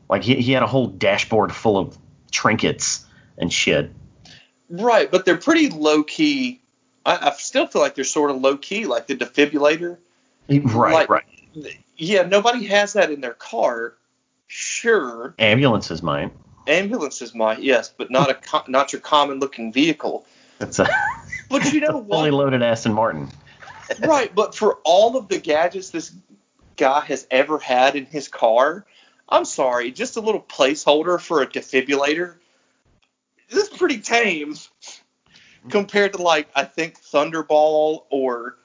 Like 0.08 0.24
he, 0.24 0.36
he 0.36 0.52
had 0.52 0.62
a 0.62 0.68
whole 0.68 0.88
dashboard 0.88 1.52
full 1.54 1.78
of 1.78 1.98
trinkets 2.32 3.04
and 3.38 3.52
shit. 3.52 3.92
Right, 4.70 5.10
but 5.10 5.26
they're 5.26 5.38
pretty 5.38 5.70
low 5.70 6.04
key. 6.04 6.62
I, 7.06 7.30
I 7.30 7.32
still 7.38 7.66
feel 7.66 7.82
like 7.82 7.96
they're 7.96 8.04
sort 8.04 8.30
of 8.30 8.40
low 8.40 8.56
key, 8.58 8.86
like 8.86 9.08
the 9.08 9.16
defibrillator. 9.16 9.98
Right, 10.50 10.94
Like- 10.94 11.10
right. 11.10 11.26
Yeah, 11.98 12.22
nobody 12.22 12.68
has 12.68 12.94
that 12.94 13.10
in 13.10 13.22
their 13.22 13.34
car. 13.34 13.96
Sure, 14.48 15.36
Ambulances 15.40 16.02
might. 16.02 16.32
ambulances 16.68 17.36
might, 17.36 17.62
yes, 17.62 17.94
but 17.96 18.10
not 18.10 18.30
a 18.30 18.34
co- 18.36 18.64
not 18.68 18.94
your 18.94 19.02
common 19.02 19.40
looking 19.40 19.72
vehicle. 19.72 20.26
That's 20.60 20.80
a 20.80 20.88
But 21.50 21.72
you 21.74 21.80
know 21.80 22.04
fully 22.10 22.32
what? 22.32 22.34
loaded 22.34 22.62
Aston 22.64 22.94
Martin. 22.94 23.30
right, 24.02 24.34
but 24.34 24.56
for 24.56 24.80
all 24.84 25.18
of 25.18 25.28
the 25.30 25.38
gadgets 25.40 25.92
this 25.92 26.12
guy 26.76 27.02
has 27.02 27.26
ever 27.32 27.58
had 27.58 27.96
in 27.96 28.06
his 28.06 28.28
car, 28.28 28.86
I'm 29.30 29.46
sorry, 29.46 29.92
just 29.92 30.18
a 30.18 30.22
little 30.22 30.42
placeholder 30.42 31.20
for 31.20 31.42
a 31.42 31.48
defibrillator. 31.48 32.36
This 33.50 33.70
is 33.70 33.78
pretty 33.78 34.00
tame 34.00 34.56
compared 35.70 36.14
to 36.14 36.22
like 36.22 36.50
I 36.56 36.66
think 36.66 37.00
Thunderball 37.02 38.04
or 38.10 38.56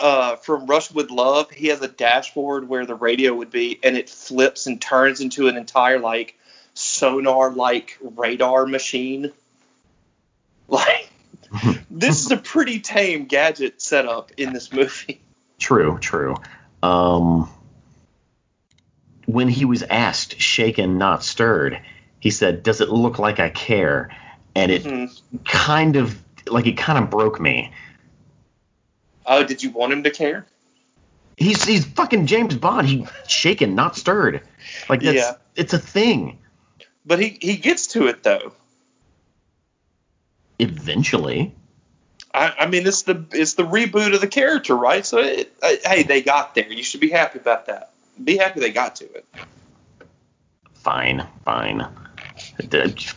uh, 0.00 0.36
from 0.36 0.66
Russia 0.66 0.94
with 0.94 1.10
Love, 1.10 1.50
he 1.50 1.68
has 1.68 1.82
a 1.82 1.88
dashboard 1.88 2.68
where 2.68 2.86
the 2.86 2.94
radio 2.94 3.34
would 3.34 3.50
be, 3.50 3.78
and 3.82 3.96
it 3.96 4.08
flips 4.08 4.66
and 4.66 4.80
turns 4.80 5.20
into 5.20 5.46
an 5.48 5.56
entire 5.56 5.98
like 5.98 6.36
sonar 6.74 7.52
like 7.52 7.98
radar 8.00 8.66
machine. 8.66 9.32
Like 10.68 11.10
this 11.90 12.24
is 12.24 12.30
a 12.30 12.36
pretty 12.36 12.78
tame 12.78 13.24
gadget 13.24 13.82
setup 13.82 14.30
in 14.36 14.52
this 14.52 14.72
movie. 14.72 15.20
True, 15.58 15.98
true. 15.98 16.36
Um, 16.80 17.50
when 19.26 19.48
he 19.48 19.64
was 19.64 19.82
asked, 19.82 20.40
shaken, 20.40 20.96
not 20.96 21.24
stirred, 21.24 21.80
he 22.20 22.30
said, 22.30 22.62
"Does 22.62 22.80
it 22.80 22.88
look 22.88 23.18
like 23.18 23.40
I 23.40 23.50
care?" 23.50 24.16
And 24.54 24.70
it 24.70 24.84
Mhm. 24.84 25.20
kind 25.44 25.96
of 25.96 26.16
like 26.46 26.68
it 26.68 26.76
kind 26.76 27.02
of 27.02 27.10
broke 27.10 27.40
me. 27.40 27.72
Oh, 29.30 29.44
did 29.44 29.62
you 29.62 29.70
want 29.70 29.92
him 29.92 30.02
to 30.02 30.10
care? 30.10 30.44
He's 31.36 31.64
he's 31.64 31.84
fucking 31.86 32.26
James 32.26 32.56
Bond. 32.56 32.88
He's 32.88 33.08
shaken, 33.28 33.76
not 33.76 33.96
stirred. 33.96 34.42
Like 34.88 35.00
that's 35.00 35.16
Yeah. 35.16 35.34
it's 35.54 35.72
a 35.72 35.78
thing. 35.78 36.38
But 37.06 37.20
he 37.20 37.38
he 37.40 37.56
gets 37.56 37.86
to 37.88 38.08
it 38.08 38.24
though. 38.24 38.52
Eventually, 40.58 41.54
I, 42.34 42.54
I 42.60 42.66
mean, 42.66 42.86
it's 42.86 43.02
the 43.02 43.24
it's 43.32 43.54
the 43.54 43.62
reboot 43.62 44.12
of 44.14 44.20
the 44.20 44.26
character, 44.26 44.76
right? 44.76 45.06
So, 45.06 45.18
it, 45.18 45.52
uh, 45.62 45.76
hey, 45.84 46.02
they 46.02 46.22
got 46.22 46.54
there. 46.54 46.70
You 46.70 46.82
should 46.82 47.00
be 47.00 47.08
happy 47.08 47.38
about 47.38 47.66
that. 47.66 47.92
Be 48.22 48.36
happy 48.36 48.60
they 48.60 48.72
got 48.72 48.96
to 48.96 49.04
it. 49.14 49.24
fine, 50.74 51.26
fine. 51.44 51.86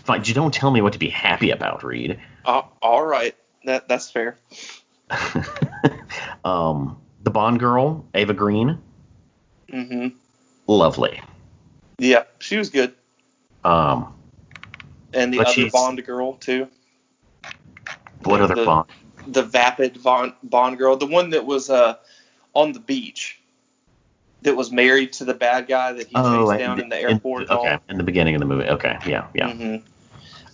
Fine, 0.06 0.24
You 0.24 0.34
don't 0.34 0.54
tell 0.54 0.70
me 0.72 0.82
what 0.82 0.94
to 0.94 1.00
be 1.00 1.10
happy 1.10 1.50
about, 1.52 1.84
Reed. 1.84 2.20
Uh, 2.46 2.62
all 2.82 3.04
right, 3.04 3.36
that 3.66 3.88
that's 3.88 4.12
fair. 4.12 4.38
um, 6.44 6.98
the 7.24 7.32
Bond 7.32 7.60
girl, 7.60 8.06
Eva 8.16 8.34
Green, 8.34 8.80
hmm 9.70 10.08
lovely. 10.68 11.22
Yeah, 12.00 12.24
she 12.40 12.58
was 12.58 12.70
good, 12.70 12.94
Um, 13.64 14.14
and 15.14 15.34
the 15.34 15.40
other 15.40 15.70
Bond 15.72 16.06
girl 16.06 16.34
too, 16.34 16.68
what 18.24 18.42
other 18.42 18.56
The- 18.56 18.66
Bond? 18.66 18.90
the 19.28 19.44
vapid 19.44 20.04
Bond 20.04 20.34
Bond 20.44 20.78
girl, 20.78 20.98
the 20.98 21.06
one 21.06 21.30
that 21.30 21.46
was 21.46 21.70
uh 21.70 21.96
on 22.54 22.74
the 22.74 22.80
beach, 22.80 23.40
that 24.42 24.56
was 24.56 24.72
married 24.72 25.14
to 25.14 25.26
the 25.26 25.34
bad 25.34 25.68
guy 25.68 25.94
that 25.94 26.08
he 26.08 26.16
chased 26.16 26.60
down 26.60 26.80
in 26.80 26.90
the 26.90 27.00
airport. 27.00 27.50
all. 27.50 27.60
okay, 27.66 27.80
in 27.90 27.98
the 27.98 28.04
beginning 28.04 28.36
of 28.36 28.40
the 28.40 28.46
movie. 28.46 28.68
Okay, 28.68 28.98
yeah, 29.08 29.28
yeah. 29.34 29.54
hmm 29.54 29.76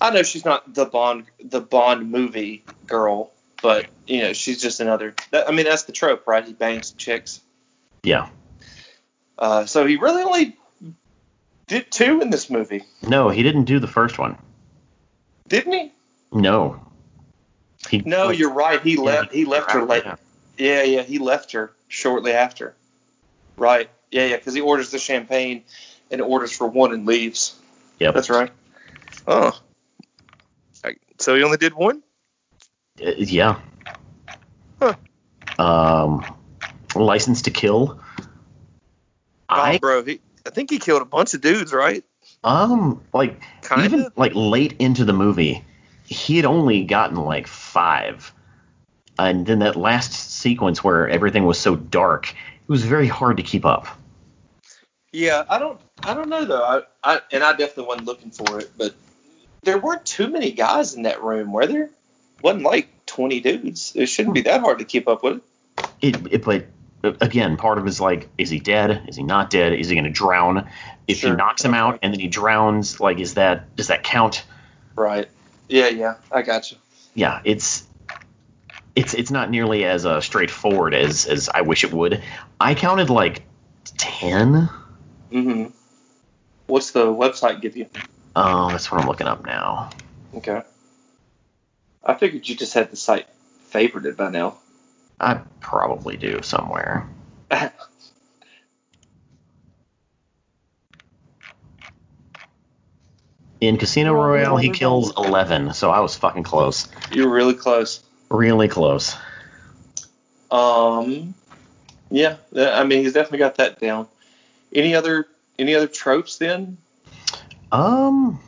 I 0.01 0.11
know 0.11 0.23
she's 0.23 0.45
not 0.45 0.73
the 0.73 0.85
Bond 0.85 1.25
the 1.43 1.59
Bond 1.61 2.09
movie 2.11 2.63
girl, 2.85 3.31
but 3.61 3.87
you 4.07 4.21
know 4.21 4.33
she's 4.33 4.61
just 4.61 4.79
another. 4.79 5.13
I 5.33 5.51
mean 5.51 5.65
that's 5.65 5.83
the 5.83 5.91
trope, 5.91 6.27
right? 6.27 6.45
He 6.45 6.53
bangs 6.53 6.91
chicks. 6.91 7.41
Yeah. 8.03 8.29
Uh, 9.37 9.65
so 9.65 9.85
he 9.85 9.95
really 9.97 10.23
only 10.23 10.57
did 11.67 11.89
two 11.91 12.19
in 12.21 12.29
this 12.29 12.49
movie, 12.49 12.83
No, 13.07 13.29
he 13.29 13.43
didn't 13.43 13.65
do 13.65 13.79
the 13.79 13.87
first 13.87 14.17
one. 14.17 14.37
didn't 15.47 15.71
he? 15.71 15.91
No. 16.31 16.85
He, 17.89 17.99
No, 17.99 18.31
you're 18.31 18.51
right. 18.51 18.81
He 18.81 18.95
yeah, 18.95 19.01
left. 19.01 19.33
He 19.33 19.45
left 19.45 19.71
her 19.71 19.83
late. 19.83 20.03
yeah. 20.05 20.15
Yeah, 20.57 20.83
yeah. 20.83 21.01
He 21.03 21.19
left 21.19 21.53
her 21.53 21.71
shortly 21.87 22.33
after. 22.33 22.73
Right. 23.55 23.89
Yeah, 24.11 24.25
yeah. 24.25 24.35
Because 24.37 24.53
he 24.55 24.61
orders 24.61 24.91
the 24.91 24.99
champagne 24.99 25.63
and 26.11 26.21
orders 26.21 26.51
for 26.51 26.67
one 26.67 26.91
and 26.93 27.05
leaves. 27.05 27.55
Yeah. 27.99 28.11
That's 28.11 28.29
right. 28.29 28.51
Oh. 29.27 29.57
So 31.19 31.35
he 31.35 31.43
only 31.43 31.57
did 31.57 31.73
one. 31.73 32.01
Uh, 33.01 33.11
yeah. 33.17 33.59
Huh. 34.81 34.95
Um, 35.57 36.25
License 36.95 37.43
to 37.43 37.51
Kill. 37.51 37.99
I 39.47 39.75
oh, 39.75 39.79
bro. 39.79 40.03
He, 40.03 40.21
I 40.45 40.51
think 40.51 40.69
he 40.69 40.79
killed 40.79 41.01
a 41.01 41.05
bunch 41.05 41.33
of 41.33 41.41
dudes, 41.41 41.73
right? 41.73 42.03
um 42.43 43.01
like 43.13 43.41
Kinda. 43.61 43.85
even 43.85 44.07
like 44.15 44.31
late 44.35 44.75
into 44.79 45.05
the 45.05 45.13
movie, 45.13 45.63
he 46.05 46.37
had 46.37 46.45
only 46.45 46.83
gotten 46.83 47.17
like 47.17 47.47
five, 47.47 48.33
and 49.17 49.45
then 49.45 49.59
that 49.59 49.75
last 49.75 50.13
sequence 50.13 50.83
where 50.83 51.07
everything 51.09 51.45
was 51.45 51.59
so 51.59 51.75
dark, 51.75 52.29
it 52.29 52.69
was 52.69 52.83
very 52.83 53.07
hard 53.07 53.37
to 53.37 53.43
keep 53.43 53.65
up. 53.65 53.87
Yeah, 55.11 55.43
I 55.49 55.59
don't. 55.59 55.79
I 56.03 56.13
don't 56.13 56.29
know 56.29 56.45
though. 56.45 56.63
I, 56.63 56.81
I 57.15 57.21
and 57.31 57.43
I 57.43 57.51
definitely 57.51 57.85
wasn't 57.85 58.07
looking 58.07 58.31
for 58.31 58.59
it, 58.59 58.71
but 58.77 58.95
there 59.63 59.77
weren't 59.77 60.05
too 60.05 60.29
many 60.29 60.51
guys 60.51 60.93
in 60.93 61.03
that 61.03 61.23
room, 61.23 61.51
were 61.51 61.67
there? 61.67 61.89
Wasn't 62.41 62.63
like 62.63 63.05
20 63.05 63.39
dudes. 63.41 63.93
It 63.95 64.07
shouldn't 64.07 64.35
be 64.35 64.41
that 64.41 64.61
hard 64.61 64.79
to 64.79 64.85
keep 64.85 65.07
up 65.07 65.23
with. 65.23 65.41
It, 66.01 66.33
it 66.33 66.43
but 67.01 67.21
again, 67.21 67.57
part 67.57 67.77
of 67.77 67.85
it 67.85 67.89
is 67.89 68.01
like, 68.01 68.29
is 68.37 68.49
he 68.49 68.59
dead? 68.59 69.05
Is 69.07 69.15
he 69.15 69.23
not 69.23 69.49
dead? 69.49 69.73
Is 69.73 69.89
he 69.89 69.95
going 69.95 70.05
to 70.05 70.09
drown? 70.09 70.69
If 71.07 71.19
Sure, 71.19 71.31
he 71.31 71.35
knocks 71.35 71.63
him 71.63 71.73
out 71.73 71.99
and 72.01 72.13
then 72.13 72.19
he 72.19 72.27
drowns, 72.27 72.99
like, 72.99 73.19
is 73.19 73.35
that 73.35 73.75
does 73.75 73.87
that 73.87 74.03
count? 74.03 74.43
Right. 74.95 75.29
Yeah, 75.67 75.87
yeah. 75.87 76.15
I 76.31 76.41
got 76.41 76.71
you. 76.71 76.77
Yeah, 77.13 77.41
it's 77.43 77.87
it's 78.95 79.13
it's 79.13 79.31
not 79.31 79.49
nearly 79.49 79.85
as 79.85 80.05
uh, 80.05 80.21
straightforward 80.21 80.93
as 80.93 81.25
as 81.25 81.49
I 81.49 81.61
wish 81.61 81.83
it 81.83 81.93
would. 81.93 82.21
I 82.59 82.75
counted 82.75 83.09
like 83.09 83.43
ten. 83.97 84.69
Mm-hmm. 85.31 85.65
What's 86.67 86.91
the 86.91 87.05
website 87.05 87.61
give 87.61 87.77
you? 87.77 87.87
Oh, 88.35 88.69
that's 88.69 88.91
what 88.91 89.01
I'm 89.01 89.07
looking 89.07 89.27
up 89.27 89.45
now. 89.45 89.89
Okay. 90.35 90.61
I 92.03 92.15
figured 92.15 92.47
you 92.47 92.55
just 92.55 92.73
had 92.73 92.91
the 92.91 92.95
site 92.95 93.27
favorited 93.71 94.15
by 94.15 94.29
now. 94.29 94.57
I 95.19 95.41
probably 95.59 96.17
do 96.17 96.41
somewhere. 96.41 97.09
In 103.59 103.77
Casino 103.77 104.13
Royale, 104.13 104.55
he 104.55 104.69
kills 104.69 105.11
11, 105.17 105.73
so 105.73 105.91
I 105.91 105.99
was 105.99 106.15
fucking 106.15 106.43
close. 106.43 106.87
you 107.11 107.27
were 107.27 107.35
really 107.35 107.55
close. 107.55 108.01
Really 108.29 108.69
close. 108.69 109.17
Um. 110.49 111.33
Yeah. 112.09 112.37
I 112.55 112.85
mean, 112.85 113.03
he's 113.03 113.13
definitely 113.13 113.39
got 113.39 113.55
that 113.55 113.79
down. 113.79 114.07
Any 114.73 114.95
other 114.95 115.27
any 115.59 115.75
other 115.75 115.87
tropes 115.87 116.37
then? 116.37 116.77
Um, 117.71 118.39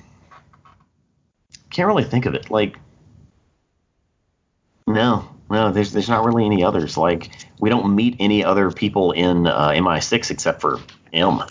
can't 1.70 1.88
really 1.88 2.04
think 2.06 2.26
of 2.26 2.34
it. 2.34 2.50
Like, 2.50 2.80
no, 4.94 5.30
no, 5.50 5.72
there's 5.72 5.92
there's 5.92 6.10
not 6.10 6.24
really 6.24 6.46
any 6.46 6.64
others. 6.64 6.98
Like, 6.98 7.30
we 7.60 7.70
don't 7.70 7.96
meet 7.96 8.18
any 8.20 8.44
other 8.44 8.72
people 8.72 9.12
in 9.12 9.48
uh, 9.48 9.70
MI6 9.70 10.32
except 10.32 10.62
for 10.62 10.80
M. 11.14 11.44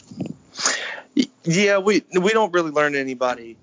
Yeah, 1.44 1.78
we 1.78 2.02
we 2.12 2.30
don't 2.30 2.52
really 2.52 2.70
learn 2.70 2.94
anybody. 2.94 3.56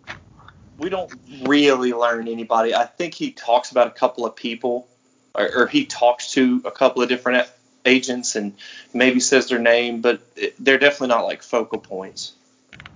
We 0.77 0.89
don't 0.89 1.11
really 1.45 1.93
learn 1.93 2.27
anybody. 2.27 2.75
I 2.75 2.85
think 2.85 3.13
he 3.13 3.31
talks 3.31 3.71
about 3.71 3.87
a 3.87 3.91
couple 3.91 4.25
of 4.25 4.35
people, 4.35 4.87
or, 5.33 5.63
or 5.63 5.67
he 5.67 5.85
talks 5.85 6.33
to 6.33 6.61
a 6.65 6.71
couple 6.71 7.01
of 7.01 7.09
different 7.09 7.47
agents 7.87 8.35
and 8.35 8.53
maybe 8.93 9.19
says 9.19 9.47
their 9.47 9.59
name, 9.59 10.01
but 10.01 10.21
it, 10.35 10.53
they're 10.59 10.77
definitely 10.77 11.07
not 11.07 11.25
like 11.25 11.41
focal 11.41 11.79
points 11.79 12.33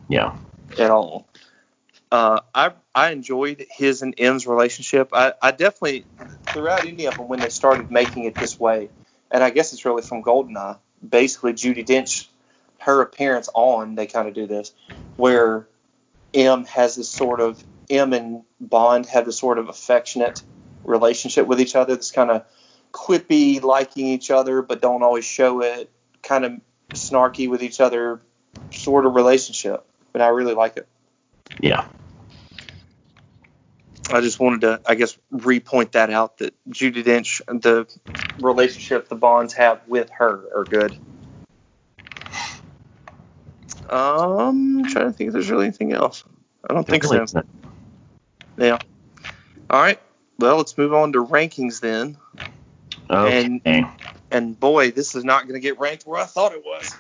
Yeah, 0.08 0.36
at 0.78 0.92
all. 0.92 1.28
Uh, 2.12 2.42
I 2.54 2.74
I 2.94 3.12
enjoyed 3.12 3.66
his 3.70 4.02
and 4.02 4.14
M's 4.18 4.46
relationship. 4.46 5.12
I, 5.14 5.34
I 5.42 5.52
definitely 5.52 6.06
throughout 6.48 6.86
any 6.86 7.06
of 7.06 7.16
them 7.16 7.30
when 7.30 7.40
they 7.40 7.50
started 7.50 7.90
making 7.90 8.26
it 8.26 8.36
this 8.36 8.60
way, 8.60 8.90
and 9.32 9.44
I 9.44 9.50
guess 9.50 9.72
it's 9.72 9.86
really 9.86 10.02
from 10.02 10.22
Goldeneye. 10.22 10.78
Basically, 11.08 11.54
Judi 11.54 11.86
Dench, 11.86 12.28
her 12.80 13.02
appearance 13.02 13.50
on, 13.54 13.96
they 13.96 14.08
kind 14.08 14.28
of 14.28 14.34
do 14.34 14.46
this, 14.46 14.74
where 15.16 15.68
M 16.34 16.66
has 16.66 16.98
this 16.98 17.10
sort 17.10 17.40
of 17.40 17.64
M 17.90 18.12
and 18.12 18.44
Bond 18.60 19.06
have 19.06 19.26
this 19.26 19.38
sort 19.38 19.58
of 19.58 19.70
affectionate 19.70 20.42
relationship 20.84 21.48
with 21.48 21.62
each 21.62 21.76
other. 21.76 21.96
This 21.96 22.12
kind 22.12 22.30
of 22.30 22.46
quippy, 22.92 23.62
liking 23.62 24.08
each 24.08 24.32
other, 24.32 24.62
but 24.62 24.82
don't 24.82 25.02
always 25.02 25.26
show 25.26 25.62
it. 25.62 25.90
Kind 26.24 26.44
of 26.44 26.54
snarky 26.90 27.50
with 27.50 27.64
each 27.64 27.80
other, 27.80 28.22
sort 28.72 29.06
of 29.06 29.16
relationship. 29.16 29.86
But 30.12 30.22
I 30.22 30.28
really 30.28 30.54
like 30.54 30.76
it. 30.76 30.88
yeah, 31.62 31.88
I 34.14 34.22
just 34.22 34.40
wanted 34.40 34.62
to, 34.62 34.82
I 34.86 34.96
guess, 34.96 35.18
repoint 35.34 35.92
that 35.92 36.10
out 36.10 36.40
that 36.40 36.54
Judi 36.70 37.04
Dench, 37.04 37.42
the 37.62 37.88
relationship 38.40 39.08
the 39.08 39.16
Bonds 39.16 39.54
have 39.54 39.82
with 39.88 40.10
her 40.12 40.48
are 40.56 40.64
good. 40.64 40.98
Um, 43.90 44.80
I'm 44.80 44.86
trying 44.86 45.06
to 45.06 45.12
think 45.12 45.28
if 45.28 45.34
there's 45.34 45.50
really 45.50 45.66
anything 45.66 45.92
else. 45.92 46.24
I 46.70 46.74
don't 46.74 46.88
think 46.88 47.04
so. 47.04 47.26
Yeah. 48.58 48.78
All 49.70 49.82
right. 49.82 50.00
Well, 50.40 50.58
let's 50.58 50.78
move 50.78 50.94
on 50.94 51.14
to 51.14 51.24
rankings 51.24 51.82
then. 51.82 52.18
Okay. 53.10 53.86
And 54.32 54.60
boy, 54.60 54.92
this 54.92 55.16
is 55.16 55.26
not 55.26 55.44
going 55.44 55.56
to 55.56 55.60
get 55.60 55.80
ranked 55.80 56.08
where 56.08 56.22
I 56.22 56.26
thought 56.26 56.54
it 56.54 56.64
was. 56.64 56.98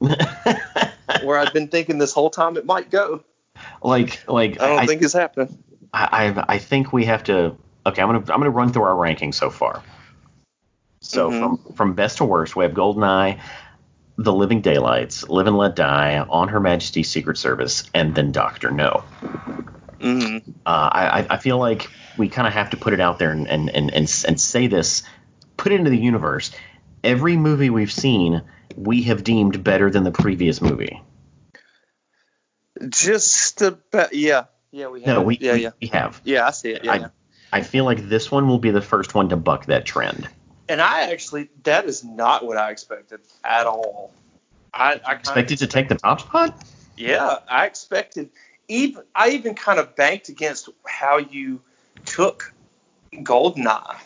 Where 1.24 1.38
I've 1.38 1.52
been 1.52 1.68
thinking 1.68 1.98
this 1.98 2.12
whole 2.12 2.30
time 2.30 2.56
it 2.56 2.64
might 2.64 2.90
go. 2.90 3.22
like, 3.82 4.26
like 4.26 4.60
I 4.60 4.68
don't 4.68 4.78
I, 4.78 4.86
think 4.86 5.02
it's 5.02 5.12
happening. 5.12 5.62
I, 5.92 6.34
I, 6.36 6.44
I 6.54 6.58
think 6.58 6.92
we 6.92 7.04
have 7.06 7.24
to. 7.24 7.56
Okay, 7.86 8.02
I'm 8.02 8.08
gonna 8.08 8.18
I'm 8.32 8.40
gonna 8.40 8.50
run 8.50 8.72
through 8.72 8.82
our 8.84 8.94
rankings 8.94 9.34
so 9.34 9.50
far. 9.50 9.82
So 11.00 11.30
Mhm. 11.30 11.38
from 11.66 11.74
from 11.74 11.94
best 11.94 12.18
to 12.18 12.24
worst, 12.24 12.54
we 12.56 12.64
have 12.64 12.72
Goldeneye, 12.74 13.40
The 14.18 14.32
Living 14.32 14.60
Daylights, 14.60 15.28
Live 15.28 15.46
and 15.46 15.56
Let 15.56 15.74
Die, 15.76 16.18
On 16.28 16.48
Her 16.48 16.60
Majesty's 16.60 17.08
Secret 17.08 17.38
Service, 17.38 17.88
and 17.94 18.14
then 18.14 18.32
Doctor 18.32 18.70
No. 18.70 19.02
hmm 20.00 20.38
Uh, 20.66 20.90
I, 20.92 21.20
I- 21.20 21.26
I 21.30 21.36
feel 21.38 21.58
like 21.58 21.88
we 22.18 22.28
kind 22.28 22.46
of 22.46 22.52
have 22.54 22.70
to 22.70 22.76
put 22.76 22.92
it 22.92 23.00
out 23.00 23.18
there 23.18 23.30
and, 23.30 23.48
and, 23.48 23.70
and, 23.70 23.90
and, 23.94 24.24
and 24.28 24.40
say 24.40 24.66
this, 24.66 25.02
put 25.56 25.72
it 25.72 25.76
into 25.76 25.90
the 25.90 25.96
universe. 25.98 26.50
Every 27.02 27.36
movie 27.36 27.70
we've 27.70 27.92
seen, 27.92 28.42
we 28.76 29.02
have 29.04 29.24
deemed 29.24 29.64
better 29.64 29.90
than 29.90 30.04
the 30.04 30.10
previous 30.12 30.60
movie. 30.60 31.00
Just 32.88 33.62
about, 33.62 34.12
yeah, 34.14 34.44
yeah, 34.72 34.88
we 34.88 35.00
have. 35.02 35.16
No, 35.16 35.22
we, 35.22 35.38
yeah, 35.38 35.54
we, 35.54 35.62
yeah, 35.62 35.70
we 35.80 35.86
have. 35.88 36.20
yeah. 36.24 36.46
I 36.46 36.50
see 36.50 36.70
it. 36.70 36.84
Yeah, 36.84 36.92
I- 36.92 36.96
yeah. 36.96 37.08
I 37.52 37.62
feel 37.62 37.84
like 37.84 38.08
this 38.08 38.30
one 38.30 38.46
will 38.46 38.60
be 38.60 38.70
the 38.70 38.80
first 38.80 39.12
one 39.14 39.28
to 39.30 39.36
buck 39.36 39.66
that 39.66 39.84
trend. 39.84 40.28
And 40.68 40.80
I 40.80 41.10
actually, 41.10 41.50
that 41.64 41.84
is 41.86 42.04
not 42.04 42.46
what 42.46 42.56
I 42.56 42.70
expected 42.70 43.18
at 43.42 43.66
all. 43.66 44.12
I, 44.72 45.00
I 45.04 45.14
Expected 45.14 45.58
to 45.58 45.66
take 45.66 45.88
the 45.88 45.96
top 45.96 46.20
spot? 46.20 46.64
Yeah, 46.96 47.38
I 47.48 47.66
expected. 47.66 48.30
Even 48.68 49.02
I 49.16 49.30
even 49.30 49.54
kind 49.56 49.80
of 49.80 49.96
banked 49.96 50.28
against 50.28 50.68
how 50.86 51.18
you 51.18 51.60
took 52.04 52.54
Goldeneye, 53.12 53.96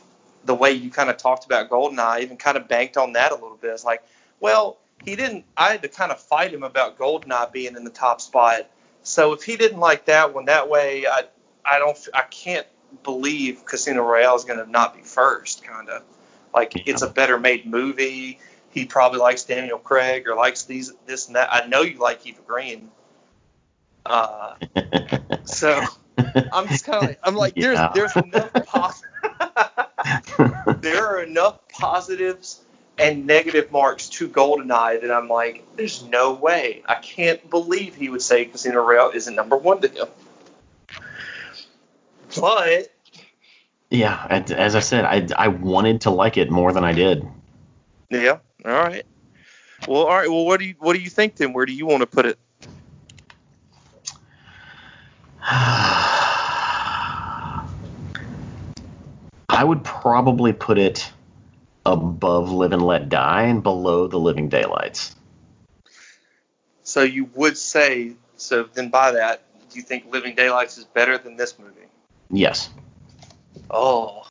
the 0.47 0.55
way 0.55 0.73
you 0.73 0.91
kind 0.91 1.11
of 1.11 1.19
talked 1.19 1.45
about 1.45 1.69
Goldeneye. 1.69 1.99
I 1.99 2.21
even 2.21 2.39
kind 2.39 2.57
of 2.57 2.67
banked 2.67 2.97
on 2.97 3.13
that 3.13 3.31
a 3.33 3.35
little 3.35 3.59
bit. 3.61 3.73
It's 3.73 3.85
like, 3.85 4.03
well, 4.41 4.79
he 5.05 5.17
didn't. 5.17 5.45
I 5.57 5.73
had 5.73 5.83
to 5.83 5.89
kind 5.89 6.11
of 6.11 6.19
fight 6.19 6.55
him 6.55 6.63
about 6.63 6.99
Goldeneye 6.99 7.53
being 7.53 7.77
in 7.77 7.85
the 7.85 7.91
top 7.91 8.23
spot. 8.23 8.71
So 9.05 9.33
if 9.35 9.43
he 9.43 9.57
didn't 9.57 9.79
like 9.79 10.07
that 10.07 10.35
one 10.35 10.47
that 10.47 10.69
way, 10.69 11.07
I 11.07 11.25
I 11.65 11.79
don't 11.79 11.97
I 12.13 12.23
can't 12.23 12.67
believe 13.05 13.65
Casino 13.65 14.03
Royale 14.03 14.35
is 14.37 14.45
going 14.45 14.59
to 14.59 14.71
not 14.71 14.97
be 14.97 15.03
first. 15.03 15.63
Kind 15.63 15.89
of 15.91 16.03
like 16.55 16.75
Yeah. 16.75 16.83
it's 16.87 17.03
a 17.03 17.09
better 17.09 17.39
made 17.39 17.67
movie. 17.67 18.41
He 18.71 18.87
probably 18.87 19.21
likes 19.21 19.45
Daniel 19.45 19.79
Craig 19.79 20.27
or 20.27 20.35
likes 20.35 20.65
these 20.65 20.93
this 21.07 21.27
and 21.29 21.37
that. 21.37 21.53
I 21.53 21.67
know 21.67 21.83
you 21.83 21.99
like 21.99 22.27
Eva 22.27 22.41
Green. 22.47 22.91
Uh, 24.07 24.55
so 25.45 25.81
I'm 26.53 26.67
just 26.69 26.85
kind 26.85 26.97
of 27.03 27.09
like 27.11 27.21
I'm 27.23 27.37
like 27.37 27.53
Yeah. 27.57 27.93
there's 27.95 28.13
there's 28.15 28.25
enough 28.25 28.53
pos- 28.67 29.03
there 30.81 31.07
are 31.07 31.23
enough 31.23 31.67
positives 31.69 32.63
and 32.99 33.27
negative 33.27 33.73
marks 33.73 34.09
to 34.09 34.29
Goldeneye 34.29 35.01
that 35.01 35.11
I'm 35.11 35.29
like 35.29 35.65
there's 35.77 36.05
no 36.05 36.35
way 36.35 36.83
I 36.87 36.95
can't 36.95 37.49
believe 37.51 37.95
he 37.95 38.09
would 38.09 38.23
say 38.23 38.45
Casino 38.45 38.83
Royale 38.83 39.11
isn't 39.15 39.35
number 39.35 39.57
one 39.57 39.81
to 39.81 39.89
him. 39.89 40.09
But 42.41 42.93
yeah, 43.91 44.27
as 44.31 44.75
I 44.75 44.81
said, 44.81 45.05
I, 45.05 45.27
I 45.37 45.49
wanted 45.49 46.03
to 46.03 46.11
like 46.11 46.37
it 46.37 46.51
more 46.51 46.73
than 46.73 46.85
I 46.85 46.93
did. 46.93 47.27
yeah, 48.11 48.39
all 48.65 48.73
right. 48.73 49.05
Well, 49.87 50.03
all 50.03 50.17
right. 50.17 50.29
Well, 50.29 50.45
what 50.45 50.61
do 50.61 50.67
you 50.67 50.75
what 50.79 50.95
do 50.95 51.01
you 51.03 51.11
think 51.11 51.37
then? 51.37 51.53
Where 51.53 51.67
do 51.67 51.73
you 51.73 51.87
want 51.87 52.01
to 52.01 52.07
put 52.07 52.27
it? 52.27 52.39
I 59.49 59.63
would 59.63 59.85
probably 59.85 60.53
put 60.53 60.79
it 60.79 61.13
above 61.87 62.51
Live 62.51 62.73
and 62.73 62.83
Let 62.83 63.09
Die 63.09 63.43
and 63.43 63.63
below 63.63 64.07
The 64.07 64.19
Living 64.19 64.49
Daylights. 64.49 65.15
So 66.83 67.03
you 67.03 67.29
would 67.35 67.57
say 67.57 68.13
so. 68.37 68.65
Then 68.65 68.91
by 68.91 69.13
that, 69.13 69.43
do 69.71 69.79
you 69.79 69.83
think 69.83 70.13
Living 70.13 70.35
Daylights 70.35 70.79
is 70.79 70.85
better 70.85 71.19
than 71.19 71.37
this 71.37 71.59
movie? 71.59 71.87
Yes. 72.31 72.71
Oh, 73.71 74.23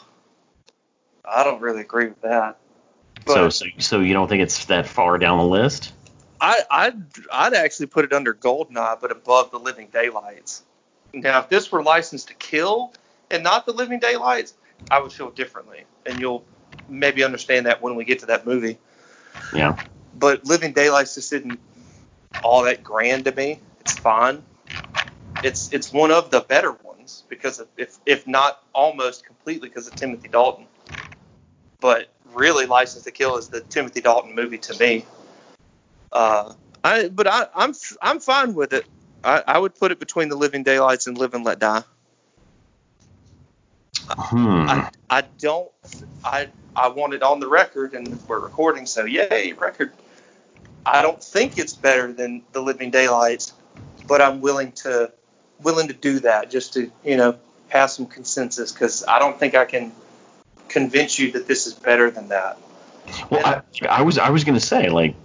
I 1.26 1.44
don't 1.44 1.62
really 1.62 1.82
agree 1.82 2.08
with 2.08 2.22
that. 2.22 2.58
So, 3.28 3.50
so 3.50 3.66
so 3.80 4.00
you 4.00 4.14
don't 4.14 4.28
think 4.28 4.44
it's 4.44 4.66
that 4.66 4.88
far 4.88 5.18
down 5.18 5.38
the 5.38 5.46
list? 5.46 5.94
I, 6.42 6.60
I'd 6.70 7.04
I'd 7.32 7.54
actually 7.54 7.88
put 7.88 8.06
it 8.06 8.14
under 8.14 8.34
Goldeneye, 8.34 9.00
but 9.00 9.12
above 9.12 9.52
the 9.52 9.60
Living 9.60 9.88
Daylights. 9.92 10.64
Now, 11.14 11.40
if 11.40 11.50
this 11.50 11.72
were 11.72 11.82
Licensed 11.82 12.28
to 12.30 12.34
Kill 12.34 12.94
and 13.32 13.44
not 13.44 13.66
the 13.66 13.72
Living 13.72 14.00
Daylights, 14.00 14.56
I 14.92 15.00
would 15.00 15.14
feel 15.14 15.30
differently, 15.30 15.86
and 16.06 16.20
you'll 16.20 16.44
maybe 16.88 17.24
understand 17.24 17.66
that 17.66 17.82
when 17.82 17.96
we 17.96 18.06
get 18.06 18.20
to 18.20 18.28
that 18.28 18.46
movie. 18.46 18.78
Yeah. 19.54 19.78
But 20.16 20.46
Living 20.46 20.74
Daylights 20.74 21.16
just 21.16 21.34
isn't 21.34 21.60
all 22.44 22.64
that 22.64 22.84
grand 22.84 23.26
to 23.26 23.32
me. 23.32 23.60
It's 23.82 23.98
fine. 23.98 24.44
It's 25.44 25.74
it's 25.74 25.92
one 25.92 26.12
of 26.12 26.30
the 26.30 26.40
better 26.40 26.72
ones 26.72 27.24
because 27.28 27.60
of, 27.60 27.68
if 27.78 27.98
if 28.06 28.28
not 28.28 28.62
almost 28.74 29.26
completely 29.26 29.70
because 29.70 29.88
of 29.88 29.96
Timothy 29.96 30.30
Dalton. 30.30 30.66
But 31.82 32.10
really, 32.34 32.66
License 32.66 33.04
to 33.04 33.12
Kill 33.12 33.38
is 33.38 33.50
the 33.50 33.60
Timothy 33.60 34.02
Dalton 34.02 34.36
movie 34.36 34.60
to 34.60 34.80
me. 34.80 35.06
Uh, 36.12 36.54
I 36.84 37.10
but 37.10 37.28
I 37.28 37.48
I'm 37.54 37.74
I'm 38.02 38.20
fine 38.20 38.54
with 38.54 38.74
it. 38.74 38.86
I, 39.24 39.44
I 39.48 39.58
would 39.58 39.76
put 39.76 39.92
it 39.92 40.00
between 40.00 40.30
the 40.30 40.36
Living 40.36 40.64
Daylights 40.64 41.08
and 41.08 41.18
Live 41.18 41.34
and 41.34 41.44
Let 41.44 41.60
Die. 41.60 41.84
Hmm. 44.18 44.70
I, 44.70 44.92
I 45.10 45.24
don't 45.40 45.72
I 46.24 46.50
I 46.76 46.90
want 46.90 47.14
it 47.14 47.24
on 47.24 47.40
the 47.40 47.48
record 47.48 47.94
and 47.94 48.20
we're 48.28 48.40
recording 48.40 48.86
so 48.86 49.06
yay 49.06 49.54
record 49.54 49.92
I 50.86 51.02
don't 51.02 51.24
think 51.24 51.58
it's 51.58 51.74
better 51.74 52.12
than 52.12 52.44
the 52.52 52.62
Living 52.62 52.92
Daylights 52.92 53.54
but 54.08 54.22
I'm 54.22 54.42
willing 54.42 54.72
to 54.84 55.12
willing 55.62 55.88
to 55.88 55.94
do 55.94 56.20
that 56.20 56.52
just 56.52 56.74
to 56.74 56.92
you 57.04 57.18
know 57.18 57.38
have 57.70 57.90
some 57.90 58.06
consensus 58.06 58.72
because 58.72 59.04
I 59.06 59.20
don't 59.20 59.40
think 59.40 59.56
I 59.56 59.66
can 59.66 59.92
convince 60.70 61.20
you 61.20 61.32
that 61.34 61.48
this 61.48 61.68
is 61.68 61.74
better 61.74 62.10
than 62.10 62.30
that 62.30 62.58
well, 63.30 63.46
I, 63.46 63.62
I 63.88 64.02
was 64.02 64.18
I 64.18 64.30
was 64.30 64.44
gonna 64.44 64.60
say 64.60 64.90
like, 64.90 65.16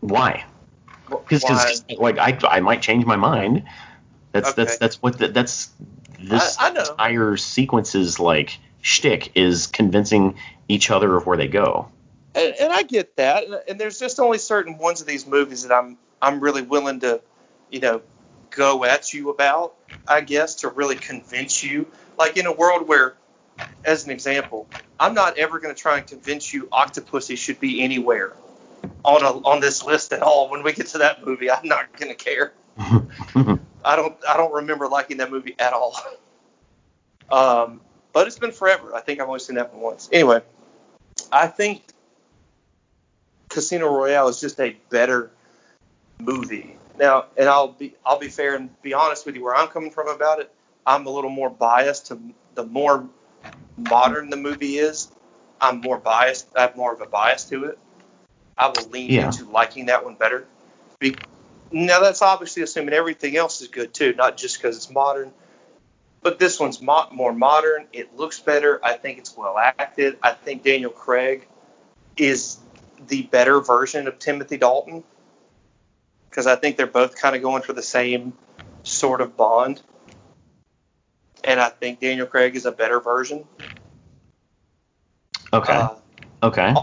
why? 0.00 0.44
Because 1.08 1.82
like 1.98 2.18
I 2.18 2.38
I 2.48 2.60
might 2.60 2.82
change 2.82 3.04
my 3.04 3.16
mind. 3.16 3.64
That's 4.32 4.52
that's 4.54 4.72
Okay. 4.72 4.78
that's 4.80 5.02
what 5.02 5.18
the, 5.18 5.28
that's 5.28 5.70
this 6.18 6.56
I- 6.58 6.66
I 6.66 6.68
entire 6.70 7.36
sequence's 7.36 8.18
like 8.18 8.58
shtick 8.86 9.32
is 9.34 9.66
convincing 9.66 10.36
each 10.68 10.92
other 10.92 11.16
of 11.16 11.26
where 11.26 11.36
they 11.36 11.48
go. 11.48 11.90
and, 12.36 12.54
and 12.60 12.72
I 12.72 12.84
get 12.84 13.16
that, 13.16 13.44
and, 13.44 13.60
and 13.68 13.80
there's 13.80 13.98
just 13.98 14.20
only 14.20 14.38
certain 14.38 14.78
ones 14.78 15.00
of 15.00 15.08
these 15.08 15.26
movies 15.26 15.66
that 15.66 15.74
I'm 15.74 15.98
I'm 16.22 16.38
really 16.38 16.62
willing 16.62 17.00
to, 17.00 17.20
you 17.68 17.80
know, 17.80 18.02
go 18.50 18.84
at 18.84 19.12
you 19.12 19.30
about. 19.30 19.74
I 20.06 20.20
guess 20.20 20.56
to 20.56 20.68
really 20.68 20.94
convince 20.94 21.64
you, 21.64 21.88
like 22.16 22.36
in 22.36 22.46
a 22.46 22.52
world 22.52 22.86
where, 22.86 23.16
as 23.84 24.04
an 24.04 24.12
example, 24.12 24.68
I'm 25.00 25.14
not 25.14 25.36
ever 25.36 25.58
going 25.58 25.74
to 25.74 25.80
try 25.80 25.98
and 25.98 26.06
convince 26.06 26.54
you 26.54 26.66
Octopussy 26.66 27.36
should 27.36 27.58
be 27.58 27.82
anywhere 27.82 28.34
on 29.04 29.24
a 29.24 29.30
on 29.48 29.60
this 29.60 29.84
list 29.84 30.12
at 30.12 30.22
all. 30.22 30.48
When 30.48 30.62
we 30.62 30.72
get 30.72 30.86
to 30.88 30.98
that 30.98 31.26
movie, 31.26 31.50
I'm 31.50 31.66
not 31.66 31.96
going 31.96 32.14
to 32.16 32.24
care. 32.24 32.52
I 32.78 33.96
don't 33.96 34.16
I 34.28 34.36
don't 34.36 34.54
remember 34.54 34.86
liking 34.86 35.16
that 35.16 35.32
movie 35.32 35.56
at 35.58 35.72
all. 35.72 35.96
Um, 37.32 37.80
but 38.16 38.26
it's 38.26 38.38
been 38.38 38.50
forever. 38.50 38.94
I 38.94 39.02
think 39.02 39.20
I've 39.20 39.28
only 39.28 39.40
seen 39.40 39.56
that 39.56 39.74
one 39.74 39.82
once. 39.82 40.08
Anyway, 40.10 40.40
I 41.30 41.48
think 41.48 41.82
Casino 43.50 43.94
Royale 43.94 44.28
is 44.28 44.40
just 44.40 44.58
a 44.58 44.74
better 44.88 45.30
movie. 46.22 46.78
Now, 46.98 47.26
and 47.36 47.46
I'll 47.46 47.72
be 47.72 47.94
I'll 48.06 48.18
be 48.18 48.28
fair 48.28 48.54
and 48.54 48.70
be 48.80 48.94
honest 48.94 49.26
with 49.26 49.36
you 49.36 49.44
where 49.44 49.54
I'm 49.54 49.68
coming 49.68 49.90
from 49.90 50.08
about 50.08 50.40
it. 50.40 50.50
I'm 50.86 51.04
a 51.04 51.10
little 51.10 51.28
more 51.28 51.50
biased 51.50 52.06
to 52.06 52.18
the 52.54 52.64
more 52.64 53.06
modern 53.76 54.30
the 54.30 54.38
movie 54.38 54.78
is. 54.78 55.12
I'm 55.60 55.82
more 55.82 55.98
biased. 55.98 56.48
I 56.56 56.62
have 56.62 56.74
more 56.74 56.94
of 56.94 57.02
a 57.02 57.06
bias 57.06 57.44
to 57.50 57.64
it. 57.64 57.78
I 58.56 58.68
will 58.68 58.88
lean 58.88 59.10
Yeah. 59.10 59.26
into 59.26 59.44
liking 59.44 59.86
that 59.86 60.06
one 60.06 60.14
better. 60.14 60.46
Be, 61.00 61.16
now 61.70 62.00
that's 62.00 62.22
obviously 62.22 62.62
assuming 62.62 62.94
everything 62.94 63.36
else 63.36 63.60
is 63.60 63.68
good 63.68 63.92
too, 63.92 64.14
not 64.14 64.38
just 64.38 64.56
because 64.56 64.74
it's 64.74 64.88
modern. 64.88 65.34
But 66.22 66.38
this 66.38 66.58
one's 66.58 66.80
mo- 66.82 67.08
more 67.12 67.32
modern. 67.32 67.86
It 67.92 68.16
looks 68.16 68.40
better. 68.40 68.80
I 68.84 68.94
think 68.94 69.18
it's 69.18 69.36
well 69.36 69.56
acted. 69.58 70.18
I 70.22 70.32
think 70.32 70.64
Daniel 70.64 70.90
Craig 70.90 71.46
is 72.16 72.58
the 73.08 73.22
better 73.22 73.60
version 73.60 74.08
of 74.08 74.18
Timothy 74.18 74.56
Dalton 74.56 75.04
because 76.30 76.46
I 76.46 76.56
think 76.56 76.76
they're 76.76 76.86
both 76.86 77.16
kind 77.16 77.36
of 77.36 77.42
going 77.42 77.62
for 77.62 77.72
the 77.72 77.82
same 77.82 78.32
sort 78.82 79.20
of 79.20 79.36
bond. 79.36 79.82
And 81.44 81.60
I 81.60 81.68
think 81.68 82.00
Daniel 82.00 82.26
Craig 82.26 82.56
is 82.56 82.66
a 82.66 82.72
better 82.72 82.98
version. 83.00 83.44
okay. 85.52 85.72
Uh, 85.72 85.94
okay. 86.42 86.74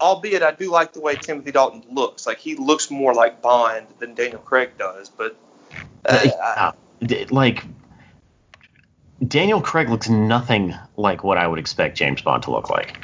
albeit 0.00 0.42
I 0.42 0.52
do 0.52 0.70
like 0.70 0.92
the 0.92 1.00
way 1.00 1.16
Timothy 1.16 1.50
Dalton 1.52 1.82
looks. 1.90 2.26
Like 2.26 2.38
he 2.38 2.54
looks 2.54 2.90
more 2.90 3.12
like 3.14 3.42
Bond 3.42 3.86
than 3.98 4.14
Daniel 4.14 4.40
Craig 4.40 4.72
does. 4.78 5.08
But 5.08 5.36
uh, 6.04 6.28
Uh, 6.40 6.72
d- 7.02 7.24
like 7.26 7.64
Daniel 9.26 9.60
Craig 9.60 9.88
looks 9.90 10.08
nothing 10.08 10.74
like 10.96 11.22
what 11.24 11.38
I 11.38 11.46
would 11.46 11.58
expect 11.58 11.96
James 11.96 12.22
Bond 12.22 12.42
to 12.44 12.50
look 12.50 12.70
like. 12.70 12.96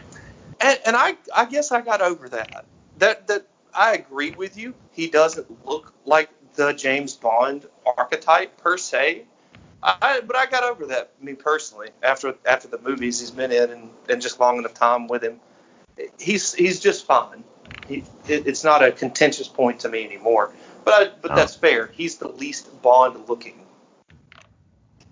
and, 0.61 0.79
and 0.87 0.97
I 0.97 1.17
I 1.35 1.45
guess 1.47 1.73
I 1.73 1.81
got 1.81 2.01
over 2.01 2.29
that. 2.31 2.65
That 2.99 3.27
that 3.29 3.47
I 3.75 3.95
agree 3.95 4.33
with 4.33 4.57
you. 4.57 4.75
He 4.93 5.09
doesn't 5.09 5.65
look 5.67 5.93
like 6.05 6.31
the 6.55 6.73
James 6.73 7.15
Bond 7.15 7.67
archetype 7.97 8.57
per 8.59 8.77
se. 8.77 9.25
I, 9.83 10.21
but 10.27 10.37
I 10.37 10.45
got 10.47 10.63
over 10.65 10.87
that 10.87 11.13
me 11.23 11.33
personally 11.35 11.89
after 12.03 12.35
after 12.45 12.69
the 12.69 12.79
movies 12.79 13.21
he's 13.21 13.31
been 13.31 13.53
in 13.53 13.71
and, 13.71 13.91
and 14.11 14.21
just 14.21 14.39
long 14.41 14.59
enough 14.59 14.75
time 14.75 15.07
with 15.07 15.23
him. 15.23 15.41
he's 16.19 16.53
he's 16.53 16.81
just 16.81 17.07
fine. 17.07 17.45
He, 17.89 18.05
it, 18.29 18.47
it's 18.47 18.63
not 18.63 18.85
a 18.85 18.93
contentious 18.93 19.49
point 19.49 19.81
to 19.81 19.89
me 19.89 20.05
anymore. 20.05 20.53
But 20.85 20.95
I, 20.95 21.13
but 21.23 21.31
Oh. 21.33 21.35
that's 21.37 21.55
fair. 21.55 21.87
He's 21.95 22.17
the 22.17 22.29
least 22.29 22.83
Bond 22.83 23.29
looking. 23.29 23.60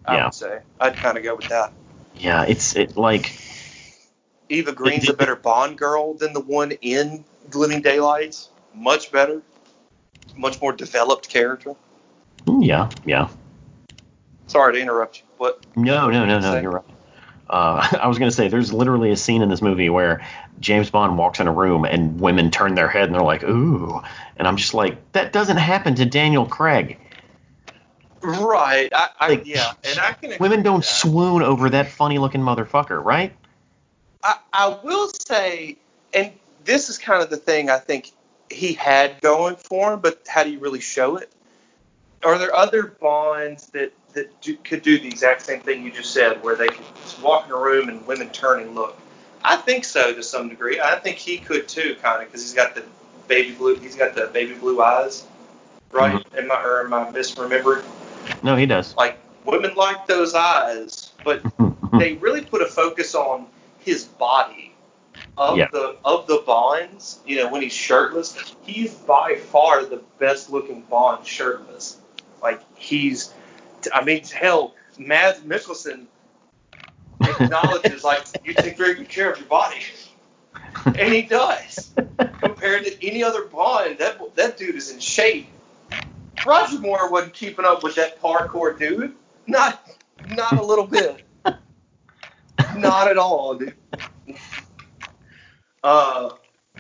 I 0.09 0.15
Yeah. 0.15 0.25
would 0.25 0.35
say. 0.35 0.59
I'd 0.81 0.99
kind 0.99 1.19
of 1.19 1.25
go 1.25 1.35
with 1.37 1.49
that. 1.49 1.73
Yeah, 2.17 2.45
it's 2.45 2.75
it 2.77 2.97
like 2.97 3.33
Eva 4.49 4.73
Green's 4.73 5.09
a 5.09 5.13
better 5.13 5.37
Bond 5.37 5.77
girl 5.79 6.15
than 6.15 6.33
the 6.33 6.41
one 6.41 6.73
in 6.73 7.25
Living 7.53 7.83
Daylights. 7.83 8.49
Much 8.75 9.13
better. 9.13 9.43
Much 10.37 10.61
more 10.61 10.73
developed 10.73 11.29
character. 11.29 11.75
mm, 12.47 12.65
yeah, 12.65 12.91
yeah. 13.05 13.29
Sorry 14.47 14.75
to 14.75 14.81
interrupt 14.81 15.19
you. 15.19 15.25
What? 15.37 15.61
No, 15.77 16.09
no, 16.11 16.25
no, 16.25 16.39
no. 16.39 16.55
Say. 16.55 16.63
You're 16.63 16.71
right. 16.73 16.85
Uh, 17.51 17.87
I 18.01 18.09
was 18.09 18.19
gonna 18.19 18.31
say 18.31 18.49
there's 18.49 18.73
literally 18.73 19.11
a 19.11 19.17
scene 19.17 19.43
in 19.43 19.49
this 19.49 19.63
movie 19.63 19.91
where 19.91 20.27
James 20.61 20.91
Bond 20.91 21.19
walks 21.19 21.41
in 21.41 21.47
a 21.49 21.53
room 21.53 21.85
and 21.85 22.21
women 22.21 22.51
turn 22.51 22.75
their 22.75 22.89
head 22.89 23.05
and 23.05 23.15
they're 23.15 23.23
like, 23.23 23.45
"Ooh," 23.45 24.01
and 24.37 24.49
I'm 24.49 24.57
just 24.57 24.75
like, 24.75 25.13
that 25.13 25.33
doesn't 25.33 25.57
happen 25.59 25.95
to 25.97 26.05
Daniel 26.07 26.47
Craig. 26.47 26.99
Right. 28.23 28.89
I, 28.93 29.09
I 29.21 29.29
Like, 29.29 29.47
yeah. 29.47 29.73
And 29.85 29.99
I 29.99 30.13
can. 30.13 30.35
Women 30.41 30.63
don't 30.63 30.81
that. 30.81 30.87
swoon 30.87 31.43
over 31.43 31.71
that 31.71 31.89
funny 31.89 32.19
looking 32.19 32.41
motherfucker, 32.41 33.03
right? 33.03 33.35
I, 34.23 34.37
I 34.53 34.79
will 34.83 35.11
say, 35.27 35.77
and 36.13 36.33
this 36.65 36.89
is 36.89 36.99
kind 36.99 37.23
of 37.23 37.31
the 37.31 37.37
thing 37.37 37.71
I 37.71 37.79
think 37.79 38.11
he 38.51 38.73
had 38.73 39.21
going 39.21 39.57
for 39.57 39.95
him, 39.95 40.01
but 40.01 40.23
how 40.27 40.45
do 40.45 40.51
you 40.51 40.59
really 40.59 40.81
show 40.81 41.17
it? 41.17 41.31
Are 42.25 42.39
there 42.39 42.55
other 42.55 42.83
Bonds 42.83 43.67
that 43.69 43.93
that 44.15 44.41
do, 44.41 44.57
could 44.57 44.83
do 44.83 44.99
the 44.99 45.07
exact 45.07 45.43
same 45.43 45.61
thing 45.61 45.85
you 45.85 45.93
just 45.93 46.13
said, 46.13 46.43
where 46.43 46.57
they 46.57 46.67
could 46.67 46.85
just 47.03 47.23
walk 47.23 47.47
in 47.47 47.53
a 47.53 47.57
room 47.57 47.89
and 47.89 48.05
women 48.07 48.31
turn 48.31 48.61
and 48.61 48.75
look? 48.75 48.99
I 49.45 49.57
think 49.57 49.85
so 49.85 50.13
to 50.13 50.23
some 50.23 50.49
degree. 50.49 50.81
I 50.81 50.97
think 50.97 51.17
he 51.17 51.39
could 51.39 51.69
too, 51.69 51.97
kind 52.03 52.23
of, 52.23 52.29
because 52.29 52.43
he's 52.43 52.55
got 52.55 52.75
the 52.75 52.85
baby 53.29 53.55
blue. 53.55 53.77
He's 53.77 53.95
got 53.95 54.15
the 54.15 54.27
baby 54.27 54.55
blue 54.55 54.83
eyes, 54.83 55.25
right? 55.93 56.17
Mm-hmm. 56.17 56.39
Am 56.39 56.51
I 56.51 56.65
or 56.65 56.85
am 56.85 56.93
I 56.93 57.05
misremembering? 57.13 57.85
No, 58.43 58.57
he 58.57 58.67
does. 58.67 58.97
Like 58.97 59.19
women 59.45 59.75
like 59.75 60.07
those 60.07 60.35
eyes, 60.35 61.13
but 61.25 61.43
they 61.99 62.15
really 62.15 62.43
put 62.43 62.63
a 62.63 62.67
focus 62.67 63.15
on 63.15 63.47
his 63.79 64.05
body 64.05 64.75
of 65.37 65.57
Yeah. 65.57 65.69
the 65.73 65.97
of 66.05 66.27
the 66.27 66.43
Bonds. 66.47 67.21
You 67.27 67.37
know, 67.37 67.51
when 67.51 67.63
he's 67.63 67.73
shirtless, 67.73 68.55
he's 68.63 68.95
by 68.95 69.37
far 69.37 69.85
the 69.85 70.03
best 70.19 70.51
looking 70.51 70.83
Bond 70.83 71.27
shirtless. 71.27 71.99
Like 72.43 72.61
he's, 72.77 73.33
I 73.93 74.05
mean, 74.05 74.25
hell, 74.25 74.75
Mads 74.99 75.41
Mikkelsen 75.41 76.07
acknowledges 77.23 78.05
like 78.05 78.27
you 78.45 78.55
take 78.55 78.77
very 78.77 78.95
good 78.95 79.09
care 79.09 79.33
of 79.33 79.39
your 79.39 79.49
body, 79.49 79.81
and 80.85 81.13
he 81.13 81.23
does. 81.23 81.93
Compared 82.41 82.85
to 82.85 83.07
any 83.07 83.23
other 83.25 83.45
Bond, 83.45 83.99
that 83.99 84.21
that 84.37 84.57
dude 84.57 84.77
is 84.77 84.93
in 84.93 85.01
shape. 85.01 85.49
Roger 86.47 86.79
Moore 86.79 87.11
wasn't 87.11 87.35
keeping 87.35 87.65
up 87.65 87.83
with 87.83 87.95
that 87.97 88.21
parkour 88.21 88.79
dude. 88.79 89.15
Not 89.47 89.89
not 90.31 90.59
a 90.59 90.63
little 90.65 90.87
bit. 90.87 91.23
Not 92.77 93.09
at 93.09 93.17
all, 93.19 93.55
dude. 93.55 93.75
Uh, 95.83 96.31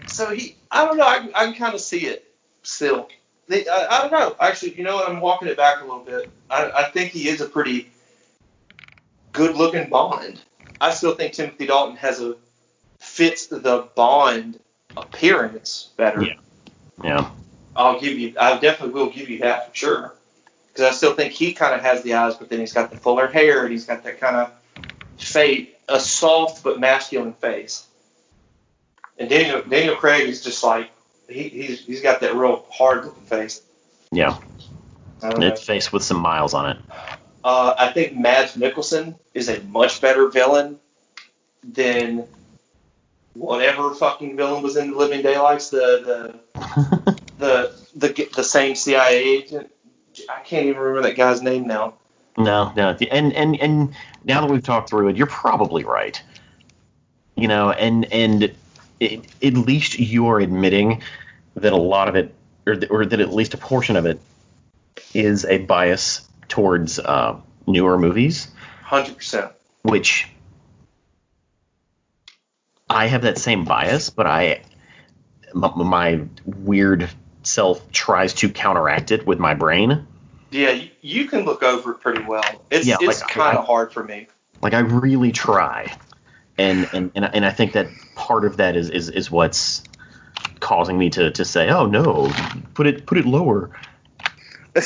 so 0.07 0.31
he, 0.31 0.57
I 0.71 0.85
don't 0.85 0.97
know. 0.97 1.05
I, 1.07 1.29
I 1.35 1.45
can 1.45 1.55
kind 1.55 1.75
of 1.75 1.81
see 1.81 2.07
it 2.07 2.35
still. 2.63 3.09
The- 3.47 3.69
I, 3.69 3.99
I 3.99 4.01
don't 4.03 4.11
know. 4.13 4.37
Actually, 4.41 4.75
you 4.77 4.85
know 4.85 4.97
what? 4.97 5.09
I'm 5.09 5.21
walking 5.21 5.49
it 5.49 5.57
back 5.57 5.81
a 5.81 5.85
little 5.85 6.01
bit. 6.01 6.31
I, 6.51 6.71
I 6.71 6.91
think 6.91 7.13
he 7.13 7.29
is 7.29 7.41
a 7.41 7.47
pretty 7.47 7.91
good-looking 9.33 9.89
Bond. 9.89 10.41
I 10.81 10.91
still 10.93 11.15
think 11.15 11.33
Timothy 11.33 11.67
Dalton 11.67 11.97
has 11.97 12.21
a 12.21 12.37
fits 12.99 13.47
the 13.47 13.89
Bond 13.95 14.59
appearance 14.97 15.91
better. 15.97 16.23
Yeah. 16.23 16.35
Yeah. 17.03 17.31
I'll 17.79 18.01
give 18.01 18.19
you. 18.19 18.35
I 18.39 18.59
definitely 18.59 18.95
will 18.95 19.11
give 19.11 19.31
you 19.31 19.39
that 19.39 19.69
for 19.69 19.75
sure. 19.75 20.15
Because 20.67 20.93
I 20.93 20.97
still 20.97 21.15
think 21.15 21.33
he 21.33 21.53
kind 21.53 21.75
of 21.75 21.81
has 21.81 22.03
the 22.03 22.15
eyes, 22.15 22.35
but 22.35 22.51
then 22.51 22.59
he's 22.59 22.73
got 22.73 22.91
the 22.91 22.97
fuller 22.97 23.29
hair 23.29 23.63
and 23.63 23.73
he's 23.73 23.87
got 23.87 24.03
that 24.03 24.21
kind 24.21 24.37
of 24.37 24.53
face, 25.17 25.69
a 25.89 26.01
soft 26.01 26.65
but 26.65 26.81
masculine 26.81 27.33
face. 27.35 27.87
And 29.17 29.31
Daniel 29.31 29.63
Daniel 29.63 29.97
Craig 29.97 30.29
is 30.29 30.43
just 30.43 30.63
like 30.63 30.91
he, 31.29 31.49
he's 31.49 31.85
he's 31.85 32.01
got 32.01 32.21
that 32.21 32.35
real 32.35 32.67
hard 32.71 33.05
looking 33.05 33.23
face. 33.23 33.63
Yeah. 34.11 34.39
I 35.23 35.31
don't 35.31 35.41
know. 35.41 35.47
It's 35.49 35.65
face 35.65 35.93
with 35.93 36.03
some 36.03 36.19
miles 36.19 36.55
on 36.55 36.71
it. 36.71 36.79
Uh, 37.45 37.75
I 37.79 37.93
think 37.93 38.17
Mads 38.17 38.57
Mikkelsen 38.57 39.17
is 39.35 39.49
a 39.49 39.61
much 39.63 40.01
better 40.01 40.29
villain 40.29 40.79
than 41.63 42.27
whatever 43.35 43.95
fucking 43.95 44.37
villain 44.37 44.63
was 44.63 44.77
in 44.77 44.91
the 44.91 44.97
Living 44.97 45.23
Daylights. 45.23 45.71
The 45.71 46.39
the 46.55 47.18
the 47.39 47.73
the 47.97 48.29
the 48.35 48.45
same 48.45 48.75
CIA 48.75 49.17
agent. 49.19 49.71
I 50.29 50.41
can't 50.41 50.67
even 50.67 50.81
remember 50.81 51.09
that 51.09 51.17
guy's 51.17 51.43
name 51.43 51.67
now. 51.67 51.95
No, 52.37 52.73
no, 52.77 52.91
and 53.11 53.33
and 53.33 53.61
and 53.61 53.95
now 54.25 54.41
that 54.41 54.51
we've 54.51 54.63
talked 54.63 54.91
through 54.91 55.09
it, 55.09 55.17
you're 55.17 55.27
probably 55.27 55.85
right. 55.85 56.21
You 57.37 57.49
know, 57.49 57.71
and 57.71 58.05
and 58.13 58.55
it, 59.01 59.25
at 59.43 59.55
least 59.55 59.99
you're 59.99 60.41
admitting 60.41 61.03
that 61.57 61.73
a 61.73 61.77
lot 61.77 62.09
of 62.09 62.17
it, 62.17 62.35
or 62.67 62.75
th- 62.77 62.91
or 62.91 63.05
that 63.07 63.21
at 63.21 63.33
least 63.33 63.55
a 63.55 63.59
portion 63.59 63.97
of 63.97 64.07
it, 64.07 64.21
is 65.15 65.45
a 65.45 65.59
bias 65.59 66.27
towards 66.49 66.99
uh, 66.99 67.37
newer 67.67 67.99
movies, 67.99 68.49
Hundred 68.83 69.17
percent. 69.17 69.53
which 69.83 70.29
I 72.91 73.07
have 73.07 73.23
that 73.23 73.39
same 73.39 73.65
bias, 73.65 74.11
but 74.11 74.27
I 74.27 74.63
m- 75.55 75.73
my 75.89 76.21
weird 76.45 77.09
self 77.49 77.91
tries 77.93 78.35
to 78.35 78.49
counteract 78.49 79.11
it 79.11 79.27
with 79.27 79.39
my 79.39 79.55
brain. 79.55 80.07
Yeah, 80.51 80.81
you, 81.03 81.27
can 81.27 81.45
look 81.45 81.63
over 81.63 81.93
it 81.93 82.01
pretty 82.01 82.23
well. 82.25 82.65
It's 82.71 82.87
Yeah, 82.87 82.97
it's 83.01 83.21
like, 83.21 83.31
kind 83.31 83.59
of 83.59 83.67
hard 83.67 83.93
for 83.93 84.03
me. 84.03 84.29
like 84.63 84.75
I 84.75 84.81
really 84.81 85.33
try, 85.33 85.95
and 86.57 86.89
and 86.93 87.11
and, 87.15 87.25
and 87.25 87.45
I 87.45 87.51
think 87.51 87.73
that 87.73 87.89
part 88.15 88.45
of 88.45 88.57
that 88.59 88.77
is 88.77 88.89
is, 88.91 89.11
is 89.11 89.31
what's 89.31 89.83
causing 90.61 90.99
me 90.99 91.11
to, 91.11 91.31
to 91.33 91.45
say, 91.45 91.69
oh 91.69 91.87
no, 91.87 92.33
put 92.75 92.87
it 92.87 93.07
put 93.07 93.19
it 93.19 93.27
lower. 93.27 93.71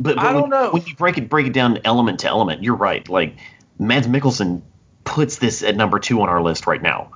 But, 0.00 0.14
but 0.14 0.24
I 0.24 0.32
don't 0.32 0.42
when, 0.42 0.50
know. 0.50 0.70
when 0.70 0.84
you 0.86 0.94
break 0.94 1.18
it 1.18 1.28
break 1.28 1.48
it 1.48 1.52
down 1.52 1.80
element 1.84 2.20
to 2.20 2.28
element, 2.28 2.62
you're 2.62 2.76
right. 2.76 3.08
Like 3.08 3.36
Mads 3.80 4.06
Mikkelsen 4.06 4.62
puts 5.02 5.38
this 5.38 5.64
at 5.64 5.74
number 5.74 5.98
two 5.98 6.20
on 6.22 6.28
our 6.28 6.40
list 6.40 6.68
right 6.68 6.80
now. 6.80 7.10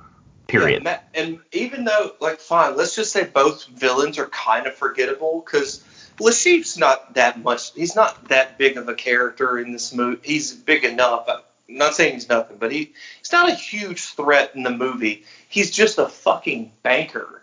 Period. 0.53 0.83
Yeah, 0.83 0.99
and 1.15 1.39
even 1.51 1.83
though, 1.83 2.11
like, 2.19 2.39
fine, 2.39 2.77
let's 2.77 2.95
just 2.95 3.11
say 3.11 3.23
both 3.23 3.65
villains 3.65 4.19
are 4.19 4.27
kind 4.27 4.67
of 4.67 4.75
forgettable 4.75 5.43
because 5.43 5.83
Le 6.19 6.31
Chiffre's 6.31 6.77
not 6.77 7.15
that 7.15 7.41
much. 7.41 7.73
He's 7.73 7.95
not 7.95 8.29
that 8.29 8.57
big 8.57 8.77
of 8.77 8.87
a 8.87 8.93
character 8.93 9.57
in 9.57 9.71
this 9.71 9.93
movie. 9.93 10.21
He's 10.23 10.53
big 10.53 10.83
enough. 10.83 11.25
I'm 11.27 11.41
not 11.67 11.95
saying 11.95 12.13
he's 12.13 12.29
nothing, 12.29 12.57
but 12.59 12.71
he 12.71 12.93
he's 13.19 13.31
not 13.31 13.49
a 13.49 13.55
huge 13.55 14.03
threat 14.13 14.51
in 14.53 14.63
the 14.63 14.71
movie. 14.71 15.25
He's 15.49 15.71
just 15.71 15.97
a 15.97 16.07
fucking 16.07 16.71
banker. 16.83 17.41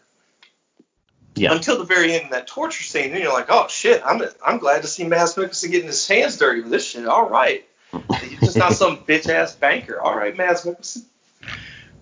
Yeah. 1.34 1.52
Until 1.52 1.78
the 1.78 1.84
very 1.84 2.12
end 2.12 2.26
of 2.26 2.30
that 2.30 2.46
torture 2.46 2.82
scene, 2.82 3.12
then 3.12 3.22
you're 3.22 3.32
like, 3.32 3.46
oh 3.48 3.66
shit, 3.68 4.02
I'm 4.04 4.22
I'm 4.44 4.58
glad 4.58 4.82
to 4.82 4.88
see 4.88 5.04
Mads 5.04 5.34
Mikkelsen 5.34 5.70
getting 5.70 5.88
his 5.88 6.06
hands 6.06 6.36
dirty 6.36 6.60
with 6.60 6.70
this 6.70 6.86
shit. 6.86 7.06
All 7.06 7.28
right, 7.28 7.66
he's 8.22 8.40
just 8.40 8.56
not 8.56 8.74
some 8.74 8.98
bitch 8.98 9.28
ass 9.28 9.54
banker. 9.56 10.00
All 10.00 10.16
right, 10.16 10.36
Mads 10.36 10.62
Mikkelsen. 10.62 11.04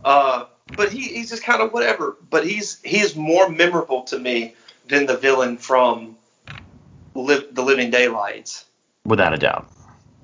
Uh, 0.05 0.45
but 0.77 0.93
he, 0.93 1.03
he's 1.03 1.31
just 1.31 1.43
kind 1.43 1.63
of 1.63 1.73
whatever. 1.73 2.17
But 2.31 2.47
he's 2.47 2.81
he 2.83 2.99
is 2.99 3.17
more 3.17 3.49
memorable 3.49 4.03
to 4.05 4.19
me 4.19 4.55
than 4.89 5.07
the 5.07 5.17
villain 5.17 5.57
from 5.57 6.17
the 7.15 7.63
Living 7.63 7.91
Daylights. 7.91 8.65
Without 9.05 9.33
a 9.33 9.39
doubt. 9.39 9.71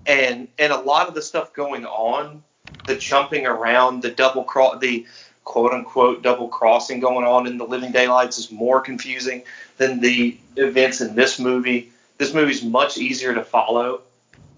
And 0.06 0.48
and 0.58 0.72
a 0.72 0.80
lot 0.80 1.08
of 1.08 1.14
the 1.14 1.22
stuff 1.22 1.52
going 1.52 1.86
on, 1.86 2.42
the 2.86 2.96
jumping 2.96 3.46
around, 3.46 4.02
the 4.02 4.10
double 4.10 4.44
cross, 4.44 4.80
the 4.80 5.06
quote 5.44 5.72
unquote 5.72 6.22
double 6.22 6.48
crossing 6.48 7.00
going 7.00 7.26
on 7.26 7.46
in 7.46 7.58
the 7.58 7.64
Living 7.64 7.92
Daylights 7.92 8.38
is 8.38 8.50
more 8.50 8.80
confusing 8.80 9.44
than 9.76 10.00
the 10.00 10.36
events 10.56 11.00
in 11.00 11.14
this 11.14 11.38
movie. 11.38 11.92
This 12.18 12.32
movie's 12.32 12.62
much 12.62 12.96
easier 12.96 13.34
to 13.34 13.42
follow 13.42 14.02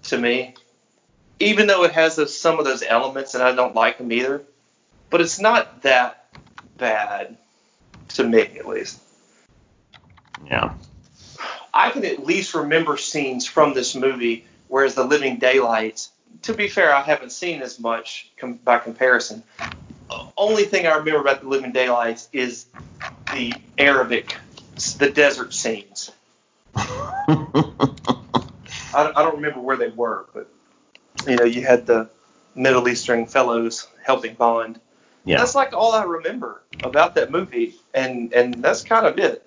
to 0.05 0.18
me, 0.18 0.55
even 1.41 1.66
though 1.66 1.84
it 1.84 1.93
has 1.93 2.16
those, 2.16 2.37
some 2.37 2.59
of 2.59 2.64
those 2.64 2.82
elements 2.82 3.34
and 3.34 3.43
I 3.43 3.55
don't 3.55 3.74
like 3.74 3.99
them 3.99 4.12
either. 4.12 4.43
But 5.11 5.21
it's 5.21 5.39
not 5.39 5.83
that 5.83 6.27
bad 6.77 7.37
to 8.09 8.25
me, 8.25 8.41
at 8.41 8.67
least. 8.67 9.01
Yeah. 10.47 10.75
I 11.73 11.91
can 11.91 12.05
at 12.05 12.25
least 12.25 12.55
remember 12.55 12.97
scenes 12.97 13.47
from 13.47 13.75
this 13.75 13.95
movie, 13.95 14.47
whereas 14.69 14.95
the 14.95 15.05
Living 15.05 15.39
Daylights, 15.39 16.11
to 16.43 16.55
be 16.55 16.69
fair, 16.69 16.95
I 16.95 17.03
haven't 17.03 17.33
seen 17.33 17.63
as 17.63 17.79
much 17.79 18.31
com- 18.39 18.55
by 18.55 18.79
comparison. 18.79 19.43
Only 20.37 20.65
thing 20.65 20.87
I 20.87 20.97
remember 20.97 21.21
about 21.21 21.43
the 21.43 21.49
Living 21.49 21.73
Daylights 21.73 22.29
is 22.33 22.67
the 23.33 23.53
Arabic, 23.77 24.37
the 24.99 25.11
desert 25.11 25.53
scenes. 25.53 26.11
I, 26.75 27.95
I 28.95 29.23
don't 29.23 29.37
remember 29.37 29.61
where 29.61 29.77
they 29.77 29.89
were, 29.89 30.27
but 30.33 30.49
you 31.27 31.37
know, 31.37 31.45
you 31.45 31.63
had 31.63 31.87
the 31.87 32.09
Middle 32.55 32.89
Eastern 32.89 33.27
fellows 33.27 33.89
helping 34.05 34.35
Bond. 34.35 34.81
Yeah. 35.27 35.39
That's 35.39 35.57
like 35.57 35.72
all 35.72 35.93
I 35.93 36.05
remember 36.05 36.62
about 36.85 37.16
that 37.16 37.33
movie, 37.33 37.74
and 37.93 38.33
and 38.33 38.55
that's 38.55 38.83
kind 38.83 39.07
of 39.07 39.18
it. 39.18 39.43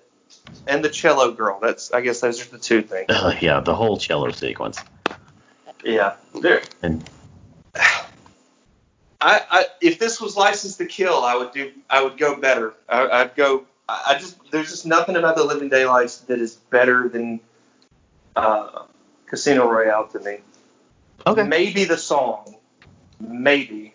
And 0.66 0.84
the 0.84 0.90
cello 0.90 1.32
girl. 1.32 1.58
That's 1.60 1.90
I 1.90 2.02
guess 2.02 2.20
those 2.20 2.46
are 2.46 2.50
the 2.50 2.58
two 2.58 2.82
things. 2.82 3.06
Uh, 3.08 3.34
yeah, 3.40 3.60
the 3.60 3.74
whole 3.74 3.96
cello 3.96 4.30
sequence. 4.30 4.78
Yeah. 5.82 6.16
There. 6.38 6.62
And 6.82 7.08
I, 7.74 9.42
I 9.50 9.66
if 9.80 9.98
this 9.98 10.20
was 10.20 10.36
License 10.36 10.76
to 10.76 10.84
Kill, 10.86 11.24
I 11.24 11.34
would 11.34 11.52
do 11.52 11.72
I 11.88 12.04
would 12.04 12.18
go 12.18 12.36
better. 12.36 12.74
I, 12.86 13.08
I'd 13.08 13.34
go. 13.34 13.64
I 13.88 14.02
I 14.08 14.18
just 14.18 14.38
there's 14.50 14.70
just 14.70 14.84
nothing 14.84 15.16
about 15.16 15.36
the 15.36 15.44
Living 15.44 15.70
Daylights 15.70 16.18
that 16.22 16.40
is 16.40 16.56
better 16.56 17.08
than 17.08 17.40
uh, 18.36 18.82
Casino 19.26 19.66
Royale 19.66 20.08
to 20.08 20.20
me. 20.20 20.38
okay. 21.26 21.42
Maybe 21.42 21.84
the 21.84 21.96
song, 21.98 22.56
maybe, 23.18 23.94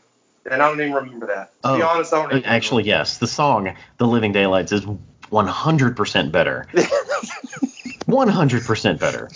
and 0.50 0.62
I 0.62 0.70
don't 0.70 0.80
even 0.82 0.94
remember 0.94 1.28
that. 1.28 1.52
To 1.64 1.76
be 1.76 1.82
Oh, 1.82 1.88
honest, 1.88 2.14
I 2.14 2.22
don't 2.22 2.32
even 2.38 2.46
Actually, 2.46 2.84
yes, 2.84 3.18
the 3.18 3.28
song 3.28 3.76
"The 3.98 4.08
Living 4.08 4.32
Daylights" 4.32 4.72
is 4.72 4.86
100% 5.32 6.32
better. 6.32 6.68
100% 6.74 9.00
better. 9.00 9.30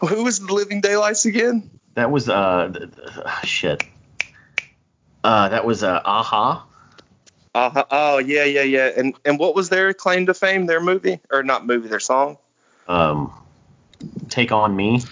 Who 0.00 0.24
was 0.24 0.40
the 0.40 0.52
Living 0.52 0.80
Daylights 0.80 1.26
again? 1.26 1.70
That 1.94 2.10
was 2.10 2.28
uh 2.28 2.72
ah, 3.24 3.40
shit. 3.44 3.82
Uh, 5.24 5.48
that 5.48 5.64
was 5.64 5.82
uh, 5.82 6.00
a-ha. 6.04 6.66
Uh, 7.54 7.82
oh 7.90 8.18
yeah, 8.18 8.44
yeah, 8.44 8.62
yeah. 8.62 8.90
And 8.96 9.14
and 9.24 9.38
what 9.38 9.54
was 9.54 9.70
their 9.70 9.94
claim 9.94 10.26
to 10.26 10.34
fame? 10.34 10.66
Their 10.66 10.80
movie 10.80 11.20
or 11.30 11.42
not 11.42 11.66
movie? 11.66 11.88
Their 11.88 12.00
song? 12.00 12.38
Um, 12.86 13.32
Take 14.28 14.52
on 14.52 14.76
Me. 14.76 15.02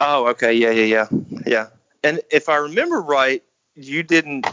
Oh, 0.00 0.28
okay, 0.28 0.52
yeah, 0.52 0.70
yeah, 0.70 0.84
yeah, 0.84 1.06
yeah. 1.46 1.66
And 2.04 2.20
if 2.30 2.48
I 2.48 2.56
remember 2.56 3.00
right, 3.00 3.42
you 3.74 4.02
didn't. 4.02 4.46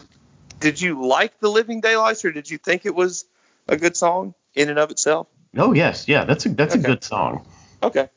Did 0.60 0.82
you 0.82 1.06
like 1.06 1.40
the 1.40 1.50
Living 1.50 1.82
Daylights, 1.82 2.26
or 2.26 2.32
did 2.32 2.50
you 2.50 2.58
think 2.58 2.86
it 2.86 2.94
was 2.94 3.26
a 3.68 3.78
good 3.78 3.96
song 3.96 4.34
in 4.56 4.70
and 4.70 4.80
of 4.80 4.92
itself? 4.92 5.28
Oh 5.58 5.74
yes, 5.74 6.08
yeah, 6.08 6.26
that's 6.26 6.46
a 6.46 6.50
that's 6.50 6.76
Okay. 6.76 6.84
a 6.84 6.88
good 6.88 7.04
song. 7.04 7.46
Okay. 7.82 8.10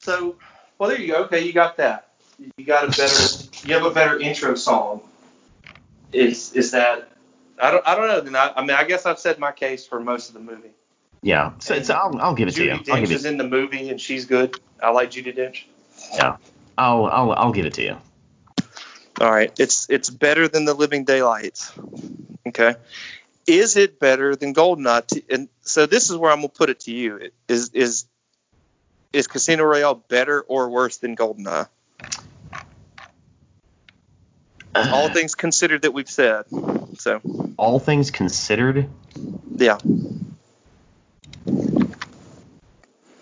So, 0.00 0.36
well, 0.78 0.90
there 0.90 1.00
you 1.00 1.12
go. 1.12 1.24
Okay, 1.24 1.44
you 1.44 1.52
got 1.52 1.76
that. 1.76 2.08
You 2.56 2.64
got 2.64 2.84
a 2.84 2.88
better. 2.88 3.28
You 3.64 3.74
have 3.74 3.84
a 3.84 3.90
better 3.90 4.18
intro 4.18 4.56
song. 4.56 5.02
Is 6.12 6.52
is 6.52 6.72
that? 6.72 7.08
I 7.60 7.70
don't. 7.70 7.86
I 7.86 7.94
don't 7.94 8.08
know. 8.08 8.20
Then 8.20 8.36
I, 8.36 8.52
I 8.56 8.60
mean, 8.62 8.72
I 8.72 8.84
guess 8.84 9.06
I've 9.06 9.20
said 9.20 9.38
my 9.38 9.52
case 9.52 9.86
for 9.86 10.00
most 10.00 10.28
of 10.28 10.34
the 10.34 10.40
movie. 10.40 10.72
Yeah, 11.22 11.52
so, 11.60 11.80
so 11.82 11.94
I'll 11.94 12.18
I'll 12.18 12.34
give 12.34 12.48
it 12.48 12.54
to 12.56 12.64
you. 12.64 12.70
Judi 12.72 12.78
I'll 12.90 12.96
Dench 12.98 13.00
give 13.02 13.12
is 13.12 13.24
it. 13.24 13.30
in 13.30 13.36
the 13.36 13.46
movie, 13.46 13.90
and 13.90 14.00
she's 14.00 14.24
good. 14.24 14.60
I 14.82 14.90
like 14.90 15.12
Judi 15.12 15.36
Dench. 15.36 15.64
Yeah, 16.12 16.36
I'll 16.76 17.06
I'll 17.06 17.32
I'll 17.32 17.52
give 17.52 17.64
it 17.66 17.74
to 17.74 17.82
you. 17.82 17.96
All 19.20 19.30
right, 19.30 19.52
it's 19.58 19.88
it's 19.90 20.10
better 20.10 20.48
than 20.48 20.64
the 20.64 20.74
Living 20.74 21.04
Daylights. 21.04 21.72
Okay, 22.48 22.74
is 23.46 23.76
it 23.76 24.00
better 24.00 24.34
than 24.34 24.54
Goldeneye? 24.54 25.06
T- 25.06 25.24
And 25.30 25.48
so 25.62 25.86
this 25.86 26.10
is 26.10 26.16
where 26.16 26.30
I'm 26.30 26.38
gonna 26.38 26.48
put 26.48 26.70
it 26.70 26.80
to 26.80 26.92
you. 26.92 27.30
Is 27.48 27.70
is 27.70 28.06
is 29.12 29.26
Casino 29.26 29.64
Royale 29.64 29.94
better 29.94 30.40
or 30.40 30.70
worse 30.70 30.96
than 30.96 31.14
Goldeneye? 31.16 31.68
All 34.74 35.06
uh. 35.06 35.08
things 35.12 35.34
considered 35.34 35.82
that 35.82 35.92
we've 35.92 36.08
said. 36.10 36.44
So 36.98 37.20
All 37.58 37.78
things 37.78 38.10
considered, 38.10 38.88
yeah, 39.56 39.78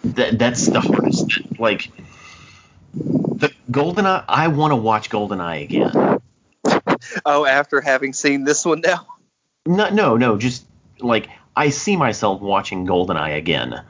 that 0.05 0.38
that's 0.38 0.66
the 0.66 0.80
hardest. 0.80 1.59
Like 1.59 1.91
Goldeneye, 3.70 4.24
I 4.28 4.48
want 4.48 4.72
to 4.72 4.76
watch 4.76 5.10
Goldeneye 5.10 5.62
again. 5.62 6.20
Oh, 7.24 7.46
after 7.46 7.80
having 7.80 8.12
seen 8.12 8.44
this 8.44 8.64
one 8.64 8.80
now. 8.80 9.06
No, 9.66 9.90
no, 9.90 10.16
no. 10.16 10.36
Just 10.36 10.64
like 10.98 11.28
I 11.56 11.70
see 11.70 11.96
myself 11.96 12.40
watching 12.40 12.86
Goldeneye 12.86 13.36
again. 13.36 13.82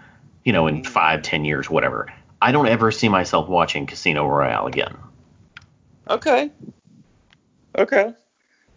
You 0.44 0.52
know, 0.52 0.66
in 0.66 0.82
mm. 0.82 0.86
five, 0.86 1.22
ten 1.22 1.44
years, 1.44 1.68
whatever. 1.68 2.12
I 2.40 2.52
don't 2.52 2.68
ever 2.68 2.90
see 2.90 3.08
myself 3.08 3.48
watching 3.48 3.86
Casino 3.86 4.26
Royale 4.26 4.66
again. 4.66 4.96
Okay. 6.08 6.50
Okay. 7.76 8.14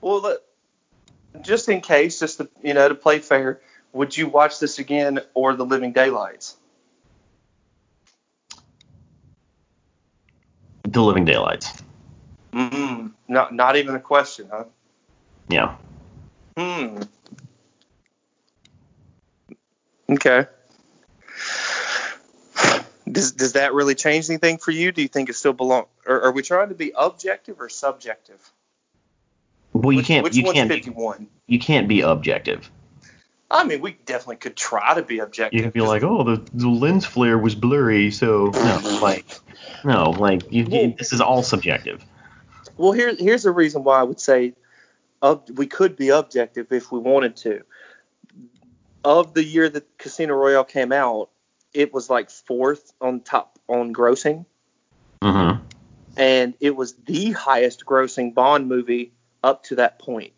Well, 0.01 0.21
let- 0.21 0.39
just 1.41 1.67
in 1.69 1.81
case, 1.81 2.19
just 2.19 2.37
to 2.37 2.49
you 2.61 2.73
know, 2.73 2.87
to 2.87 2.95
play 2.95 3.19
fair, 3.19 3.59
would 3.91 4.15
you 4.15 4.27
watch 4.27 4.59
this 4.59 4.79
again 4.79 5.19
or 5.33 5.55
The 5.55 5.65
Living 5.65 5.93
Daylights? 5.93 6.57
The 10.93 11.01
Living 11.01 11.25
Daylights. 11.25 11.73
Mm, 12.53 13.11
not 13.27 13.53
not 13.53 13.75
even 13.75 13.95
a 13.95 13.99
question, 13.99 14.47
huh? 14.51 14.65
Yeah. 15.49 15.75
Hmm. 16.55 17.01
Okay. 20.11 20.45
Does 23.11 23.31
does 23.31 23.53
that 23.53 23.73
really 23.73 23.95
change 23.95 24.29
anything 24.29 24.59
for 24.59 24.69
you? 24.71 24.91
Do 24.91 25.01
you 25.01 25.07
think 25.07 25.29
it 25.29 25.33
still 25.33 25.53
belong? 25.53 25.85
Or 26.05 26.21
are 26.21 26.31
we 26.31 26.43
trying 26.43 26.69
to 26.69 26.75
be 26.75 26.93
objective 26.95 27.59
or 27.59 27.69
subjective? 27.69 28.39
Well, 29.73 29.91
you 29.91 29.97
which, 29.97 30.05
can't. 30.05 30.23
Which 30.23 30.35
you 30.35 30.43
one's 30.43 30.55
can't. 30.55 30.69
fifty 30.69 30.91
one? 30.91 31.27
You 31.47 31.59
can't 31.59 31.87
be 31.87 32.01
objective. 32.01 32.69
I 33.53 33.63
mean, 33.65 33.81
we 33.81 33.91
definitely 34.05 34.37
could 34.37 34.55
try 34.55 34.95
to 34.95 35.03
be 35.03 35.19
objective. 35.19 35.55
You 35.55 35.61
can 35.61 35.71
be 35.71 35.81
like, 35.81 36.01
oh, 36.01 36.23
the, 36.23 36.41
the 36.53 36.67
lens 36.67 37.05
flare 37.05 37.37
was 37.37 37.53
blurry, 37.53 38.09
so 38.09 38.47
no, 38.47 38.99
like, 39.01 39.25
no, 39.85 40.09
like, 40.09 40.51
you, 40.51 40.63
you, 40.63 40.95
this 40.97 41.13
is 41.13 41.21
all 41.21 41.43
subjective. 41.43 42.03
Well, 42.77 42.93
here, 42.93 43.13
here's 43.15 43.43
the 43.43 43.51
reason 43.51 43.83
why 43.83 43.99
I 43.99 44.03
would 44.03 44.19
say 44.19 44.55
ob- 45.21 45.51
we 45.51 45.67
could 45.67 45.95
be 45.95 46.09
objective 46.09 46.71
if 46.71 46.91
we 46.91 46.97
wanted 46.97 47.35
to. 47.37 47.61
Of 49.03 49.35
the 49.35 49.43
year 49.43 49.69
that 49.69 49.99
Casino 49.99 50.33
Royale 50.33 50.63
came 50.63 50.91
out, 50.91 51.29
it 51.73 51.93
was 51.93 52.09
like 52.09 52.31
fourth 52.31 52.91
on 52.99 53.21
top 53.21 53.59
on 53.67 53.93
grossing, 53.93 54.45
Mm-hmm. 55.21 55.63
and 56.17 56.53
it 56.59 56.75
was 56.75 56.95
the 57.05 57.31
highest 57.31 57.85
grossing 57.85 58.33
Bond 58.33 58.67
movie 58.67 59.13
up 59.43 59.63
to 59.65 59.75
that 59.75 59.99
point. 59.99 60.33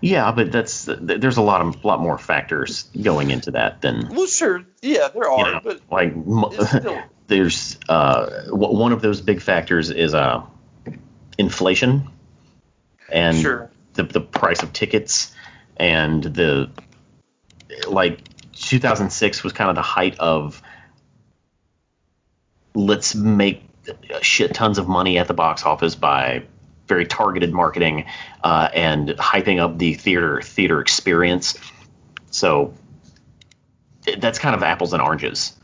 Yeah, 0.00 0.32
but 0.32 0.52
that's 0.52 0.88
there's 0.88 1.36
a 1.36 1.42
lot 1.42 1.60
of 1.60 1.84
lot 1.84 2.00
more 2.00 2.18
factors 2.18 2.84
going 3.00 3.30
into 3.30 3.50
that 3.52 3.80
than 3.80 4.08
Well, 4.10 4.26
sure, 4.26 4.64
yeah, 4.82 5.08
there 5.08 5.28
are, 5.28 5.46
you 5.46 5.52
know, 5.54 5.60
but 5.62 5.80
like 5.90 6.12
still 6.66 7.02
there's 7.26 7.78
uh 7.88 8.26
w- 8.46 8.78
one 8.78 8.92
of 8.92 9.02
those 9.02 9.20
big 9.20 9.40
factors 9.40 9.90
is 9.90 10.14
uh 10.14 10.42
inflation 11.38 12.10
and 13.10 13.36
sure. 13.36 13.70
the 13.94 14.04
the 14.04 14.20
price 14.20 14.62
of 14.62 14.72
tickets 14.72 15.34
and 15.76 16.22
the 16.22 16.70
like 17.88 18.20
2006 18.52 19.44
was 19.44 19.52
kind 19.52 19.70
of 19.70 19.76
the 19.76 19.82
height 19.82 20.18
of 20.18 20.62
let's 22.74 23.14
make 23.14 23.62
shit 24.22 24.54
tons 24.54 24.78
of 24.78 24.88
money 24.88 25.18
at 25.18 25.28
the 25.28 25.34
box 25.34 25.64
office 25.64 25.94
by 25.94 26.44
very 26.86 27.06
targeted 27.06 27.52
marketing 27.52 28.06
uh, 28.42 28.68
and 28.74 29.08
hyping 29.10 29.60
up 29.60 29.78
the 29.78 29.94
theater 29.94 30.40
theater 30.42 30.80
experience. 30.80 31.58
So 32.30 32.74
that's 34.18 34.38
kind 34.38 34.54
of 34.54 34.62
apples 34.62 34.92
and 34.92 35.02
oranges. 35.02 35.56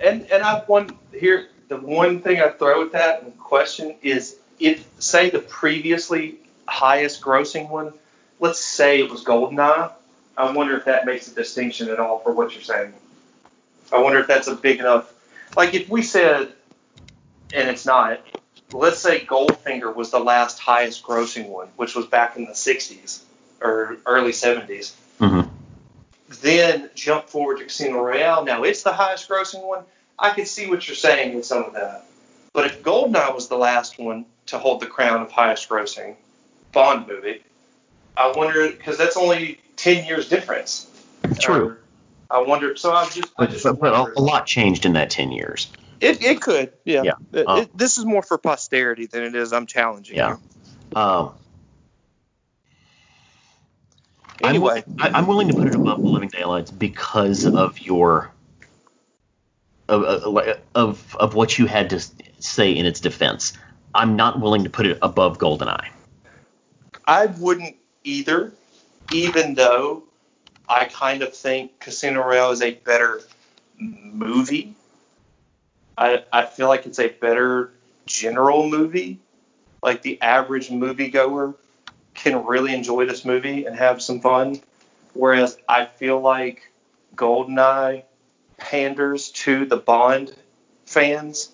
And 0.00 0.30
and 0.30 0.42
I 0.42 0.60
one 0.60 0.96
here 1.12 1.48
the 1.68 1.76
one 1.76 2.20
thing 2.20 2.40
I 2.40 2.48
throw 2.48 2.82
at 2.82 2.92
that 2.92 3.22
in 3.22 3.32
question 3.32 3.94
is 4.02 4.36
if 4.58 4.86
say 4.98 5.30
the 5.30 5.40
previously 5.40 6.36
highest 6.66 7.20
grossing 7.20 7.68
one, 7.68 7.92
let's 8.40 8.64
say 8.64 9.00
it 9.00 9.10
was 9.10 9.24
Goldeneye. 9.24 9.92
I 10.36 10.52
wonder 10.52 10.76
if 10.76 10.84
that 10.84 11.04
makes 11.04 11.28
a 11.28 11.34
distinction 11.34 11.88
at 11.88 11.98
all 11.98 12.20
for 12.20 12.32
what 12.32 12.54
you're 12.54 12.62
saying. 12.62 12.92
I 13.92 13.98
wonder 14.00 14.20
if 14.20 14.26
that's 14.26 14.46
a 14.48 14.54
big 14.54 14.78
enough. 14.78 15.12
Like 15.56 15.74
if 15.74 15.88
we 15.88 16.02
said, 16.02 16.52
and 17.52 17.68
it's 17.68 17.86
not. 17.86 18.20
Let's 18.72 18.98
say 18.98 19.20
Goldfinger 19.24 19.94
was 19.94 20.10
the 20.10 20.20
last 20.20 20.58
highest 20.58 21.02
grossing 21.02 21.48
one, 21.48 21.68
which 21.76 21.94
was 21.94 22.06
back 22.06 22.36
in 22.36 22.44
the 22.44 22.52
60s 22.52 23.20
or 23.60 23.96
early 24.06 24.32
70s 24.32 24.94
hmm 25.18 25.40
then 26.28 26.90
jump 26.94 27.28
forward 27.28 27.58
to 27.58 27.64
Casino 27.64 28.02
Royale. 28.02 28.44
Now 28.44 28.62
it's 28.64 28.82
the 28.82 28.92
highest 28.92 29.28
grossing 29.28 29.64
one. 29.64 29.84
I 30.18 30.30
could 30.30 30.46
see 30.46 30.68
what 30.68 30.86
you're 30.86 30.96
saying 30.96 31.34
with 31.34 31.46
some 31.46 31.64
of 31.64 31.74
that. 31.74 32.04
But 32.52 32.66
if 32.66 32.82
Goldeneye 32.82 33.34
was 33.34 33.48
the 33.48 33.56
last 33.56 33.98
one 33.98 34.26
to 34.46 34.58
hold 34.58 34.80
the 34.80 34.86
crown 34.86 35.22
of 35.22 35.30
highest 35.30 35.68
grossing 35.68 36.16
Bond 36.72 37.06
movie, 37.06 37.42
I 38.16 38.32
wonder 38.32 38.68
because 38.68 38.98
that's 38.98 39.16
only 39.16 39.60
ten 39.76 40.04
years 40.04 40.28
difference. 40.28 40.90
True. 41.38 41.76
I 42.30 42.42
wonder. 42.42 42.76
So 42.76 42.92
I 42.92 43.04
just, 43.08 43.32
I 43.38 43.46
just 43.46 43.64
but, 43.64 43.80
but 43.80 44.16
a 44.16 44.20
lot 44.20 44.46
changed 44.46 44.84
in 44.84 44.92
that 44.94 45.08
10 45.08 45.32
years. 45.32 45.68
It, 46.00 46.22
it 46.22 46.40
could, 46.40 46.72
yeah. 46.84 47.02
Yeah. 47.02 47.12
It- 47.32 47.48
Um, 47.48 47.58
it- 47.60 47.76
this 47.76 47.98
is 47.98 48.04
more 48.04 48.22
for 48.22 48.38
posterity 48.38 49.06
than 49.06 49.24
it 49.24 49.34
is. 49.34 49.52
I'm 49.52 49.66
challenging 49.66 50.16
Yeah. 50.16 50.36
you. 50.94 51.00
Um, 51.00 51.34
Anyway, 54.40 54.84
I'm, 55.00 55.14
I- 55.14 55.18
I'm 55.18 55.26
willing 55.26 55.48
to 55.48 55.54
put 55.54 55.66
it 55.68 55.74
above 55.74 56.00
the 56.00 56.08
Living 56.08 56.28
Daylights 56.28 56.70
because 56.70 57.44
of 57.44 57.80
your 57.80 58.30
of, 59.88 60.02
of 60.04 60.60
of 60.74 61.16
of 61.16 61.34
what 61.34 61.58
you 61.58 61.66
had 61.66 61.90
to 61.90 62.00
say 62.38 62.72
in 62.72 62.86
its 62.86 63.00
defense. 63.00 63.54
I'm 63.94 64.16
not 64.16 64.40
willing 64.40 64.64
to 64.64 64.70
put 64.70 64.86
it 64.86 64.98
above 65.02 65.38
Goldeneye. 65.38 65.88
I 67.06 67.26
wouldn't. 67.26 67.76
either, 68.04 68.52
even 69.12 69.54
though 69.54 70.02
I 70.68 70.86
kind 70.86 71.22
of 71.22 71.34
think 71.36 71.78
Casino 71.80 72.22
Royale 72.26 72.52
is 72.52 72.62
a 72.62 72.74
better 72.74 73.20
movie. 73.78 74.74
I, 75.98 76.24
I 76.32 76.46
feel 76.46 76.68
like 76.68 76.86
it's 76.86 76.98
a 76.98 77.08
better 77.08 77.72
general 78.06 78.68
movie. 78.68 79.18
Like 79.82 80.02
the 80.02 80.20
average 80.22 80.68
moviegoer 80.68 81.54
can 82.14 82.44
really 82.46 82.74
enjoy 82.74 83.06
this 83.06 83.24
movie 83.24 83.66
and 83.66 83.76
have 83.76 84.00
some 84.02 84.20
fun. 84.20 84.60
Whereas 85.14 85.58
I 85.68 85.86
feel 85.86 86.20
like 86.20 86.70
Goldeneye 87.14 88.04
panders 88.56 89.30
to 89.30 89.66
the 89.66 89.76
Bond 89.76 90.34
fans, 90.86 91.50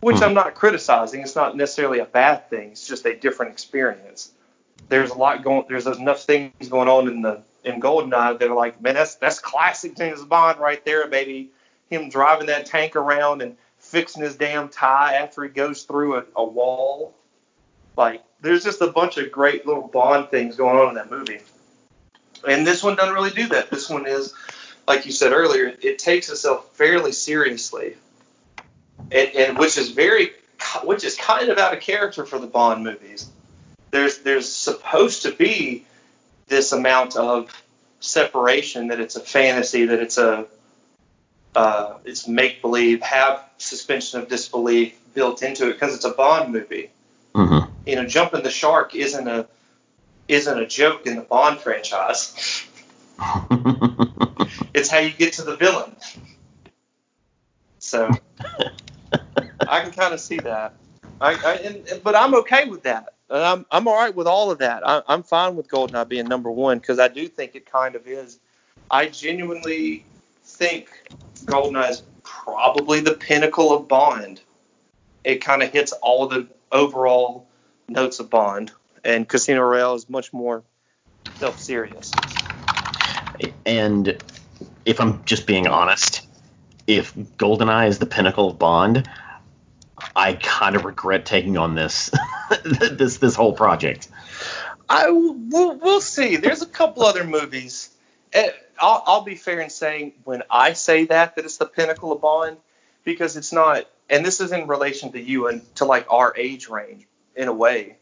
which 0.00 0.18
Hmm. 0.18 0.24
I'm 0.24 0.34
not 0.34 0.54
criticizing. 0.54 1.20
It's 1.22 1.36
not 1.36 1.56
necessarily 1.56 1.98
a 1.98 2.06
bad 2.06 2.48
thing. 2.50 2.72
It's 2.72 2.86
just 2.86 3.06
a 3.06 3.14
different 3.16 3.52
experience. 3.52 4.32
There's 4.88 5.10
a 5.10 5.14
lot 5.14 5.42
going. 5.42 5.64
There's 5.68 5.86
enough 5.86 6.24
things 6.24 6.68
going 6.68 6.88
on 6.88 7.08
in 7.08 7.22
the 7.22 7.42
in 7.64 7.80
Goldeneye 7.80 8.38
that 8.38 8.48
are 8.50 8.56
like, 8.56 8.80
man, 8.82 8.94
that's 8.94 9.14
that's 9.16 9.38
classic 9.38 9.96
James 9.96 10.22
Bond 10.24 10.58
right 10.58 10.84
there, 10.84 11.06
baby. 11.08 11.50
Him 11.88 12.08
driving 12.08 12.46
that 12.46 12.66
tank 12.66 12.96
around 12.96 13.42
and 13.42 13.56
fixing 13.92 14.22
his 14.22 14.36
damn 14.36 14.70
tie 14.70 15.16
after 15.16 15.42
he 15.42 15.50
goes 15.50 15.82
through 15.82 16.16
a, 16.16 16.24
a 16.34 16.42
wall. 16.42 17.14
Like, 17.94 18.22
there's 18.40 18.64
just 18.64 18.80
a 18.80 18.86
bunch 18.86 19.18
of 19.18 19.30
great 19.30 19.66
little 19.66 19.86
Bond 19.86 20.30
things 20.30 20.56
going 20.56 20.78
on 20.78 20.88
in 20.88 20.94
that 20.94 21.10
movie. 21.10 21.40
And 22.48 22.66
this 22.66 22.82
one 22.82 22.96
doesn't 22.96 23.14
really 23.14 23.30
do 23.30 23.48
that. 23.48 23.70
This 23.70 23.90
one 23.90 24.06
is, 24.06 24.32
like 24.88 25.04
you 25.04 25.12
said 25.12 25.32
earlier, 25.32 25.76
it 25.82 25.98
takes 25.98 26.30
itself 26.30 26.74
fairly 26.74 27.12
seriously, 27.12 27.96
and, 29.10 29.28
and 29.36 29.58
which 29.58 29.76
is 29.76 29.90
very, 29.90 30.30
which 30.84 31.04
is 31.04 31.14
kind 31.14 31.50
of 31.50 31.58
out 31.58 31.74
of 31.74 31.80
character 31.80 32.24
for 32.24 32.38
the 32.38 32.46
Bond 32.46 32.82
movies. 32.82 33.28
There's 33.90 34.20
there's 34.20 34.50
supposed 34.50 35.22
to 35.22 35.32
be 35.32 35.84
this 36.48 36.72
amount 36.72 37.16
of 37.16 37.50
separation 38.00 38.88
that 38.88 39.00
it's 39.00 39.16
a 39.16 39.20
fantasy, 39.20 39.84
that 39.84 40.00
it's 40.00 40.16
a 40.16 40.46
uh, 41.54 41.98
it's 42.04 42.26
make 42.26 42.62
believe, 42.62 43.02
have 43.02 43.44
suspension 43.58 44.20
of 44.20 44.28
disbelief 44.28 44.98
built 45.14 45.42
into 45.42 45.68
it 45.68 45.74
because 45.74 45.94
it's 45.94 46.04
a 46.04 46.10
Bond 46.10 46.52
movie. 46.52 46.90
Mm-hmm. 47.34 47.70
You 47.86 47.96
know, 47.96 48.06
jumping 48.06 48.42
the 48.42 48.50
shark 48.50 48.94
isn't 48.94 49.28
a 49.28 49.46
isn't 50.28 50.58
a 50.58 50.66
joke 50.66 51.06
in 51.06 51.16
the 51.16 51.22
Bond 51.22 51.58
franchise. 51.60 52.66
It's 54.74 54.90
how 54.90 54.98
you 54.98 55.10
get 55.10 55.34
to 55.34 55.42
the 55.42 55.56
villain. 55.56 55.94
So 57.78 58.10
I 59.68 59.80
can 59.80 59.92
kind 59.92 60.14
of 60.14 60.20
see 60.20 60.38
that. 60.38 60.74
I, 61.20 61.34
I 61.34 61.54
and, 61.56 62.00
but 62.02 62.16
I'm 62.16 62.34
okay 62.36 62.68
with 62.68 62.82
that. 62.84 63.14
And 63.28 63.42
I'm 63.42 63.66
I'm 63.70 63.88
all 63.88 63.96
right 63.96 64.14
with 64.14 64.26
all 64.26 64.50
of 64.50 64.58
that. 64.58 64.86
I, 64.86 65.02
I'm 65.08 65.22
fine 65.22 65.56
with 65.56 65.68
Goldeneye 65.68 66.08
being 66.08 66.26
number 66.26 66.50
one 66.50 66.78
because 66.78 66.98
I 66.98 67.08
do 67.08 67.28
think 67.28 67.54
it 67.54 67.70
kind 67.70 67.94
of 67.94 68.06
is. 68.06 68.38
I 68.90 69.06
genuinely 69.06 70.04
think 70.44 70.90
Goldeneye 71.44 71.90
is 71.90 72.02
probably 72.22 73.00
the 73.00 73.14
pinnacle 73.14 73.72
of 73.72 73.88
Bond. 73.88 74.40
It 75.24 75.36
kind 75.36 75.62
of 75.62 75.70
hits 75.70 75.92
all 75.92 76.26
the 76.26 76.48
overall 76.70 77.46
notes 77.88 78.20
of 78.20 78.30
Bond, 78.30 78.72
and 79.04 79.28
Casino 79.28 79.60
Royale 79.60 79.94
is 79.94 80.08
much 80.08 80.32
more 80.32 80.62
self-serious. 81.36 82.12
and 83.66 84.16
if 84.84 85.00
I'm 85.00 85.24
just 85.24 85.46
being 85.46 85.66
honest, 85.66 86.26
if 86.86 87.14
GoldenEye 87.14 87.88
is 87.88 87.98
the 87.98 88.06
pinnacle 88.06 88.50
of 88.50 88.58
Bond, 88.58 89.08
I 90.16 90.34
kind 90.34 90.76
of 90.76 90.84
regret 90.84 91.26
taking 91.26 91.56
on 91.56 91.74
this 91.74 92.10
this 92.64 93.18
this 93.18 93.34
whole 93.34 93.52
project. 93.52 94.08
I 94.88 95.10
we'll, 95.10 95.76
we'll 95.78 96.00
see. 96.00 96.36
There's 96.36 96.62
a 96.62 96.66
couple 96.66 97.04
other 97.04 97.24
movies. 97.24 97.90
Eh, 98.32 98.50
I'll, 98.82 99.02
I'll 99.06 99.22
be 99.22 99.36
fair 99.36 99.60
in 99.60 99.70
saying 99.70 100.12
when 100.24 100.42
I 100.50 100.72
say 100.72 101.06
that 101.06 101.36
that 101.36 101.44
it's 101.44 101.56
the 101.56 101.66
pinnacle 101.66 102.12
of 102.12 102.20
Bond 102.20 102.56
because 103.04 103.36
it's 103.36 103.52
not. 103.52 103.86
And 104.10 104.26
this 104.26 104.40
is 104.40 104.52
in 104.52 104.66
relation 104.66 105.12
to 105.12 105.20
you 105.20 105.46
and 105.46 105.62
to 105.76 105.84
like 105.84 106.06
our 106.10 106.34
age 106.36 106.68
range 106.68 107.06
in 107.36 107.48
a 107.48 107.52
way. 107.52 107.96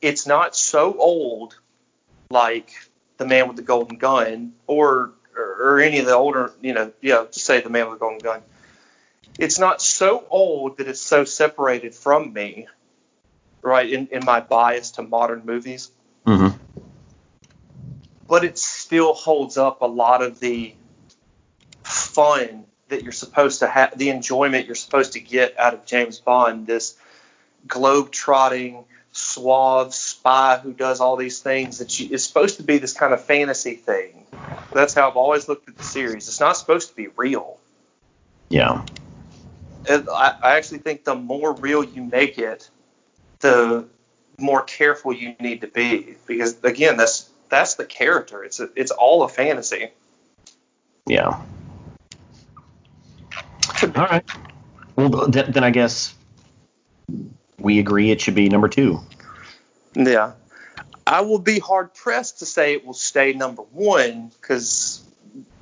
It's 0.00 0.26
not 0.26 0.56
so 0.56 0.96
old 0.98 1.56
like 2.30 2.70
the 3.18 3.26
Man 3.26 3.46
with 3.46 3.56
the 3.56 3.62
Golden 3.62 3.98
Gun 3.98 4.54
or 4.66 5.12
or, 5.36 5.80
any 5.80 5.98
of 5.98 6.06
the 6.06 6.12
older, 6.12 6.52
you 6.60 6.74
know, 6.74 6.92
yeah, 7.00 7.24
just 7.32 7.46
say 7.46 7.60
the 7.60 7.70
Man 7.70 7.88
with 7.88 7.98
the 7.98 8.00
Golden 8.00 8.18
Gun. 8.18 8.42
It's 9.38 9.58
not 9.58 9.80
so 9.80 10.26
old 10.28 10.78
that 10.78 10.88
it's 10.88 11.00
so 11.00 11.24
separated 11.24 11.94
from 11.94 12.32
me, 12.32 12.66
right? 13.62 13.90
In, 13.90 14.08
in 14.08 14.24
my 14.24 14.40
bias 14.40 14.92
to 14.92 15.02
modern 15.02 15.42
movies 15.46 15.90
Mm-hmm. 16.26 16.56
But 18.32 18.44
it 18.44 18.56
still 18.56 19.12
holds 19.12 19.58
up 19.58 19.82
a 19.82 19.86
lot 19.86 20.22
of 20.22 20.40
the 20.40 20.74
fun 21.82 22.64
that 22.88 23.02
you're 23.02 23.12
supposed 23.12 23.58
to 23.58 23.66
have, 23.66 23.98
the 23.98 24.08
enjoyment 24.08 24.64
you're 24.64 24.74
supposed 24.74 25.12
to 25.12 25.20
get 25.20 25.58
out 25.58 25.74
of 25.74 25.84
James 25.84 26.18
Bond, 26.18 26.66
this 26.66 26.96
globe-trotting, 27.68 28.86
suave 29.12 29.92
spy 29.92 30.58
who 30.62 30.72
does 30.72 30.98
all 30.98 31.16
these 31.16 31.40
things 31.40 31.80
that 31.80 32.00
you, 32.00 32.08
it's 32.10 32.24
supposed 32.24 32.56
to 32.56 32.62
be 32.62 32.78
this 32.78 32.94
kind 32.94 33.12
of 33.12 33.22
fantasy 33.22 33.74
thing. 33.74 34.24
That's 34.72 34.94
how 34.94 35.10
I've 35.10 35.16
always 35.18 35.46
looked 35.46 35.68
at 35.68 35.76
the 35.76 35.84
series. 35.84 36.26
It's 36.26 36.40
not 36.40 36.56
supposed 36.56 36.88
to 36.88 36.96
be 36.96 37.08
real. 37.08 37.58
Yeah. 38.48 38.82
And 39.90 40.08
I, 40.08 40.38
I 40.42 40.56
actually 40.56 40.78
think 40.78 41.04
the 41.04 41.16
more 41.16 41.54
real 41.56 41.84
you 41.84 42.02
make 42.02 42.38
it, 42.38 42.70
the 43.40 43.84
more 44.38 44.62
careful 44.62 45.12
you 45.12 45.36
need 45.38 45.60
to 45.60 45.66
be 45.66 46.16
because 46.26 46.56
again, 46.64 46.96
that's 46.96 47.28
that's 47.52 47.74
the 47.74 47.84
character. 47.84 48.42
It's 48.42 48.60
a, 48.60 48.70
it's 48.74 48.90
all 48.90 49.24
a 49.24 49.28
fantasy. 49.28 49.90
Yeah. 51.06 51.28
All 53.82 53.90
right. 53.94 54.24
Well, 54.96 55.28
then, 55.28 55.52
then 55.52 55.62
I 55.62 55.70
guess 55.70 56.14
we 57.58 57.78
agree 57.78 58.10
it 58.10 58.22
should 58.22 58.34
be 58.34 58.48
number 58.48 58.68
two. 58.68 59.00
Yeah. 59.94 60.32
I 61.06 61.22
will 61.22 61.40
be 61.40 61.58
hard 61.58 61.92
pressed 61.92 62.38
to 62.38 62.46
say 62.46 62.72
it 62.72 62.86
will 62.86 62.94
stay 62.94 63.34
number 63.34 63.62
one 63.62 64.30
because, 64.40 65.04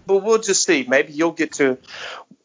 but 0.07 0.19
we'll 0.19 0.39
just 0.39 0.65
see. 0.65 0.85
Maybe 0.87 1.13
you'll 1.13 1.33
get 1.33 1.55
to. 1.55 1.79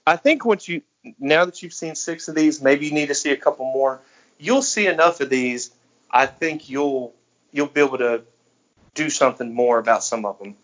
I 0.08 0.16
think 0.16 0.46
once 0.46 0.68
you 0.68 0.82
now 1.20 1.46
that 1.46 1.62
you've 1.62 1.74
seen 1.74 1.96
six 1.96 2.30
of 2.30 2.36
these, 2.36 2.62
maybe 2.62 2.88
you 2.88 2.94
need 2.94 3.10
to 3.10 3.16
see 3.16 3.32
a 3.32 3.38
couple 3.38 3.66
more. 3.66 4.00
You'll 4.40 4.64
see 4.64 4.88
enough 4.88 5.20
of 5.20 5.30
these. 5.30 5.72
I 6.10 6.26
think 6.26 6.70
you'll 6.70 7.14
you'll 7.52 7.68
be 7.68 7.82
able 7.82 7.98
to 7.98 8.24
do 8.96 9.10
something 9.10 9.54
more 9.54 9.78
about 9.78 10.04
some 10.04 10.26
of 10.26 10.40
them. 10.40 10.56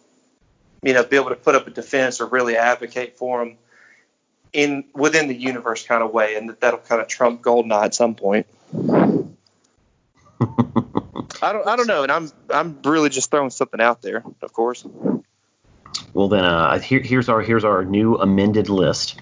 You 0.81 0.93
know, 0.93 1.03
be 1.03 1.17
able 1.17 1.29
to 1.29 1.35
put 1.35 1.53
up 1.53 1.67
a 1.67 1.69
defense 1.69 2.19
or 2.19 2.25
really 2.25 2.57
advocate 2.57 3.17
for 3.17 3.45
them 3.45 3.57
in 4.51 4.85
within 4.95 5.27
the 5.27 5.35
universe 5.35 5.85
kind 5.85 6.01
of 6.03 6.11
way, 6.11 6.35
and 6.35 6.49
that 6.49 6.59
that'll 6.61 6.79
kind 6.79 7.01
of 7.01 7.07
trump 7.07 7.41
Goldeneye 7.41 7.85
at 7.85 7.93
some 7.93 8.15
point. 8.15 8.47
I 11.43 11.53
don't 11.53 11.67
I 11.67 11.75
don't 11.75 11.87
know, 11.87 12.03
and 12.03 12.11
I'm 12.11 12.31
I'm 12.49 12.79
really 12.83 13.09
just 13.09 13.29
throwing 13.29 13.51
something 13.51 13.79
out 13.79 14.01
there, 14.01 14.23
of 14.41 14.53
course. 14.53 14.85
Well, 16.13 16.27
then 16.27 16.43
uh, 16.43 16.79
here, 16.79 16.99
here's 16.99 17.29
our 17.29 17.41
here's 17.41 17.63
our 17.63 17.85
new 17.85 18.15
amended 18.15 18.69
list. 18.69 19.19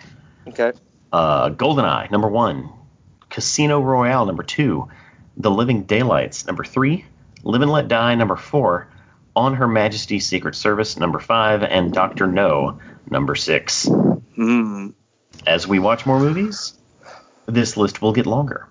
Okay. 0.48 0.72
Uh, 1.12 1.50
GoldenEye 1.50 2.12
number 2.12 2.28
one, 2.28 2.70
Casino 3.30 3.82
Royale 3.82 4.26
number 4.26 4.44
two, 4.44 4.88
The 5.38 5.52
Living 5.52 5.84
Daylights 5.84 6.46
number 6.46 6.64
three, 6.64 7.06
Live 7.44 7.62
and 7.62 7.72
Let 7.72 7.88
Die 7.88 8.16
number 8.16 8.36
four, 8.36 8.88
On 9.40 9.54
Her 9.54 9.70
Majesty's 9.70 10.28
Secret 10.28 10.54
Service 10.54 10.98
number 10.98 11.18
five, 11.18 11.64
and 11.64 11.94
Doctor 11.94 12.28
No 12.28 12.78
number 13.10 13.36
six. 13.36 13.88
Hmm. 14.36 14.90
As 15.48 15.66
we 15.66 15.80
watch 15.80 16.06
more 16.06 16.20
movies, 16.20 16.74
this 17.46 17.78
list 17.78 18.02
will 18.02 18.12
get 18.12 18.26
longer, 18.26 18.68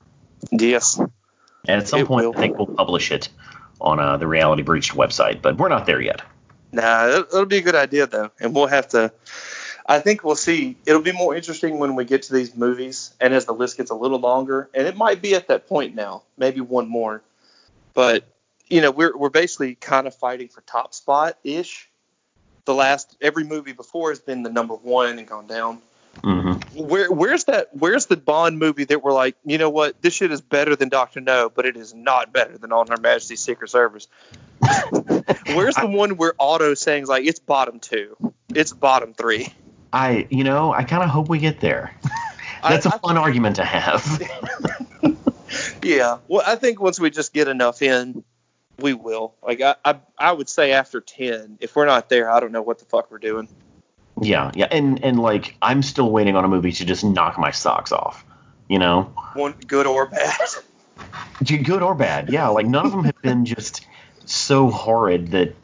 Yes. 0.52 0.98
and 0.98 1.80
at 1.80 1.88
some 1.88 2.00
It 2.00 2.06
point, 2.06 2.26
will. 2.26 2.36
I 2.36 2.40
think 2.40 2.58
we'll 2.58 2.66
publish 2.66 3.10
it 3.12 3.30
on 3.80 3.98
uh, 3.98 4.18
the 4.18 4.26
Reality 4.26 4.60
Breached 4.62 4.92
website. 4.92 5.40
But 5.40 5.56
we're 5.56 5.70
not 5.70 5.86
there 5.86 6.02
yet. 6.02 6.20
Nah, 6.70 7.06
it'll, 7.08 7.20
it'll 7.22 7.46
be 7.46 7.56
a 7.56 7.62
good 7.62 7.74
idea 7.74 8.06
though, 8.06 8.30
and 8.38 8.54
we'll 8.54 8.66
have 8.66 8.88
to. 8.88 9.10
I 9.86 10.00
think 10.00 10.22
we'll 10.22 10.36
see. 10.36 10.76
It'll 10.84 11.00
be 11.00 11.12
more 11.12 11.34
interesting 11.34 11.78
when 11.78 11.94
we 11.94 12.04
get 12.04 12.24
to 12.24 12.34
these 12.34 12.54
movies, 12.54 13.14
and 13.22 13.32
as 13.32 13.46
the 13.46 13.54
list 13.54 13.78
gets 13.78 13.90
a 13.90 13.94
little 13.94 14.18
longer, 14.20 14.68
and 14.74 14.86
it 14.86 14.96
might 14.98 15.22
be 15.22 15.34
at 15.34 15.48
that 15.48 15.66
point 15.66 15.94
now, 15.94 16.24
maybe 16.36 16.60
one 16.60 16.88
more. 16.88 17.22
But 17.94 18.24
you 18.68 18.80
know, 18.80 18.90
we're 18.90 19.16
we're 19.16 19.30
basically 19.30 19.74
kind 19.74 20.06
of 20.06 20.14
fighting 20.14 20.48
for 20.48 20.60
top 20.62 20.94
spot 20.94 21.38
ish. 21.44 21.88
The 22.64 22.74
last 22.74 23.16
every 23.20 23.44
movie 23.44 23.72
before 23.72 24.10
has 24.10 24.20
been 24.20 24.42
the 24.42 24.50
number 24.50 24.74
one 24.74 25.18
and 25.18 25.26
gone 25.26 25.46
down. 25.46 25.80
hmm 26.22 26.52
Where 26.74 27.10
where's 27.10 27.44
that? 27.44 27.68
Where's 27.72 28.06
the 28.06 28.16
Bond 28.16 28.58
movie 28.58 28.84
that 28.84 29.02
we're 29.02 29.12
like, 29.14 29.36
you 29.44 29.56
know 29.58 29.70
what? 29.70 30.02
This 30.02 30.12
shit 30.14 30.30
is 30.32 30.40
better 30.42 30.76
than 30.76 30.88
Doctor 30.90 31.20
No, 31.20 31.48
but 31.48 31.64
it 31.64 31.76
is 31.76 31.94
not 31.94 32.32
better 32.32 32.58
than 32.58 32.72
On 32.72 32.86
Her 32.88 32.96
Majesty's 33.00 33.40
Secret 33.40 33.70
Service. 33.70 34.06
where's 35.54 35.76
the 35.76 35.86
one 35.88 36.16
where 36.16 36.34
Otto 36.38 36.74
saying 36.74 37.06
like 37.06 37.24
it's 37.24 37.38
bottom 37.38 37.80
two, 37.80 38.16
it's 38.54 38.72
bottom 38.72 39.14
three? 39.14 39.52
I, 39.92 40.26
you 40.28 40.44
know, 40.44 40.70
I 40.72 40.84
kind 40.84 41.02
of 41.02 41.08
hope 41.08 41.30
we 41.30 41.38
get 41.38 41.60
there. 41.60 41.94
That's 42.62 42.84
a 42.84 42.90
I- 42.90 42.96
I- 42.96 42.98
fun 42.98 43.16
argument 43.16 43.56
to 43.56 43.64
have. 43.64 44.20
Yeah. 45.82 46.18
Well, 46.28 46.42
I 46.46 46.56
think 46.56 46.80
once 46.80 47.00
we 47.00 47.08
just 47.08 47.32
get 47.32 47.48
enough 47.48 47.80
in, 47.80 48.22
we 48.78 48.94
will. 48.94 49.34
Like 49.42 49.60
I, 49.60 49.76
I, 49.84 49.96
I 50.18 50.32
would 50.32 50.48
say 50.48 50.72
after 50.72 51.00
ten, 51.00 51.58
if 51.60 51.76
we're 51.76 51.86
not 51.86 52.08
there, 52.08 52.30
I 52.30 52.40
don't 52.40 52.52
know 52.52 52.62
what 52.62 52.78
the 52.78 52.84
fuck 52.84 53.10
we're 53.10 53.18
doing. 53.18 53.48
Yeah, 54.20 54.50
yeah, 54.54 54.66
and 54.70 55.02
and 55.04 55.20
like 55.20 55.56
I'm 55.62 55.82
still 55.82 56.10
waiting 56.10 56.36
on 56.36 56.44
a 56.44 56.48
movie 56.48 56.72
to 56.72 56.84
just 56.84 57.04
knock 57.04 57.38
my 57.38 57.50
socks 57.50 57.92
off. 57.92 58.24
You 58.68 58.78
know, 58.78 59.12
One 59.34 59.54
good 59.66 59.86
or 59.86 60.06
bad. 60.06 60.36
good 61.44 61.82
or 61.82 61.94
bad. 61.94 62.30
Yeah, 62.30 62.48
like 62.48 62.66
none 62.66 62.84
of 62.86 62.92
them 62.92 63.04
have 63.04 63.20
been 63.22 63.44
just 63.44 63.86
so 64.24 64.70
horrid 64.70 65.28
that 65.28 65.54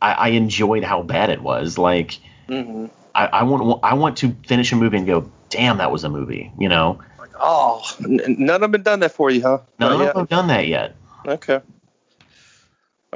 I, 0.00 0.12
I 0.12 0.28
enjoyed 0.28 0.84
how 0.84 1.02
bad 1.02 1.30
it 1.30 1.42
was. 1.42 1.78
Like 1.78 2.18
hmm 2.48 2.86
I, 3.14 3.26
I 3.26 3.42
want 3.44 3.80
I 3.82 3.94
want 3.94 4.18
to 4.18 4.36
finish 4.46 4.72
a 4.72 4.76
movie 4.76 4.98
and 4.98 5.06
go, 5.06 5.30
damn, 5.48 5.78
that 5.78 5.90
was 5.90 6.04
a 6.04 6.10
movie. 6.10 6.52
You 6.58 6.68
know, 6.68 7.00
Like 7.18 7.30
oh, 7.40 7.82
n- 8.04 8.36
none 8.38 8.62
of 8.62 8.72
them 8.72 8.82
done 8.82 9.00
that 9.00 9.12
for 9.12 9.30
you, 9.30 9.42
huh? 9.42 9.60
none 9.78 9.92
of 9.92 9.98
them 10.00 10.16
have 10.16 10.28
done 10.28 10.48
that 10.48 10.66
yet? 10.68 10.96
Okay. 11.26 11.60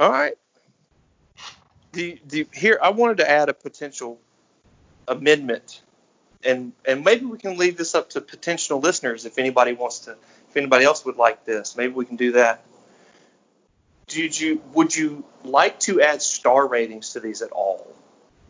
All 0.01 0.09
right. 0.09 0.33
Do 1.91 2.03
you, 2.03 2.17
do 2.25 2.39
you, 2.39 2.47
here? 2.51 2.79
I 2.81 2.89
wanted 2.89 3.17
to 3.17 3.29
add 3.29 3.49
a 3.49 3.53
potential 3.53 4.19
amendment, 5.07 5.83
and 6.43 6.73
and 6.87 7.03
maybe 7.03 7.25
we 7.25 7.37
can 7.37 7.55
leave 7.55 7.77
this 7.77 7.93
up 7.93 8.09
to 8.11 8.21
potential 8.21 8.79
listeners 8.79 9.25
if 9.25 9.37
anybody 9.37 9.73
wants 9.73 9.99
to. 9.99 10.15
If 10.49 10.57
anybody 10.57 10.85
else 10.85 11.05
would 11.05 11.17
like 11.17 11.45
this, 11.45 11.77
maybe 11.77 11.93
we 11.93 12.05
can 12.05 12.15
do 12.15 12.31
that. 12.31 12.63
Did 14.07 14.39
you 14.39 14.63
would 14.73 14.95
you 14.95 15.23
like 15.43 15.79
to 15.81 16.01
add 16.01 16.23
star 16.23 16.67
ratings 16.67 17.13
to 17.13 17.19
these 17.19 17.43
at 17.43 17.51
all? 17.51 17.85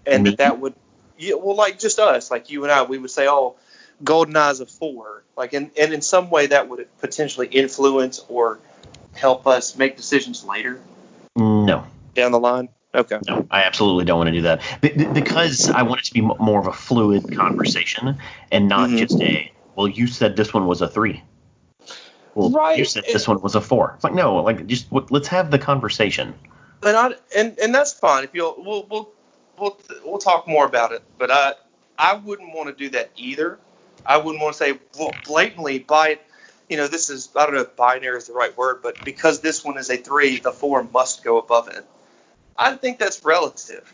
And 0.06 0.28
that 0.28 0.38
that 0.38 0.60
would 0.60 0.74
yeah, 1.18 1.34
well 1.34 1.58
like 1.58 1.80
just 1.80 2.00
us, 2.00 2.32
like 2.32 2.50
you 2.50 2.64
and 2.64 2.72
I, 2.72 2.84
we 2.84 2.98
would 2.98 3.12
say, 3.12 3.28
oh, 3.28 3.58
Golden 4.02 4.38
Eyes 4.38 4.62
a 4.62 4.66
four. 4.66 5.24
Like 5.36 5.52
and, 5.52 5.72
and 5.78 5.92
in 5.92 6.02
some 6.02 6.30
way 6.30 6.48
that 6.48 6.70
would 6.70 6.88
potentially 7.00 7.48
influence 7.48 8.24
or 8.30 8.60
help 9.16 9.48
us 9.48 9.76
make 9.76 9.98
decisions 9.98 10.46
later 10.46 10.80
No, 11.66 11.86
down 12.16 12.32
the 12.32 12.40
line. 12.40 12.70
Okay. 12.94 13.20
no, 13.26 13.48
I 13.50 13.64
absolutely 13.64 14.04
don't 14.06 14.18
want 14.18 14.28
to 14.28 14.34
do 14.34 14.42
that 14.42 14.62
be- 14.82 14.90
because 15.06 15.70
I 15.70 15.84
want 15.84 16.02
it 16.02 16.06
to 16.08 16.14
be 16.14 16.20
m- 16.20 16.34
more 16.40 16.60
of 16.60 16.68
a 16.68 16.74
fluid 16.74 17.34
conversation 17.36 18.18
and 18.52 18.68
not 18.68 18.90
Mhm. 18.90 18.98
just 18.98 19.22
a. 19.22 19.50
Well, 19.76 19.88
you 19.88 20.08
said 20.08 20.36
this 20.36 20.54
one 20.54 20.68
was 20.68 20.82
a 20.82 20.88
three. 20.90 21.24
Well, 22.36 22.50
you 22.50 22.56
Right. 22.58 22.88
said 22.88 23.04
this 23.12 23.28
one 23.28 23.42
was 23.42 23.56
a 23.56 23.62
four. 23.62 23.94
It's 23.96 24.04
like 24.04 24.14
no, 24.14 24.36
like 24.38 24.66
just 24.68 24.90
w- 24.90 25.08
let's 25.10 25.28
have 25.30 25.52
the 25.52 25.60
conversation. 25.60 26.34
And 26.84 26.98
I 26.98 27.12
and, 27.36 27.58
and 27.60 27.74
that's 27.74 27.94
fine. 27.94 28.24
If 28.24 28.32
you'll 28.34 28.56
we'll 28.58 28.86
we'll 28.90 29.10
we'll 29.58 29.80
we'll 30.06 30.18
talk 30.18 30.48
more 30.48 30.66
about 30.66 30.92
it. 30.92 31.02
But 31.18 31.32
I 31.32 31.54
I 31.98 32.16
wouldn't 32.16 32.54
want 32.54 32.68
to 32.70 32.74
do 32.76 32.90
that 32.90 33.12
either. 33.16 33.58
I 34.06 34.18
wouldn't 34.18 34.42
want 34.44 34.54
to 34.56 34.58
say 34.58 34.80
well, 35.00 35.12
blatantly 35.26 35.80
by 35.80 36.20
you 36.72 36.78
know 36.78 36.88
this 36.88 37.10
is 37.10 37.30
I 37.36 37.46
don't 37.46 37.56
know 37.56 37.62
if 37.62 37.76
binary 37.76 38.18
is 38.18 38.28
the 38.28 38.34
right 38.34 38.58
word, 38.58 38.80
but 38.82 39.04
because 39.04 39.42
this 39.42 39.64
one 39.64 39.78
is 39.78 39.90
a 39.90 39.98
three, 39.98 40.40
the 40.40 40.54
four 40.54 40.82
must 40.84 41.22
go 41.22 41.38
above 41.38 41.68
it. 41.68 41.86
I 42.58 42.76
think 42.78 42.98
that's 42.98 43.26
relative. 43.26 43.94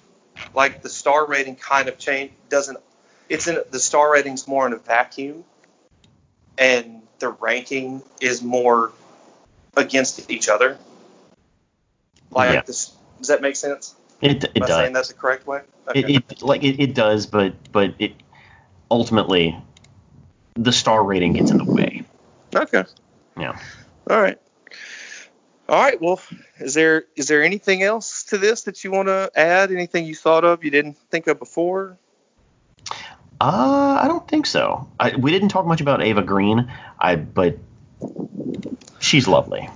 Like 0.54 0.84
the 0.84 0.90
star 0.90 1.26
rating 1.26 1.56
kind 1.56 1.90
of 1.90 1.98
change 1.98 2.34
doesn't. 2.50 2.78
It's 3.30 3.48
in 3.48 3.60
the 3.72 3.80
star 3.80 4.14
rating's 4.14 4.48
more 4.48 4.68
in 4.68 4.74
a 4.74 4.78
vacuum, 4.78 5.44
and 6.60 7.02
the 7.18 7.30
ranking 7.30 8.04
is 8.22 8.44
more 8.44 8.92
against 9.76 10.30
each 10.30 10.48
other. 10.48 10.78
Like 12.32 12.52
Yeah. 12.52 12.62
this, 12.68 12.96
does 13.18 13.30
that 13.30 13.42
make 13.42 13.56
sense? 13.56 13.96
It 14.22 14.44
it 14.44 14.54
Am 14.56 14.64
I 14.64 14.68
saying 14.68 14.94
does. 14.94 14.94
that's 14.94 15.08
the 15.08 15.16
correct 15.16 15.48
way? 15.48 15.62
It, 15.96 16.10
it 16.10 16.44
like 16.44 16.64
it, 16.64 16.80
it 16.80 16.94
does, 16.94 17.26
but 17.26 17.56
but 17.72 17.96
it 17.98 18.14
ultimately 18.92 19.58
the 20.56 20.72
star 20.72 21.04
rating 21.04 21.34
gets 21.34 21.52
in 21.52 21.58
the 21.58 21.66
way. 21.66 21.67
Okay. 22.58 22.84
Yeah. 23.38 23.60
All 24.10 24.22
right. 24.22 24.40
All 25.70 25.82
right. 25.82 26.02
Well, 26.02 26.22
is 26.60 26.74
there 26.74 27.06
is 27.16 27.28
there 27.28 27.44
anything 27.44 27.84
else 27.84 28.24
to 28.26 28.38
this 28.38 28.64
that 28.64 28.84
you 28.84 28.92
want 28.92 29.10
to 29.10 29.30
add? 29.36 29.72
Anything 29.72 30.06
you 30.06 30.16
thought 30.16 30.44
of 30.44 30.64
you 30.64 30.72
didn't 30.72 30.98
think 31.12 31.28
of 31.28 31.40
before? 31.40 31.98
Uh, 33.40 34.00
I 34.02 34.08
don't 34.08 34.28
think 34.28 34.46
so. 34.46 34.90
I, 35.00 35.16
we 35.16 35.32
didn't 35.32 35.50
talk 35.50 35.66
much 35.66 35.82
about 35.82 36.04
Eva 36.04 36.24
Green. 36.24 36.72
I 37.00 37.16
but 37.18 37.58
she's 39.00 39.28
lovely. 39.28 39.70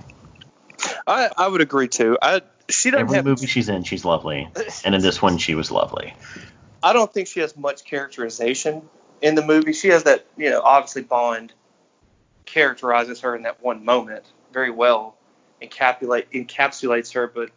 I 1.06 1.30
I 1.36 1.48
would 1.48 1.60
agree 1.60 1.88
too. 1.88 2.18
I 2.20 2.40
she 2.68 2.90
doesn't 2.90 3.06
Every 3.06 3.16
have. 3.16 3.24
movie 3.24 3.46
she's 3.46 3.68
in, 3.68 3.84
she's 3.84 4.04
lovely, 4.04 4.48
and 4.84 4.94
in 4.94 5.02
this 5.02 5.20
one, 5.20 5.38
she 5.38 5.54
was 5.54 5.70
lovely. 5.70 6.14
I 6.82 6.92
don't 6.92 7.12
think 7.12 7.28
she 7.28 7.40
has 7.40 7.56
much 7.56 7.84
characterization 7.84 8.82
in 9.20 9.34
the 9.34 9.44
movie. 9.44 9.74
She 9.74 9.88
has 9.88 10.04
that 10.04 10.26
you 10.36 10.50
know 10.50 10.62
obviously 10.62 11.02
Bond 11.02 11.52
characterizes 12.52 13.20
her 13.20 13.34
in 13.34 13.42
that 13.42 13.62
one 13.62 13.84
moment 13.84 14.24
very 14.52 14.70
well, 14.70 15.16
encapsulate 15.62 16.26
encapsulates 16.32 17.14
her, 17.14 17.26
but 17.26 17.50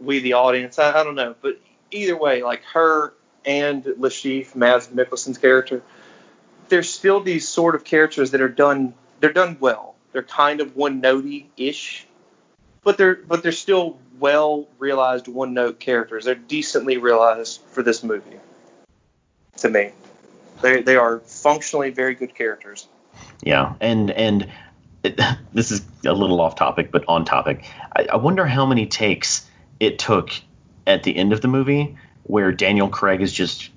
we 0.00 0.20
the 0.20 0.34
audience, 0.34 0.78
I, 0.78 1.00
I 1.00 1.04
don't 1.04 1.16
know, 1.16 1.34
but 1.40 1.60
either 1.90 2.16
way, 2.16 2.42
like 2.42 2.62
her 2.72 3.14
and 3.44 3.84
Le 3.84 4.10
Chiffre, 4.10 4.54
Mads 4.54 4.88
Mikkelsen's 4.88 5.38
character, 5.38 5.82
there's 6.68 6.88
still 6.88 7.20
these 7.20 7.48
sort 7.48 7.74
of 7.74 7.84
characters 7.84 8.30
that 8.32 8.40
are 8.40 8.48
done. 8.48 8.94
They're 9.20 9.32
done 9.32 9.56
well. 9.58 9.94
They're 10.12 10.22
kind 10.22 10.60
of 10.60 10.76
one 10.76 11.02
notey 11.02 11.46
ish, 11.56 12.06
but 12.84 12.98
they're 12.98 13.14
but 13.16 13.42
they're 13.42 13.52
still 13.52 13.98
well 14.18 14.68
realized 14.78 15.28
one 15.28 15.54
note 15.54 15.80
characters. 15.80 16.26
They're 16.26 16.34
decently 16.34 16.98
realized 16.98 17.62
for 17.70 17.82
this 17.82 18.04
movie. 18.04 18.38
To 19.58 19.70
me, 19.70 19.92
they 20.60 20.82
they 20.82 20.96
are 20.96 21.20
functionally 21.20 21.90
very 21.90 22.14
good 22.14 22.34
characters. 22.34 22.86
Yeah, 23.42 23.74
and 23.80 24.10
and 24.10 24.48
it, 25.04 25.20
this 25.52 25.70
is 25.70 25.82
a 26.06 26.12
little 26.12 26.40
off 26.40 26.56
topic, 26.56 26.90
but 26.90 27.04
on 27.08 27.24
topic. 27.24 27.64
I, 27.94 28.06
I 28.12 28.16
wonder 28.16 28.46
how 28.46 28.66
many 28.66 28.86
takes 28.86 29.48
it 29.80 29.98
took 29.98 30.30
at 30.86 31.02
the 31.02 31.16
end 31.16 31.32
of 31.32 31.40
the 31.40 31.48
movie 31.48 31.96
where 32.24 32.52
Daniel 32.52 32.88
Craig 32.88 33.22
is 33.22 33.32
just 33.32 33.70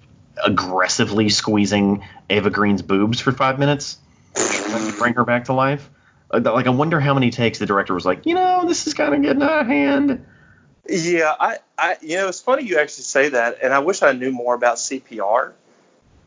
aggressively 0.43 1.29
squeezing 1.29 2.03
Eva 2.29 2.49
Green's 2.49 2.81
boobs 2.81 3.19
for 3.19 3.31
five 3.31 3.59
minutes, 3.59 3.97
to 4.35 4.95
bring 4.97 5.13
her 5.13 5.23
back 5.23 5.45
to 5.45 5.53
life. 5.53 5.89
Uh, 6.31 6.41
Like, 6.43 6.67
I 6.67 6.71
wonder 6.71 6.99
how 6.99 7.13
many 7.13 7.31
takes 7.31 7.59
the 7.59 7.65
director 7.65 7.93
was 7.93 8.05
like, 8.05 8.25
you 8.25 8.35
know, 8.35 8.65
this 8.67 8.87
is 8.87 8.93
kind 8.93 9.13
of 9.13 9.21
getting 9.21 9.41
out 9.41 9.61
of 9.61 9.67
hand. 9.67 10.25
Yeah, 10.87 11.33
I, 11.39 11.57
I, 11.77 11.97
you 12.01 12.17
know, 12.17 12.27
it's 12.27 12.41
funny 12.41 12.63
you 12.63 12.79
actually 12.79 13.03
say 13.03 13.29
that, 13.29 13.59
and 13.61 13.73
I 13.73 13.79
wish 13.79 14.01
I 14.01 14.13
knew 14.13 14.31
more 14.31 14.55
about 14.55 14.77
CPR 14.77 15.53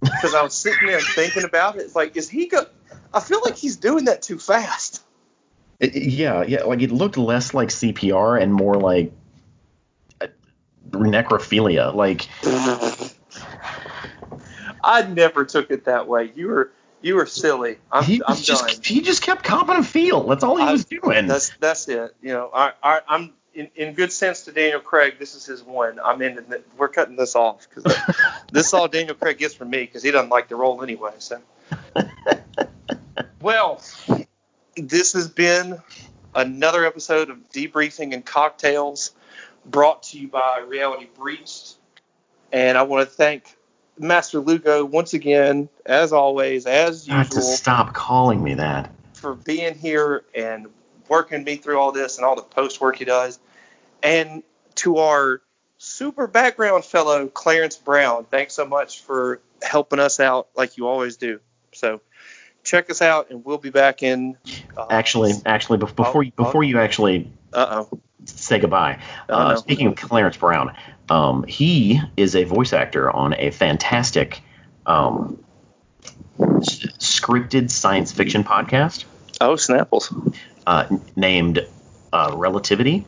because 0.00 0.34
I 0.34 0.42
was 0.42 0.54
sitting 0.54 0.86
there 0.86 1.00
thinking 1.00 1.44
about 1.44 1.76
it. 1.76 1.94
Like, 1.94 2.16
is 2.16 2.28
he 2.28 2.46
go? 2.46 2.66
I 3.14 3.20
feel 3.20 3.40
like 3.44 3.56
he's 3.56 3.76
doing 3.76 4.06
that 4.06 4.22
too 4.22 4.38
fast. 4.38 5.02
It- 5.80 5.94
it- 5.96 6.02
yeah, 6.10 6.42
yeah, 6.46 6.62
like 6.64 6.82
it 6.82 6.90
looked 6.90 7.16
less 7.16 7.54
like 7.54 7.68
CPR 7.68 8.40
and 8.40 8.52
more 8.52 8.74
like 8.74 9.12
uh, 10.20 10.26
necrophilia. 10.90 11.94
Like, 11.94 12.28
I 14.84 15.02
never 15.02 15.44
took 15.44 15.70
it 15.70 15.84
that 15.86 16.06
way. 16.08 16.32
You 16.34 16.48
were, 16.48 16.70
you 17.02 17.14
were 17.16 17.26
silly. 17.26 17.78
I'm, 17.90 18.04
he 18.04 18.22
I'm 18.26 18.32
was 18.36 18.46
done. 18.46 18.68
just 18.68 18.86
he 18.86 19.00
just 19.00 19.22
kept 19.22 19.44
copping 19.44 19.76
a 19.76 19.82
feel. 19.82 20.24
That's 20.26 20.44
all 20.44 20.56
he 20.56 20.64
I- 20.64 20.72
was 20.72 20.84
doing. 20.84 21.26
That's 21.26 21.50
that's 21.60 21.88
it. 21.88 22.14
You 22.22 22.32
know, 22.32 22.50
I, 22.54 22.72
I 22.82 23.00
I'm 23.08 23.32
in, 23.54 23.70
in 23.76 23.94
good 23.94 24.12
sense 24.12 24.42
to 24.42 24.52
Daniel 24.52 24.80
Craig. 24.80 25.16
This 25.18 25.34
is 25.34 25.44
his 25.46 25.62
one. 25.62 25.98
I'm 26.04 26.20
in. 26.22 26.36
The, 26.36 26.62
we're 26.76 26.88
cutting 26.88 27.16
this 27.16 27.34
off 27.36 27.68
because 27.68 27.84
this 28.52 28.66
is 28.68 28.74
all 28.74 28.88
Daniel 28.88 29.14
Craig 29.14 29.38
gets 29.38 29.54
from 29.54 29.70
me 29.70 29.80
because 29.80 30.02
he 30.02 30.10
doesn't 30.10 30.30
like 30.30 30.48
the 30.48 30.56
role 30.56 30.82
anyway. 30.82 31.12
So, 31.18 31.40
well, 33.40 33.82
this 34.76 35.12
has 35.12 35.28
been 35.28 35.80
another 36.34 36.84
episode 36.84 37.30
of 37.30 37.50
debriefing 37.50 38.12
and 38.12 38.24
cocktails, 38.24 39.12
brought 39.64 40.04
to 40.04 40.18
you 40.18 40.28
by 40.28 40.64
Reality 40.66 41.06
Breached. 41.16 41.76
And 42.52 42.76
I 42.78 42.82
want 42.82 43.08
to 43.08 43.14
thank 43.14 43.56
Master 43.98 44.40
Lugo 44.40 44.84
once 44.84 45.14
again, 45.14 45.68
as 45.86 46.12
always, 46.12 46.66
as 46.66 47.06
Got 47.06 47.30
to 47.32 47.42
stop 47.42 47.94
calling 47.94 48.42
me 48.42 48.54
that. 48.54 48.90
for 49.14 49.34
being 49.34 49.74
here 49.74 50.24
and 50.34 50.66
working 51.08 51.44
me 51.44 51.56
through 51.56 51.78
all 51.78 51.92
this 51.92 52.16
and 52.16 52.24
all 52.24 52.36
the 52.36 52.42
post 52.42 52.80
work 52.80 52.96
he 52.96 53.04
does. 53.04 53.38
And 54.02 54.42
to 54.76 54.98
our 54.98 55.40
super 55.78 56.26
background 56.26 56.84
fellow, 56.84 57.26
Clarence 57.28 57.76
Brown, 57.76 58.24
thanks 58.24 58.54
so 58.54 58.66
much 58.66 59.02
for 59.02 59.40
helping 59.62 59.98
us 59.98 60.20
out 60.20 60.48
like 60.56 60.76
you 60.76 60.86
always 60.88 61.16
do. 61.16 61.40
So 61.72 62.00
check 62.64 62.90
us 62.90 63.00
out, 63.02 63.30
and 63.30 63.44
we'll 63.44 63.58
be 63.58 63.70
back 63.70 64.02
in. 64.02 64.36
Uh, 64.76 64.86
Actually, 64.90 65.32
actually, 65.46 65.78
before 65.78 66.22
you, 66.22 66.32
before 66.32 66.64
you 66.64 66.78
actually 66.80 67.30
uh 67.52 67.84
oh. 67.90 68.00
say 68.24 68.58
goodbye, 68.58 68.98
uh, 69.28 69.54
speaking 69.56 69.86
of 69.88 69.96
Clarence 69.96 70.36
Brown, 70.36 70.74
um, 71.08 71.44
he 71.44 72.00
is 72.16 72.34
a 72.34 72.44
voice 72.44 72.72
actor 72.72 73.10
on 73.10 73.34
a 73.34 73.50
fantastic 73.50 74.40
um, 74.86 75.38
s- 76.58 76.86
scripted 76.98 77.70
science 77.70 78.12
fiction 78.12 78.44
podcast 78.44 79.04
Oh, 79.40 79.54
Snapples. 79.54 80.12
uh, 80.66 80.86
named 81.16 81.66
uh, 82.12 82.32
Relativity, 82.34 83.04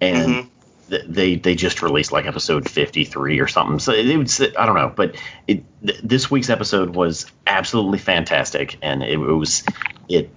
and 0.00 0.16
Mhm. 0.34 0.48
Th- 0.90 1.04
they 1.08 1.36
they 1.36 1.54
just 1.54 1.80
released 1.82 2.12
like 2.12 2.26
episode 2.26 2.68
53 2.68 3.38
or 3.40 3.48
something. 3.48 3.78
So 3.78 3.92
it, 3.92 4.14
was 4.16 4.40
I 4.40 4.66
don't 4.66 4.74
know, 4.76 4.92
but 4.94 5.16
it 5.48 5.64
th- 5.86 6.00
this 6.02 6.30
week's 6.30 6.50
episode 6.50 6.94
was 6.94 7.26
absolutely 7.46 7.98
fantastic, 7.98 8.76
and 8.82 9.02
it, 9.02 9.16
was 9.16 9.64
it 10.08 10.30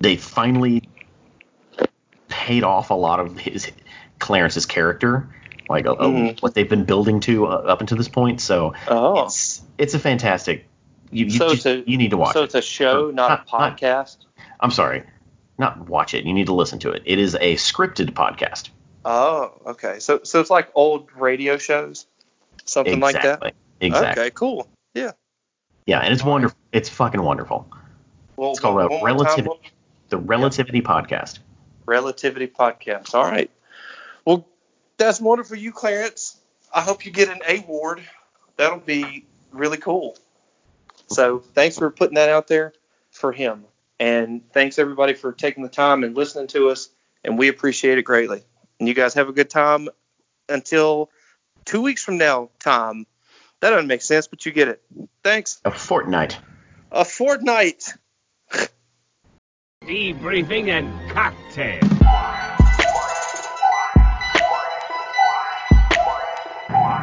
they 0.00 0.16
finally 0.16 0.88
paid 2.28 2.64
off 2.64 2.90
a 2.90 2.94
lot 2.94 3.20
of 3.20 3.38
his 3.38 3.70
Clarence's 4.18 4.66
character, 4.66 5.28
like 5.68 5.86
uh, 5.86 5.94
Mhm. 5.94 6.40
what 6.42 6.54
they've 6.54 6.68
been 6.68 6.84
building 6.84 7.20
to 7.20 7.46
uh, 7.46 7.50
up 7.50 7.80
until 7.80 7.98
this 7.98 8.08
point. 8.08 8.40
So 8.40 8.74
Oh, 8.88 9.24
it's 9.24 9.62
it's 9.78 9.94
a 9.94 9.98
fantastic. 9.98 10.66
You 11.10 11.26
you, 11.26 11.30
So 11.32 11.50
just, 11.50 11.66
it's 11.66 11.86
a- 11.86 11.90
you 11.90 11.98
need 11.98 12.10
to 12.10 12.16
watch 12.16 12.32
so 12.32 12.40
it. 12.40 12.44
it's 12.46 12.54
a 12.54 12.62
show, 12.62 13.08
Or- 13.08 13.12
not 13.12 13.26
a 13.30 13.34
not- 13.34 13.52
not- 13.52 13.78
podcast. 13.80 14.16
I'm 14.60 14.70
sorry, 14.70 15.02
not 15.58 15.88
watch 15.88 16.14
it. 16.14 16.24
You 16.24 16.32
need 16.32 16.46
to 16.46 16.54
listen 16.54 16.78
to 16.80 16.90
it. 16.90 17.02
It 17.04 17.18
is 17.18 17.34
a 17.34 17.56
scripted 17.56 18.10
podcast. 18.12 18.70
Oh, 19.04 19.52
okay. 19.66 19.98
So 19.98 20.20
so 20.22 20.40
it's 20.40 20.50
like 20.50 20.70
old 20.74 21.08
radio 21.16 21.58
shows, 21.58 22.06
something 22.64 23.00
like 23.00 23.14
that. 23.14 23.24
exactly. 23.24 23.52
Exactly. 23.80 24.22
Okay, 24.22 24.30
cool. 24.30 24.68
Yeah. 24.94 25.12
Yeah, 25.86 25.98
and 26.00 26.12
it's 26.14 26.22
wonderful. 26.24 26.56
It's 26.70 26.88
fucking 26.88 27.20
wonderful. 27.20 27.68
Well, 28.36 28.52
It's 28.52 28.60
called 28.60 28.76
uh, 28.80 28.86
one 28.86 28.86
a 28.86 28.88
more 28.90 28.98
time, 29.00 29.16
relativity- 29.16 29.48
what- 29.48 29.60
The 30.10 30.18
Relativity 30.18 30.82
Podcast. 30.82 31.40
Relativity 31.86 32.46
Podcast. 32.46 33.14
All 33.14 33.24
right. 33.24 33.50
Well, 34.24 34.46
that's 34.98 35.20
wonderful, 35.20 35.56
you 35.56 35.72
Clarence. 35.72 36.36
I 36.72 36.80
hope 36.82 37.04
you 37.04 37.10
get 37.10 37.28
an 37.28 37.40
award. 37.48 38.02
That'll 38.56 38.78
be 38.78 39.26
really 39.50 39.78
cool. 39.78 40.16
So 41.08 41.40
thanks 41.40 41.76
for 41.76 41.90
putting 41.90 42.14
that 42.14 42.28
out 42.28 42.46
there 42.46 42.72
for 43.10 43.32
him, 43.32 43.64
and 43.98 44.42
thanks 44.52 44.78
everybody 44.78 45.14
for 45.14 45.32
taking 45.32 45.64
the 45.64 45.68
time 45.68 46.04
and 46.04 46.16
listening 46.16 46.46
to 46.48 46.70
us, 46.70 46.88
and 47.24 47.36
we 47.36 47.48
appreciate 47.48 47.98
it 47.98 48.02
greatly. 48.02 48.42
And 48.82 48.88
you 48.88 48.94
guys 48.94 49.14
have 49.14 49.28
a 49.28 49.32
good 49.32 49.48
time 49.48 49.88
until 50.48 51.08
two 51.64 51.82
weeks 51.82 52.02
from 52.02 52.18
now. 52.18 52.50
Tom. 52.58 53.06
That 53.60 53.70
doesn't 53.70 53.86
make 53.86 54.02
sense, 54.02 54.26
but 54.26 54.44
you 54.44 54.50
get 54.50 54.66
it. 54.66 54.82
Thanks. 55.22 55.60
A 55.64 55.70
fortnight. 55.70 56.36
A 56.90 57.04
fortnight. 57.04 57.94
Debriefing 59.84 60.66
and 60.66 61.10
cocktail. 61.12 61.78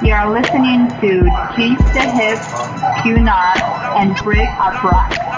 You're 0.03 0.29
listening 0.37 0.89
to 0.99 1.29
Cheese 1.55 1.77
the 1.93 2.03
Hip, 2.11 3.03
Q 3.03 3.19
Not, 3.21 3.57
and 3.95 4.17
Break 4.17 4.49
Up 4.49 4.83
Rock. 4.83 5.28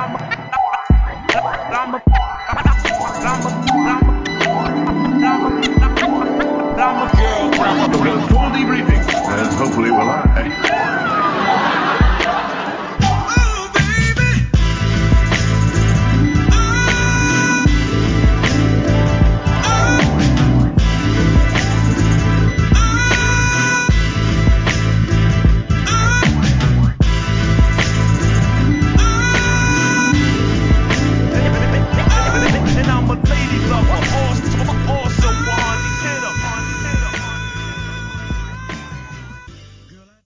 hopefully 9.62 9.92
we'll. 9.92 10.10
I. 10.10 10.31